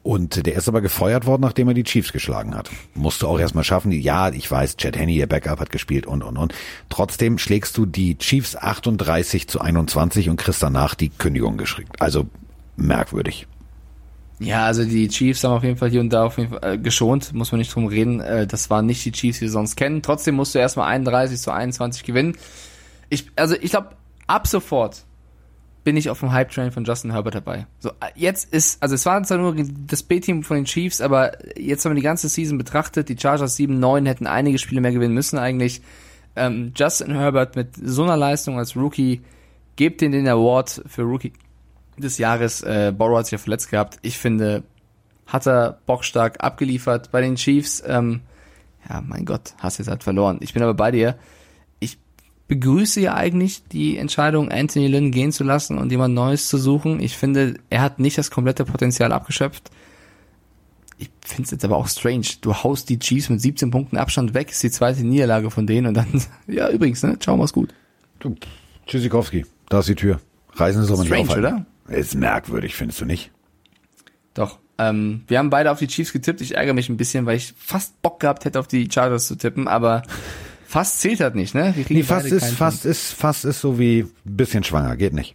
Und 0.03 0.46
der 0.46 0.55
ist 0.55 0.66
aber 0.66 0.80
gefeuert 0.80 1.26
worden, 1.26 1.42
nachdem 1.42 1.68
er 1.68 1.74
die 1.74 1.84
Chiefs 1.84 2.12
geschlagen 2.12 2.55
hat. 2.55 2.70
Musste 2.94 3.28
auch 3.28 3.38
erstmal 3.38 3.64
schaffen. 3.64 3.92
Ja, 3.92 4.30
ich 4.30 4.51
weiß, 4.51 4.76
Chad 4.76 4.96
Henney, 4.96 5.16
ihr 5.16 5.26
Backup, 5.26 5.61
hat 5.61 5.70
gespielt 5.70 6.07
und, 6.07 6.22
und, 6.22 6.38
und. 6.38 6.55
Trotzdem 6.88 7.36
schlägst 7.36 7.76
du 7.76 7.84
die 7.84 8.16
Chiefs 8.16 8.57
38 8.57 9.46
zu 9.46 9.61
21 9.61 10.30
und 10.30 10.36
kriegst 10.36 10.62
danach 10.62 10.94
die 10.94 11.11
Kündigung 11.11 11.59
geschickt. 11.59 12.01
Also 12.01 12.26
merkwürdig. 12.76 13.46
Ja, 14.38 14.64
also 14.64 14.84
die 14.84 15.09
Chiefs 15.09 15.44
haben 15.44 15.53
auf 15.53 15.64
jeden 15.64 15.76
Fall 15.76 15.90
hier 15.90 16.01
und 16.01 16.11
da 16.11 16.24
auf 16.24 16.38
jeden 16.38 16.51
Fall 16.51 16.74
äh, 16.74 16.78
geschont, 16.78 17.34
muss 17.34 17.53
man 17.53 17.59
nicht 17.59 17.74
drum 17.74 17.86
reden. 17.86 18.20
Äh, 18.20 18.46
das 18.46 18.70
waren 18.70 18.86
nicht 18.86 19.05
die 19.05 19.12
Chiefs, 19.12 19.38
die 19.38 19.44
wir 19.44 19.51
sonst 19.51 19.76
kennen. 19.76 20.01
Trotzdem 20.01 20.34
musst 20.34 20.55
du 20.55 20.59
erstmal 20.59 20.88
31 20.88 21.38
zu 21.38 21.53
21 21.53 22.05
gewinnen. 22.05 22.36
Ich, 23.11 23.26
also 23.36 23.55
ich 23.61 23.70
glaube, 23.70 23.90
ab 24.26 24.46
sofort 24.46 25.05
bin 25.83 25.97
ich 25.97 26.11
auf 26.11 26.20
dem 26.20 26.33
Hype-Train 26.33 26.72
von 26.72 26.85
Justin 26.85 27.12
Herbert 27.12 27.35
dabei. 27.35 27.66
So, 27.78 27.91
jetzt 28.14 28.53
ist, 28.53 28.83
also 28.83 28.95
es 28.95 29.07
war 29.07 29.22
zwar 29.22 29.39
nur 29.39 29.55
das 29.87 30.03
B-Team 30.03 30.43
von 30.43 30.57
den 30.57 30.64
Chiefs, 30.66 31.01
aber 31.01 31.33
jetzt 31.59 31.85
haben 31.85 31.93
wir 31.93 31.97
die 31.97 32.03
ganze 32.03 32.28
Season 32.28 32.59
betrachtet. 32.59 33.09
Die 33.09 33.18
Chargers 33.18 33.59
7-9 33.59 34.07
hätten 34.07 34.26
einige 34.26 34.59
Spiele 34.59 34.81
mehr 34.81 34.93
gewinnen 34.93 35.14
müssen 35.14 35.39
eigentlich. 35.39 35.81
Ähm, 36.37 36.72
Justin 36.76 37.14
Herbert 37.14 37.57
mit 37.57 37.68
so 37.83 38.05
einer 38.05 38.16
Leistung 38.16 38.59
als 38.59 38.76
Rookie, 38.76 39.22
gebt 39.76 40.01
den 40.01 40.12
den 40.12 40.28
Award 40.28 40.83
für 40.87 41.03
Rookie 41.03 41.33
des 41.97 42.18
Jahres. 42.18 42.62
Äh, 42.62 42.93
Borrow 42.97 43.18
hat 43.18 43.26
sich 43.26 43.33
ja 43.33 43.39
verletzt 43.39 43.70
gehabt. 43.70 43.99
Ich 44.03 44.18
finde, 44.18 44.62
hat 45.26 45.47
er 45.47 45.78
bockstark 45.87 46.43
abgeliefert 46.43 47.11
bei 47.11 47.20
den 47.20 47.37
Chiefs. 47.37 47.83
Ähm, 47.87 48.20
ja, 48.89 49.01
mein 49.01 49.24
Gott, 49.24 49.55
hast 49.59 49.78
jetzt 49.78 49.89
halt 49.89 50.03
verloren. 50.03 50.39
Ich 50.41 50.53
bin 50.53 50.62
aber 50.62 50.74
bei 50.74 50.91
dir. 50.91 51.16
Ich 52.51 52.59
begrüße 52.59 53.01
ja 53.01 53.14
eigentlich 53.14 53.62
die 53.68 53.96
Entscheidung, 53.96 54.51
Anthony 54.51 54.88
Lynn 54.88 55.12
gehen 55.12 55.30
zu 55.30 55.44
lassen 55.44 55.78
und 55.78 55.92
jemand 55.92 56.16
Neues 56.16 56.48
zu 56.48 56.59
suchen. 56.59 56.98
Ich 56.98 57.16
finde, 57.16 57.55
er 57.70 57.80
hat 57.80 58.01
nicht 58.01 58.18
das 58.18 58.32
komplette 58.32 58.64
Potenzial 58.64 59.12
abgeschöpft. 59.12 59.70
Ich 60.98 61.11
finde 61.24 61.44
es 61.44 61.53
jetzt 61.53 61.64
aber 61.64 61.76
auch 61.76 61.86
strange. 61.86 62.26
Du 62.40 62.53
haust 62.53 62.88
die 62.88 62.98
Chiefs 62.98 63.28
mit 63.28 63.40
17 63.40 63.70
Punkten 63.70 63.96
Abstand 63.96 64.34
weg, 64.34 64.51
ist 64.51 64.64
die 64.64 64.70
zweite 64.72 65.05
Niederlage 65.05 65.53
von 65.53 65.68
denen 65.68 65.86
und 65.86 65.94
dann, 65.94 66.09
ja, 66.48 66.68
übrigens, 66.70 67.05
ne, 67.05 67.16
ciao, 67.20 67.36
mach's 67.36 67.53
gut. 67.53 67.72
Du, 68.18 68.34
Tschüssikowski, 68.84 69.46
da 69.68 69.78
ist 69.78 69.88
die 69.88 69.94
Tür. 69.94 70.20
Reisen 70.55 70.82
Sie 70.82 70.92
aber 70.92 71.03
nicht 71.03 71.09
Strange, 71.09 71.38
oder? 71.38 71.66
Ist 71.86 72.16
merkwürdig, 72.16 72.74
findest 72.74 73.01
du 73.01 73.05
nicht? 73.05 73.30
Doch. 74.34 74.59
Ähm, 74.76 75.22
wir 75.28 75.38
haben 75.38 75.51
beide 75.51 75.70
auf 75.70 75.78
die 75.78 75.86
Chiefs 75.86 76.12
getippt. 76.12 76.40
Ich 76.40 76.57
ärgere 76.57 76.74
mich 76.74 76.88
ein 76.88 76.96
bisschen, 76.96 77.26
weil 77.26 77.36
ich 77.36 77.55
fast 77.57 78.03
Bock 78.03 78.18
gehabt 78.18 78.44
hätte, 78.44 78.59
auf 78.59 78.66
die 78.66 78.90
Chargers 78.90 79.28
zu 79.28 79.36
tippen, 79.36 79.68
aber 79.68 80.03
fast 80.71 81.01
zählt 81.01 81.21
halt 81.21 81.35
nicht, 81.35 81.55
ne? 81.55 81.75
Nee, 81.89 82.03
fast 82.05 82.27
ist, 82.27 82.53
fast 82.53 82.87
ist, 82.87 83.12
fast 83.12 83.45
ist 83.45 83.61
so 83.61 83.79
wie 83.79 84.01
ein 84.03 84.37
bisschen 84.37 84.62
schwanger, 84.62 84.97
geht 84.97 85.12
nicht. 85.12 85.35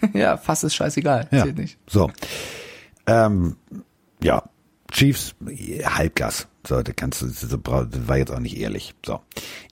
Punkt. 0.00 0.14
Ja, 0.14 0.36
fast 0.36 0.64
ist 0.64 0.74
scheißegal. 0.74 1.28
Ja. 1.30 1.44
Zählt 1.44 1.58
nicht. 1.58 1.78
So. 1.88 2.10
Ähm, 3.06 3.56
ja, 4.22 4.42
Chiefs, 4.90 5.34
Halbgas. 5.84 6.48
So, 6.66 6.82
das 6.82 6.94
kannst 6.96 7.22
du, 7.22 7.26
das 7.26 8.08
war 8.08 8.16
jetzt 8.18 8.30
auch 8.30 8.38
nicht 8.38 8.58
ehrlich. 8.58 8.94
So. 9.04 9.20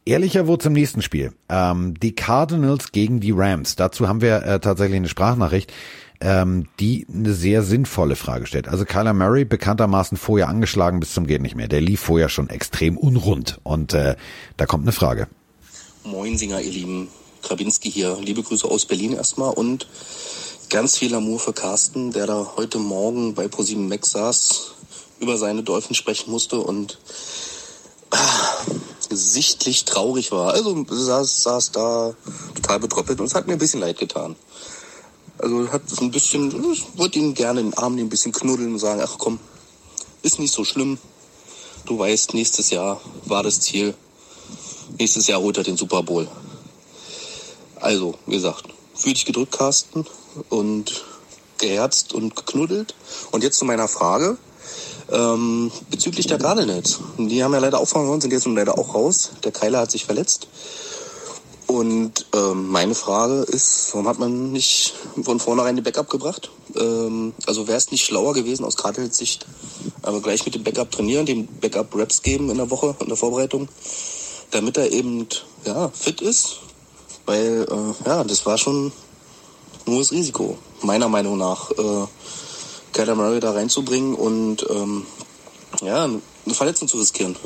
Ehrlicher 0.05 0.47
wurde 0.47 0.65
zum 0.65 0.73
nächsten 0.73 1.03
Spiel. 1.03 1.33
Ähm, 1.49 1.95
die 2.01 2.15
Cardinals 2.15 2.91
gegen 2.93 3.21
die 3.21 3.33
Rams. 3.33 3.77
Dazu 3.77 4.09
haben 4.09 4.23
wir 4.23 4.43
äh, 4.43 4.61
tatsächlich 4.61 4.97
eine 4.97 5.09
Sprachnachricht, 5.09 5.73
ähm, 6.21 6.69
die 6.79 7.07
eine 7.13 7.33
sehr 7.33 7.63
sinnvolle 7.63 8.17
Frage 8.17 8.47
stellt. 8.47 8.69
Also 8.69 8.85
Kyler 8.85 9.15
Murray, 9.15 9.45
bekanntermaßen 9.45 10.19
vorher 10.19 10.49
angeschlagen 10.49 11.01
bis 11.01 11.15
zum 11.15 11.27
geht 11.27 11.41
nicht 11.43 11.57
mehr. 11.57 11.69
Der 11.69 11.81
lief 11.81 12.01
vorher 12.01 12.29
schon 12.29 12.51
extrem 12.51 12.97
unrund. 12.99 13.59
Und 13.63 13.95
äh, 13.95 14.17
da 14.57 14.67
kommt 14.67 14.85
eine 14.85 14.93
Frage. 14.93 15.29
Moin 16.05 16.37
Singer, 16.37 16.61
ihr 16.61 16.73
Lieben. 16.73 17.09
Krabinski 17.43 17.91
hier. 17.91 18.19
Liebe 18.21 18.43
Grüße 18.43 18.69
aus 18.69 18.85
Berlin 18.85 19.13
erstmal 19.13 19.53
und 19.53 19.87
ganz 20.69 20.99
viel 20.99 21.15
Amour 21.15 21.41
für 21.41 21.53
Carsten, 21.53 22.13
der 22.13 22.27
da 22.27 22.53
heute 22.57 22.79
Morgen 22.79 23.35
bei 23.35 23.49
ProSieben 23.49 23.89
Max 23.89 24.11
saß, 24.11 24.73
über 25.21 25.37
seine 25.37 25.63
Dolphins 25.63 25.97
sprechen 25.97 26.31
musste 26.31 26.61
und 26.61 26.99
ah, 28.11 28.19
sichtlich 29.11 29.85
traurig 29.85 30.33
war. 30.33 30.53
Also 30.53 30.85
saß, 30.89 31.43
saß 31.43 31.73
da 31.73 32.15
total 32.55 32.81
betröppelt 32.81 33.21
und 33.21 33.27
es 33.27 33.35
hat 33.35 33.47
mir 33.47 33.55
ein 33.55 33.59
bisschen 33.59 33.81
leid 33.81 33.99
getan. 33.99 34.37
Also 35.43 35.73
hat 35.73 35.89
so 35.89 36.03
ein 36.03 36.11
bisschen, 36.11 36.73
ich 36.73 36.85
wollte 36.97 37.19
ihm 37.19 37.35
gerne 37.35 37.63
den 37.63 37.75
Arm 37.75 37.95
nehmen, 37.95 38.09
ein 38.09 38.11
bisschen 38.11 38.33
knuddeln 38.33 38.73
und 38.75 38.79
sagen, 38.79 39.01
ach 39.03 39.17
komm, 39.17 39.39
ist 40.23 40.39
nicht 40.39 40.53
so 40.53 40.65
schlimm. 40.65 40.99
Du 41.87 41.99
weißt, 41.99 42.35
nächstes 42.35 42.71
Jahr 42.71 43.01
war 43.25 43.43
das 43.43 43.61
Ziel. 43.61 43.95
Nächstes 44.99 45.29
Jahr 45.29 45.41
holt 45.41 45.57
er 45.57 45.65
den 45.65 45.79
Super 45.79 46.03
Bowl. 46.03 46.29
Also, 47.77 48.15
wie 48.27 48.35
gesagt, 48.35 48.67
fühl 48.95 49.15
dich 49.15 49.25
gedrückt, 49.25 49.53
Carsten, 49.53 50.05
und 50.51 51.05
geherzt 51.57 52.13
und 52.13 52.37
geknuddelt. 52.37 52.95
Und 53.31 53.43
jetzt 53.43 53.59
zu 53.59 53.65
meiner 53.65 53.89
Frage. 53.89 54.37
Ähm, 55.11 55.73
bezüglich 55.91 56.27
der 56.27 56.39
Cardinals. 56.39 57.01
Die 57.19 57.43
haben 57.43 57.53
ja 57.53 57.59
leider 57.59 57.81
auch 57.81 57.89
verloren, 57.89 58.21
sind 58.21 58.33
jetzt 58.33 58.47
nun 58.47 58.57
leider 58.57 58.79
auch 58.79 58.95
raus. 58.95 59.31
Der 59.43 59.53
Keiler 59.53 59.81
hat 59.81 59.91
sich 59.91 60.05
verletzt. 60.05 60.47
Und 61.71 62.27
ähm, 62.35 62.69
meine 62.69 62.97
Frage 62.97 63.43
ist, 63.43 63.91
warum 63.93 64.09
hat 64.09 64.19
man 64.19 64.51
nicht 64.51 64.93
von 65.23 65.39
vornherein 65.39 65.77
den 65.77 65.85
Backup 65.85 66.11
gebracht? 66.11 66.51
Ähm, 66.75 67.33
also 67.47 67.69
wäre 67.69 67.79
es 67.79 67.93
nicht 67.93 68.05
schlauer 68.05 68.35
gewesen 68.35 68.65
aus 68.65 68.77
Cardinals 68.77 69.17
Sicht, 69.17 69.47
aber 70.03 70.21
gleich 70.21 70.45
mit 70.45 70.57
dem 70.57 70.65
Backup 70.65 70.91
trainieren, 70.91 71.27
dem 71.27 71.47
Backup 71.47 71.95
Reps 71.95 72.23
geben 72.23 72.51
in 72.51 72.57
der 72.57 72.73
Woche, 72.73 72.97
in 72.99 73.07
der 73.07 73.17
Vorbereitung, 73.17 73.69
damit 74.51 74.79
er 74.79 74.91
eben 74.91 75.29
ja, 75.65 75.91
fit 75.91 76.21
ist? 76.21 76.57
Weil 77.27 77.69
äh, 77.71 78.09
ja, 78.09 78.25
das 78.25 78.45
war 78.47 78.59
schon 78.59 78.87
ein 79.87 79.93
hohes 79.93 80.11
Risiko, 80.11 80.59
meiner 80.83 81.09
Meinung 81.09 81.39
nach, 81.39 81.71
äh, 81.71 82.07
Kyler 82.93 83.15
Murray 83.15 83.39
da 83.39 83.53
reinzubringen 83.53 84.17
und 84.17 84.67
ähm, 84.69 85.07
ja, 85.83 86.03
eine 86.03 86.21
Verletzung 86.55 86.89
zu 86.89 86.99
riskieren. 86.99 87.37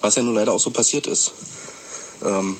Was 0.00 0.14
ja 0.14 0.22
nun 0.22 0.36
leider 0.36 0.52
auch 0.52 0.60
so 0.60 0.70
passiert 0.70 1.08
ist. 1.08 1.32
Ähm, 2.24 2.56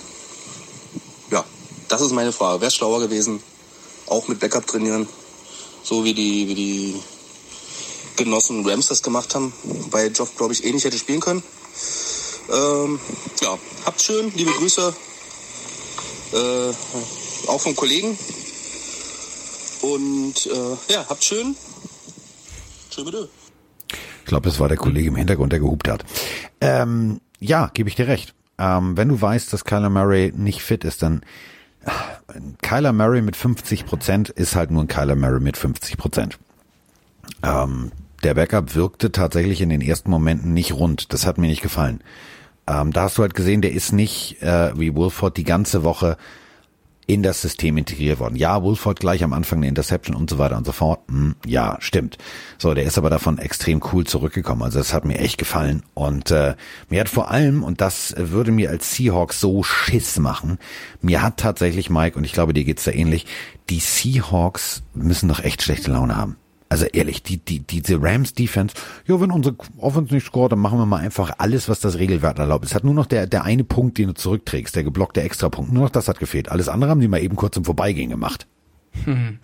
das 1.88 2.00
ist 2.00 2.12
meine 2.12 2.32
Frage. 2.32 2.60
Wäre 2.60 2.70
schlauer 2.70 3.00
gewesen, 3.00 3.40
auch 4.06 4.28
mit 4.28 4.40
Backup 4.40 4.66
trainieren, 4.66 5.08
so 5.82 6.04
wie 6.04 6.14
die, 6.14 6.48
wie 6.48 6.54
die 6.54 6.94
Genossen 8.16 8.66
Rams 8.68 8.88
das 8.88 9.02
gemacht 9.02 9.34
haben, 9.34 9.52
weil 9.90 10.12
Joff, 10.12 10.36
glaube 10.36 10.52
ich, 10.52 10.64
eh 10.64 10.72
nicht 10.72 10.84
hätte 10.84 10.98
spielen 10.98 11.20
können. 11.20 11.42
Ähm, 12.52 13.00
ja, 13.42 13.58
habt 13.86 14.02
schön, 14.02 14.32
liebe 14.36 14.50
Grüße, 14.52 14.94
äh, 16.32 17.48
auch 17.48 17.60
vom 17.60 17.74
Kollegen. 17.74 18.16
Und 19.82 20.46
äh, 20.46 20.92
ja, 20.92 21.04
habt 21.08 21.24
schön. 21.24 21.56
Tschö 22.90 23.04
bitte. 23.04 23.28
Ich 24.20 24.28
glaube, 24.28 24.48
es 24.48 24.58
war 24.58 24.68
der 24.68 24.78
Kollege 24.78 25.08
im 25.08 25.16
Hintergrund, 25.16 25.52
der 25.52 25.60
gehupt 25.60 25.88
hat. 25.88 26.04
Ähm, 26.60 27.20
ja, 27.40 27.70
gebe 27.74 27.88
ich 27.88 27.94
dir 27.94 28.08
recht. 28.08 28.34
Ähm, 28.58 28.96
wenn 28.96 29.08
du 29.08 29.20
weißt, 29.20 29.52
dass 29.52 29.64
Kyler 29.64 29.90
Murray 29.90 30.32
nicht 30.34 30.62
fit 30.62 30.84
ist, 30.84 31.02
dann 31.02 31.22
Kyler 32.62 32.92
Murray 32.92 33.22
mit 33.22 33.36
50 33.36 33.86
Prozent 33.86 34.30
ist 34.30 34.56
halt 34.56 34.70
nur 34.70 34.82
ein 34.82 34.88
Kyler 34.88 35.16
Murray 35.16 35.40
mit 35.40 35.56
50 35.56 35.96
Prozent. 35.96 36.38
Ähm, 37.42 37.92
der 38.22 38.34
Backup 38.34 38.74
wirkte 38.74 39.12
tatsächlich 39.12 39.60
in 39.60 39.68
den 39.68 39.80
ersten 39.80 40.10
Momenten 40.10 40.52
nicht 40.52 40.72
rund. 40.72 41.12
Das 41.12 41.26
hat 41.26 41.38
mir 41.38 41.46
nicht 41.46 41.62
gefallen. 41.62 42.02
Ähm, 42.66 42.92
da 42.92 43.02
hast 43.02 43.18
du 43.18 43.22
halt 43.22 43.34
gesehen, 43.34 43.60
der 43.60 43.72
ist 43.72 43.92
nicht 43.92 44.42
äh, 44.42 44.78
wie 44.78 44.94
Wolford 44.94 45.36
die 45.36 45.44
ganze 45.44 45.84
Woche 45.84 46.16
in 47.06 47.22
das 47.22 47.42
System 47.42 47.76
integriert 47.76 48.18
worden. 48.18 48.36
Ja, 48.36 48.62
Wolford 48.62 49.00
gleich 49.00 49.22
am 49.22 49.32
Anfang 49.32 49.58
eine 49.58 49.68
Interception 49.68 50.16
und 50.16 50.30
so 50.30 50.38
weiter 50.38 50.56
und 50.56 50.66
so 50.66 50.72
fort. 50.72 51.00
Hm, 51.08 51.34
ja, 51.46 51.76
stimmt. 51.80 52.18
So, 52.58 52.74
der 52.74 52.84
ist 52.84 52.98
aber 52.98 53.10
davon 53.10 53.38
extrem 53.38 53.80
cool 53.92 54.04
zurückgekommen. 54.04 54.62
Also 54.62 54.78
das 54.78 54.92
hat 54.92 55.04
mir 55.04 55.18
echt 55.18 55.38
gefallen. 55.38 55.82
Und 55.94 56.30
äh, 56.30 56.54
mir 56.88 57.00
hat 57.00 57.08
vor 57.08 57.30
allem, 57.30 57.62
und 57.62 57.80
das 57.80 58.14
würde 58.16 58.52
mir 58.52 58.70
als 58.70 58.94
Seahawks 58.94 59.40
so 59.40 59.62
Schiss 59.62 60.18
machen, 60.18 60.58
mir 61.00 61.22
hat 61.22 61.36
tatsächlich, 61.36 61.90
Mike, 61.90 62.16
und 62.16 62.24
ich 62.24 62.32
glaube, 62.32 62.54
dir 62.54 62.64
geht's 62.64 62.84
da 62.84 62.90
ähnlich, 62.90 63.26
die 63.70 63.80
Seahawks 63.80 64.82
müssen 64.94 65.28
doch 65.28 65.42
echt 65.42 65.62
schlechte 65.62 65.90
Laune 65.90 66.16
haben. 66.16 66.36
Also 66.74 66.86
ehrlich, 66.86 67.22
die, 67.22 67.36
die, 67.36 67.60
diese 67.60 68.02
Rams 68.02 68.34
Defense, 68.34 68.74
ja, 69.06 69.20
wenn 69.20 69.30
unsere 69.30 69.54
Offense 69.78 70.12
nicht 70.12 70.26
scoret, 70.26 70.50
dann 70.50 70.58
machen 70.58 70.76
wir 70.76 70.86
mal 70.86 70.96
einfach 70.96 71.36
alles, 71.38 71.68
was 71.68 71.78
das 71.78 71.98
Regelwerk 72.00 72.36
erlaubt. 72.40 72.64
Es 72.64 72.74
hat 72.74 72.82
nur 72.82 72.94
noch 72.94 73.06
der, 73.06 73.28
der 73.28 73.44
eine 73.44 73.62
Punkt, 73.62 73.96
den 73.96 74.08
du 74.08 74.14
zurückträgst, 74.14 74.74
der 74.74 74.82
geblockte 74.82 75.22
Extrapunkt. 75.22 75.72
Nur 75.72 75.84
noch 75.84 75.90
das 75.90 76.08
hat 76.08 76.18
gefehlt. 76.18 76.50
Alles 76.50 76.68
andere 76.68 76.90
haben 76.90 76.98
die 76.98 77.06
mal 77.06 77.22
eben 77.22 77.36
kurz 77.36 77.56
im 77.56 77.64
Vorbeigehen 77.64 78.10
gemacht. 78.10 78.48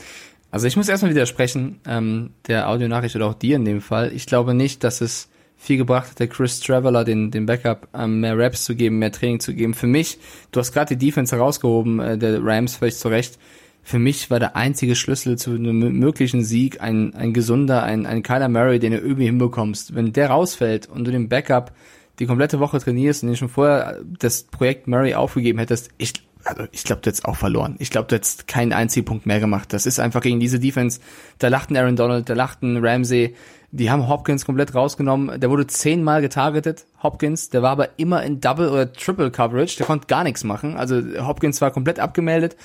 Also 0.53 0.66
ich 0.66 0.76
muss 0.76 0.89
erstmal 0.89 1.12
widersprechen, 1.12 1.78
ähm, 1.87 2.31
der 2.49 2.68
Audionachricht 2.68 3.14
oder 3.14 3.26
auch 3.26 3.35
dir 3.35 3.55
in 3.55 3.64
dem 3.64 3.81
Fall. 3.81 4.12
Ich 4.12 4.26
glaube 4.26 4.53
nicht, 4.53 4.83
dass 4.83 5.01
es 5.01 5.28
viel 5.57 5.76
gebracht 5.76 6.11
hätte, 6.11 6.26
Chris 6.26 6.59
Traveller 6.59 7.05
den, 7.05 7.31
den 7.31 7.47
Backup 7.47 7.87
ähm, 7.95 8.18
mehr 8.18 8.37
Raps 8.37 8.64
zu 8.64 8.74
geben, 8.74 8.99
mehr 8.99 9.12
Training 9.12 9.39
zu 9.39 9.55
geben. 9.55 9.74
Für 9.74 9.87
mich, 9.87 10.18
du 10.51 10.59
hast 10.59 10.72
gerade 10.72 10.97
die 10.97 11.07
Defense 11.07 11.37
herausgehoben, 11.37 12.01
äh, 12.01 12.18
der 12.18 12.45
Rams 12.45 12.74
völlig 12.74 12.97
zu 12.97 13.07
Recht 13.07 13.39
für 13.83 13.99
mich 13.99 14.31
war 14.31 14.39
der 14.39 14.57
einzige 14.57 14.95
Schlüssel 14.95 15.39
zu 15.39 15.51
einem 15.51 15.99
möglichen 15.99 16.45
Sieg 16.45 16.81
ein, 16.81 17.14
ein 17.14 17.33
gesunder, 17.33 17.83
ein, 17.83 18.07
ein 18.07 18.22
Kyler 18.22 18.49
Murray, 18.49 18.78
den 18.78 18.93
du 18.93 18.99
irgendwie 18.99 19.24
hinbekommst. 19.24 19.95
Wenn 19.95 20.12
der 20.12 20.31
rausfällt 20.31 20.89
und 20.89 21.07
du 21.07 21.11
den 21.11 21.28
Backup 21.28 21.72
die 22.18 22.26
komplette 22.26 22.61
Woche 22.61 22.78
trainierst 22.78 23.22
und 23.22 23.31
den 23.31 23.37
schon 23.37 23.49
vorher 23.49 24.01
das 24.18 24.45
Projekt 24.45 24.87
Murray 24.87 25.14
aufgegeben 25.14 25.59
hättest, 25.59 25.91
ich, 25.97 26.12
also 26.45 26.64
ich 26.70 26.85
glaube, 26.85 27.03
du 27.03 27.09
hättest 27.09 27.24
auch 27.24 27.37
verloren. 27.37 27.76
Ich 27.78 27.91
glaube, 27.91 28.09
du 28.09 28.16
hättest 28.16 28.47
keinen 28.47 28.72
einzigen 28.72 29.07
Punkt 29.07 29.26
mehr 29.26 29.41
gemacht. 29.41 29.72
Das 29.72 29.87
ist 29.87 29.99
einfach 29.99 30.20
gegen 30.20 30.41
diese 30.41 30.61
Defense. 30.61 31.01
Da 31.39 31.49
lachten 31.49 31.76
Aaron 31.76 31.97
Donald, 31.97 32.28
da 32.28 32.35
lachten 32.35 32.85
Ramsey. 32.85 33.35
Die 33.72 33.88
haben 33.88 34.08
Hopkins 34.08 34.44
komplett 34.44 34.74
rausgenommen. 34.74 35.40
Der 35.40 35.48
wurde 35.48 35.66
zehnmal 35.66 36.22
getargetet, 36.22 36.86
Hopkins. 37.04 37.50
Der 37.50 37.62
war 37.62 37.70
aber 37.70 37.98
immer 37.98 38.22
in 38.24 38.40
Double 38.40 38.68
oder 38.68 38.92
Triple 38.92 39.30
Coverage. 39.30 39.76
Der 39.76 39.86
konnte 39.86 40.08
gar 40.08 40.24
nichts 40.24 40.42
machen. 40.42 40.76
Also 40.76 41.00
Hopkins 41.24 41.60
war 41.60 41.70
komplett 41.70 42.00
abgemeldet. 42.00 42.56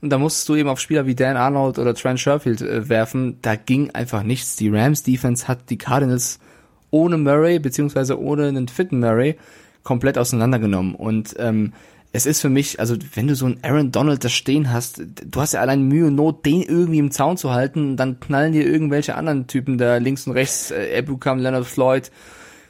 Und 0.00 0.08
da 0.08 0.16
musstest 0.16 0.48
du 0.48 0.54
eben 0.54 0.70
auf 0.70 0.80
Spieler 0.80 1.04
wie 1.04 1.14
Dan 1.14 1.36
Arnold 1.36 1.78
oder 1.78 1.94
Trent 1.94 2.18
Sherfield 2.18 2.62
äh, 2.62 2.88
werfen. 2.88 3.38
Da 3.42 3.56
ging 3.56 3.90
einfach 3.90 4.22
nichts. 4.22 4.56
Die 4.56 4.70
Rams 4.70 5.02
Defense 5.02 5.48
hat 5.48 5.68
die 5.68 5.76
Cardinals 5.76 6.38
ohne 6.90 7.18
Murray, 7.18 7.58
beziehungsweise 7.58 8.18
ohne 8.18 8.48
einen 8.48 8.68
fitten 8.68 9.00
Murray, 9.00 9.36
komplett 9.82 10.16
auseinandergenommen. 10.16 10.94
Und 10.94 11.34
ähm, 11.38 11.74
es 12.14 12.26
ist 12.26 12.40
für 12.40 12.48
mich, 12.48 12.78
also 12.78 12.94
wenn 13.14 13.26
du 13.26 13.34
so 13.34 13.46
einen 13.46 13.58
Aaron 13.62 13.90
Donald 13.90 14.24
da 14.24 14.28
stehen 14.28 14.72
hast, 14.72 15.02
du 15.24 15.40
hast 15.40 15.52
ja 15.52 15.60
allein 15.60 15.82
Mühe 15.82 16.06
und 16.06 16.14
Not, 16.14 16.46
den 16.46 16.62
irgendwie 16.62 17.00
im 17.00 17.10
Zaun 17.10 17.36
zu 17.36 17.50
halten, 17.50 17.96
dann 17.96 18.20
knallen 18.20 18.52
dir 18.52 18.64
irgendwelche 18.64 19.16
anderen 19.16 19.48
Typen 19.48 19.78
da 19.78 19.96
links 19.96 20.24
und 20.28 20.34
rechts, 20.34 20.70
äh, 20.70 20.96
Ebukam, 20.96 21.40
Leonard 21.40 21.66
Floyd, 21.66 22.12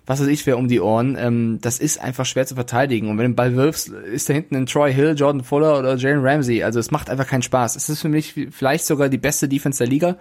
was 0.06 0.22
weiß 0.22 0.28
ich 0.28 0.46
wer 0.46 0.56
um 0.56 0.68
die 0.68 0.80
Ohren. 0.80 1.18
Ähm, 1.20 1.58
das 1.60 1.78
ist 1.78 2.00
einfach 2.00 2.24
schwer 2.24 2.46
zu 2.46 2.54
verteidigen. 2.54 3.10
Und 3.10 3.18
wenn 3.18 3.24
du 3.24 3.30
den 3.32 3.36
Ball 3.36 3.54
wirfst, 3.54 3.90
ist 3.90 4.30
da 4.30 4.32
hinten 4.32 4.56
ein 4.56 4.64
Troy 4.64 4.94
Hill, 4.94 5.14
Jordan 5.14 5.44
Fuller 5.44 5.78
oder 5.78 5.96
Jalen 5.96 6.24
Ramsey. 6.24 6.62
Also 6.62 6.80
es 6.80 6.90
macht 6.90 7.10
einfach 7.10 7.26
keinen 7.26 7.42
Spaß. 7.42 7.76
Es 7.76 7.90
ist 7.90 8.00
für 8.00 8.08
mich 8.08 8.32
vielleicht 8.50 8.86
sogar 8.86 9.10
die 9.10 9.18
beste 9.18 9.46
Defense 9.46 9.76
der 9.76 9.88
Liga. 9.88 10.16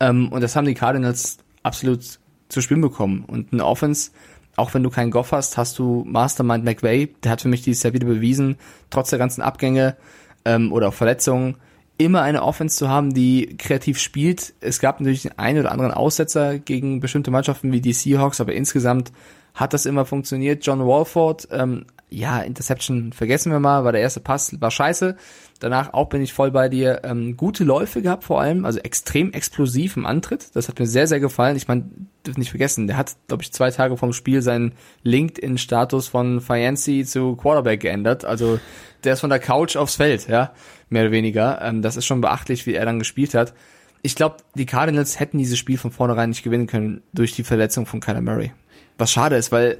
Ähm, 0.00 0.32
und 0.32 0.40
das 0.40 0.56
haben 0.56 0.64
die 0.64 0.72
Cardinals 0.72 1.36
absolut 1.62 2.18
zu 2.48 2.62
spielen 2.62 2.80
bekommen. 2.80 3.24
Und 3.26 3.52
eine 3.52 3.66
Offense, 3.66 4.12
auch 4.56 4.74
wenn 4.74 4.82
du 4.82 4.90
keinen 4.90 5.10
Goff 5.10 5.32
hast, 5.32 5.56
hast 5.56 5.78
du 5.78 6.04
Mastermind 6.06 6.64
McVay, 6.64 7.14
der 7.24 7.32
hat 7.32 7.42
für 7.42 7.48
mich 7.48 7.62
dieses 7.62 7.82
Jahr 7.82 7.92
wieder 7.94 8.06
bewiesen, 8.06 8.56
trotz 8.90 9.10
der 9.10 9.18
ganzen 9.18 9.42
Abgänge 9.42 9.96
ähm, 10.44 10.72
oder 10.72 10.88
auch 10.88 10.94
Verletzungen, 10.94 11.56
immer 11.98 12.22
eine 12.22 12.42
Offense 12.42 12.76
zu 12.76 12.88
haben, 12.88 13.14
die 13.14 13.56
kreativ 13.58 13.98
spielt. 13.98 14.54
Es 14.60 14.80
gab 14.80 15.00
natürlich 15.00 15.22
den 15.22 15.38
einen 15.38 15.60
oder 15.60 15.72
anderen 15.72 15.92
Aussetzer 15.92 16.58
gegen 16.58 17.00
bestimmte 17.00 17.30
Mannschaften 17.30 17.72
wie 17.72 17.80
die 17.80 17.92
Seahawks, 17.92 18.40
aber 18.40 18.52
insgesamt 18.54 19.12
hat 19.54 19.72
das 19.72 19.86
immer 19.86 20.04
funktioniert. 20.04 20.64
John 20.66 20.86
Walford, 20.86 21.48
ähm, 21.50 21.86
ja, 22.12 22.40
Interception 22.40 23.12
vergessen 23.12 23.50
wir 23.50 23.60
mal, 23.60 23.84
war 23.84 23.92
der 23.92 24.00
erste 24.00 24.20
Pass, 24.20 24.60
war 24.60 24.70
scheiße. 24.70 25.16
Danach 25.60 25.92
auch 25.94 26.08
bin 26.08 26.22
ich 26.22 26.32
voll 26.32 26.50
bei 26.50 26.68
dir. 26.68 27.02
Ähm, 27.04 27.36
gute 27.36 27.64
Läufe 27.64 28.02
gehabt 28.02 28.24
vor 28.24 28.40
allem, 28.40 28.64
also 28.64 28.80
extrem 28.80 29.32
explosiv 29.32 29.96
im 29.96 30.06
Antritt. 30.06 30.54
Das 30.54 30.68
hat 30.68 30.78
mir 30.78 30.86
sehr, 30.86 31.06
sehr 31.06 31.20
gefallen. 31.20 31.56
Ich 31.56 31.68
meine, 31.68 31.84
dürfen 32.26 32.40
nicht 32.40 32.50
vergessen, 32.50 32.86
der 32.86 32.96
hat, 32.96 33.16
glaube 33.28 33.42
ich, 33.42 33.52
zwei 33.52 33.70
Tage 33.70 33.96
vom 33.96 34.12
Spiel 34.12 34.42
seinen 34.42 34.72
LinkedIn-Status 35.04 36.08
von 36.08 36.40
Fiancy 36.40 37.04
zu 37.04 37.36
Quarterback 37.36 37.80
geändert. 37.80 38.24
Also 38.24 38.58
der 39.04 39.14
ist 39.14 39.20
von 39.20 39.30
der 39.30 39.38
Couch 39.38 39.76
aufs 39.76 39.96
Feld, 39.96 40.28
ja, 40.28 40.52
mehr 40.90 41.02
oder 41.02 41.12
weniger. 41.12 41.62
Ähm, 41.62 41.80
das 41.80 41.96
ist 41.96 42.06
schon 42.06 42.20
beachtlich, 42.20 42.66
wie 42.66 42.74
er 42.74 42.84
dann 42.84 42.98
gespielt 42.98 43.34
hat. 43.34 43.54
Ich 44.02 44.16
glaube, 44.16 44.36
die 44.54 44.66
Cardinals 44.66 45.20
hätten 45.20 45.38
dieses 45.38 45.58
Spiel 45.58 45.78
von 45.78 45.92
vornherein 45.92 46.30
nicht 46.30 46.42
gewinnen 46.42 46.66
können 46.66 47.02
durch 47.12 47.34
die 47.34 47.44
Verletzung 47.44 47.86
von 47.86 48.00
Kyler 48.00 48.20
Murray. 48.20 48.52
Was 48.98 49.12
schade 49.12 49.36
ist, 49.36 49.52
weil 49.52 49.78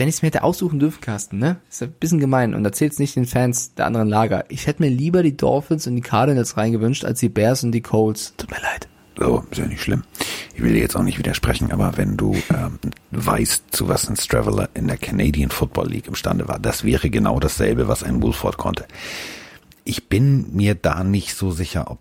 wenn 0.00 0.08
ich 0.08 0.14
es 0.14 0.22
mir 0.22 0.28
hätte 0.28 0.44
aussuchen 0.44 0.78
dürfen, 0.78 1.02
Carsten, 1.02 1.38
ne? 1.38 1.58
Ist 1.68 1.82
ein 1.82 1.92
bisschen 1.92 2.20
gemein 2.20 2.54
und 2.54 2.64
erzählt's 2.64 2.98
nicht 2.98 3.16
den 3.16 3.26
Fans 3.26 3.74
der 3.74 3.84
anderen 3.84 4.08
Lager. 4.08 4.46
Ich 4.48 4.66
hätte 4.66 4.82
mir 4.82 4.88
lieber 4.88 5.22
die 5.22 5.36
Dolphins 5.36 5.86
und 5.86 5.94
die 5.94 6.00
Cardinals 6.00 6.56
reingewünscht 6.56 7.04
als 7.04 7.20
die 7.20 7.28
Bears 7.28 7.64
und 7.64 7.72
die 7.72 7.82
Colts. 7.82 8.32
Tut 8.38 8.50
mir 8.50 8.62
leid. 8.62 8.88
So, 9.18 9.44
ist 9.50 9.58
ja 9.58 9.66
nicht 9.66 9.82
schlimm. 9.82 10.04
Ich 10.54 10.62
will 10.62 10.72
dir 10.72 10.80
jetzt 10.80 10.96
auch 10.96 11.02
nicht 11.02 11.18
widersprechen, 11.18 11.70
aber 11.70 11.98
wenn 11.98 12.16
du 12.16 12.34
ähm, 12.48 12.78
weißt, 13.10 13.64
zu 13.72 13.88
was 13.88 14.08
ein 14.08 14.16
Straveller 14.16 14.70
in 14.72 14.88
der 14.88 14.96
Canadian 14.96 15.50
Football 15.50 15.88
League 15.88 16.06
imstande 16.06 16.48
war, 16.48 16.58
das 16.58 16.82
wäre 16.82 17.10
genau 17.10 17.38
dasselbe, 17.38 17.86
was 17.86 18.02
ein 18.02 18.22
Wolford 18.22 18.56
konnte. 18.56 18.86
Ich 19.84 20.08
bin 20.08 20.56
mir 20.56 20.76
da 20.76 21.04
nicht 21.04 21.34
so 21.34 21.50
sicher, 21.50 21.90
ob 21.90 21.98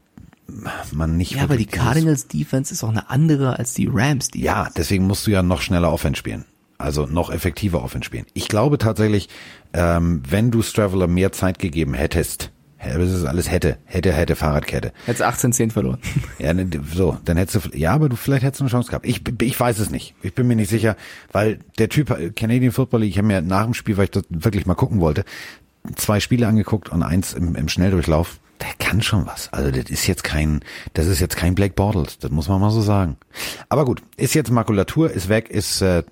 man 0.94 1.18
nicht. 1.18 1.34
Ja, 1.34 1.44
aber 1.44 1.58
die 1.58 1.66
Cardinals 1.66 2.30
Defense 2.30 2.74
ist 2.74 2.82
auch 2.82 2.90
eine 2.90 3.10
andere 3.10 3.60
als 3.60 3.74
die 3.74 3.90
Rams 3.92 4.30
Defense. 4.30 4.46
Ja, 4.46 4.70
deswegen 4.78 5.06
musst 5.06 5.28
du 5.28 5.32
ja 5.32 5.44
noch 5.44 5.62
schneller 5.62 5.92
Offense 5.92 6.18
spielen 6.18 6.46
also 6.80 7.06
noch 7.06 7.30
effektiver 7.30 7.84
Offense 7.84 8.06
spielen. 8.06 8.26
Ich 8.34 8.48
glaube 8.48 8.80
tatsächlich, 8.80 9.30
ähm, 9.74 10.24
wenn 10.28 10.50
du 10.50 10.64
Straveller 10.64 11.08
mehr 11.08 11.32
Zeit 11.32 11.60
gegeben 11.60 11.94
hättest, 11.94 12.52
das 12.82 13.12
ist 13.12 13.26
alles 13.26 13.52
hätte, 13.52 13.78
hätte, 13.84 14.14
hätte 14.14 14.38
Fahrradkette. 14.38 14.94
Hättest 15.06 15.24
18-10 15.24 15.72
verloren. 15.72 16.00
Ja, 16.40 16.54
ne, 16.54 16.70
so, 16.94 17.18
dann 17.26 17.36
hättest 17.36 17.74
du, 17.74 17.78
ja, 17.78 17.92
aber 17.92 18.08
du 18.08 18.16
vielleicht 18.16 18.44
hättest 18.44 18.62
du 18.62 18.64
eine 18.64 18.72
Chance 18.72 18.90
gehabt. 18.90 19.06
Ich, 19.06 19.22
ich 19.42 19.60
weiß 19.60 19.78
es 19.80 19.90
nicht. 19.90 20.16
Ich 20.22 20.34
bin 20.34 20.48
mir 20.48 20.56
nicht 20.56 20.70
sicher, 20.70 20.96
weil 21.34 21.60
der 21.78 21.90
Typ 21.90 22.10
äh, 22.12 22.30
Canadian 22.30 22.72
Football 22.72 23.02
League, 23.02 23.12
ich 23.12 23.18
habe 23.18 23.28
mir 23.28 23.42
nach 23.42 23.66
dem 23.66 23.74
Spiel, 23.74 23.98
weil 23.98 24.06
ich 24.06 24.12
das 24.12 24.24
wirklich 24.30 24.66
mal 24.66 24.76
gucken 24.76 25.02
wollte, 25.02 25.26
zwei 25.98 26.22
Spiele 26.22 26.48
angeguckt 26.48 26.88
und 26.90 27.04
eins 27.04 27.34
im, 27.34 27.56
im 27.56 27.68
Schnelldurchlauf. 27.68 28.40
Der 28.62 28.86
kann 28.86 29.02
schon 29.02 29.26
was. 29.26 29.52
Also 29.52 29.72
das 29.72 29.90
ist 29.90 30.08
jetzt 30.08 30.24
kein, 30.24 30.62
das 30.94 31.08
ist 31.08 31.20
jetzt 31.20 31.36
kein 31.36 31.56
Black 31.56 31.76
Bortles, 31.76 32.18
das 32.20 32.32
muss 32.32 32.48
man 32.48 32.62
mal 32.62 32.72
so 32.72 32.82
sagen. 32.82 33.18
Aber 33.68 33.84
gut, 33.84 34.02
ist 34.16 34.34
jetzt 34.34 34.52
Makulatur, 34.52 35.12
ist 35.12 35.28
weg, 35.30 35.50
ist 35.50 35.82
äh, 35.82 36.04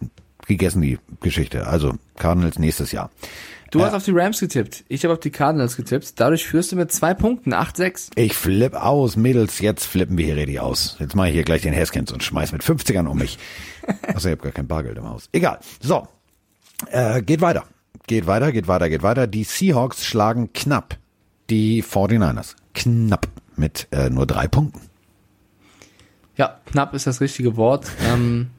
gegessen, 0.48 0.82
die 0.82 1.00
Geschichte. 1.22 1.68
Also 1.68 1.96
Cardinals 2.16 2.60
nächstes 2.60 2.92
Jahr. 2.92 3.10
Du 3.72 3.84
hast 3.84 3.94
auf 3.94 4.06
die 4.06 4.12
Rams 4.12 4.40
getippt. 4.40 4.86
Ich 4.88 5.04
habe 5.04 5.14
auf 5.14 5.20
die 5.20 5.30
Cardinals 5.30 5.76
getippt. 5.76 6.20
Dadurch 6.20 6.48
führst 6.48 6.72
du 6.72 6.78
mit 6.78 6.92
zwei 6.92 7.14
Punkten, 7.14 7.54
8-6. 7.54 8.12
Ich 8.16 8.34
flipp 8.34 8.74
aus, 8.74 9.18
Mädels, 9.18 9.60
jetzt 9.60 9.86
flippen 9.86 10.18
wir 10.18 10.26
hier 10.26 10.38
richtig 10.38 10.60
aus. 10.62 10.96
Jetzt 11.00 11.16
mache 11.16 11.28
ich 11.28 11.34
hier 11.34 11.44
gleich 11.44 11.64
den 11.64 11.76
Haskins 11.76 12.12
und 12.12 12.24
schmeiß 12.24 12.54
mit 12.54 12.64
50ern 12.64 13.08
um 13.08 13.18
mich. 13.18 13.38
Also 14.04 14.28
ich 14.28 14.34
habe 14.34 14.44
gar 14.44 14.52
kein 14.52 14.68
Bargeld 14.68 14.98
im 14.98 15.08
Haus. 15.08 15.30
Egal. 15.32 15.60
So, 15.80 16.10
äh, 16.92 17.22
geht 17.22 17.40
weiter. 17.40 17.64
Geht 18.06 18.28
weiter, 18.28 18.52
geht 18.52 18.68
weiter, 18.68 18.90
geht 18.90 19.02
weiter. 19.02 19.28
Die 19.28 19.46
Seahawks 19.46 20.06
schlagen 20.06 20.52
knapp 20.52 20.98
die 21.50 21.84
49ers. 21.84 22.56
Knapp 22.74 23.30
mit 23.56 23.88
äh, 23.92 24.10
nur 24.10 24.28
drei 24.28 24.48
Punkten. 24.48 24.82
Ja, 26.36 26.60
knapp 26.66 26.94
ist 26.94 27.08
das 27.08 27.22
richtige 27.22 27.56
Wort. 27.56 27.88
Ähm, 28.12 28.50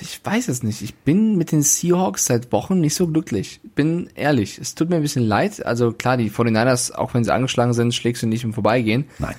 ich 0.00 0.20
weiß 0.24 0.48
es 0.48 0.62
nicht. 0.62 0.82
Ich 0.82 0.94
bin 0.94 1.36
mit 1.36 1.52
den 1.52 1.62
Seahawks 1.62 2.26
seit 2.26 2.52
Wochen 2.52 2.80
nicht 2.80 2.94
so 2.94 3.06
glücklich. 3.06 3.60
Bin 3.74 4.08
ehrlich. 4.14 4.58
Es 4.58 4.74
tut 4.74 4.90
mir 4.90 4.96
ein 4.96 5.02
bisschen 5.02 5.24
leid. 5.24 5.64
Also 5.64 5.92
klar, 5.92 6.16
die 6.16 6.30
49ers, 6.30 6.92
auch 6.92 7.14
wenn 7.14 7.24
sie 7.24 7.32
angeschlagen 7.32 7.72
sind, 7.72 7.94
schlägst 7.94 8.22
du 8.22 8.26
nicht 8.26 8.44
im 8.44 8.52
Vorbeigehen. 8.52 9.04
Nein. 9.18 9.34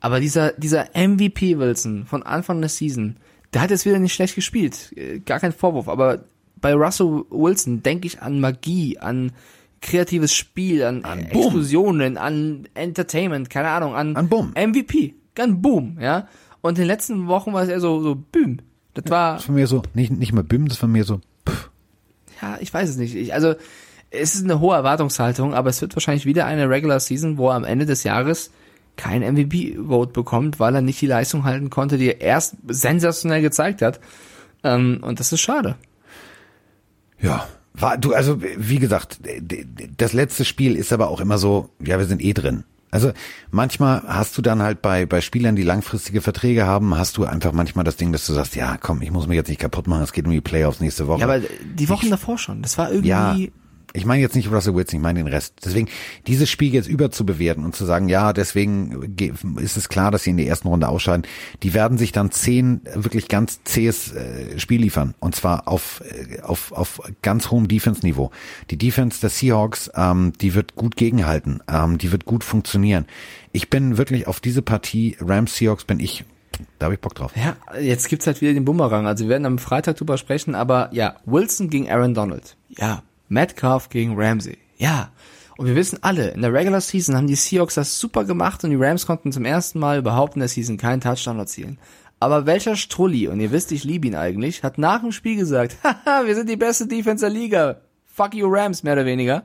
Aber 0.00 0.18
dieser, 0.18 0.52
dieser 0.52 0.88
MVP 0.94 1.58
Wilson 1.58 2.06
von 2.06 2.22
Anfang 2.22 2.60
der 2.60 2.70
Season, 2.70 3.16
der 3.54 3.62
hat 3.62 3.70
jetzt 3.70 3.86
wieder 3.86 3.98
nicht 3.98 4.14
schlecht 4.14 4.34
gespielt. 4.34 4.92
Äh, 4.96 5.20
Gar 5.20 5.40
kein 5.40 5.52
Vorwurf. 5.52 5.88
Aber 5.88 6.24
bei 6.60 6.74
Russell 6.74 7.24
Wilson 7.30 7.82
denke 7.82 8.06
ich 8.06 8.22
an 8.22 8.40
Magie, 8.40 8.98
an 8.98 9.32
kreatives 9.80 10.34
Spiel, 10.34 10.84
an, 10.84 11.04
An. 11.04 11.20
Explosionen, 11.26 12.16
an 12.16 12.68
Entertainment, 12.74 13.50
keine 13.50 13.68
Ahnung, 13.68 13.94
an, 13.94 14.16
An 14.16 14.28
Boom. 14.28 14.52
MVP. 14.56 15.14
Ganz 15.34 15.60
Boom, 15.60 15.98
ja. 16.00 16.28
Und 16.62 16.78
in 16.78 16.82
den 16.82 16.86
letzten 16.86 17.26
Wochen 17.26 17.52
war 17.52 17.64
es 17.64 17.68
eher 17.68 17.80
so, 17.80 18.00
so 18.00 18.14
Boom. 18.14 18.58
Das 18.94 19.10
war, 19.10 19.36
Das 19.36 19.48
war 19.48 19.54
mir 19.54 19.66
so, 19.66 19.82
nicht, 19.94 20.12
nicht 20.12 20.32
mal 20.32 20.44
Bim, 20.44 20.68
das 20.68 20.80
war 20.82 20.88
mir 20.88 21.04
so, 21.04 21.20
pff, 21.48 21.70
ja, 22.42 22.58
ich 22.60 22.72
weiß 22.72 22.90
es 22.90 22.96
nicht. 22.96 23.14
Ich, 23.14 23.32
also, 23.32 23.54
es 24.10 24.34
ist 24.34 24.44
eine 24.44 24.60
hohe 24.60 24.76
Erwartungshaltung, 24.76 25.54
aber 25.54 25.70
es 25.70 25.80
wird 25.80 25.96
wahrscheinlich 25.96 26.26
wieder 26.26 26.44
eine 26.44 26.68
Regular 26.68 27.00
Season, 27.00 27.38
wo 27.38 27.48
er 27.48 27.54
am 27.54 27.64
Ende 27.64 27.86
des 27.86 28.04
Jahres 28.04 28.50
kein 28.96 29.22
MVP-Vote 29.22 30.12
bekommt, 30.12 30.60
weil 30.60 30.74
er 30.74 30.82
nicht 30.82 31.00
die 31.00 31.06
Leistung 31.06 31.44
halten 31.44 31.70
konnte, 31.70 31.96
die 31.96 32.08
er 32.08 32.20
erst 32.20 32.56
sensationell 32.66 33.40
gezeigt 33.40 33.80
hat. 33.80 34.00
Ähm, 34.64 34.98
und 35.02 35.18
das 35.18 35.32
ist 35.32 35.40
schade. 35.40 35.76
ja. 37.20 37.46
War, 37.74 37.96
du, 37.96 38.12
also, 38.12 38.42
wie 38.42 38.78
gesagt, 38.78 39.20
das 39.96 40.12
letzte 40.12 40.44
Spiel 40.44 40.76
ist 40.76 40.92
aber 40.92 41.08
auch 41.08 41.20
immer 41.20 41.38
so, 41.38 41.70
ja, 41.80 41.98
wir 41.98 42.04
sind 42.04 42.22
eh 42.22 42.34
drin. 42.34 42.64
Also 42.92 43.12
manchmal 43.50 44.02
hast 44.06 44.36
du 44.36 44.42
dann 44.42 44.62
halt 44.62 44.82
bei, 44.82 45.06
bei 45.06 45.22
Spielern, 45.22 45.56
die 45.56 45.62
langfristige 45.62 46.20
Verträge 46.20 46.66
haben, 46.66 46.96
hast 46.96 47.16
du 47.16 47.24
einfach 47.24 47.52
manchmal 47.52 47.84
das 47.84 47.96
Ding, 47.96 48.12
dass 48.12 48.26
du 48.26 48.34
sagst, 48.34 48.54
ja, 48.54 48.76
komm, 48.76 49.00
ich 49.00 49.10
muss 49.10 49.26
mich 49.26 49.36
jetzt 49.36 49.48
nicht 49.48 49.60
kaputt 49.60 49.86
machen, 49.88 50.02
es 50.02 50.12
geht 50.12 50.26
um 50.26 50.30
die 50.30 50.42
Playoffs 50.42 50.80
nächste 50.80 51.06
Woche. 51.06 51.20
Ja, 51.20 51.26
aber 51.26 51.40
die 51.40 51.88
Wochen 51.88 52.10
davor 52.10 52.36
schon, 52.36 52.60
das 52.60 52.76
war 52.76 52.90
irgendwie, 52.90 53.08
Ja, 53.08 53.34
ich 53.94 54.04
meine 54.06 54.22
jetzt 54.22 54.34
nicht 54.36 54.50
Russell 54.50 54.74
Wilson, 54.74 54.98
ich 54.98 55.02
meine 55.02 55.20
den 55.20 55.26
Rest. 55.28 55.54
Deswegen, 55.64 55.88
dieses 56.26 56.48
Spiel 56.50 56.72
jetzt 56.72 56.88
überzubewerten 56.88 57.64
und 57.64 57.76
zu 57.76 57.84
sagen, 57.84 58.08
ja, 58.08 58.32
deswegen 58.32 59.16
ge- 59.16 59.32
ist 59.60 59.76
es 59.76 59.88
klar, 59.88 60.10
dass 60.10 60.22
sie 60.22 60.30
in 60.30 60.36
der 60.36 60.46
ersten 60.46 60.68
Runde 60.68 60.88
ausscheiden. 60.88 61.26
Die 61.62 61.74
werden 61.74 61.98
sich 61.98 62.12
dann 62.12 62.30
zehn 62.30 62.80
wirklich 62.94 63.28
ganz 63.28 63.62
zähes 63.64 64.12
äh, 64.12 64.58
Spiel 64.58 64.80
liefern. 64.80 65.14
Und 65.20 65.34
zwar 65.36 65.68
auf, 65.68 66.02
äh, 66.10 66.40
auf, 66.40 66.72
auf 66.72 67.00
ganz 67.22 67.50
hohem 67.50 67.68
Defense-Niveau. 67.68 68.30
Die 68.70 68.78
Defense 68.78 69.20
der 69.20 69.30
Seahawks, 69.30 69.90
ähm, 69.94 70.32
die 70.40 70.54
wird 70.54 70.74
gut 70.74 70.96
gegenhalten. 70.96 71.60
Ähm, 71.68 71.98
die 71.98 72.12
wird 72.12 72.24
gut 72.24 72.44
funktionieren. 72.44 73.06
Ich 73.52 73.68
bin 73.70 73.98
wirklich 73.98 74.26
auf 74.26 74.40
diese 74.40 74.62
Partie 74.62 75.16
Rams 75.20 75.56
Seahawks 75.56 75.84
bin 75.84 76.00
ich, 76.00 76.24
da 76.78 76.86
habe 76.86 76.94
ich 76.94 77.00
Bock 77.00 77.14
drauf. 77.14 77.32
ja, 77.36 77.56
jetzt 77.78 78.08
gibt's 78.08 78.26
halt 78.26 78.40
wieder 78.40 78.54
den 78.54 78.64
Bumerang. 78.64 79.06
Also 79.06 79.24
wir 79.24 79.30
werden 79.30 79.44
am 79.46 79.58
Freitag 79.58 79.96
drüber 79.96 80.16
sprechen, 80.16 80.54
aber 80.54 80.88
ja, 80.92 81.16
Wilson 81.26 81.68
gegen 81.68 81.90
Aaron 81.90 82.14
Donald. 82.14 82.56
Ja. 82.70 83.02
Metcalf 83.32 83.88
gegen 83.88 84.14
Ramsey. 84.16 84.58
Ja. 84.76 85.10
Und 85.56 85.66
wir 85.66 85.76
wissen 85.76 85.98
alle, 86.02 86.30
in 86.30 86.42
der 86.42 86.52
Regular 86.52 86.80
Season 86.80 87.16
haben 87.16 87.26
die 87.26 87.34
Seahawks 87.34 87.74
das 87.74 87.98
super 87.98 88.24
gemacht 88.24 88.64
und 88.64 88.70
die 88.70 88.76
Rams 88.76 89.06
konnten 89.06 89.32
zum 89.32 89.44
ersten 89.44 89.78
Mal 89.78 89.98
überhaupt 89.98 90.34
in 90.34 90.40
der 90.40 90.48
Season 90.48 90.76
keinen 90.76 91.00
Touchdown 91.00 91.38
erzielen. 91.38 91.78
Aber 92.20 92.46
welcher 92.46 92.76
Strulli, 92.76 93.28
und 93.28 93.40
ihr 93.40 93.50
wisst, 93.50 93.72
ich 93.72 93.84
liebe 93.84 94.06
ihn 94.06 94.14
eigentlich, 94.14 94.62
hat 94.62 94.78
nach 94.78 95.00
dem 95.00 95.12
Spiel 95.12 95.36
gesagt, 95.36 95.76
haha, 95.84 96.24
wir 96.24 96.34
sind 96.34 96.48
die 96.48 96.56
beste 96.56 96.86
Defense 96.86 97.24
der 97.24 97.34
Liga. 97.34 97.80
Fuck 98.06 98.34
you 98.34 98.48
Rams, 98.48 98.82
mehr 98.82 98.94
oder 98.94 99.06
weniger. 99.06 99.44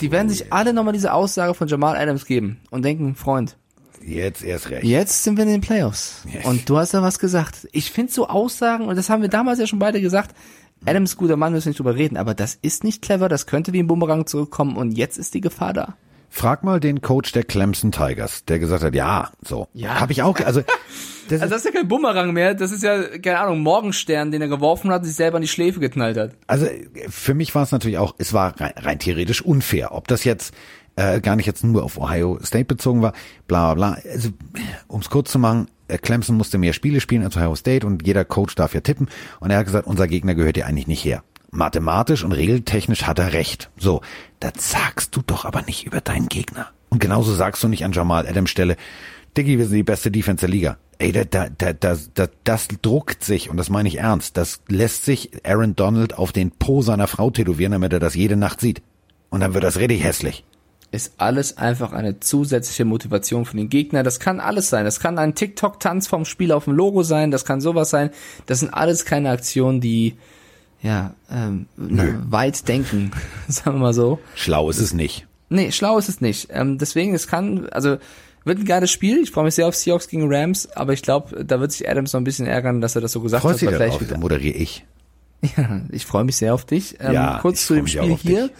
Die 0.00 0.12
werden 0.12 0.28
sich 0.28 0.52
alle 0.52 0.72
nochmal 0.72 0.92
diese 0.92 1.12
Aussage 1.12 1.54
von 1.54 1.66
Jamal 1.66 1.96
Adams 1.96 2.24
geben 2.24 2.60
und 2.70 2.84
denken, 2.84 3.14
Freund, 3.14 3.56
Jetzt 4.00 4.44
erst 4.44 4.70
recht. 4.70 4.84
Jetzt 4.84 5.24
sind 5.24 5.36
wir 5.36 5.44
in 5.44 5.50
den 5.50 5.60
Playoffs. 5.60 6.22
Yes. 6.32 6.44
Und 6.44 6.68
du 6.68 6.78
hast 6.78 6.94
da 6.94 7.02
was 7.02 7.18
gesagt. 7.18 7.68
Ich 7.72 7.90
finde 7.90 8.12
so 8.12 8.28
Aussagen, 8.28 8.86
und 8.86 8.96
das 8.96 9.10
haben 9.10 9.22
wir 9.22 9.28
damals 9.28 9.58
ja 9.58 9.66
schon 9.66 9.80
beide 9.80 10.00
gesagt, 10.00 10.34
Adams 10.84 11.16
guter 11.16 11.36
Mann, 11.36 11.52
müssen 11.52 11.68
nicht 11.68 11.78
drüber 11.78 11.96
reden, 11.96 12.16
aber 12.16 12.34
das 12.34 12.58
ist 12.60 12.84
nicht 12.84 13.02
clever, 13.02 13.28
das 13.28 13.46
könnte 13.46 13.72
wie 13.72 13.80
ein 13.80 13.86
Bumerang 13.86 14.26
zurückkommen 14.26 14.76
und 14.76 14.92
jetzt 14.92 15.18
ist 15.18 15.34
die 15.34 15.40
Gefahr 15.40 15.72
da. 15.72 15.94
Frag 16.30 16.62
mal 16.62 16.78
den 16.78 17.00
Coach 17.00 17.32
der 17.32 17.42
Clemson 17.42 17.90
Tigers, 17.90 18.44
der 18.44 18.58
gesagt 18.58 18.82
hat, 18.82 18.94
ja, 18.94 19.30
so. 19.42 19.66
Ja. 19.72 19.98
Habe 20.00 20.12
ich 20.12 20.22
auch, 20.22 20.38
also, 20.40 20.62
das 21.28 21.40
Also 21.42 21.54
das 21.54 21.64
ist 21.64 21.72
ja 21.72 21.80
kein 21.80 21.88
Bumerang 21.88 22.32
mehr, 22.32 22.54
das 22.54 22.70
ist 22.70 22.82
ja, 22.82 23.02
keine 23.18 23.40
Ahnung, 23.40 23.60
Morgenstern, 23.60 24.30
den 24.30 24.42
er 24.42 24.48
geworfen 24.48 24.90
hat 24.90 25.00
und 25.00 25.06
sich 25.06 25.16
selber 25.16 25.36
an 25.36 25.42
die 25.42 25.48
Schläfe 25.48 25.80
geknallt 25.80 26.16
hat. 26.16 26.32
Also 26.46 26.66
für 27.08 27.34
mich 27.34 27.54
war 27.54 27.62
es 27.62 27.72
natürlich 27.72 27.98
auch, 27.98 28.14
es 28.18 28.32
war 28.32 28.60
rein, 28.60 28.72
rein 28.76 28.98
theoretisch 28.98 29.42
unfair. 29.42 29.92
Ob 29.92 30.06
das 30.08 30.24
jetzt 30.24 30.54
äh, 30.96 31.20
gar 31.20 31.36
nicht 31.36 31.46
jetzt 31.46 31.64
nur 31.64 31.84
auf 31.84 31.98
Ohio 31.98 32.38
State 32.42 32.66
bezogen 32.66 33.02
war, 33.02 33.12
bla 33.46 33.74
bla 33.74 33.94
bla. 33.94 34.10
Also 34.10 34.30
um 34.86 35.00
es 35.00 35.10
kurz 35.10 35.30
zu 35.30 35.38
machen, 35.38 35.68
Clemson 35.96 36.36
musste 36.36 36.58
mehr 36.58 36.74
Spiele 36.74 37.00
spielen 37.00 37.24
als 37.24 37.36
Ohio 37.36 37.54
State 37.54 37.86
und 37.86 38.06
jeder 38.06 38.24
Coach 38.24 38.54
darf 38.54 38.74
ja 38.74 38.80
tippen. 38.80 39.08
Und 39.40 39.50
er 39.50 39.58
hat 39.58 39.66
gesagt, 39.66 39.86
unser 39.86 40.06
Gegner 40.06 40.34
gehört 40.34 40.58
ja 40.58 40.66
eigentlich 40.66 40.86
nicht 40.86 41.04
her. 41.04 41.22
Mathematisch 41.50 42.24
und 42.24 42.32
regeltechnisch 42.32 43.04
hat 43.04 43.18
er 43.18 43.32
recht. 43.32 43.70
So, 43.78 44.02
das 44.38 44.52
sagst 44.70 45.16
du 45.16 45.22
doch 45.26 45.46
aber 45.46 45.62
nicht 45.62 45.86
über 45.86 46.02
deinen 46.02 46.28
Gegner. 46.28 46.68
Und 46.90 47.00
genauso 47.00 47.32
sagst 47.32 47.62
du 47.62 47.68
nicht 47.68 47.84
an 47.84 47.92
Jamal 47.92 48.26
Adams 48.26 48.50
Stelle, 48.50 48.76
Diggi, 49.36 49.58
wir 49.58 49.66
sind 49.66 49.76
die 49.76 49.82
beste 49.82 50.10
Defense 50.10 50.40
der 50.40 50.50
Liga. 50.50 50.78
Ey, 50.98 51.12
da, 51.12 51.24
da, 51.24 51.48
da, 51.48 51.72
da, 51.72 51.96
da, 52.14 52.26
das 52.44 52.68
druckt 52.82 53.22
sich, 53.22 53.50
und 53.50 53.56
das 53.56 53.70
meine 53.70 53.88
ich 53.88 53.98
ernst, 53.98 54.36
das 54.36 54.62
lässt 54.68 55.04
sich 55.04 55.30
Aaron 55.46 55.76
Donald 55.76 56.18
auf 56.18 56.32
den 56.32 56.50
Po 56.50 56.82
seiner 56.82 57.06
Frau 57.06 57.30
tätowieren, 57.30 57.72
damit 57.72 57.92
er 57.92 58.00
das 58.00 58.14
jede 58.14 58.36
Nacht 58.36 58.60
sieht. 58.60 58.82
Und 59.30 59.40
dann 59.40 59.54
wird 59.54 59.64
das 59.64 59.78
richtig 59.78 60.02
hässlich. 60.02 60.44
Ist 60.90 61.12
alles 61.18 61.58
einfach 61.58 61.92
eine 61.92 62.18
zusätzliche 62.20 62.86
Motivation 62.86 63.44
für 63.44 63.56
den 63.56 63.68
Gegner. 63.68 64.02
Das 64.02 64.20
kann 64.20 64.40
alles 64.40 64.70
sein. 64.70 64.86
Das 64.86 65.00
kann 65.00 65.18
ein 65.18 65.34
TikTok-Tanz 65.34 66.06
vom 66.06 66.24
Spiel 66.24 66.50
auf 66.50 66.64
dem 66.64 66.72
Logo 66.72 67.02
sein. 67.02 67.30
Das 67.30 67.44
kann 67.44 67.60
sowas 67.60 67.90
sein. 67.90 68.08
Das 68.46 68.60
sind 68.60 68.72
alles 68.72 69.04
keine 69.04 69.28
Aktionen, 69.30 69.82
die 69.82 70.14
ja 70.82 71.12
ähm, 71.30 71.66
weit 71.76 72.66
denken, 72.68 73.10
sagen 73.48 73.76
wir 73.76 73.82
mal 73.82 73.92
so. 73.94 74.18
Schlau 74.34 74.70
ist 74.70 74.78
es 74.78 74.94
nicht. 74.94 75.26
Nee, 75.50 75.72
schlau 75.72 75.98
ist 75.98 76.08
es 76.08 76.20
nicht. 76.22 76.48
Ähm, 76.52 76.78
deswegen, 76.78 77.14
es 77.14 77.26
kann, 77.26 77.68
also 77.70 77.98
wird 78.44 78.58
ein 78.60 78.64
geiles 78.64 78.90
Spiel. 78.90 79.18
Ich 79.22 79.30
freue 79.30 79.44
mich 79.44 79.56
sehr 79.56 79.66
auf 79.66 79.74
Seahawks 79.74 80.08
gegen 80.08 80.32
Rams, 80.32 80.70
aber 80.74 80.94
ich 80.94 81.02
glaube, 81.02 81.44
da 81.44 81.60
wird 81.60 81.72
sich 81.72 81.86
Adams 81.88 82.14
noch 82.14 82.20
ein 82.20 82.24
bisschen 82.24 82.46
ärgern, 82.46 82.80
dass 82.80 82.94
er 82.94 83.02
das 83.02 83.12
so 83.12 83.20
gesagt 83.20 83.42
Freust 83.42 83.60
hat. 83.62 83.72
dich 83.72 83.78
darauf? 83.78 84.00
wieder- 84.00 84.16
Moderiere 84.18 84.56
ich. 84.56 84.86
Ja, 85.56 85.82
ich 85.92 86.04
freue 86.06 86.24
mich 86.24 86.36
sehr 86.36 86.52
auf 86.54 86.64
dich. 86.64 86.96
Ähm, 86.98 87.12
Ja, 87.12 87.38
kurz 87.42 87.66
zu 87.66 87.74
dem 87.74 87.86
Spiel 87.86 88.16
hier. 88.16 88.50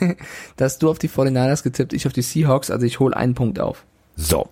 dass 0.56 0.78
du 0.78 0.90
auf 0.90 0.98
die 0.98 1.08
49ers 1.08 1.62
getippt, 1.62 1.92
ich 1.92 2.06
auf 2.06 2.12
die 2.12 2.22
Seahawks, 2.22 2.70
also 2.70 2.84
ich 2.86 3.00
hole 3.00 3.16
einen 3.16 3.34
Punkt 3.34 3.60
auf. 3.60 3.84
So. 4.16 4.48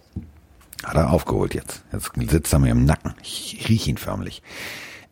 Hat 0.85 0.95
er 0.95 1.11
aufgeholt 1.11 1.55
jetzt. 1.55 1.83
Jetzt 1.93 2.13
sitzt 2.31 2.53
er 2.53 2.59
mir 2.59 2.71
im 2.71 2.85
Nacken. 2.85 3.15
Ich 3.23 3.67
riech 3.69 3.89
ihn 3.89 3.97
förmlich. 3.97 4.43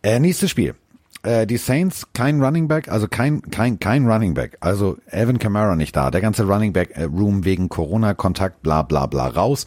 Äh, 0.03 0.21
nächstes 0.21 0.51
Spiel. 0.51 0.75
Äh, 1.23 1.47
die 1.47 1.57
Saints, 1.57 2.07
kein 2.13 2.43
Running 2.43 2.69
Back, 2.69 2.89
also 2.89 3.09
kein, 3.09 3.41
kein, 3.51 3.81
kein 3.81 4.07
Running 4.07 4.35
Back. 4.35 4.59
Also 4.61 4.99
Evan 5.07 5.39
Kamara 5.39 5.75
nicht 5.75 5.97
da. 5.97 6.11
Der 6.11 6.21
ganze 6.21 6.45
Running 6.45 6.73
Back 6.73 6.91
äh, 6.95 7.05
Room 7.05 7.45
wegen 7.45 7.71
Corona-Kontakt, 7.71 8.63
bla, 8.63 8.83
bla, 8.83 9.07
bla, 9.07 9.29
raus. 9.29 9.65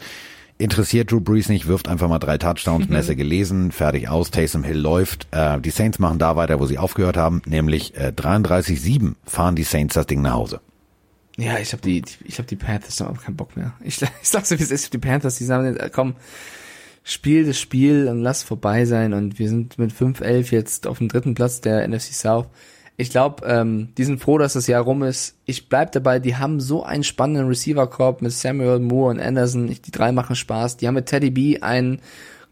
Interessiert 0.60 1.12
Drew 1.12 1.20
Brees 1.20 1.48
nicht, 1.48 1.68
wirft 1.68 1.86
einfach 1.86 2.08
mal 2.08 2.18
drei 2.18 2.36
Touchdowns, 2.36 2.88
Messe 2.88 3.14
gelesen, 3.14 3.70
fertig 3.70 4.08
aus, 4.08 4.32
Taysom 4.32 4.64
Hill 4.64 4.78
läuft. 4.78 5.28
Äh, 5.30 5.60
die 5.60 5.70
Saints 5.70 6.00
machen 6.00 6.18
da 6.18 6.34
weiter, 6.34 6.58
wo 6.58 6.66
sie 6.66 6.78
aufgehört 6.78 7.16
haben, 7.16 7.42
nämlich 7.46 7.96
äh, 7.96 8.12
33-7 8.14 9.14
fahren 9.24 9.54
die 9.54 9.62
Saints 9.62 9.94
das 9.94 10.06
Ding 10.06 10.20
nach 10.20 10.34
Hause. 10.34 10.60
Ja, 11.36 11.58
ich 11.58 11.72
habe 11.72 11.82
die, 11.82 12.02
ich 12.24 12.38
habe 12.38 12.48
die 12.48 12.56
Panthers, 12.56 13.00
aber 13.00 13.16
keinen 13.16 13.36
Bock 13.36 13.56
mehr. 13.56 13.72
Ich, 13.84 14.02
ich 14.22 14.28
sag's 14.28 14.48
dir, 14.48 14.58
wie 14.58 14.64
es 14.64 14.72
ist, 14.72 14.92
die 14.92 14.98
Panthers, 14.98 15.36
die 15.36 15.44
sagen, 15.44 15.66
jetzt, 15.66 15.80
äh, 15.80 15.90
komm, 15.92 16.16
spiel 17.04 17.46
das 17.46 17.60
Spiel 17.60 18.08
und 18.08 18.20
lass 18.20 18.42
vorbei 18.42 18.84
sein 18.84 19.12
und 19.12 19.38
wir 19.38 19.48
sind 19.48 19.78
mit 19.78 19.92
5-11 19.92 20.50
jetzt 20.50 20.86
auf 20.88 20.98
dem 20.98 21.06
dritten 21.06 21.34
Platz 21.34 21.60
der 21.60 21.86
NFC 21.86 22.12
South. 22.12 22.46
Ich 23.00 23.10
glaube, 23.10 23.46
ähm, 23.46 23.90
die 23.96 24.04
sind 24.04 24.20
froh, 24.20 24.38
dass 24.38 24.54
das 24.54 24.66
Jahr 24.66 24.82
rum 24.82 25.04
ist. 25.04 25.36
Ich 25.46 25.68
bleib 25.68 25.92
dabei, 25.92 26.18
die 26.18 26.36
haben 26.36 26.58
so 26.58 26.82
einen 26.82 27.04
spannenden 27.04 27.46
Receiver-Korb 27.46 28.22
mit 28.22 28.32
Samuel 28.32 28.80
Moore 28.80 29.10
und 29.10 29.20
Anderson. 29.20 29.68
Die 29.68 29.90
drei 29.92 30.10
machen 30.10 30.34
Spaß. 30.34 30.78
Die 30.78 30.88
haben 30.88 30.96
mit 30.96 31.06
Teddy 31.06 31.30
B 31.30 31.60
einen 31.60 32.00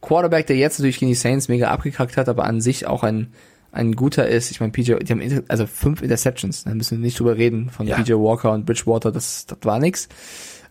Quarterback, 0.01 0.47
der 0.47 0.57
jetzt 0.57 0.79
natürlich 0.79 1.01
gegen 1.01 1.11
die 1.11 1.17
Saints 1.17 1.49
mega 1.49 1.71
abgekackt 1.71 2.17
hat, 2.17 2.29
aber 2.29 2.45
an 2.45 2.61
sich 2.61 2.87
auch 2.87 3.03
ein 3.03 3.33
ein 3.73 3.95
guter 3.95 4.27
ist. 4.27 4.51
Ich 4.51 4.61
meine, 4.61 4.73
PJ, 4.73 4.95
die 5.03 5.13
haben 5.13 5.45
also 5.49 5.67
fünf 5.67 6.01
Interceptions, 6.01 6.65
da 6.65 6.75
müssen 6.75 6.99
wir 6.99 7.05
nicht 7.05 7.19
drüber 7.21 7.37
reden 7.37 7.69
von 7.69 7.87
Ja. 7.87 7.97
PJ 7.97 8.15
Walker 8.15 8.53
und 8.53 8.65
Bridgewater, 8.65 9.13
das, 9.13 9.47
das 9.47 9.59
war 9.63 9.79
nix. 9.79 10.09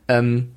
Ähm, 0.07 0.51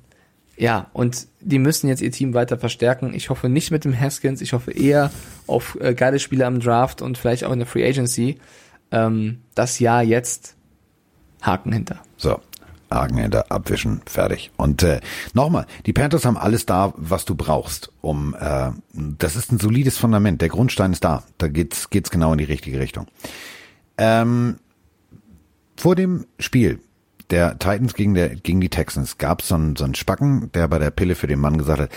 ja, 0.57 0.87
und 0.93 1.27
die 1.41 1.59
müssen 1.59 1.87
jetzt 1.87 2.01
ihr 2.01 2.11
Team 2.11 2.33
weiter 2.33 2.57
verstärken. 2.57 3.13
Ich 3.13 3.29
hoffe 3.29 3.47
nicht 3.49 3.71
mit 3.71 3.85
dem 3.85 3.97
Haskins, 3.97 4.41
ich 4.41 4.53
hoffe 4.53 4.71
eher 4.71 5.11
auf 5.45 5.77
äh, 5.79 5.93
geile 5.93 6.19
Spieler 6.19 6.47
am 6.47 6.59
Draft 6.59 7.01
und 7.01 7.17
vielleicht 7.17 7.43
auch 7.43 7.53
in 7.53 7.59
der 7.59 7.67
Free 7.67 7.87
Agency. 7.87 8.39
Ähm, 8.91 9.41
das 9.55 9.79
Jahr 9.79 10.03
jetzt 10.03 10.55
Haken 11.41 11.71
hinter. 11.71 11.99
So, 12.17 12.39
Haken 12.91 13.17
hinter, 13.17 13.51
abwischen, 13.51 14.01
fertig. 14.05 14.51
Und 14.57 14.83
äh, 14.83 14.99
nochmal, 15.33 15.65
die 15.85 15.93
Panthers 15.93 16.25
haben 16.25 16.37
alles 16.37 16.65
da, 16.65 16.93
was 16.97 17.25
du 17.25 17.35
brauchst, 17.35 17.91
um 18.01 18.35
äh, 18.39 18.71
das 18.93 19.35
ist 19.35 19.51
ein 19.51 19.59
solides 19.59 19.97
Fundament. 19.97 20.41
Der 20.41 20.49
Grundstein 20.49 20.91
ist 20.91 21.03
da. 21.03 21.23
Da 21.37 21.47
geht's 21.47 21.89
geht's 21.89 22.09
genau 22.09 22.31
in 22.31 22.39
die 22.39 22.45
richtige 22.45 22.79
Richtung. 22.79 23.07
Ähm, 23.97 24.57
vor 25.77 25.95
dem 25.95 26.25
Spiel 26.39 26.79
der 27.29 27.59
Titans 27.59 27.93
gegen, 27.93 28.15
der, 28.15 28.29
gegen 28.29 28.59
die 28.59 28.69
Texans 28.69 29.17
gab 29.17 29.41
es 29.41 29.49
so 29.49 29.55
einen, 29.55 29.75
so 29.75 29.83
einen 29.83 29.95
Spacken, 29.95 30.51
der 30.53 30.67
bei 30.67 30.79
der 30.79 30.91
Pille 30.91 31.15
für 31.15 31.27
den 31.27 31.39
Mann 31.39 31.57
gesagt 31.57 31.79
hat, 31.79 31.91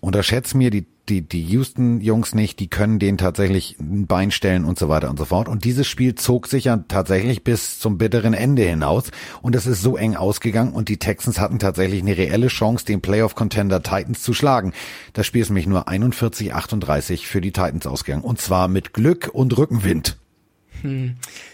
unterschätzt 0.00 0.54
mir 0.54 0.70
die, 0.70 0.86
die, 1.08 1.22
die 1.22 1.42
Houston-Jungs 1.42 2.34
nicht, 2.34 2.58
die 2.60 2.68
können 2.68 2.98
denen 2.98 3.18
tatsächlich 3.18 3.76
ein 3.80 4.06
Bein 4.06 4.30
stellen 4.30 4.64
und 4.64 4.78
so 4.78 4.88
weiter 4.88 5.10
und 5.10 5.18
so 5.18 5.24
fort. 5.24 5.48
Und 5.48 5.64
dieses 5.64 5.86
Spiel 5.86 6.14
zog 6.14 6.46
sich 6.46 6.64
ja 6.64 6.76
tatsächlich 6.88 7.44
bis 7.44 7.78
zum 7.78 7.98
bitteren 7.98 8.34
Ende 8.34 8.62
hinaus 8.62 9.10
und 9.42 9.54
es 9.54 9.66
ist 9.66 9.82
so 9.82 9.96
eng 9.96 10.16
ausgegangen 10.16 10.72
und 10.72 10.88
die 10.88 10.98
Texans 10.98 11.40
hatten 11.40 11.58
tatsächlich 11.58 12.02
eine 12.02 12.16
reelle 12.16 12.48
Chance, 12.48 12.84
den 12.84 13.00
Playoff-Contender 13.00 13.82
Titans 13.82 14.22
zu 14.22 14.34
schlagen. 14.34 14.72
Das 15.12 15.26
Spiel 15.26 15.42
ist 15.42 15.50
nämlich 15.50 15.66
nur 15.66 15.88
41-38 15.88 17.26
für 17.26 17.40
die 17.40 17.52
Titans 17.52 17.86
ausgegangen 17.86 18.24
und 18.24 18.40
zwar 18.40 18.68
mit 18.68 18.92
Glück 18.92 19.30
und 19.32 19.56
Rückenwind. 19.56 20.16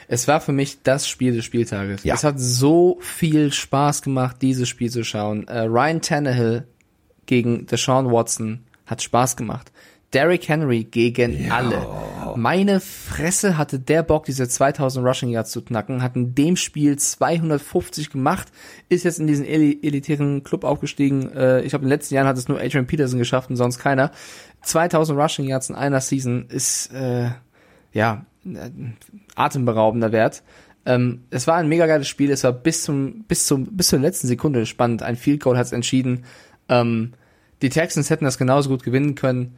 Es 0.09 0.29
war 0.29 0.41
für 0.41 0.53
mich 0.53 0.83
das 0.83 1.09
Spiel 1.09 1.35
des 1.35 1.45
Spieltages. 1.45 2.05
Ja. 2.05 2.15
Es 2.15 2.25
hat 2.25 2.41
so 2.41 2.99
viel 3.01 3.53
Spaß 3.53 4.03
gemacht, 4.03 4.37
dieses 4.43 4.69
Spiel 4.69 4.91
zu 4.91 5.05
schauen. 5.05 5.47
Äh, 5.49 5.61
Ryan 5.61 6.01
Tannehill 6.01 6.67
gegen 7.27 7.67
Deshaun 7.67 8.11
Watson 8.11 8.65
hat 8.93 9.03
Spaß 9.03 9.37
gemacht. 9.37 9.73
Derrick 10.13 10.49
Henry 10.49 10.85
gegen 10.85 11.51
alle. 11.51 11.87
Meine 12.37 12.81
Fresse 12.81 13.57
hatte 13.57 13.79
der 13.79 14.03
Bock, 14.03 14.25
diese 14.25 14.49
2000 14.49 15.07
Rushing 15.07 15.31
Yards 15.31 15.51
zu 15.51 15.63
knacken, 15.63 16.03
hat 16.03 16.17
in 16.17 16.35
dem 16.35 16.57
Spiel 16.57 16.99
250 16.99 18.11
gemacht, 18.11 18.49
ist 18.89 19.05
jetzt 19.05 19.21
in 19.21 19.27
diesen 19.27 19.45
eli 19.45 19.81
elitären 19.83 20.43
Club 20.43 20.65
aufgestiegen. 20.65 21.33
Äh, 21.33 21.63
ich 21.63 21.71
glaube, 21.71 21.85
in 21.85 21.89
den 21.89 21.97
letzten 21.97 22.15
Jahren 22.15 22.27
hat 22.27 22.37
es 22.37 22.49
nur 22.49 22.61
Adrian 22.61 22.87
Peterson 22.87 23.19
geschafft 23.19 23.51
und 23.51 23.57
sonst 23.57 23.79
keiner. 23.79 24.11
2000 24.63 25.19
Rushing 25.19 25.47
Yards 25.47 25.71
in 25.71 25.75
einer 25.75 26.01
Season 26.01 26.47
ist, 26.49 26.93
äh, 26.93 27.31
ja, 27.93 28.27
äh, 28.45 28.71
atemberaubender 29.35 30.13
Wert. 30.13 30.43
Ähm, 30.85 31.25
es 31.31 31.47
war 31.47 31.57
ein 31.57 31.69
mega 31.69 31.87
geiles 31.87 32.09
Spiel. 32.09 32.31
Es 32.31 32.45
war 32.45 32.53
bis 32.53 32.83
zum 32.83 33.25
bis 33.25 33.47
zum 33.47 33.77
bis 33.77 33.89
zur 33.89 33.99
letzten 33.99 34.27
Sekunde 34.27 34.67
spannend. 34.67 35.03
Ein 35.03 35.17
Field 35.17 35.43
Goal 35.43 35.57
hat 35.57 35.67
es 35.67 35.73
entschieden. 35.73 36.25
Ähm, 36.69 37.13
die 37.63 37.71
Texans 37.71 38.11
hätten 38.11 38.25
das 38.25 38.39
genauso 38.39 38.69
gut 38.69 38.83
gewinnen 38.83 39.15
können. 39.15 39.57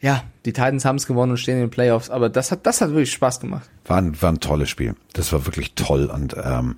Ja, 0.00 0.24
die 0.44 0.52
Titans 0.52 0.84
haben 0.84 0.96
es 0.96 1.06
gewonnen 1.06 1.32
und 1.32 1.38
stehen 1.38 1.56
in 1.56 1.62
den 1.62 1.70
Playoffs. 1.70 2.10
Aber 2.10 2.28
das 2.28 2.52
hat 2.52 2.66
das 2.66 2.80
hat 2.80 2.90
wirklich 2.90 3.12
Spaß 3.12 3.40
gemacht. 3.40 3.68
War 3.86 3.98
ein, 3.98 4.20
war 4.20 4.30
ein 4.30 4.40
tolles 4.40 4.70
Spiel. 4.70 4.94
Das 5.12 5.32
war 5.32 5.46
wirklich 5.46 5.74
toll 5.74 6.06
und 6.06 6.36
ähm, 6.42 6.76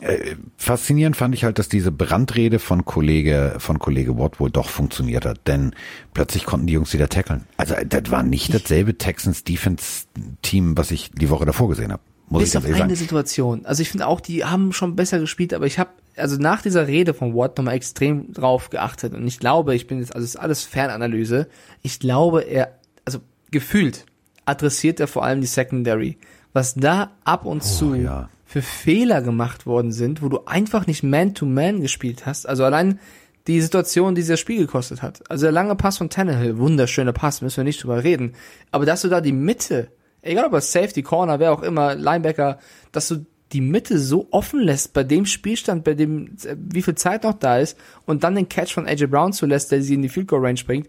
äh, 0.00 0.34
faszinierend 0.56 1.16
fand 1.16 1.34
ich 1.34 1.44
halt, 1.44 1.58
dass 1.58 1.68
diese 1.68 1.92
Brandrede 1.92 2.58
von 2.58 2.84
Kollege 2.84 3.56
von 3.58 3.78
Kollege 3.78 4.18
Watt 4.18 4.40
wohl 4.40 4.50
doch 4.50 4.68
funktioniert 4.68 5.24
hat, 5.24 5.46
denn 5.46 5.74
plötzlich 6.12 6.44
konnten 6.44 6.66
die 6.66 6.74
Jungs 6.74 6.92
wieder 6.92 7.08
tackeln. 7.08 7.44
Also 7.56 7.74
äh, 7.74 7.86
das 7.86 8.10
war 8.10 8.22
nicht 8.22 8.52
dasselbe 8.52 8.98
Texans 8.98 9.44
Defense 9.44 10.06
Team, 10.42 10.76
was 10.76 10.90
ich 10.90 11.10
die 11.12 11.30
Woche 11.30 11.46
davor 11.46 11.68
gesehen 11.68 11.92
habe. 11.92 12.02
Muss 12.28 12.42
ich 12.42 12.46
Bis 12.46 12.52
ganz 12.54 12.64
auf 12.64 12.70
eine 12.70 12.78
sagen. 12.78 12.94
Situation. 12.94 13.66
Also 13.66 13.82
ich 13.82 13.90
finde 13.90 14.06
auch, 14.06 14.20
die 14.20 14.44
haben 14.44 14.72
schon 14.72 14.96
besser 14.96 15.18
gespielt, 15.20 15.54
aber 15.54 15.66
ich 15.66 15.78
habe 15.78 15.90
also 16.16 16.36
nach 16.36 16.62
dieser 16.62 16.86
Rede 16.86 17.14
von 17.14 17.34
Watt 17.34 17.58
nochmal 17.58 17.74
extrem 17.74 18.32
drauf 18.32 18.70
geachtet 18.70 19.14
und 19.14 19.26
ich 19.26 19.38
glaube, 19.38 19.74
ich 19.74 19.86
bin 19.86 19.98
jetzt, 20.00 20.14
also 20.14 20.24
es 20.24 20.34
ist 20.34 20.40
alles 20.40 20.64
Fernanalyse, 20.64 21.48
ich 21.82 22.00
glaube, 22.00 22.42
er, 22.42 22.78
also 23.04 23.18
gefühlt 23.50 24.06
adressiert 24.46 25.00
er 25.00 25.08
vor 25.08 25.24
allem 25.24 25.40
die 25.40 25.46
Secondary. 25.46 26.18
Was 26.52 26.74
da 26.74 27.10
ab 27.24 27.44
und 27.44 27.62
zu 27.62 27.90
Oh, 27.90 27.94
ja. 27.94 28.30
für 28.46 28.62
Fehler 28.62 29.20
gemacht 29.20 29.66
worden 29.66 29.92
sind, 29.92 30.22
wo 30.22 30.28
du 30.28 30.46
einfach 30.46 30.86
nicht 30.86 31.02
Man-to-Man 31.02 31.80
gespielt 31.82 32.24
hast. 32.24 32.48
Also 32.48 32.64
allein 32.64 32.98
die 33.46 33.60
Situation, 33.60 34.14
die 34.14 34.22
dieses 34.22 34.40
Spiel 34.40 34.58
gekostet 34.58 35.02
hat. 35.02 35.22
Also 35.30 35.44
der 35.44 35.52
lange 35.52 35.76
Pass 35.76 35.98
von 35.98 36.08
Tannehill, 36.08 36.58
wunderschöner 36.58 37.12
Pass, 37.12 37.42
müssen 37.42 37.58
wir 37.58 37.64
nicht 37.64 37.82
drüber 37.82 38.02
reden. 38.02 38.34
Aber 38.70 38.86
dass 38.86 39.02
du 39.02 39.08
da 39.08 39.20
die 39.20 39.32
Mitte, 39.32 39.88
egal 40.22 40.46
ob 40.46 40.54
es 40.54 40.72
Safety, 40.72 41.02
Corner, 41.02 41.38
wer 41.40 41.52
auch 41.52 41.62
immer, 41.62 41.94
Linebacker, 41.94 42.58
dass 42.90 43.08
du 43.08 43.26
die 43.52 43.60
Mitte 43.60 43.98
so 43.98 44.26
offen 44.32 44.60
lässt 44.60 44.92
bei 44.92 45.04
dem 45.04 45.24
Spielstand, 45.26 45.84
bei 45.84 45.94
dem, 45.94 46.36
äh, 46.44 46.56
wie 46.58 46.82
viel 46.82 46.94
Zeit 46.96 47.22
noch 47.24 47.34
da 47.34 47.58
ist 47.58 47.76
und 48.04 48.24
dann 48.24 48.34
den 48.34 48.48
Catch 48.48 48.72
von 48.74 48.86
AJ 48.86 49.06
Brown 49.06 49.32
zulässt, 49.32 49.70
der 49.72 49.82
sie 49.82 49.94
in 49.94 50.02
die 50.02 50.08
Field 50.08 50.28
Goal 50.28 50.44
Range 50.44 50.60
bringt, 50.66 50.88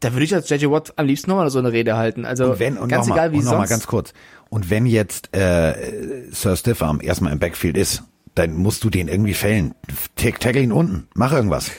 da 0.00 0.12
würde 0.12 0.24
ich 0.24 0.34
als 0.34 0.48
JJ 0.50 0.66
Watt 0.66 0.92
am 0.96 1.06
liebsten 1.06 1.30
nochmal 1.30 1.48
so 1.50 1.58
eine 1.58 1.72
Rede 1.72 1.96
halten. 1.96 2.26
Also 2.26 2.50
Und 2.52 2.58
wenn, 2.58 2.76
und 2.76 2.88
ganz 2.88 3.06
noch 3.06 3.16
mal, 3.16 3.22
egal 3.22 3.32
wie 3.32 3.38
und 3.38 3.44
noch 3.44 3.52
mal 3.52 3.58
sonst. 3.60 3.70
ganz 3.70 3.86
kurz. 3.86 4.12
Und 4.50 4.68
wenn 4.68 4.84
jetzt 4.84 5.34
äh, 5.34 6.24
Sir 6.30 6.54
Stiffarm 6.56 7.00
erstmal 7.02 7.32
im 7.32 7.38
Backfield 7.38 7.76
ist, 7.78 8.02
dann 8.34 8.54
musst 8.56 8.84
du 8.84 8.90
den 8.90 9.08
irgendwie 9.08 9.32
fällen. 9.32 9.74
Tack- 10.16 10.38
Tackle 10.40 10.60
ihn 10.60 10.70
unten. 10.72 11.08
Mach 11.14 11.32
irgendwas. 11.32 11.70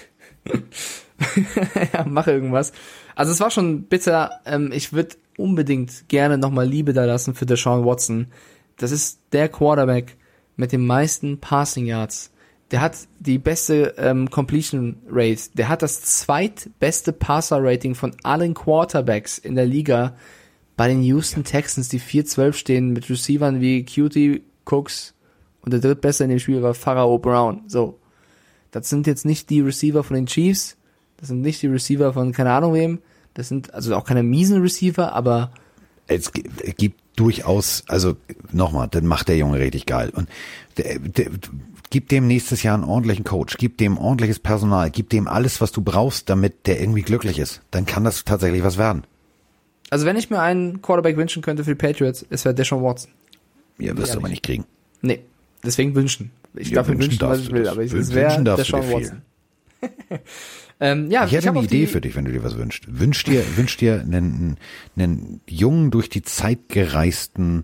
ja, 1.94 2.06
mache 2.06 2.31
irgendwas. 2.31 2.72
Also 3.15 3.31
es 3.31 3.39
war 3.39 3.52
schon 3.52 3.84
bitter. 3.84 4.41
Ähm, 4.45 4.72
ich 4.73 4.94
würde 4.94 5.15
unbedingt 5.38 6.07
gerne 6.10 6.38
nochmal 6.38 6.68
Liebe 6.68 6.94
da 6.94 7.06
lassen 7.06 7.35
für 7.35 7.45
Deshaun 7.45 7.85
Watson. 7.85 8.27
Das 8.78 8.91
ist 8.91 9.20
der 9.32 9.49
Quarterback 9.49 10.16
mit 10.56 10.72
den 10.72 10.86
meisten 10.86 11.40
Passing 11.40 11.86
Yards. 11.86 12.32
Der 12.72 12.82
hat 12.82 12.98
die 13.20 13.38
beste 13.38 13.95
ähm, 13.98 14.30
Completion 14.30 14.98
Rate. 15.10 15.41
Der 15.54 15.70
hat 15.70 15.82
das 15.82 16.02
zweitbeste 16.02 17.14
Passer 17.14 17.60
Rating 17.62 17.95
von 17.95 18.16
allen 18.24 18.54
Quarterbacks 18.54 19.38
in 19.38 19.56
der 19.56 19.66
Liga 19.66 20.16
bei 20.76 20.88
den 20.90 21.02
Houston 21.02 21.44
Texans, 21.44 21.90
die 21.90 21.99
4-12 21.99 22.54
stehen 22.54 22.90
mit 22.94 23.10
Receivern 23.10 23.62
wie 23.62 23.84
Cutie, 23.86 24.44
Cooks 24.66 25.14
und 25.62 25.72
der 25.72 25.80
drittbeste 25.80 26.24
in 26.26 26.30
dem 26.30 26.40
Spiel 26.40 26.62
war 26.62 26.74
Pharaoh 26.74 27.18
Brown. 27.18 27.64
So. 27.68 27.99
Das 28.72 28.90
sind 28.90 29.08
jetzt 29.08 29.26
nicht 29.26 29.49
die 29.49 29.62
Receiver 29.62 30.04
von 30.04 30.16
den 30.16 30.28
Chiefs, 30.28 30.78
das 31.16 31.30
sind 31.30 31.41
nicht 31.41 31.62
die 31.62 31.68
Receiver 31.68 32.14
von 32.14 32.32
keine 32.34 32.52
Ahnung 32.52 32.74
wem, 32.74 32.99
das 33.34 33.48
sind 33.48 33.74
also 33.74 33.95
auch 33.95 34.04
keine 34.04 34.24
miesen 34.24 34.62
Receiver, 34.62 35.14
aber 35.14 35.52
Es 36.08 36.32
gi- 36.32 36.44
gibt 36.78 36.99
durchaus, 37.18 37.84
also 37.88 38.15
nochmal, 38.53 38.88
dann 38.89 39.06
macht 39.06 39.27
der 39.27 39.35
Junge 39.38 39.60
richtig 39.60 39.85
geil. 39.85 40.10
Und 40.15 40.30
der, 40.77 40.99
der, 40.99 41.27
gib 41.89 42.07
dem 42.10 42.27
nächstes 42.27 42.64
Jahr 42.64 42.76
einen 42.76 42.85
ordentlichen 42.85 43.26
Coach, 43.26 43.57
gib 43.57 43.77
dem 43.77 43.98
ordentliches 43.98 44.39
Personal, 44.39 44.89
gib 44.89 45.10
dem 45.10 45.27
alles, 45.27 45.60
was 45.60 45.73
du 45.73 45.81
brauchst, 45.81 46.30
damit 46.30 46.65
der 46.68 46.80
irgendwie 46.80 47.02
glücklich 47.02 47.39
ist. 47.39 47.61
Dann 47.72 47.85
kann 47.85 48.06
das 48.06 48.23
tatsächlich 48.23 48.64
was 48.64 48.77
werden. 48.77 49.03
also 49.89 50.06
wenn 50.06 50.15
ich 50.15 50.30
mir 50.30 50.39
einen 50.41 50.81
Quarterback 50.81 51.18
wünschen 51.18 51.41
könnte 51.41 51.64
für 51.64 51.72
die 51.72 51.76
Patriots, 51.76 52.26
es 52.30 52.45
wäre 52.45 52.56
Deshaun 52.56 52.84
Watson. 52.84 53.11
Ja, 53.80 53.95
wirst 53.98 54.14
du 54.14 54.19
aber 54.19 54.30
nicht 54.30 54.44
kriegen. 54.44 54.65
Nee, 55.02 55.19
deswegen 55.64 55.94
wünschen. 55.95 56.31
Ich 56.56 56.69
Ja, 56.69 56.76
darf 56.77 56.88
mir 56.88 56.95
wünschen 56.95 57.11
wünschen, 57.11 57.30
was 57.30 57.39
ich 57.41 57.52
will, 57.52 57.68
aber 57.68 57.84
ich, 57.84 57.94
es 57.94 58.14
wäre 58.14 58.30
wünschen 58.31 58.45
darfst 58.45 58.69
du 58.72 58.77
Deshaun. 58.77 58.94
Watson. 58.94 59.22
Ähm, 60.80 61.10
ja, 61.10 61.26
Ich 61.26 61.32
hätte 61.32 61.48
hab 61.48 61.56
eine 61.56 61.66
Idee 61.66 61.88
für 61.88 62.02
dich, 62.02 62.16
wenn 62.16 62.26
du 62.26 62.32
dir 62.32 62.44
was 62.44 62.58
wünschst. 62.58 62.86
Wünsch 62.88 63.24
dir, 63.24 63.44
wünsch 63.56 63.78
dir 63.78 64.02
einen, 64.02 64.58
einen 64.95 65.41
jungen, 65.48 65.91
durch 65.91 66.10
die 66.10 66.22
Zeit 66.22 66.70
gereisten 66.70 67.64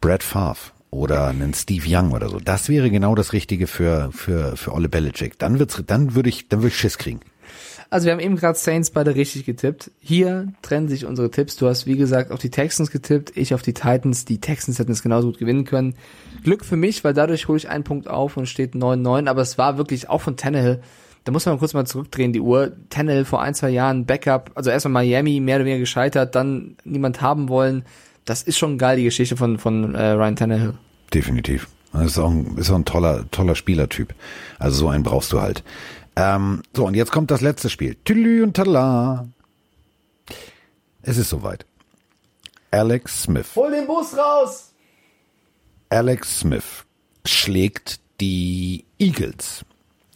Brad 0.00 0.22
Favre 0.22 0.72
oder 0.90 1.26
einen 1.26 1.52
Steve 1.52 1.84
Young 1.86 2.12
oder 2.12 2.28
so. 2.28 2.38
Das 2.38 2.68
wäre 2.68 2.90
genau 2.90 3.14
das 3.14 3.32
Richtige 3.32 3.66
für, 3.66 4.10
für, 4.12 4.56
für 4.56 4.72
Olle 4.72 4.88
Belichick. 4.88 5.38
Dann 5.38 5.58
wird's, 5.58 5.82
dann 5.86 6.14
würde 6.14 6.28
ich, 6.28 6.48
dann 6.48 6.60
würde 6.60 6.68
ich 6.68 6.78
Schiss 6.78 6.96
kriegen. 6.96 7.20
Also 7.88 8.06
wir 8.06 8.12
haben 8.12 8.20
eben 8.20 8.36
gerade 8.36 8.58
Saints 8.58 8.90
beide 8.90 9.14
richtig 9.14 9.44
getippt. 9.44 9.90
Hier 10.00 10.52
trennen 10.62 10.88
sich 10.88 11.04
unsere 11.06 11.30
Tipps. 11.30 11.56
Du 11.56 11.68
hast 11.68 11.86
wie 11.86 11.96
gesagt 11.96 12.32
auf 12.32 12.40
die 12.40 12.50
Texans 12.50 12.90
getippt, 12.90 13.36
ich 13.36 13.54
auf 13.54 13.62
die 13.62 13.74
Titans. 13.74 14.24
Die 14.24 14.40
Texans 14.40 14.78
hätten 14.78 14.92
es 14.92 15.02
genauso 15.02 15.28
gut 15.28 15.38
gewinnen 15.38 15.64
können. 15.64 15.94
Glück 16.42 16.64
für 16.64 16.76
mich, 16.76 17.04
weil 17.04 17.14
dadurch 17.14 17.46
hole 17.46 17.58
ich 17.58 17.68
einen 17.68 17.84
Punkt 17.84 18.08
auf 18.08 18.36
und 18.36 18.46
steht 18.46 18.74
9-9. 18.74 19.28
Aber 19.28 19.42
es 19.42 19.56
war 19.58 19.78
wirklich 19.78 20.08
auch 20.08 20.20
von 20.20 20.36
Tannehill. 20.36 20.80
Da 21.26 21.32
muss 21.32 21.44
man 21.44 21.58
kurz 21.58 21.74
mal 21.74 21.84
zurückdrehen, 21.84 22.32
die 22.32 22.40
Uhr. 22.40 22.70
Tannehill 22.88 23.24
vor 23.24 23.42
ein, 23.42 23.52
zwei 23.52 23.70
Jahren, 23.70 24.06
Backup, 24.06 24.52
also 24.54 24.70
erstmal 24.70 25.04
Miami, 25.04 25.40
mehr 25.40 25.56
oder 25.56 25.64
weniger 25.64 25.80
gescheitert, 25.80 26.36
dann 26.36 26.76
niemand 26.84 27.20
haben 27.20 27.48
wollen. 27.48 27.84
Das 28.24 28.44
ist 28.44 28.56
schon 28.58 28.78
geil, 28.78 28.96
die 28.96 29.02
Geschichte 29.02 29.36
von, 29.36 29.58
von 29.58 29.96
äh, 29.96 30.10
Ryan 30.10 30.36
Tannehill. 30.36 30.74
Definitiv. 31.12 31.66
Das 31.92 32.04
ist 32.04 32.18
auch 32.18 32.30
ein, 32.30 32.56
ist 32.56 32.70
auch 32.70 32.76
ein 32.76 32.84
toller, 32.84 33.28
toller 33.32 33.56
Spielertyp. 33.56 34.14
Also 34.60 34.78
so 34.78 34.88
einen 34.88 35.02
brauchst 35.02 35.32
du 35.32 35.40
halt. 35.40 35.64
Ähm, 36.14 36.62
so, 36.72 36.86
und 36.86 36.94
jetzt 36.94 37.10
kommt 37.10 37.32
das 37.32 37.40
letzte 37.40 37.70
Spiel. 37.70 37.96
Tülü 38.04 38.44
und 38.44 38.54
Tala. 38.54 39.26
Es 41.02 41.18
ist 41.18 41.30
soweit. 41.30 41.66
Alex 42.70 43.24
Smith. 43.24 43.48
Hol 43.56 43.72
den 43.72 43.88
Bus 43.88 44.16
raus! 44.16 44.72
Alex 45.88 46.38
Smith 46.38 46.84
schlägt 47.24 47.98
die 48.20 48.84
Eagles 49.00 49.64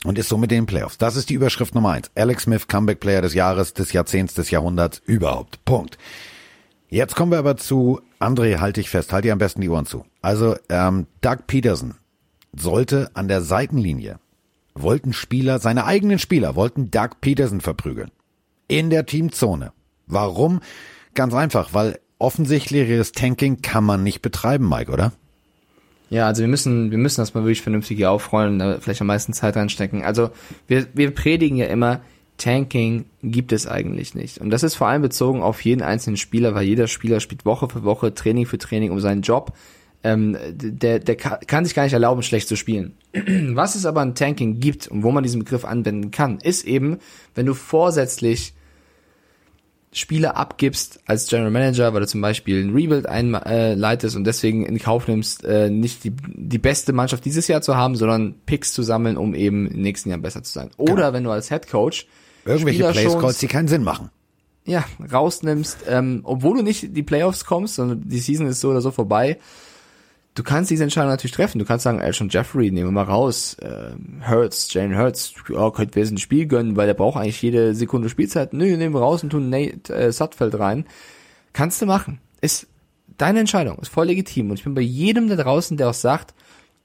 und 0.05 0.19
ist 0.19 0.29
somit 0.29 0.53
in 0.53 0.63
den 0.63 0.67
Playoffs. 0.67 0.99
Das 0.99 1.17
ist 1.17 1.31
die 1.31 1.35
Überschrift 1.35 1.75
Nummer 1.75 1.91
eins. 1.91 2.11
Alex 2.15 2.45
Smith, 2.45 2.69
Comeback 2.69 3.01
Player 3.01 3.23
des 3.23 3.35
Jahres, 3.35 3.75
des 3.75 3.93
Jahrzehnts, 3.93 4.35
des 4.35 4.51
Jahrhunderts, 4.51 5.03
überhaupt. 5.05 5.65
Punkt. 5.65 5.99
Jetzt 6.89 7.15
kommen 7.15 7.31
wir 7.31 7.39
aber 7.39 7.57
zu, 7.57 8.01
André, 8.19 8.59
halte 8.59 8.81
ich 8.81 8.91
fest, 8.91 9.13
halt 9.13 9.25
dir 9.25 9.33
am 9.33 9.39
besten 9.39 9.61
die 9.61 9.69
Ohren 9.69 9.87
zu. 9.87 10.05
Also, 10.23 10.57
ähm, 10.69 11.07
Doug 11.21 11.47
Peterson 11.47 11.95
sollte 12.57 13.11
an 13.15 13.29
der 13.29 13.43
Seitenlinie, 13.43 14.19
wollten 14.75 15.13
Spieler, 15.13 15.61
seine 15.61 15.85
eigenen 15.85 16.19
Spieler, 16.19 16.57
wollten 16.57 16.91
Doug 16.91 17.11
Peterson 17.21 17.61
verprügeln. 17.61 18.11
In 18.67 18.91
der 18.91 19.07
Teamzone. 19.07 19.73
Warum? 20.07 20.61
Ganz 21.15 21.35
einfach, 21.35 21.75
weil 21.75 22.01
offensichtliches 22.19 23.13
Tanking 23.13 23.63
kann 23.63 23.85
man 23.85 24.03
nicht 24.03 24.21
betreiben, 24.23 24.69
Mike, 24.69 24.91
oder? 24.91 25.13
Ja, 26.11 26.27
also 26.27 26.43
wir 26.43 26.49
müssen, 26.49 26.91
wir 26.91 26.99
müssen 26.99 27.21
das 27.21 27.35
mal 27.35 27.45
wirklich 27.45 27.63
vernünftig 27.63 27.97
hier 27.97 28.11
aufrollen, 28.11 28.59
da 28.59 28.79
vielleicht 28.81 29.01
am 29.01 29.07
meisten 29.07 29.33
Zeit 29.33 29.57
reinstecken. 29.57 30.05
Also 30.05 30.31
wir, 30.67 30.87
wir 30.93 31.13
predigen 31.13 31.57
ja 31.57 31.67
immer, 31.67 32.01
Tanking 32.37 33.05
gibt 33.23 33.53
es 33.53 33.67
eigentlich 33.67 34.15
nicht. 34.15 34.39
Und 34.39 34.51
das 34.51 34.65
ist 34.65 34.75
vor 34.75 34.89
allem 34.89 35.03
bezogen 35.03 35.41
auf 35.41 35.65
jeden 35.65 35.83
einzelnen 35.83 36.17
Spieler, 36.17 36.55
weil 36.55 36.65
jeder 36.65 36.89
Spieler 36.89 37.21
spielt 37.21 37.45
Woche 37.45 37.69
für 37.69 37.85
Woche, 37.85 38.13
Training 38.13 38.47
für 38.47 38.59
Training 38.59 38.91
um 38.91 38.99
seinen 38.99 39.23
Job. 39.23 39.53
Ähm, 40.03 40.37
der, 40.51 40.99
der 40.99 41.17
kann 41.17 41.65
sich 41.65 41.75
gar 41.75 41.85
nicht 41.85 41.93
erlauben, 41.93 42.23
schlecht 42.23 42.49
zu 42.49 42.57
spielen. 42.57 42.97
Was 43.55 43.75
es 43.75 43.87
aber 43.87 44.01
an 44.01 44.15
Tanking 44.15 44.59
gibt 44.59 44.89
und 44.89 45.03
wo 45.03 45.13
man 45.13 45.23
diesen 45.23 45.41
Begriff 45.41 45.65
anwenden 45.65 46.11
kann, 46.11 46.39
ist 46.39 46.67
eben, 46.67 46.99
wenn 47.35 47.47
du 47.47 47.55
vorsätzlich 47.55 48.55
Spieler 49.93 50.37
abgibst 50.37 51.01
als 51.07 51.27
General 51.27 51.51
Manager, 51.51 51.93
weil 51.93 52.01
du 52.01 52.07
zum 52.07 52.21
Beispiel 52.21 52.65
ein 52.65 52.73
Rebuild 52.73 53.07
einleitest 53.07 54.15
und 54.15 54.25
deswegen 54.25 54.65
in 54.65 54.79
Kauf 54.79 55.09
nimmst, 55.09 55.45
äh, 55.45 55.69
nicht 55.69 56.05
die, 56.05 56.13
die 56.29 56.59
beste 56.59 56.93
Mannschaft 56.93 57.25
dieses 57.25 57.49
Jahr 57.49 57.61
zu 57.61 57.77
haben, 57.77 57.97
sondern 57.97 58.37
Picks 58.47 58.73
zu 58.73 58.83
sammeln, 58.83 59.17
um 59.17 59.35
eben 59.35 59.67
im 59.67 59.83
nächsten 59.83 60.11
Jahr 60.11 60.19
besser 60.19 60.45
zu 60.45 60.53
sein. 60.53 60.71
Oder 60.77 60.95
genau. 60.95 61.13
wenn 61.13 61.25
du 61.25 61.31
als 61.31 61.49
Head 61.49 61.69
Coach 61.69 62.07
irgendwelche 62.45 62.89
Plays 62.91 63.19
callst, 63.19 63.43
die 63.43 63.49
keinen 63.49 63.67
Sinn 63.67 63.83
machen. 63.83 64.11
Ja, 64.65 64.85
rausnimmst, 65.13 65.79
ähm, 65.89 66.21
obwohl 66.23 66.59
du 66.59 66.63
nicht 66.63 66.97
die 66.97 67.03
Playoffs 67.03 67.45
kommst, 67.45 67.75
sondern 67.75 68.09
die 68.09 68.19
Season 68.19 68.47
ist 68.47 68.61
so 68.61 68.71
oder 68.71 68.81
so 68.81 68.93
vorbei, 68.93 69.39
du 70.35 70.43
kannst 70.43 70.71
diese 70.71 70.85
Entscheidung 70.85 71.11
natürlich 71.11 71.35
treffen. 71.35 71.59
Du 71.59 71.65
kannst 71.65 71.85
sagen, 71.85 72.01
Elton 72.01 72.29
Jeffrey, 72.29 72.71
nehmen 72.71 72.89
wir 72.89 72.93
mal 72.93 73.05
raus. 73.05 73.57
Äh, 73.61 73.93
Hurts, 74.29 74.73
Jane 74.73 74.97
Hurts, 74.97 75.35
ja, 75.49 75.71
könnte 75.71 75.95
wir 75.97 76.05
ein 76.05 76.19
Spiel 76.19 76.47
gönnen, 76.47 76.77
weil 76.77 76.87
der 76.87 76.95
braucht 76.95 77.19
eigentlich 77.19 77.43
jede 77.43 77.75
Sekunde 77.75 78.09
Spielzeit. 78.09 78.53
Nö, 78.53 78.77
nehmen 78.77 78.95
wir 78.95 79.01
raus 79.01 79.23
und 79.23 79.31
tun 79.31 79.51
Nate 79.51 79.93
äh, 79.93 80.13
Sutfeld 80.13 80.59
rein. 80.59 80.87
Kannst 81.53 81.83
du 81.83 81.87
machen. 81.87 82.21
Ist 82.41 82.69
deine 83.19 83.41
Entscheidung, 83.41 83.79
ist 83.79 83.93
voll 83.93 84.07
legitim. 84.07 84.51
Und 84.51 84.59
ich 84.59 84.65
bin 84.65 84.75
bei 84.75 84.81
jedem 84.81 85.29
da 85.29 85.37
draußen, 85.37 85.77
der 85.77 85.91
auch 85.91 85.95
sagt, 85.95 86.35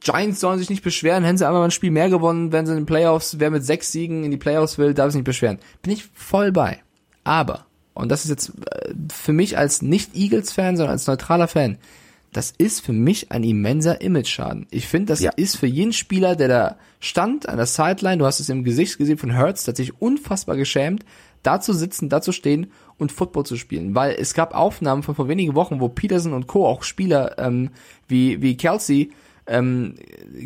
Giants 0.02 0.40
sollen 0.40 0.60
sich 0.60 0.70
nicht 0.70 0.84
beschweren, 0.84 1.24
hätten 1.24 1.38
sie 1.38 1.48
einmal 1.48 1.64
ein 1.64 1.72
Spiel 1.72 1.92
mehr 1.92 2.10
gewonnen, 2.10 2.52
wenn 2.52 2.66
sie 2.66 2.74
in 2.74 2.80
den 2.80 2.86
Playoffs, 2.86 3.40
wer 3.40 3.50
mit 3.50 3.66
sechs 3.66 3.92
Siegen 3.92 4.24
in 4.24 4.32
die 4.32 4.38
Playoffs 4.38 4.78
will, 4.78 4.94
darf 4.94 5.12
sich 5.12 5.20
nicht 5.20 5.26
beschweren. 5.26 5.60
Bin 5.82 5.94
ich 5.94 6.06
voll 6.14 6.52
bei. 6.52 6.82
Aber, 7.24 7.66
und 7.94 8.12
das 8.12 8.24
ist 8.24 8.30
jetzt 8.30 8.52
äh, 8.70 8.94
für 9.12 9.34
mich 9.34 9.58
als 9.58 9.82
nicht 9.82 10.16
Eagles-Fan, 10.16 10.78
sondern 10.78 10.94
als 10.94 11.08
neutraler 11.08 11.48
Fan, 11.48 11.78
das 12.36 12.54
ist 12.58 12.82
für 12.82 12.92
mich 12.92 13.32
ein 13.32 13.44
immenser 13.44 14.02
Image-Schaden. 14.02 14.68
Ich 14.70 14.88
finde, 14.88 15.14
das 15.14 15.22
ja. 15.22 15.32
ist 15.38 15.56
für 15.56 15.68
jeden 15.68 15.94
Spieler, 15.94 16.36
der 16.36 16.50
da 16.50 16.76
stand 17.00 17.48
an 17.48 17.56
der 17.56 17.66
Sideline, 17.66 18.18
du 18.18 18.26
hast 18.26 18.42
es 18.42 18.50
im 18.50 18.66
Gesicht 18.66 18.98
gesehen 18.98 19.18
von 19.18 19.38
hat 19.38 19.58
sich 19.58 20.02
unfassbar 20.02 20.58
geschämt, 20.58 21.06
da 21.44 21.62
zu 21.62 21.72
sitzen, 21.72 22.10
da 22.10 22.22
zu 22.22 22.34
stehen 22.34 22.72
und 22.98 23.14
Football 23.14 23.46
zu 23.46 23.56
spielen. 23.56 23.96
Weil 23.96 24.18
es 24.20 24.34
gab 24.34 24.54
Aufnahmen 24.54 25.02
von 25.02 25.16
vor 25.16 25.30
wenigen 25.30 25.56
Wochen, 25.56 25.80
wo 25.80 25.88
Peterson 25.88 26.34
und 26.34 26.48
Co., 26.48 26.68
auch 26.68 26.84
Spieler 26.84 27.40
ähm, 27.40 27.70
wie, 28.10 28.42
wie 28.42 28.58
Kelsey, 28.58 29.12
ähm, 29.48 29.96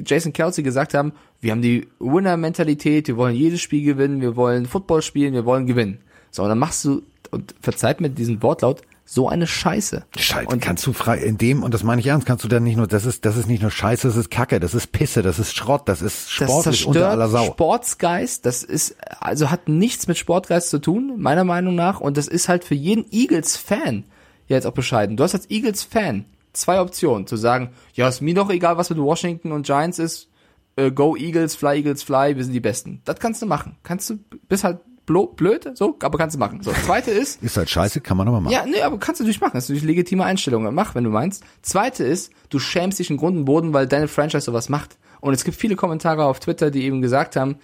Jason 0.06 0.32
Kelsey 0.32 0.64
gesagt 0.64 0.94
haben, 0.94 1.14
wir 1.42 1.52
haben 1.52 1.64
die 1.64 1.88
Winner-Mentalität, 2.00 3.08
wir 3.08 3.18
wollen 3.18 3.36
jedes 3.36 3.62
Spiel 3.62 3.84
gewinnen, 3.84 4.22
wir 4.22 4.36
wollen 4.36 4.68
Football 4.68 5.02
spielen, 5.02 5.34
wir 5.34 5.46
wollen 5.46 5.66
gewinnen. 5.66 6.02
So, 6.30 6.44
und 6.44 6.50
dann 6.50 6.60
machst 6.60 6.86
du, 6.86 7.02
und 7.32 7.56
verzeiht 7.62 8.00
mir 8.00 8.10
diesen 8.12 8.44
Wortlaut, 8.44 8.82
so 9.12 9.28
eine 9.28 9.48
Scheiße. 9.48 10.06
Scheiße. 10.16 10.48
Und 10.48 10.62
kannst 10.62 10.86
du 10.86 10.94
frei 10.94 11.18
in 11.18 11.40
dem 11.40 11.64
und 11.64 11.74
das 11.74 11.82
meine 11.82 12.00
ich 12.00 12.06
ernst, 12.06 12.28
kannst 12.28 12.44
du 12.44 12.48
dann 12.48 12.64
nicht 12.64 12.78
nur 12.78 12.86
das 12.86 13.06
ist 13.06 13.26
das 13.26 13.38
ist 13.38 13.48
nicht 13.48 13.64
nur 13.64 13.72
Scheiße, 13.72 14.08
das 14.08 14.16
ist 14.16 14.30
Kacke, 14.30 14.60
das 14.60 14.76
ist 14.76 14.92
Pisse, 14.92 15.24
das 15.24 15.40
ist 15.40 15.56
Schrott, 15.56 15.90
das 15.90 16.04
ist 16.04 16.30
sportlich 16.30 16.82
das 16.82 16.86
unter 16.86 17.10
aller 17.10 17.28
Sau. 17.28 17.46
Sportsgeist, 17.46 18.46
das 18.46 18.62
ist 18.62 18.98
also 19.20 19.50
hat 19.50 19.68
nichts 19.68 20.08
mit 20.08 20.20
Sportgeist 20.20 20.70
zu 20.70 20.78
tun, 20.78 21.16
meiner 21.18 21.44
Meinung 21.44 21.74
nach 21.74 22.00
und 22.00 22.18
das 22.18 22.28
ist 22.28 22.50
halt 22.50 22.64
für 22.64 22.76
jeden 22.76 23.06
Eagles 23.12 23.58
Fan 23.58 24.04
jetzt 24.48 24.68
auch 24.68 24.74
bescheiden. 24.74 25.18
Du 25.18 25.24
hast 25.24 25.34
als 25.34 25.50
Eagles 25.50 25.82
Fan 25.82 26.26
zwei 26.54 26.80
Optionen 26.80 27.26
zu 27.26 27.36
sagen, 27.36 27.72
ja, 27.94 28.08
ist 28.08 28.22
mir 28.22 28.36
doch 28.36 28.52
egal, 28.52 28.78
was 28.78 28.92
mit 28.92 29.00
Washington 29.00 29.52
und 29.52 29.66
Giants 29.66 29.98
ist. 29.98 30.30
Äh, 30.76 30.92
go 30.92 31.16
Eagles, 31.16 31.56
fly 31.56 31.78
Eagles, 31.78 32.04
fly, 32.04 32.36
wir 32.36 32.44
sind 32.44 32.54
die 32.54 32.60
besten. 32.60 33.02
Das 33.06 33.20
kannst 33.20 33.42
du 33.42 33.48
machen. 33.48 33.76
Kannst 33.82 34.10
du 34.12 34.20
bist 34.48 34.64
halt 34.64 34.80
blöd, 35.10 35.72
so, 35.74 35.98
aber 36.02 36.18
kannst 36.18 36.36
du 36.36 36.40
machen. 36.40 36.62
So, 36.62 36.72
zweite 36.72 37.12
ist. 37.12 37.42
Ist 37.44 37.58
halt 37.58 37.70
scheiße, 37.70 38.02
kann 38.02 38.18
man 38.18 38.28
aber 38.28 38.42
machen. 38.42 38.54
Ja, 38.54 38.66
nee, 38.66 38.82
aber 38.82 38.98
kannst 39.00 39.20
du 39.20 39.24
natürlich 39.24 39.42
machen. 39.42 39.54
Das 39.56 39.66
ist 39.66 39.70
natürlich 39.70 39.88
legitime 39.88 40.24
Einstellung. 40.24 40.74
Mach, 40.74 40.96
wenn 40.96 41.04
du 41.04 41.10
meinst. 41.10 41.44
Zweite 41.62 42.04
ist, 42.04 42.32
du 42.50 42.60
schämst 42.60 43.00
dich 43.00 43.10
in 43.10 43.18
Grund 43.18 43.38
und 43.38 43.46
Boden, 43.46 43.74
weil 43.74 43.88
deine 43.88 44.08
Franchise 44.08 44.46
sowas 44.46 44.70
macht. 44.70 44.98
Und 45.22 45.34
es 45.34 45.44
gibt 45.44 45.58
viele 45.58 45.76
Kommentare 45.76 46.26
auf 46.26 46.40
Twitter, 46.40 46.72
die 46.72 46.84
eben 46.84 47.02
gesagt 47.02 47.36
haben, 47.36 47.58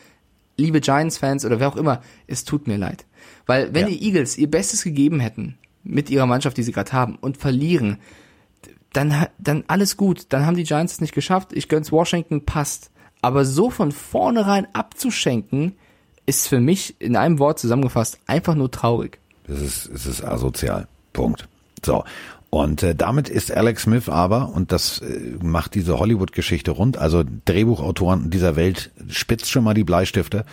liebe 0.58 0.82
Giants-Fans 0.82 1.46
oder 1.46 1.60
wer 1.60 1.68
auch 1.68 1.76
immer, 1.76 2.02
es 2.28 2.44
tut 2.44 2.68
mir 2.68 2.78
leid. 2.78 3.06
Weil 3.46 3.74
wenn 3.74 3.88
ja. 3.88 3.90
die 3.90 4.04
Eagles 4.04 4.38
ihr 4.38 4.50
Bestes 4.50 4.84
gegeben 4.84 5.20
hätten 5.20 5.58
mit 5.84 6.10
ihrer 6.10 6.26
Mannschaft, 6.26 6.58
die 6.58 6.64
sie 6.64 6.72
gerade 6.72 6.92
haben, 6.92 7.16
und 7.16 7.38
verlieren, 7.38 7.98
dann, 8.94 9.28
dann 9.38 9.64
alles 9.68 9.98
gut. 9.98 10.28
Dann 10.30 10.46
haben 10.46 10.56
die 10.56 10.64
Giants 10.64 10.94
es 10.94 11.02
nicht 11.02 11.14
geschafft. 11.14 11.50
Ich 11.54 11.68
gönn's 11.68 11.92
Washington, 11.92 12.46
passt. 12.46 12.92
Aber 13.22 13.46
so 13.46 13.70
von 13.70 13.92
vornherein 13.92 14.68
abzuschenken, 14.74 15.74
ist 16.26 16.48
für 16.48 16.60
mich 16.60 16.96
in 17.00 17.16
einem 17.16 17.40
Wort 17.40 17.60
zusammengefasst 17.60 18.20
einfach 18.28 18.56
nur 18.56 18.72
traurig. 18.72 19.20
Das 19.48 19.62
ist, 19.62 19.88
es 19.88 20.06
ist 20.06 20.24
asozial. 20.24 20.88
Punkt. 21.14 21.48
So. 21.84 22.04
Und 22.50 22.84
äh, 22.84 22.96
damit 22.96 23.28
ist 23.28 23.52
Alex 23.52 23.84
Smith 23.84 24.08
aber, 24.08 24.50
und 24.50 24.72
das 24.72 25.00
äh, 25.00 25.38
macht 25.44 25.76
diese 25.76 26.00
Hollywood-Geschichte 26.00 26.72
rund, 26.72 26.98
also 26.98 27.24
Drehbuchautoren 27.46 28.30
dieser 28.30 28.56
Welt 28.56 28.92
spitzt 29.10 29.52
schon 29.52 29.64
mal 29.64 29.74
die 29.74 29.84
Bleistifte, 29.84 30.46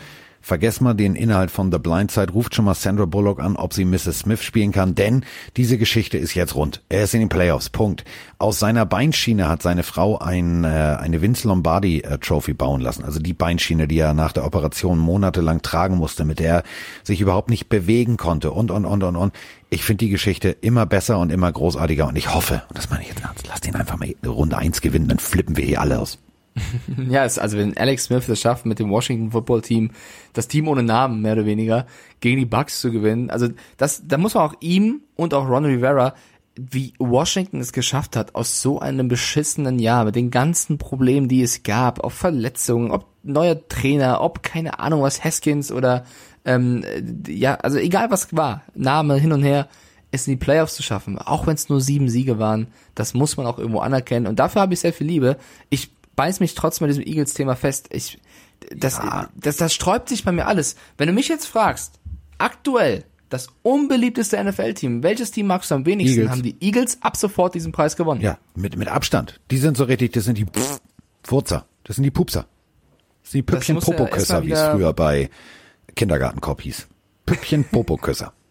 Vergesst 0.45 0.81
mal 0.81 0.95
den 0.95 1.15
Inhalt 1.15 1.53
von 1.53 1.71
The 1.71 1.79
Blind 1.79 2.11
Side, 2.11 2.33
ruft 2.33 2.57
schon 2.57 2.65
mal 2.65 2.75
Sandra 2.75 3.05
Bullock 3.05 3.39
an, 3.39 3.55
ob 3.55 3.73
sie 3.73 3.85
Mrs. 3.85 4.19
Smith 4.19 4.43
spielen 4.43 4.73
kann, 4.73 4.97
denn 4.97 5.25
diese 5.57 5.79
Geschichte 5.79 6.19
ist 6.19 6.35
jetzt 6.35 6.57
rund. 6.57 6.83
Er 6.89 7.05
ist 7.05 7.15
in 7.15 7.21
den 7.21 7.29
Playoffs, 7.29 7.71
Punkt. 7.71 8.05
Aus 8.39 8.59
seiner 8.59 8.85
Beinschiene 8.85 9.49
hat 9.49 9.63
seine 9.63 9.85
Frau 9.85 10.19
ein, 10.19 10.65
äh, 10.65 10.67
eine 10.67 11.23
Vince 11.23 11.47
Lombardi 11.47 12.01
äh, 12.01 12.19
Trophy 12.19 12.55
bauen 12.55 12.81
lassen. 12.81 13.05
Also 13.05 13.21
die 13.21 13.35
Beinschiene, 13.35 13.87
die 13.87 14.01
er 14.01 14.15
nach 14.15 14.33
der 14.33 14.45
Operation 14.45 14.99
monatelang 14.99 15.63
tragen 15.63 15.97
musste, 15.97 16.25
mit 16.25 16.41
der 16.41 16.57
er 16.57 16.63
sich 17.05 17.21
überhaupt 17.21 17.49
nicht 17.49 17.69
bewegen 17.69 18.17
konnte 18.17 18.51
und, 18.51 18.73
und, 18.73 18.85
und, 18.85 19.05
und, 19.05 19.15
und. 19.15 19.33
Ich 19.71 19.85
finde 19.85 20.05
die 20.05 20.11
Geschichte 20.11 20.51
immer 20.51 20.87
besser 20.87 21.21
und 21.21 21.31
immer 21.31 21.53
großartiger 21.53 22.09
und 22.09 22.17
ich 22.17 22.35
hoffe, 22.35 22.63
und 22.69 22.77
das 22.77 22.91
meine 22.91 23.03
ich 23.03 23.11
jetzt 23.11 23.23
ernst, 23.23 23.47
lass 23.47 23.61
den 23.61 23.77
einfach 23.77 23.97
mal 23.97 24.13
Runde 24.27 24.59
eins 24.59 24.81
gewinnen, 24.81 25.07
dann 25.07 25.21
flippen 25.21 25.57
wir 25.57 25.65
hier 25.65 25.81
alle 25.81 26.01
aus. 26.01 26.19
Ja, 27.11 27.25
es, 27.25 27.39
also 27.39 27.57
wenn 27.57 27.77
Alex 27.77 28.05
Smith 28.05 28.29
es 28.29 28.41
schafft, 28.41 28.67
mit 28.67 28.79
dem 28.79 28.91
Washington 28.91 29.31
Football 29.31 29.63
Team, 29.63 29.91
das 30.33 30.49
Team 30.49 30.69
ohne 30.69 30.83
Namen 30.83 31.23
mehr 31.23 31.35
oder 31.35 31.47
weniger, 31.47 31.87
gegen 32.21 32.39
die 32.39 32.47
Bucks 32.47 32.81
zu 32.81 32.93
gewinnen, 32.93 33.31
also 33.31 33.49
das, 33.77 34.03
da 34.07 34.19
muss 34.19 34.35
man 34.35 34.45
auch 34.45 34.55
ihm 34.61 35.03
und 35.17 35.35
auch 35.35 35.49
Ron 35.49 35.65
Rivera, 35.65 36.15
wie 36.55 36.93
Washington 36.99 37.61
es 37.61 37.73
geschafft 37.73 38.17
hat, 38.17 38.35
aus 38.35 38.61
so 38.61 38.79
einem 38.79 39.09
beschissenen 39.09 39.79
Jahr, 39.79 40.05
mit 40.05 40.17
den 40.17 40.31
ganzen 40.31 40.77
Problemen, 40.79 41.29
die 41.29 41.43
es 41.43 41.63
gab, 41.63 42.05
ob 42.05 42.13
Verletzungen, 42.13 42.91
ob 42.91 43.07
neuer 43.23 43.67
Trainer, 43.69 44.21
ob 44.21 44.43
keine 44.43 44.79
Ahnung 44.79 45.03
was, 45.03 45.25
Haskins 45.25 45.73
oder 45.73 46.05
ähm, 46.45 46.85
ja, 47.27 47.55
also 47.55 47.79
egal 47.79 48.11
was 48.11 48.35
war, 48.37 48.63
Name 48.75 49.17
hin 49.17 49.33
und 49.33 49.43
her, 49.43 49.69
es 50.11 50.27
in 50.27 50.35
die 50.35 50.45
Playoffs 50.45 50.75
zu 50.75 50.83
schaffen, 50.83 51.19
auch 51.19 51.47
wenn 51.47 51.55
es 51.55 51.71
nur 51.71 51.81
sieben 51.81 52.11
Siege 52.11 52.39
waren, 52.39 52.67
das 52.95 53.15
muss 53.15 53.37
man 53.39 53.47
auch 53.47 53.59
irgendwo 53.59 53.81
anerkennen 53.81 54.27
und 54.27 54.39
dafür 54.39 54.61
habe 54.61 54.75
ich 54.75 54.81
sehr 54.81 54.93
viel 54.93 55.07
Liebe. 55.07 55.39
Ich 55.71 55.91
beiß 56.17 56.41
mich 56.41 56.55
trotzdem 56.55 56.87
bei 56.87 56.89
diesem 56.89 57.05
Eagles-Thema 57.07 57.57
fest. 57.57 57.89
Ich, 57.91 58.19
das, 58.75 58.99
ja. 58.99 59.29
das, 59.35 59.57
das 59.57 59.75
sträubt 59.75 60.09
sich 60.09 60.25
bei 60.25 60.33
mir 60.33 60.47
alles. 60.47 60.77
Wenn 60.99 61.09
du 61.09 61.13
mich 61.13 61.29
jetzt 61.29 61.47
fragst, 61.47 62.01
aktuell 62.39 63.05
das 63.29 63.49
unbeliebteste 63.63 64.43
NFL-Team, 64.43 65.03
welches 65.03 65.31
Team 65.31 65.47
magst 65.47 65.71
du 65.71 65.75
am 65.75 65.87
wenigsten, 65.87 66.21
Eagles. 66.21 66.31
haben 66.31 66.43
die 66.43 66.57
Eagles 66.61 66.99
ab 67.01 67.17
sofort 67.17 67.55
diesen 67.55 67.73
Preis 67.73 67.97
gewonnen. 67.97 68.21
Ja, 68.21 68.39
mit, 68.55 68.77
mit 68.77 68.89
Abstand. 68.89 69.41
Die 69.51 69.57
sind 69.57 69.77
so 69.77 69.85
richtig, 69.85 70.13
das 70.13 70.25
sind 70.25 70.37
die 70.37 70.47
Furzer, 71.23 71.67
das 71.85 71.97
sind 71.97 72.05
die 72.05 72.11
Pupser. 72.11 72.47
Das 73.23 73.33
sind 73.33 73.39
die 73.39 73.53
Püppchen-Popokösser, 73.53 74.41
ja 74.41 74.47
wie 74.47 74.53
es 74.53 74.61
früher 74.61 74.93
bei 74.93 75.31
Kindergartenkopf 75.95 76.63
hieß. 76.63 76.89
Püppchen-Popokösser. 77.27 78.33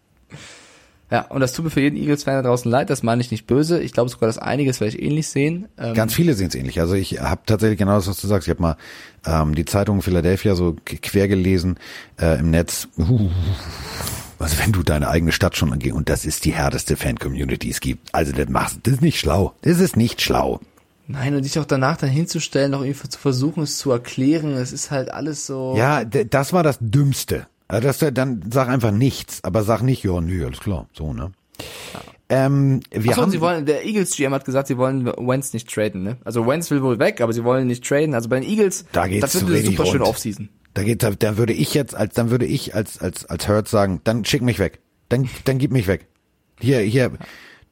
Ja, 1.12 1.26
und 1.28 1.42
das 1.42 1.52
tut 1.52 1.66
mir 1.66 1.70
für 1.70 1.82
jeden 1.82 1.98
Eagles-Fan 1.98 2.42
da 2.42 2.48
draußen 2.48 2.70
leid, 2.70 2.88
das 2.88 3.02
meine 3.02 3.20
ich 3.20 3.30
nicht 3.30 3.46
böse. 3.46 3.82
Ich 3.82 3.92
glaube 3.92 4.08
sogar, 4.08 4.28
dass 4.28 4.38
einiges 4.38 4.78
vielleicht 4.78 4.98
ähnlich 4.98 5.28
sehen. 5.28 5.68
Ähm 5.76 5.92
Ganz 5.92 6.14
viele 6.14 6.32
sehen 6.32 6.48
es 6.48 6.54
ähnlich. 6.54 6.80
Also 6.80 6.94
ich 6.94 7.20
habe 7.20 7.42
tatsächlich 7.44 7.78
genau 7.78 7.96
das, 7.96 8.08
was 8.08 8.18
du 8.18 8.26
sagst. 8.26 8.48
Ich 8.48 8.50
habe 8.50 8.62
mal 8.62 8.76
ähm, 9.26 9.54
die 9.54 9.66
Zeitung 9.66 10.00
Philadelphia 10.00 10.54
so 10.54 10.74
quer 10.86 11.28
gelesen 11.28 11.76
äh, 12.18 12.38
im 12.38 12.50
Netz. 12.50 12.88
Uh, 12.96 13.28
also 14.38 14.58
wenn 14.58 14.72
du 14.72 14.82
deine 14.82 15.08
eigene 15.08 15.32
Stadt 15.32 15.54
schon 15.54 15.70
angehst, 15.70 15.94
und 15.94 16.08
das 16.08 16.24
ist 16.24 16.46
die 16.46 16.54
härteste 16.54 16.96
Fan-Community, 16.96 17.58
die 17.58 17.70
es 17.72 17.80
gibt. 17.80 18.08
Also 18.14 18.32
das 18.32 18.48
machst 18.48 18.78
das 18.84 18.94
ist 18.94 19.02
nicht 19.02 19.18
schlau. 19.18 19.52
Das 19.60 19.80
ist 19.80 19.98
nicht 19.98 20.22
schlau. 20.22 20.60
Nein, 21.08 21.34
und 21.34 21.44
dich 21.44 21.58
auch 21.58 21.66
danach 21.66 21.98
dann 21.98 22.08
hinzustellen, 22.08 22.70
noch 22.70 22.80
irgendwie 22.80 23.10
zu 23.10 23.18
versuchen, 23.18 23.64
es 23.64 23.76
zu 23.76 23.90
erklären, 23.90 24.54
es 24.54 24.72
ist 24.72 24.90
halt 24.90 25.12
alles 25.12 25.44
so. 25.44 25.74
Ja, 25.76 26.04
das 26.04 26.54
war 26.54 26.62
das 26.62 26.78
Dümmste. 26.80 27.48
Also 27.72 27.88
das, 27.88 28.14
dann 28.14 28.42
sag 28.52 28.68
einfach 28.68 28.90
nichts, 28.90 29.42
aber 29.44 29.62
sag 29.62 29.80
nicht, 29.80 30.04
ja, 30.04 30.20
nö, 30.20 30.44
alles 30.44 30.60
klar, 30.60 30.88
so, 30.92 31.14
ne? 31.14 31.32
Ja. 31.94 32.00
Ähm, 32.28 32.80
wir 32.90 33.10
Achso, 33.10 33.22
haben, 33.22 33.30
sie 33.30 33.40
wollen, 33.40 33.64
der 33.66 33.84
Eagles 33.84 34.14
GM 34.14 34.32
hat 34.32 34.44
gesagt, 34.44 34.68
sie 34.68 34.76
wollen 34.76 35.06
Wentz 35.06 35.54
nicht 35.54 35.72
traden, 35.72 36.02
ne? 36.02 36.18
Also 36.24 36.46
Wentz 36.46 36.70
will 36.70 36.82
wohl 36.82 36.98
weg, 36.98 37.22
aber 37.22 37.32
sie 37.32 37.44
wollen 37.44 37.66
nicht 37.66 37.82
traden. 37.86 38.14
Also 38.14 38.28
bei 38.28 38.40
den 38.40 38.48
Eagles, 38.48 38.84
da 38.92 39.06
geht's 39.06 39.20
das 39.32 39.46
wird 39.46 39.56
eine 39.56 39.66
super 39.66 39.86
schöne 39.86 40.04
Offseason. 40.04 40.50
Da 40.74 40.82
geht, 40.82 41.02
da, 41.02 41.10
da 41.10 41.36
würde 41.36 41.52
ich 41.54 41.74
jetzt, 41.74 41.94
als, 41.94 42.14
dann 42.14 42.30
würde 42.30 42.46
ich 42.46 42.74
als, 42.74 42.98
als, 42.98 43.24
als 43.26 43.48
Hurt 43.48 43.68
sagen, 43.68 44.00
dann 44.04 44.24
schick 44.24 44.42
mich 44.42 44.58
weg. 44.58 44.80
Dann, 45.08 45.28
dann 45.44 45.58
gib 45.58 45.72
mich 45.72 45.86
weg. 45.86 46.06
Hier, 46.60 46.80
hier, 46.80 47.12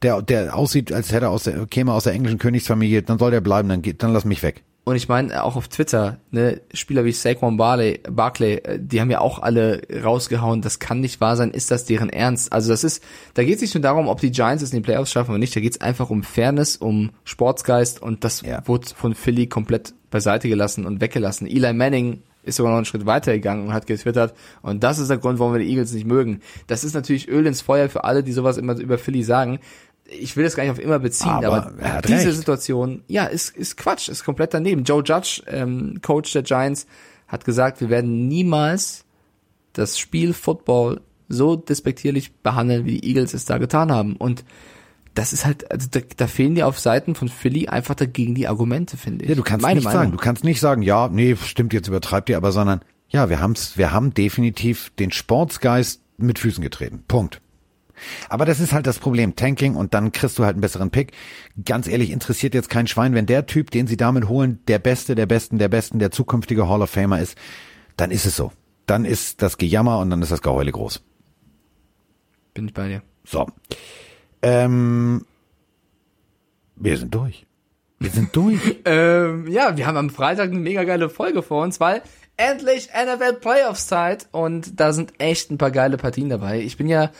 der, 0.01 0.21
der 0.21 0.55
aussieht, 0.55 0.91
als 0.91 1.11
hätte 1.11 1.25
er 1.25 1.31
aus 1.31 1.43
der, 1.43 1.65
käme 1.67 1.93
aus 1.93 2.05
der 2.05 2.13
englischen 2.13 2.39
Königsfamilie, 2.39 3.01
dann 3.03 3.19
soll 3.19 3.31
der 3.31 3.41
bleiben, 3.41 3.69
dann 3.69 3.81
geht, 3.81 4.01
dann 4.03 4.13
lass 4.13 4.25
mich 4.25 4.41
weg. 4.43 4.63
Und 4.83 4.95
ich 4.95 5.07
meine, 5.07 5.43
auch 5.43 5.55
auf 5.55 5.67
Twitter, 5.67 6.17
ne, 6.31 6.59
Spieler 6.73 7.05
wie 7.05 7.11
Saquon 7.11 7.55
Barley, 7.55 7.99
Barclay, 8.09 8.55
äh, 8.55 8.79
die 8.81 8.99
haben 8.99 9.11
ja 9.11 9.19
auch 9.21 9.37
alle 9.39 9.81
rausgehauen, 10.03 10.61
das 10.63 10.79
kann 10.79 11.01
nicht 11.01 11.21
wahr 11.21 11.35
sein, 11.35 11.51
ist 11.51 11.69
das 11.69 11.85
deren 11.85 12.09
Ernst? 12.09 12.51
Also 12.51 12.71
das 12.71 12.83
ist, 12.83 13.03
da 13.35 13.43
geht 13.43 13.55
es 13.57 13.61
nicht 13.61 13.75
nur 13.75 13.83
darum, 13.83 14.07
ob 14.07 14.19
die 14.21 14.31
Giants 14.31 14.63
es 14.63 14.71
in 14.73 14.77
die 14.77 14.83
Playoffs 14.83 15.11
schaffen 15.11 15.29
oder 15.29 15.37
nicht, 15.37 15.55
da 15.55 15.59
geht 15.59 15.73
es 15.73 15.81
einfach 15.81 16.09
um 16.09 16.23
Fairness, 16.23 16.77
um 16.77 17.11
Sportsgeist 17.25 18.01
und 18.01 18.23
das 18.23 18.41
Ja. 18.41 18.67
wurde 18.67 18.87
von 18.95 19.13
Philly 19.13 19.45
komplett 19.45 19.93
beiseite 20.09 20.49
gelassen 20.49 20.87
und 20.87 20.99
weggelassen. 20.99 21.45
Eli 21.47 21.73
Manning 21.73 22.23
ist 22.43 22.55
sogar 22.55 22.71
noch 22.71 22.77
einen 22.77 22.85
Schritt 22.85 23.05
weiter 23.05 23.33
gegangen 23.33 23.67
und 23.67 23.73
hat 23.73 23.85
getwittert 23.85 24.33
und 24.63 24.83
das 24.83 24.97
ist 24.97 25.11
der 25.11 25.19
Grund, 25.19 25.37
warum 25.37 25.53
wir 25.53 25.59
die 25.59 25.69
Eagles 25.69 25.93
nicht 25.93 26.07
mögen. 26.07 26.39
Das 26.65 26.83
ist 26.83 26.95
natürlich 26.95 27.27
Öl 27.29 27.45
ins 27.45 27.61
Feuer 27.61 27.87
für 27.87 28.03
alle, 28.03 28.23
die 28.23 28.31
sowas 28.31 28.57
immer 28.57 28.75
über 28.79 28.97
Philly 28.97 29.21
sagen. 29.21 29.59
Ich 30.05 30.35
will 30.35 30.43
das 30.43 30.55
gar 30.55 30.63
nicht 30.63 30.71
auf 30.71 30.79
immer 30.79 30.99
beziehen, 30.99 31.29
Aber 31.29 31.67
aber, 31.67 31.79
er 31.79 32.01
diese 32.01 32.27
recht. 32.27 32.37
Situation, 32.37 33.03
ja, 33.07 33.25
ist, 33.25 33.55
ist 33.55 33.77
Quatsch, 33.77 34.09
ist 34.09 34.25
komplett 34.25 34.53
daneben. 34.53 34.83
Joe 34.83 35.03
Judge, 35.03 35.41
ähm, 35.47 35.99
Coach 36.01 36.33
der 36.33 36.43
Giants, 36.43 36.85
hat 37.27 37.45
gesagt, 37.45 37.79
wir 37.79 37.89
werden 37.89 38.27
niemals 38.27 39.05
das 39.73 39.97
Spiel 39.97 40.33
Football 40.33 41.01
so 41.29 41.55
despektierlich 41.55 42.33
behandeln, 42.35 42.83
wie 42.85 42.99
die 42.99 43.07
Eagles 43.07 43.33
es 43.33 43.45
da 43.45 43.57
getan 43.57 43.89
haben. 43.89 44.17
Und 44.17 44.43
das 45.13 45.31
ist 45.31 45.45
halt, 45.45 45.71
also 45.71 45.87
da, 45.89 46.01
da 46.17 46.27
fehlen 46.27 46.55
dir 46.55 46.67
auf 46.67 46.79
Seiten 46.79 47.15
von 47.15 47.29
Philly 47.29 47.67
einfach 47.67 47.95
dagegen 47.95 48.35
die 48.35 48.47
Argumente, 48.47 48.97
finde 48.97 49.23
ich. 49.23 49.29
Ja, 49.29 49.35
du 49.35 49.43
kannst 49.43 49.61
Meine 49.61 49.75
nicht 49.75 49.85
Meinung. 49.85 50.01
sagen, 50.01 50.11
du 50.11 50.17
kannst 50.17 50.43
nicht 50.43 50.59
sagen, 50.59 50.81
ja, 50.81 51.07
nee, 51.07 51.35
stimmt, 51.37 51.73
jetzt 51.73 51.87
übertreibt 51.87 52.29
ihr, 52.29 52.37
aber 52.37 52.51
sondern, 52.51 52.81
ja, 53.07 53.29
wir 53.29 53.39
haben's, 53.39 53.77
wir 53.77 53.91
haben 53.91 54.13
definitiv 54.13 54.91
den 54.99 55.11
Sportsgeist 55.11 56.01
mit 56.17 56.39
Füßen 56.39 56.61
getreten. 56.61 57.03
Punkt. 57.07 57.41
Aber 58.29 58.45
das 58.45 58.59
ist 58.59 58.73
halt 58.73 58.87
das 58.87 58.99
Problem, 58.99 59.35
Tanking 59.35 59.75
und 59.75 59.93
dann 59.93 60.11
kriegst 60.11 60.37
du 60.39 60.43
halt 60.43 60.53
einen 60.53 60.61
besseren 60.61 60.91
Pick. 60.91 61.13
Ganz 61.65 61.87
ehrlich, 61.87 62.11
interessiert 62.11 62.53
jetzt 62.53 62.69
kein 62.69 62.87
Schwein, 62.87 63.13
wenn 63.13 63.25
der 63.25 63.45
Typ, 63.45 63.71
den 63.71 63.87
sie 63.87 63.97
damit 63.97 64.27
holen, 64.27 64.59
der 64.67 64.79
Beste, 64.79 65.15
der 65.15 65.25
Besten, 65.25 65.57
der 65.57 65.69
Besten, 65.69 65.99
der 65.99 66.11
zukünftige 66.11 66.67
Hall 66.67 66.81
of 66.81 66.89
Famer 66.89 67.19
ist, 67.19 67.37
dann 67.97 68.11
ist 68.11 68.25
es 68.25 68.35
so. 68.35 68.51
Dann 68.85 69.05
ist 69.05 69.41
das 69.41 69.57
Gejammer 69.57 69.99
und 69.99 70.09
dann 70.09 70.21
ist 70.21 70.31
das 70.31 70.41
Geheule 70.41 70.71
groß. 70.71 71.01
Bin 72.53 72.67
ich 72.67 72.73
bei 72.73 72.87
dir. 72.87 73.01
So. 73.23 73.47
Ähm, 74.41 75.25
wir 76.75 76.97
sind 76.97 77.13
durch. 77.13 77.45
Wir 77.99 78.09
sind 78.09 78.35
durch. 78.35 78.59
Ähm, 78.85 79.47
ja, 79.47 79.77
wir 79.77 79.85
haben 79.85 79.97
am 79.97 80.09
Freitag 80.09 80.49
eine 80.49 80.59
mega 80.59 80.83
geile 80.83 81.09
Folge 81.09 81.43
vor 81.43 81.63
uns, 81.63 81.79
weil 81.79 82.01
endlich 82.35 82.89
NFL 82.89 83.33
Playoffs 83.33 83.87
Zeit 83.87 84.27
und 84.31 84.79
da 84.79 84.91
sind 84.91 85.13
echt 85.19 85.51
ein 85.51 85.59
paar 85.59 85.71
geile 85.71 85.97
Partien 85.97 86.29
dabei. 86.29 86.61
Ich 86.61 86.77
bin 86.77 86.87
ja, 86.87 87.11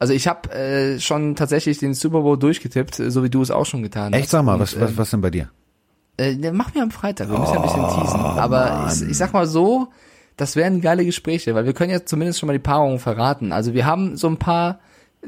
also 0.00 0.12
ich 0.12 0.26
habe 0.26 0.50
äh, 0.52 0.98
schon 0.98 1.36
tatsächlich 1.36 1.78
den 1.78 1.94
Super 1.94 2.22
Bowl 2.22 2.36
durchgetippt, 2.36 2.98
äh, 2.98 3.10
so 3.12 3.22
wie 3.22 3.30
du 3.30 3.40
es 3.42 3.52
auch 3.52 3.66
schon 3.66 3.82
getan 3.84 4.12
hast. 4.12 4.20
Echt, 4.20 4.30
sag 4.30 4.42
mal, 4.44 4.54
Und, 4.54 4.60
was, 4.60 4.80
was, 4.80 4.90
ähm, 4.90 4.96
was 4.98 5.10
denn 5.10 5.20
bei 5.20 5.30
dir? 5.30 5.48
Äh, 6.18 6.34
ne, 6.34 6.52
mach 6.52 6.74
mir 6.74 6.82
am 6.82 6.90
Freitag, 6.90 7.30
wir 7.30 7.38
müssen 7.38 7.54
ja 7.54 7.60
ein 7.60 7.66
bisschen 7.66 7.84
Oh, 7.84 8.00
teasen. 8.02 8.20
Aber 8.20 8.90
ich, 8.92 9.02
ich 9.02 9.16
sag 9.16 9.32
mal 9.32 9.46
so, 9.46 9.88
das 10.36 10.56
wären 10.56 10.80
geile 10.80 11.04
Gespräche, 11.04 11.54
weil 11.54 11.64
wir 11.66 11.72
können 11.74 11.90
ja 11.92 12.04
zumindest 12.04 12.40
schon 12.40 12.46
mal 12.48 12.52
die 12.54 12.58
Paarungen 12.58 12.98
verraten. 12.98 13.52
Also 13.52 13.72
wir 13.74 13.86
haben 13.86 14.16
so 14.16 14.26
ein 14.26 14.36
paar 14.38 14.80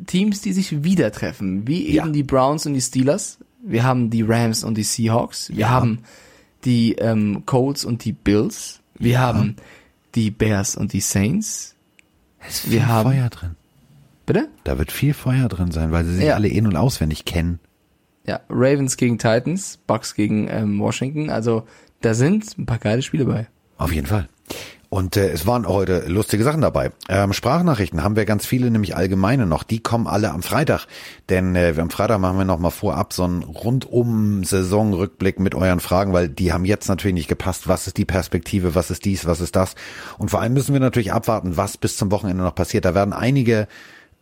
Teams, 0.06 0.40
die 0.40 0.52
sich 0.52 0.82
wieder 0.84 1.12
treffen, 1.12 1.66
wie 1.68 1.86
eben 1.86 1.94
Ja. 1.94 2.08
die 2.08 2.22
Browns 2.22 2.66
und 2.66 2.74
die 2.74 2.80
Steelers. 2.80 3.38
Wir 3.64 3.84
haben 3.84 4.10
die 4.10 4.22
Rams 4.22 4.64
und 4.64 4.76
die 4.76 4.82
Seahawks. 4.82 5.50
Wir 5.54 5.68
haben 5.70 6.00
die 6.64 6.94
ähm, 6.94 7.44
Colts 7.46 7.84
und 7.84 8.04
die 8.04 8.12
Bills. 8.12 8.80
Wir 8.98 9.20
haben 9.20 9.56
die 10.14 10.30
Bears 10.30 10.76
und 10.76 10.92
die 10.92 11.00
Saints. 11.00 11.74
Es 12.40 12.64
ist 12.64 12.70
wir 12.72 12.80
viel 12.80 12.88
haben- 12.88 13.12
Feuer 13.12 13.28
drin. 13.30 13.56
Bitte? 14.26 14.48
Da 14.64 14.78
wird 14.78 14.92
viel 14.92 15.14
Feuer 15.14 15.48
drin 15.48 15.70
sein, 15.72 15.90
weil 15.92 16.04
sie 16.04 16.14
sich 16.14 16.24
Ja. 16.26 16.34
alle 16.34 16.48
in- 16.48 16.66
und 16.66 16.76
auswendig 16.76 17.24
kennen. 17.24 17.58
Ja, 18.24 18.40
Ravens 18.48 18.96
gegen 18.96 19.18
Titans, 19.18 19.78
Bucks 19.86 20.14
gegen 20.14 20.48
ähm, 20.48 20.78
Washington. 20.78 21.28
Also 21.30 21.64
da 22.00 22.14
sind 22.14 22.56
ein 22.56 22.66
paar 22.66 22.78
geile 22.78 23.02
Spiele 23.02 23.24
bei. 23.24 23.48
Auf 23.78 23.92
jeden 23.92 24.06
Fall. 24.06 24.28
Und 24.90 25.16
äh, 25.16 25.30
es 25.30 25.46
waren 25.46 25.66
heute 25.66 26.04
lustige 26.06 26.44
Sachen 26.44 26.60
dabei. 26.60 26.90
Ähm, 27.08 27.32
Sprachnachrichten 27.32 28.04
haben 28.04 28.14
wir 28.14 28.26
ganz 28.26 28.44
viele, 28.44 28.70
nämlich 28.70 28.94
allgemeine 28.94 29.46
noch. 29.46 29.62
Die 29.62 29.80
kommen 29.82 30.06
alle 30.06 30.30
am 30.30 30.42
Freitag. 30.42 30.86
Denn 31.30 31.56
äh, 31.56 31.74
am 31.78 31.88
Freitag 31.88 32.20
machen 32.20 32.36
wir 32.36 32.44
noch 32.44 32.58
mal 32.58 32.70
vorab 32.70 33.12
so 33.14 33.24
einen 33.24 33.42
rundum 33.42 34.44
Saisonrückblick 34.44 35.40
mit 35.40 35.54
euren 35.54 35.80
Fragen, 35.80 36.12
weil 36.12 36.28
die 36.28 36.52
haben 36.52 36.66
jetzt 36.66 36.88
natürlich 36.88 37.14
nicht 37.14 37.28
gepasst. 37.28 37.68
Was 37.68 37.86
ist 37.86 37.96
die 37.96 38.04
Perspektive? 38.04 38.74
Was 38.74 38.90
ist 38.90 39.04
dies? 39.06 39.26
Was 39.26 39.40
ist 39.40 39.56
das? 39.56 39.74
Und 40.18 40.30
vor 40.30 40.42
allem 40.42 40.52
müssen 40.52 40.74
wir 40.74 40.80
natürlich 40.80 41.12
abwarten, 41.12 41.56
was 41.56 41.78
bis 41.78 41.96
zum 41.96 42.10
Wochenende 42.10 42.44
noch 42.44 42.54
passiert. 42.54 42.84
Da 42.84 42.94
werden 42.94 43.14
einige 43.14 43.68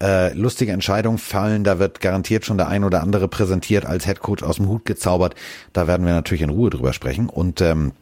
äh, 0.02 0.32
lustige 0.34 0.72
Entscheidungen 0.72 1.18
fallen. 1.18 1.64
Da 1.64 1.78
wird 1.78 2.00
garantiert 2.00 2.44
schon 2.44 2.56
der 2.58 2.68
ein 2.68 2.84
oder 2.84 3.02
andere 3.02 3.28
präsentiert 3.28 3.84
als 3.86 4.06
Headcoach 4.06 4.42
aus 4.42 4.56
dem 4.56 4.68
Hut 4.68 4.84
gezaubert. 4.84 5.34
Da 5.72 5.86
werden 5.86 6.06
wir 6.06 6.12
natürlich 6.14 6.42
in 6.42 6.50
Ruhe 6.50 6.70
drüber 6.70 6.92
sprechen. 6.92 7.28
Und 7.28 7.60
ähm, 7.60 7.92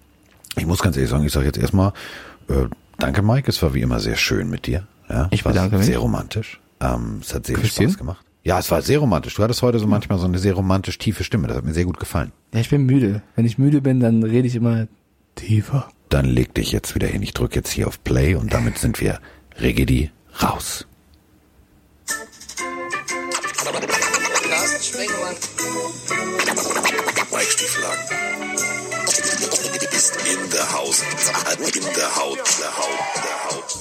ich 0.57 0.67
muss 0.67 0.81
ganz 0.81 0.97
ehrlich 0.97 1.11
sagen, 1.11 1.25
ich 1.25 1.33
sage 1.33 1.47
jetzt 1.47 1.59
erstmal, 1.59 1.93
äh, 2.49 2.67
danke 2.99 3.23
Mike, 3.23 3.51
es 3.51 3.63
war 3.63 3.75
wie 3.75 3.81
immer 3.83 4.01
sehr 4.01 4.17
schön 4.17 4.49
mit 4.49 4.67
dir. 4.67 4.87
Ja, 5.09 5.29
Ich 5.31 5.41
es 5.41 5.45
war 5.45 5.53
bedanke 5.53 5.77
mich. 5.79 5.87
Sehr 5.87 5.99
romantisch. 5.99 6.61
Ähm, 6.81 7.19
es 7.23 7.35
hat 7.35 7.47
sehr 7.47 7.59
viel? 7.59 7.69
Spaß 7.89 7.99
gemacht. 7.99 8.25
Ja, 8.45 8.59
es 8.59 8.71
war 8.71 8.81
sehr 8.83 9.01
romantisch. 9.01 9.35
Du 9.35 9.43
hattest 9.43 9.63
heute 9.63 9.79
so 9.79 9.87
manchmal 9.87 10.19
so 10.19 10.27
eine 10.27 10.39
sehr 10.39 10.55
romantisch 10.55 10.97
tiefe 10.99 11.25
Stimme. 11.25 11.49
Das 11.49 11.57
hat 11.57 11.65
mir 11.65 11.75
sehr 11.75 11.85
gut 11.85 11.99
gefallen. 11.99 12.33
Ja, 12.55 12.61
ich 12.61 12.71
bin 12.71 12.85
müde. 12.87 13.23
Wenn 13.37 13.45
ich 13.45 13.59
müde 13.59 13.81
bin, 13.81 14.01
dann 14.01 14.23
rede 14.23 14.47
ich 14.47 14.55
immer 14.55 14.87
tiefer. 15.35 15.89
Dann 16.09 16.25
leg 16.25 16.55
dich 16.55 16.73
jetzt 16.73 16.95
wieder 16.95 17.09
hin. 17.09 17.23
Ich 17.23 17.35
drücke 17.35 17.57
jetzt 17.57 17.71
hier 17.71 17.87
auf 17.89 18.03
Play 18.05 18.35
und 18.37 18.53
damit 18.55 18.79
sind 18.79 19.01
wir 19.01 19.19
Regedi 19.61 20.11
raus. 20.43 20.87
Sprengemann. 24.89 25.37
Mike 27.31 27.51
Stieflagen. 27.51 28.05
Ist 29.93 30.17
in 30.17 30.51
der 30.51 30.73
Haus. 30.73 31.03
In 31.75 31.85
der 31.95 32.17
Haut. 32.17 32.39
Der 32.39 32.79
Haut. 32.79 32.99
Der 33.23 33.45
Haut. 33.51 33.79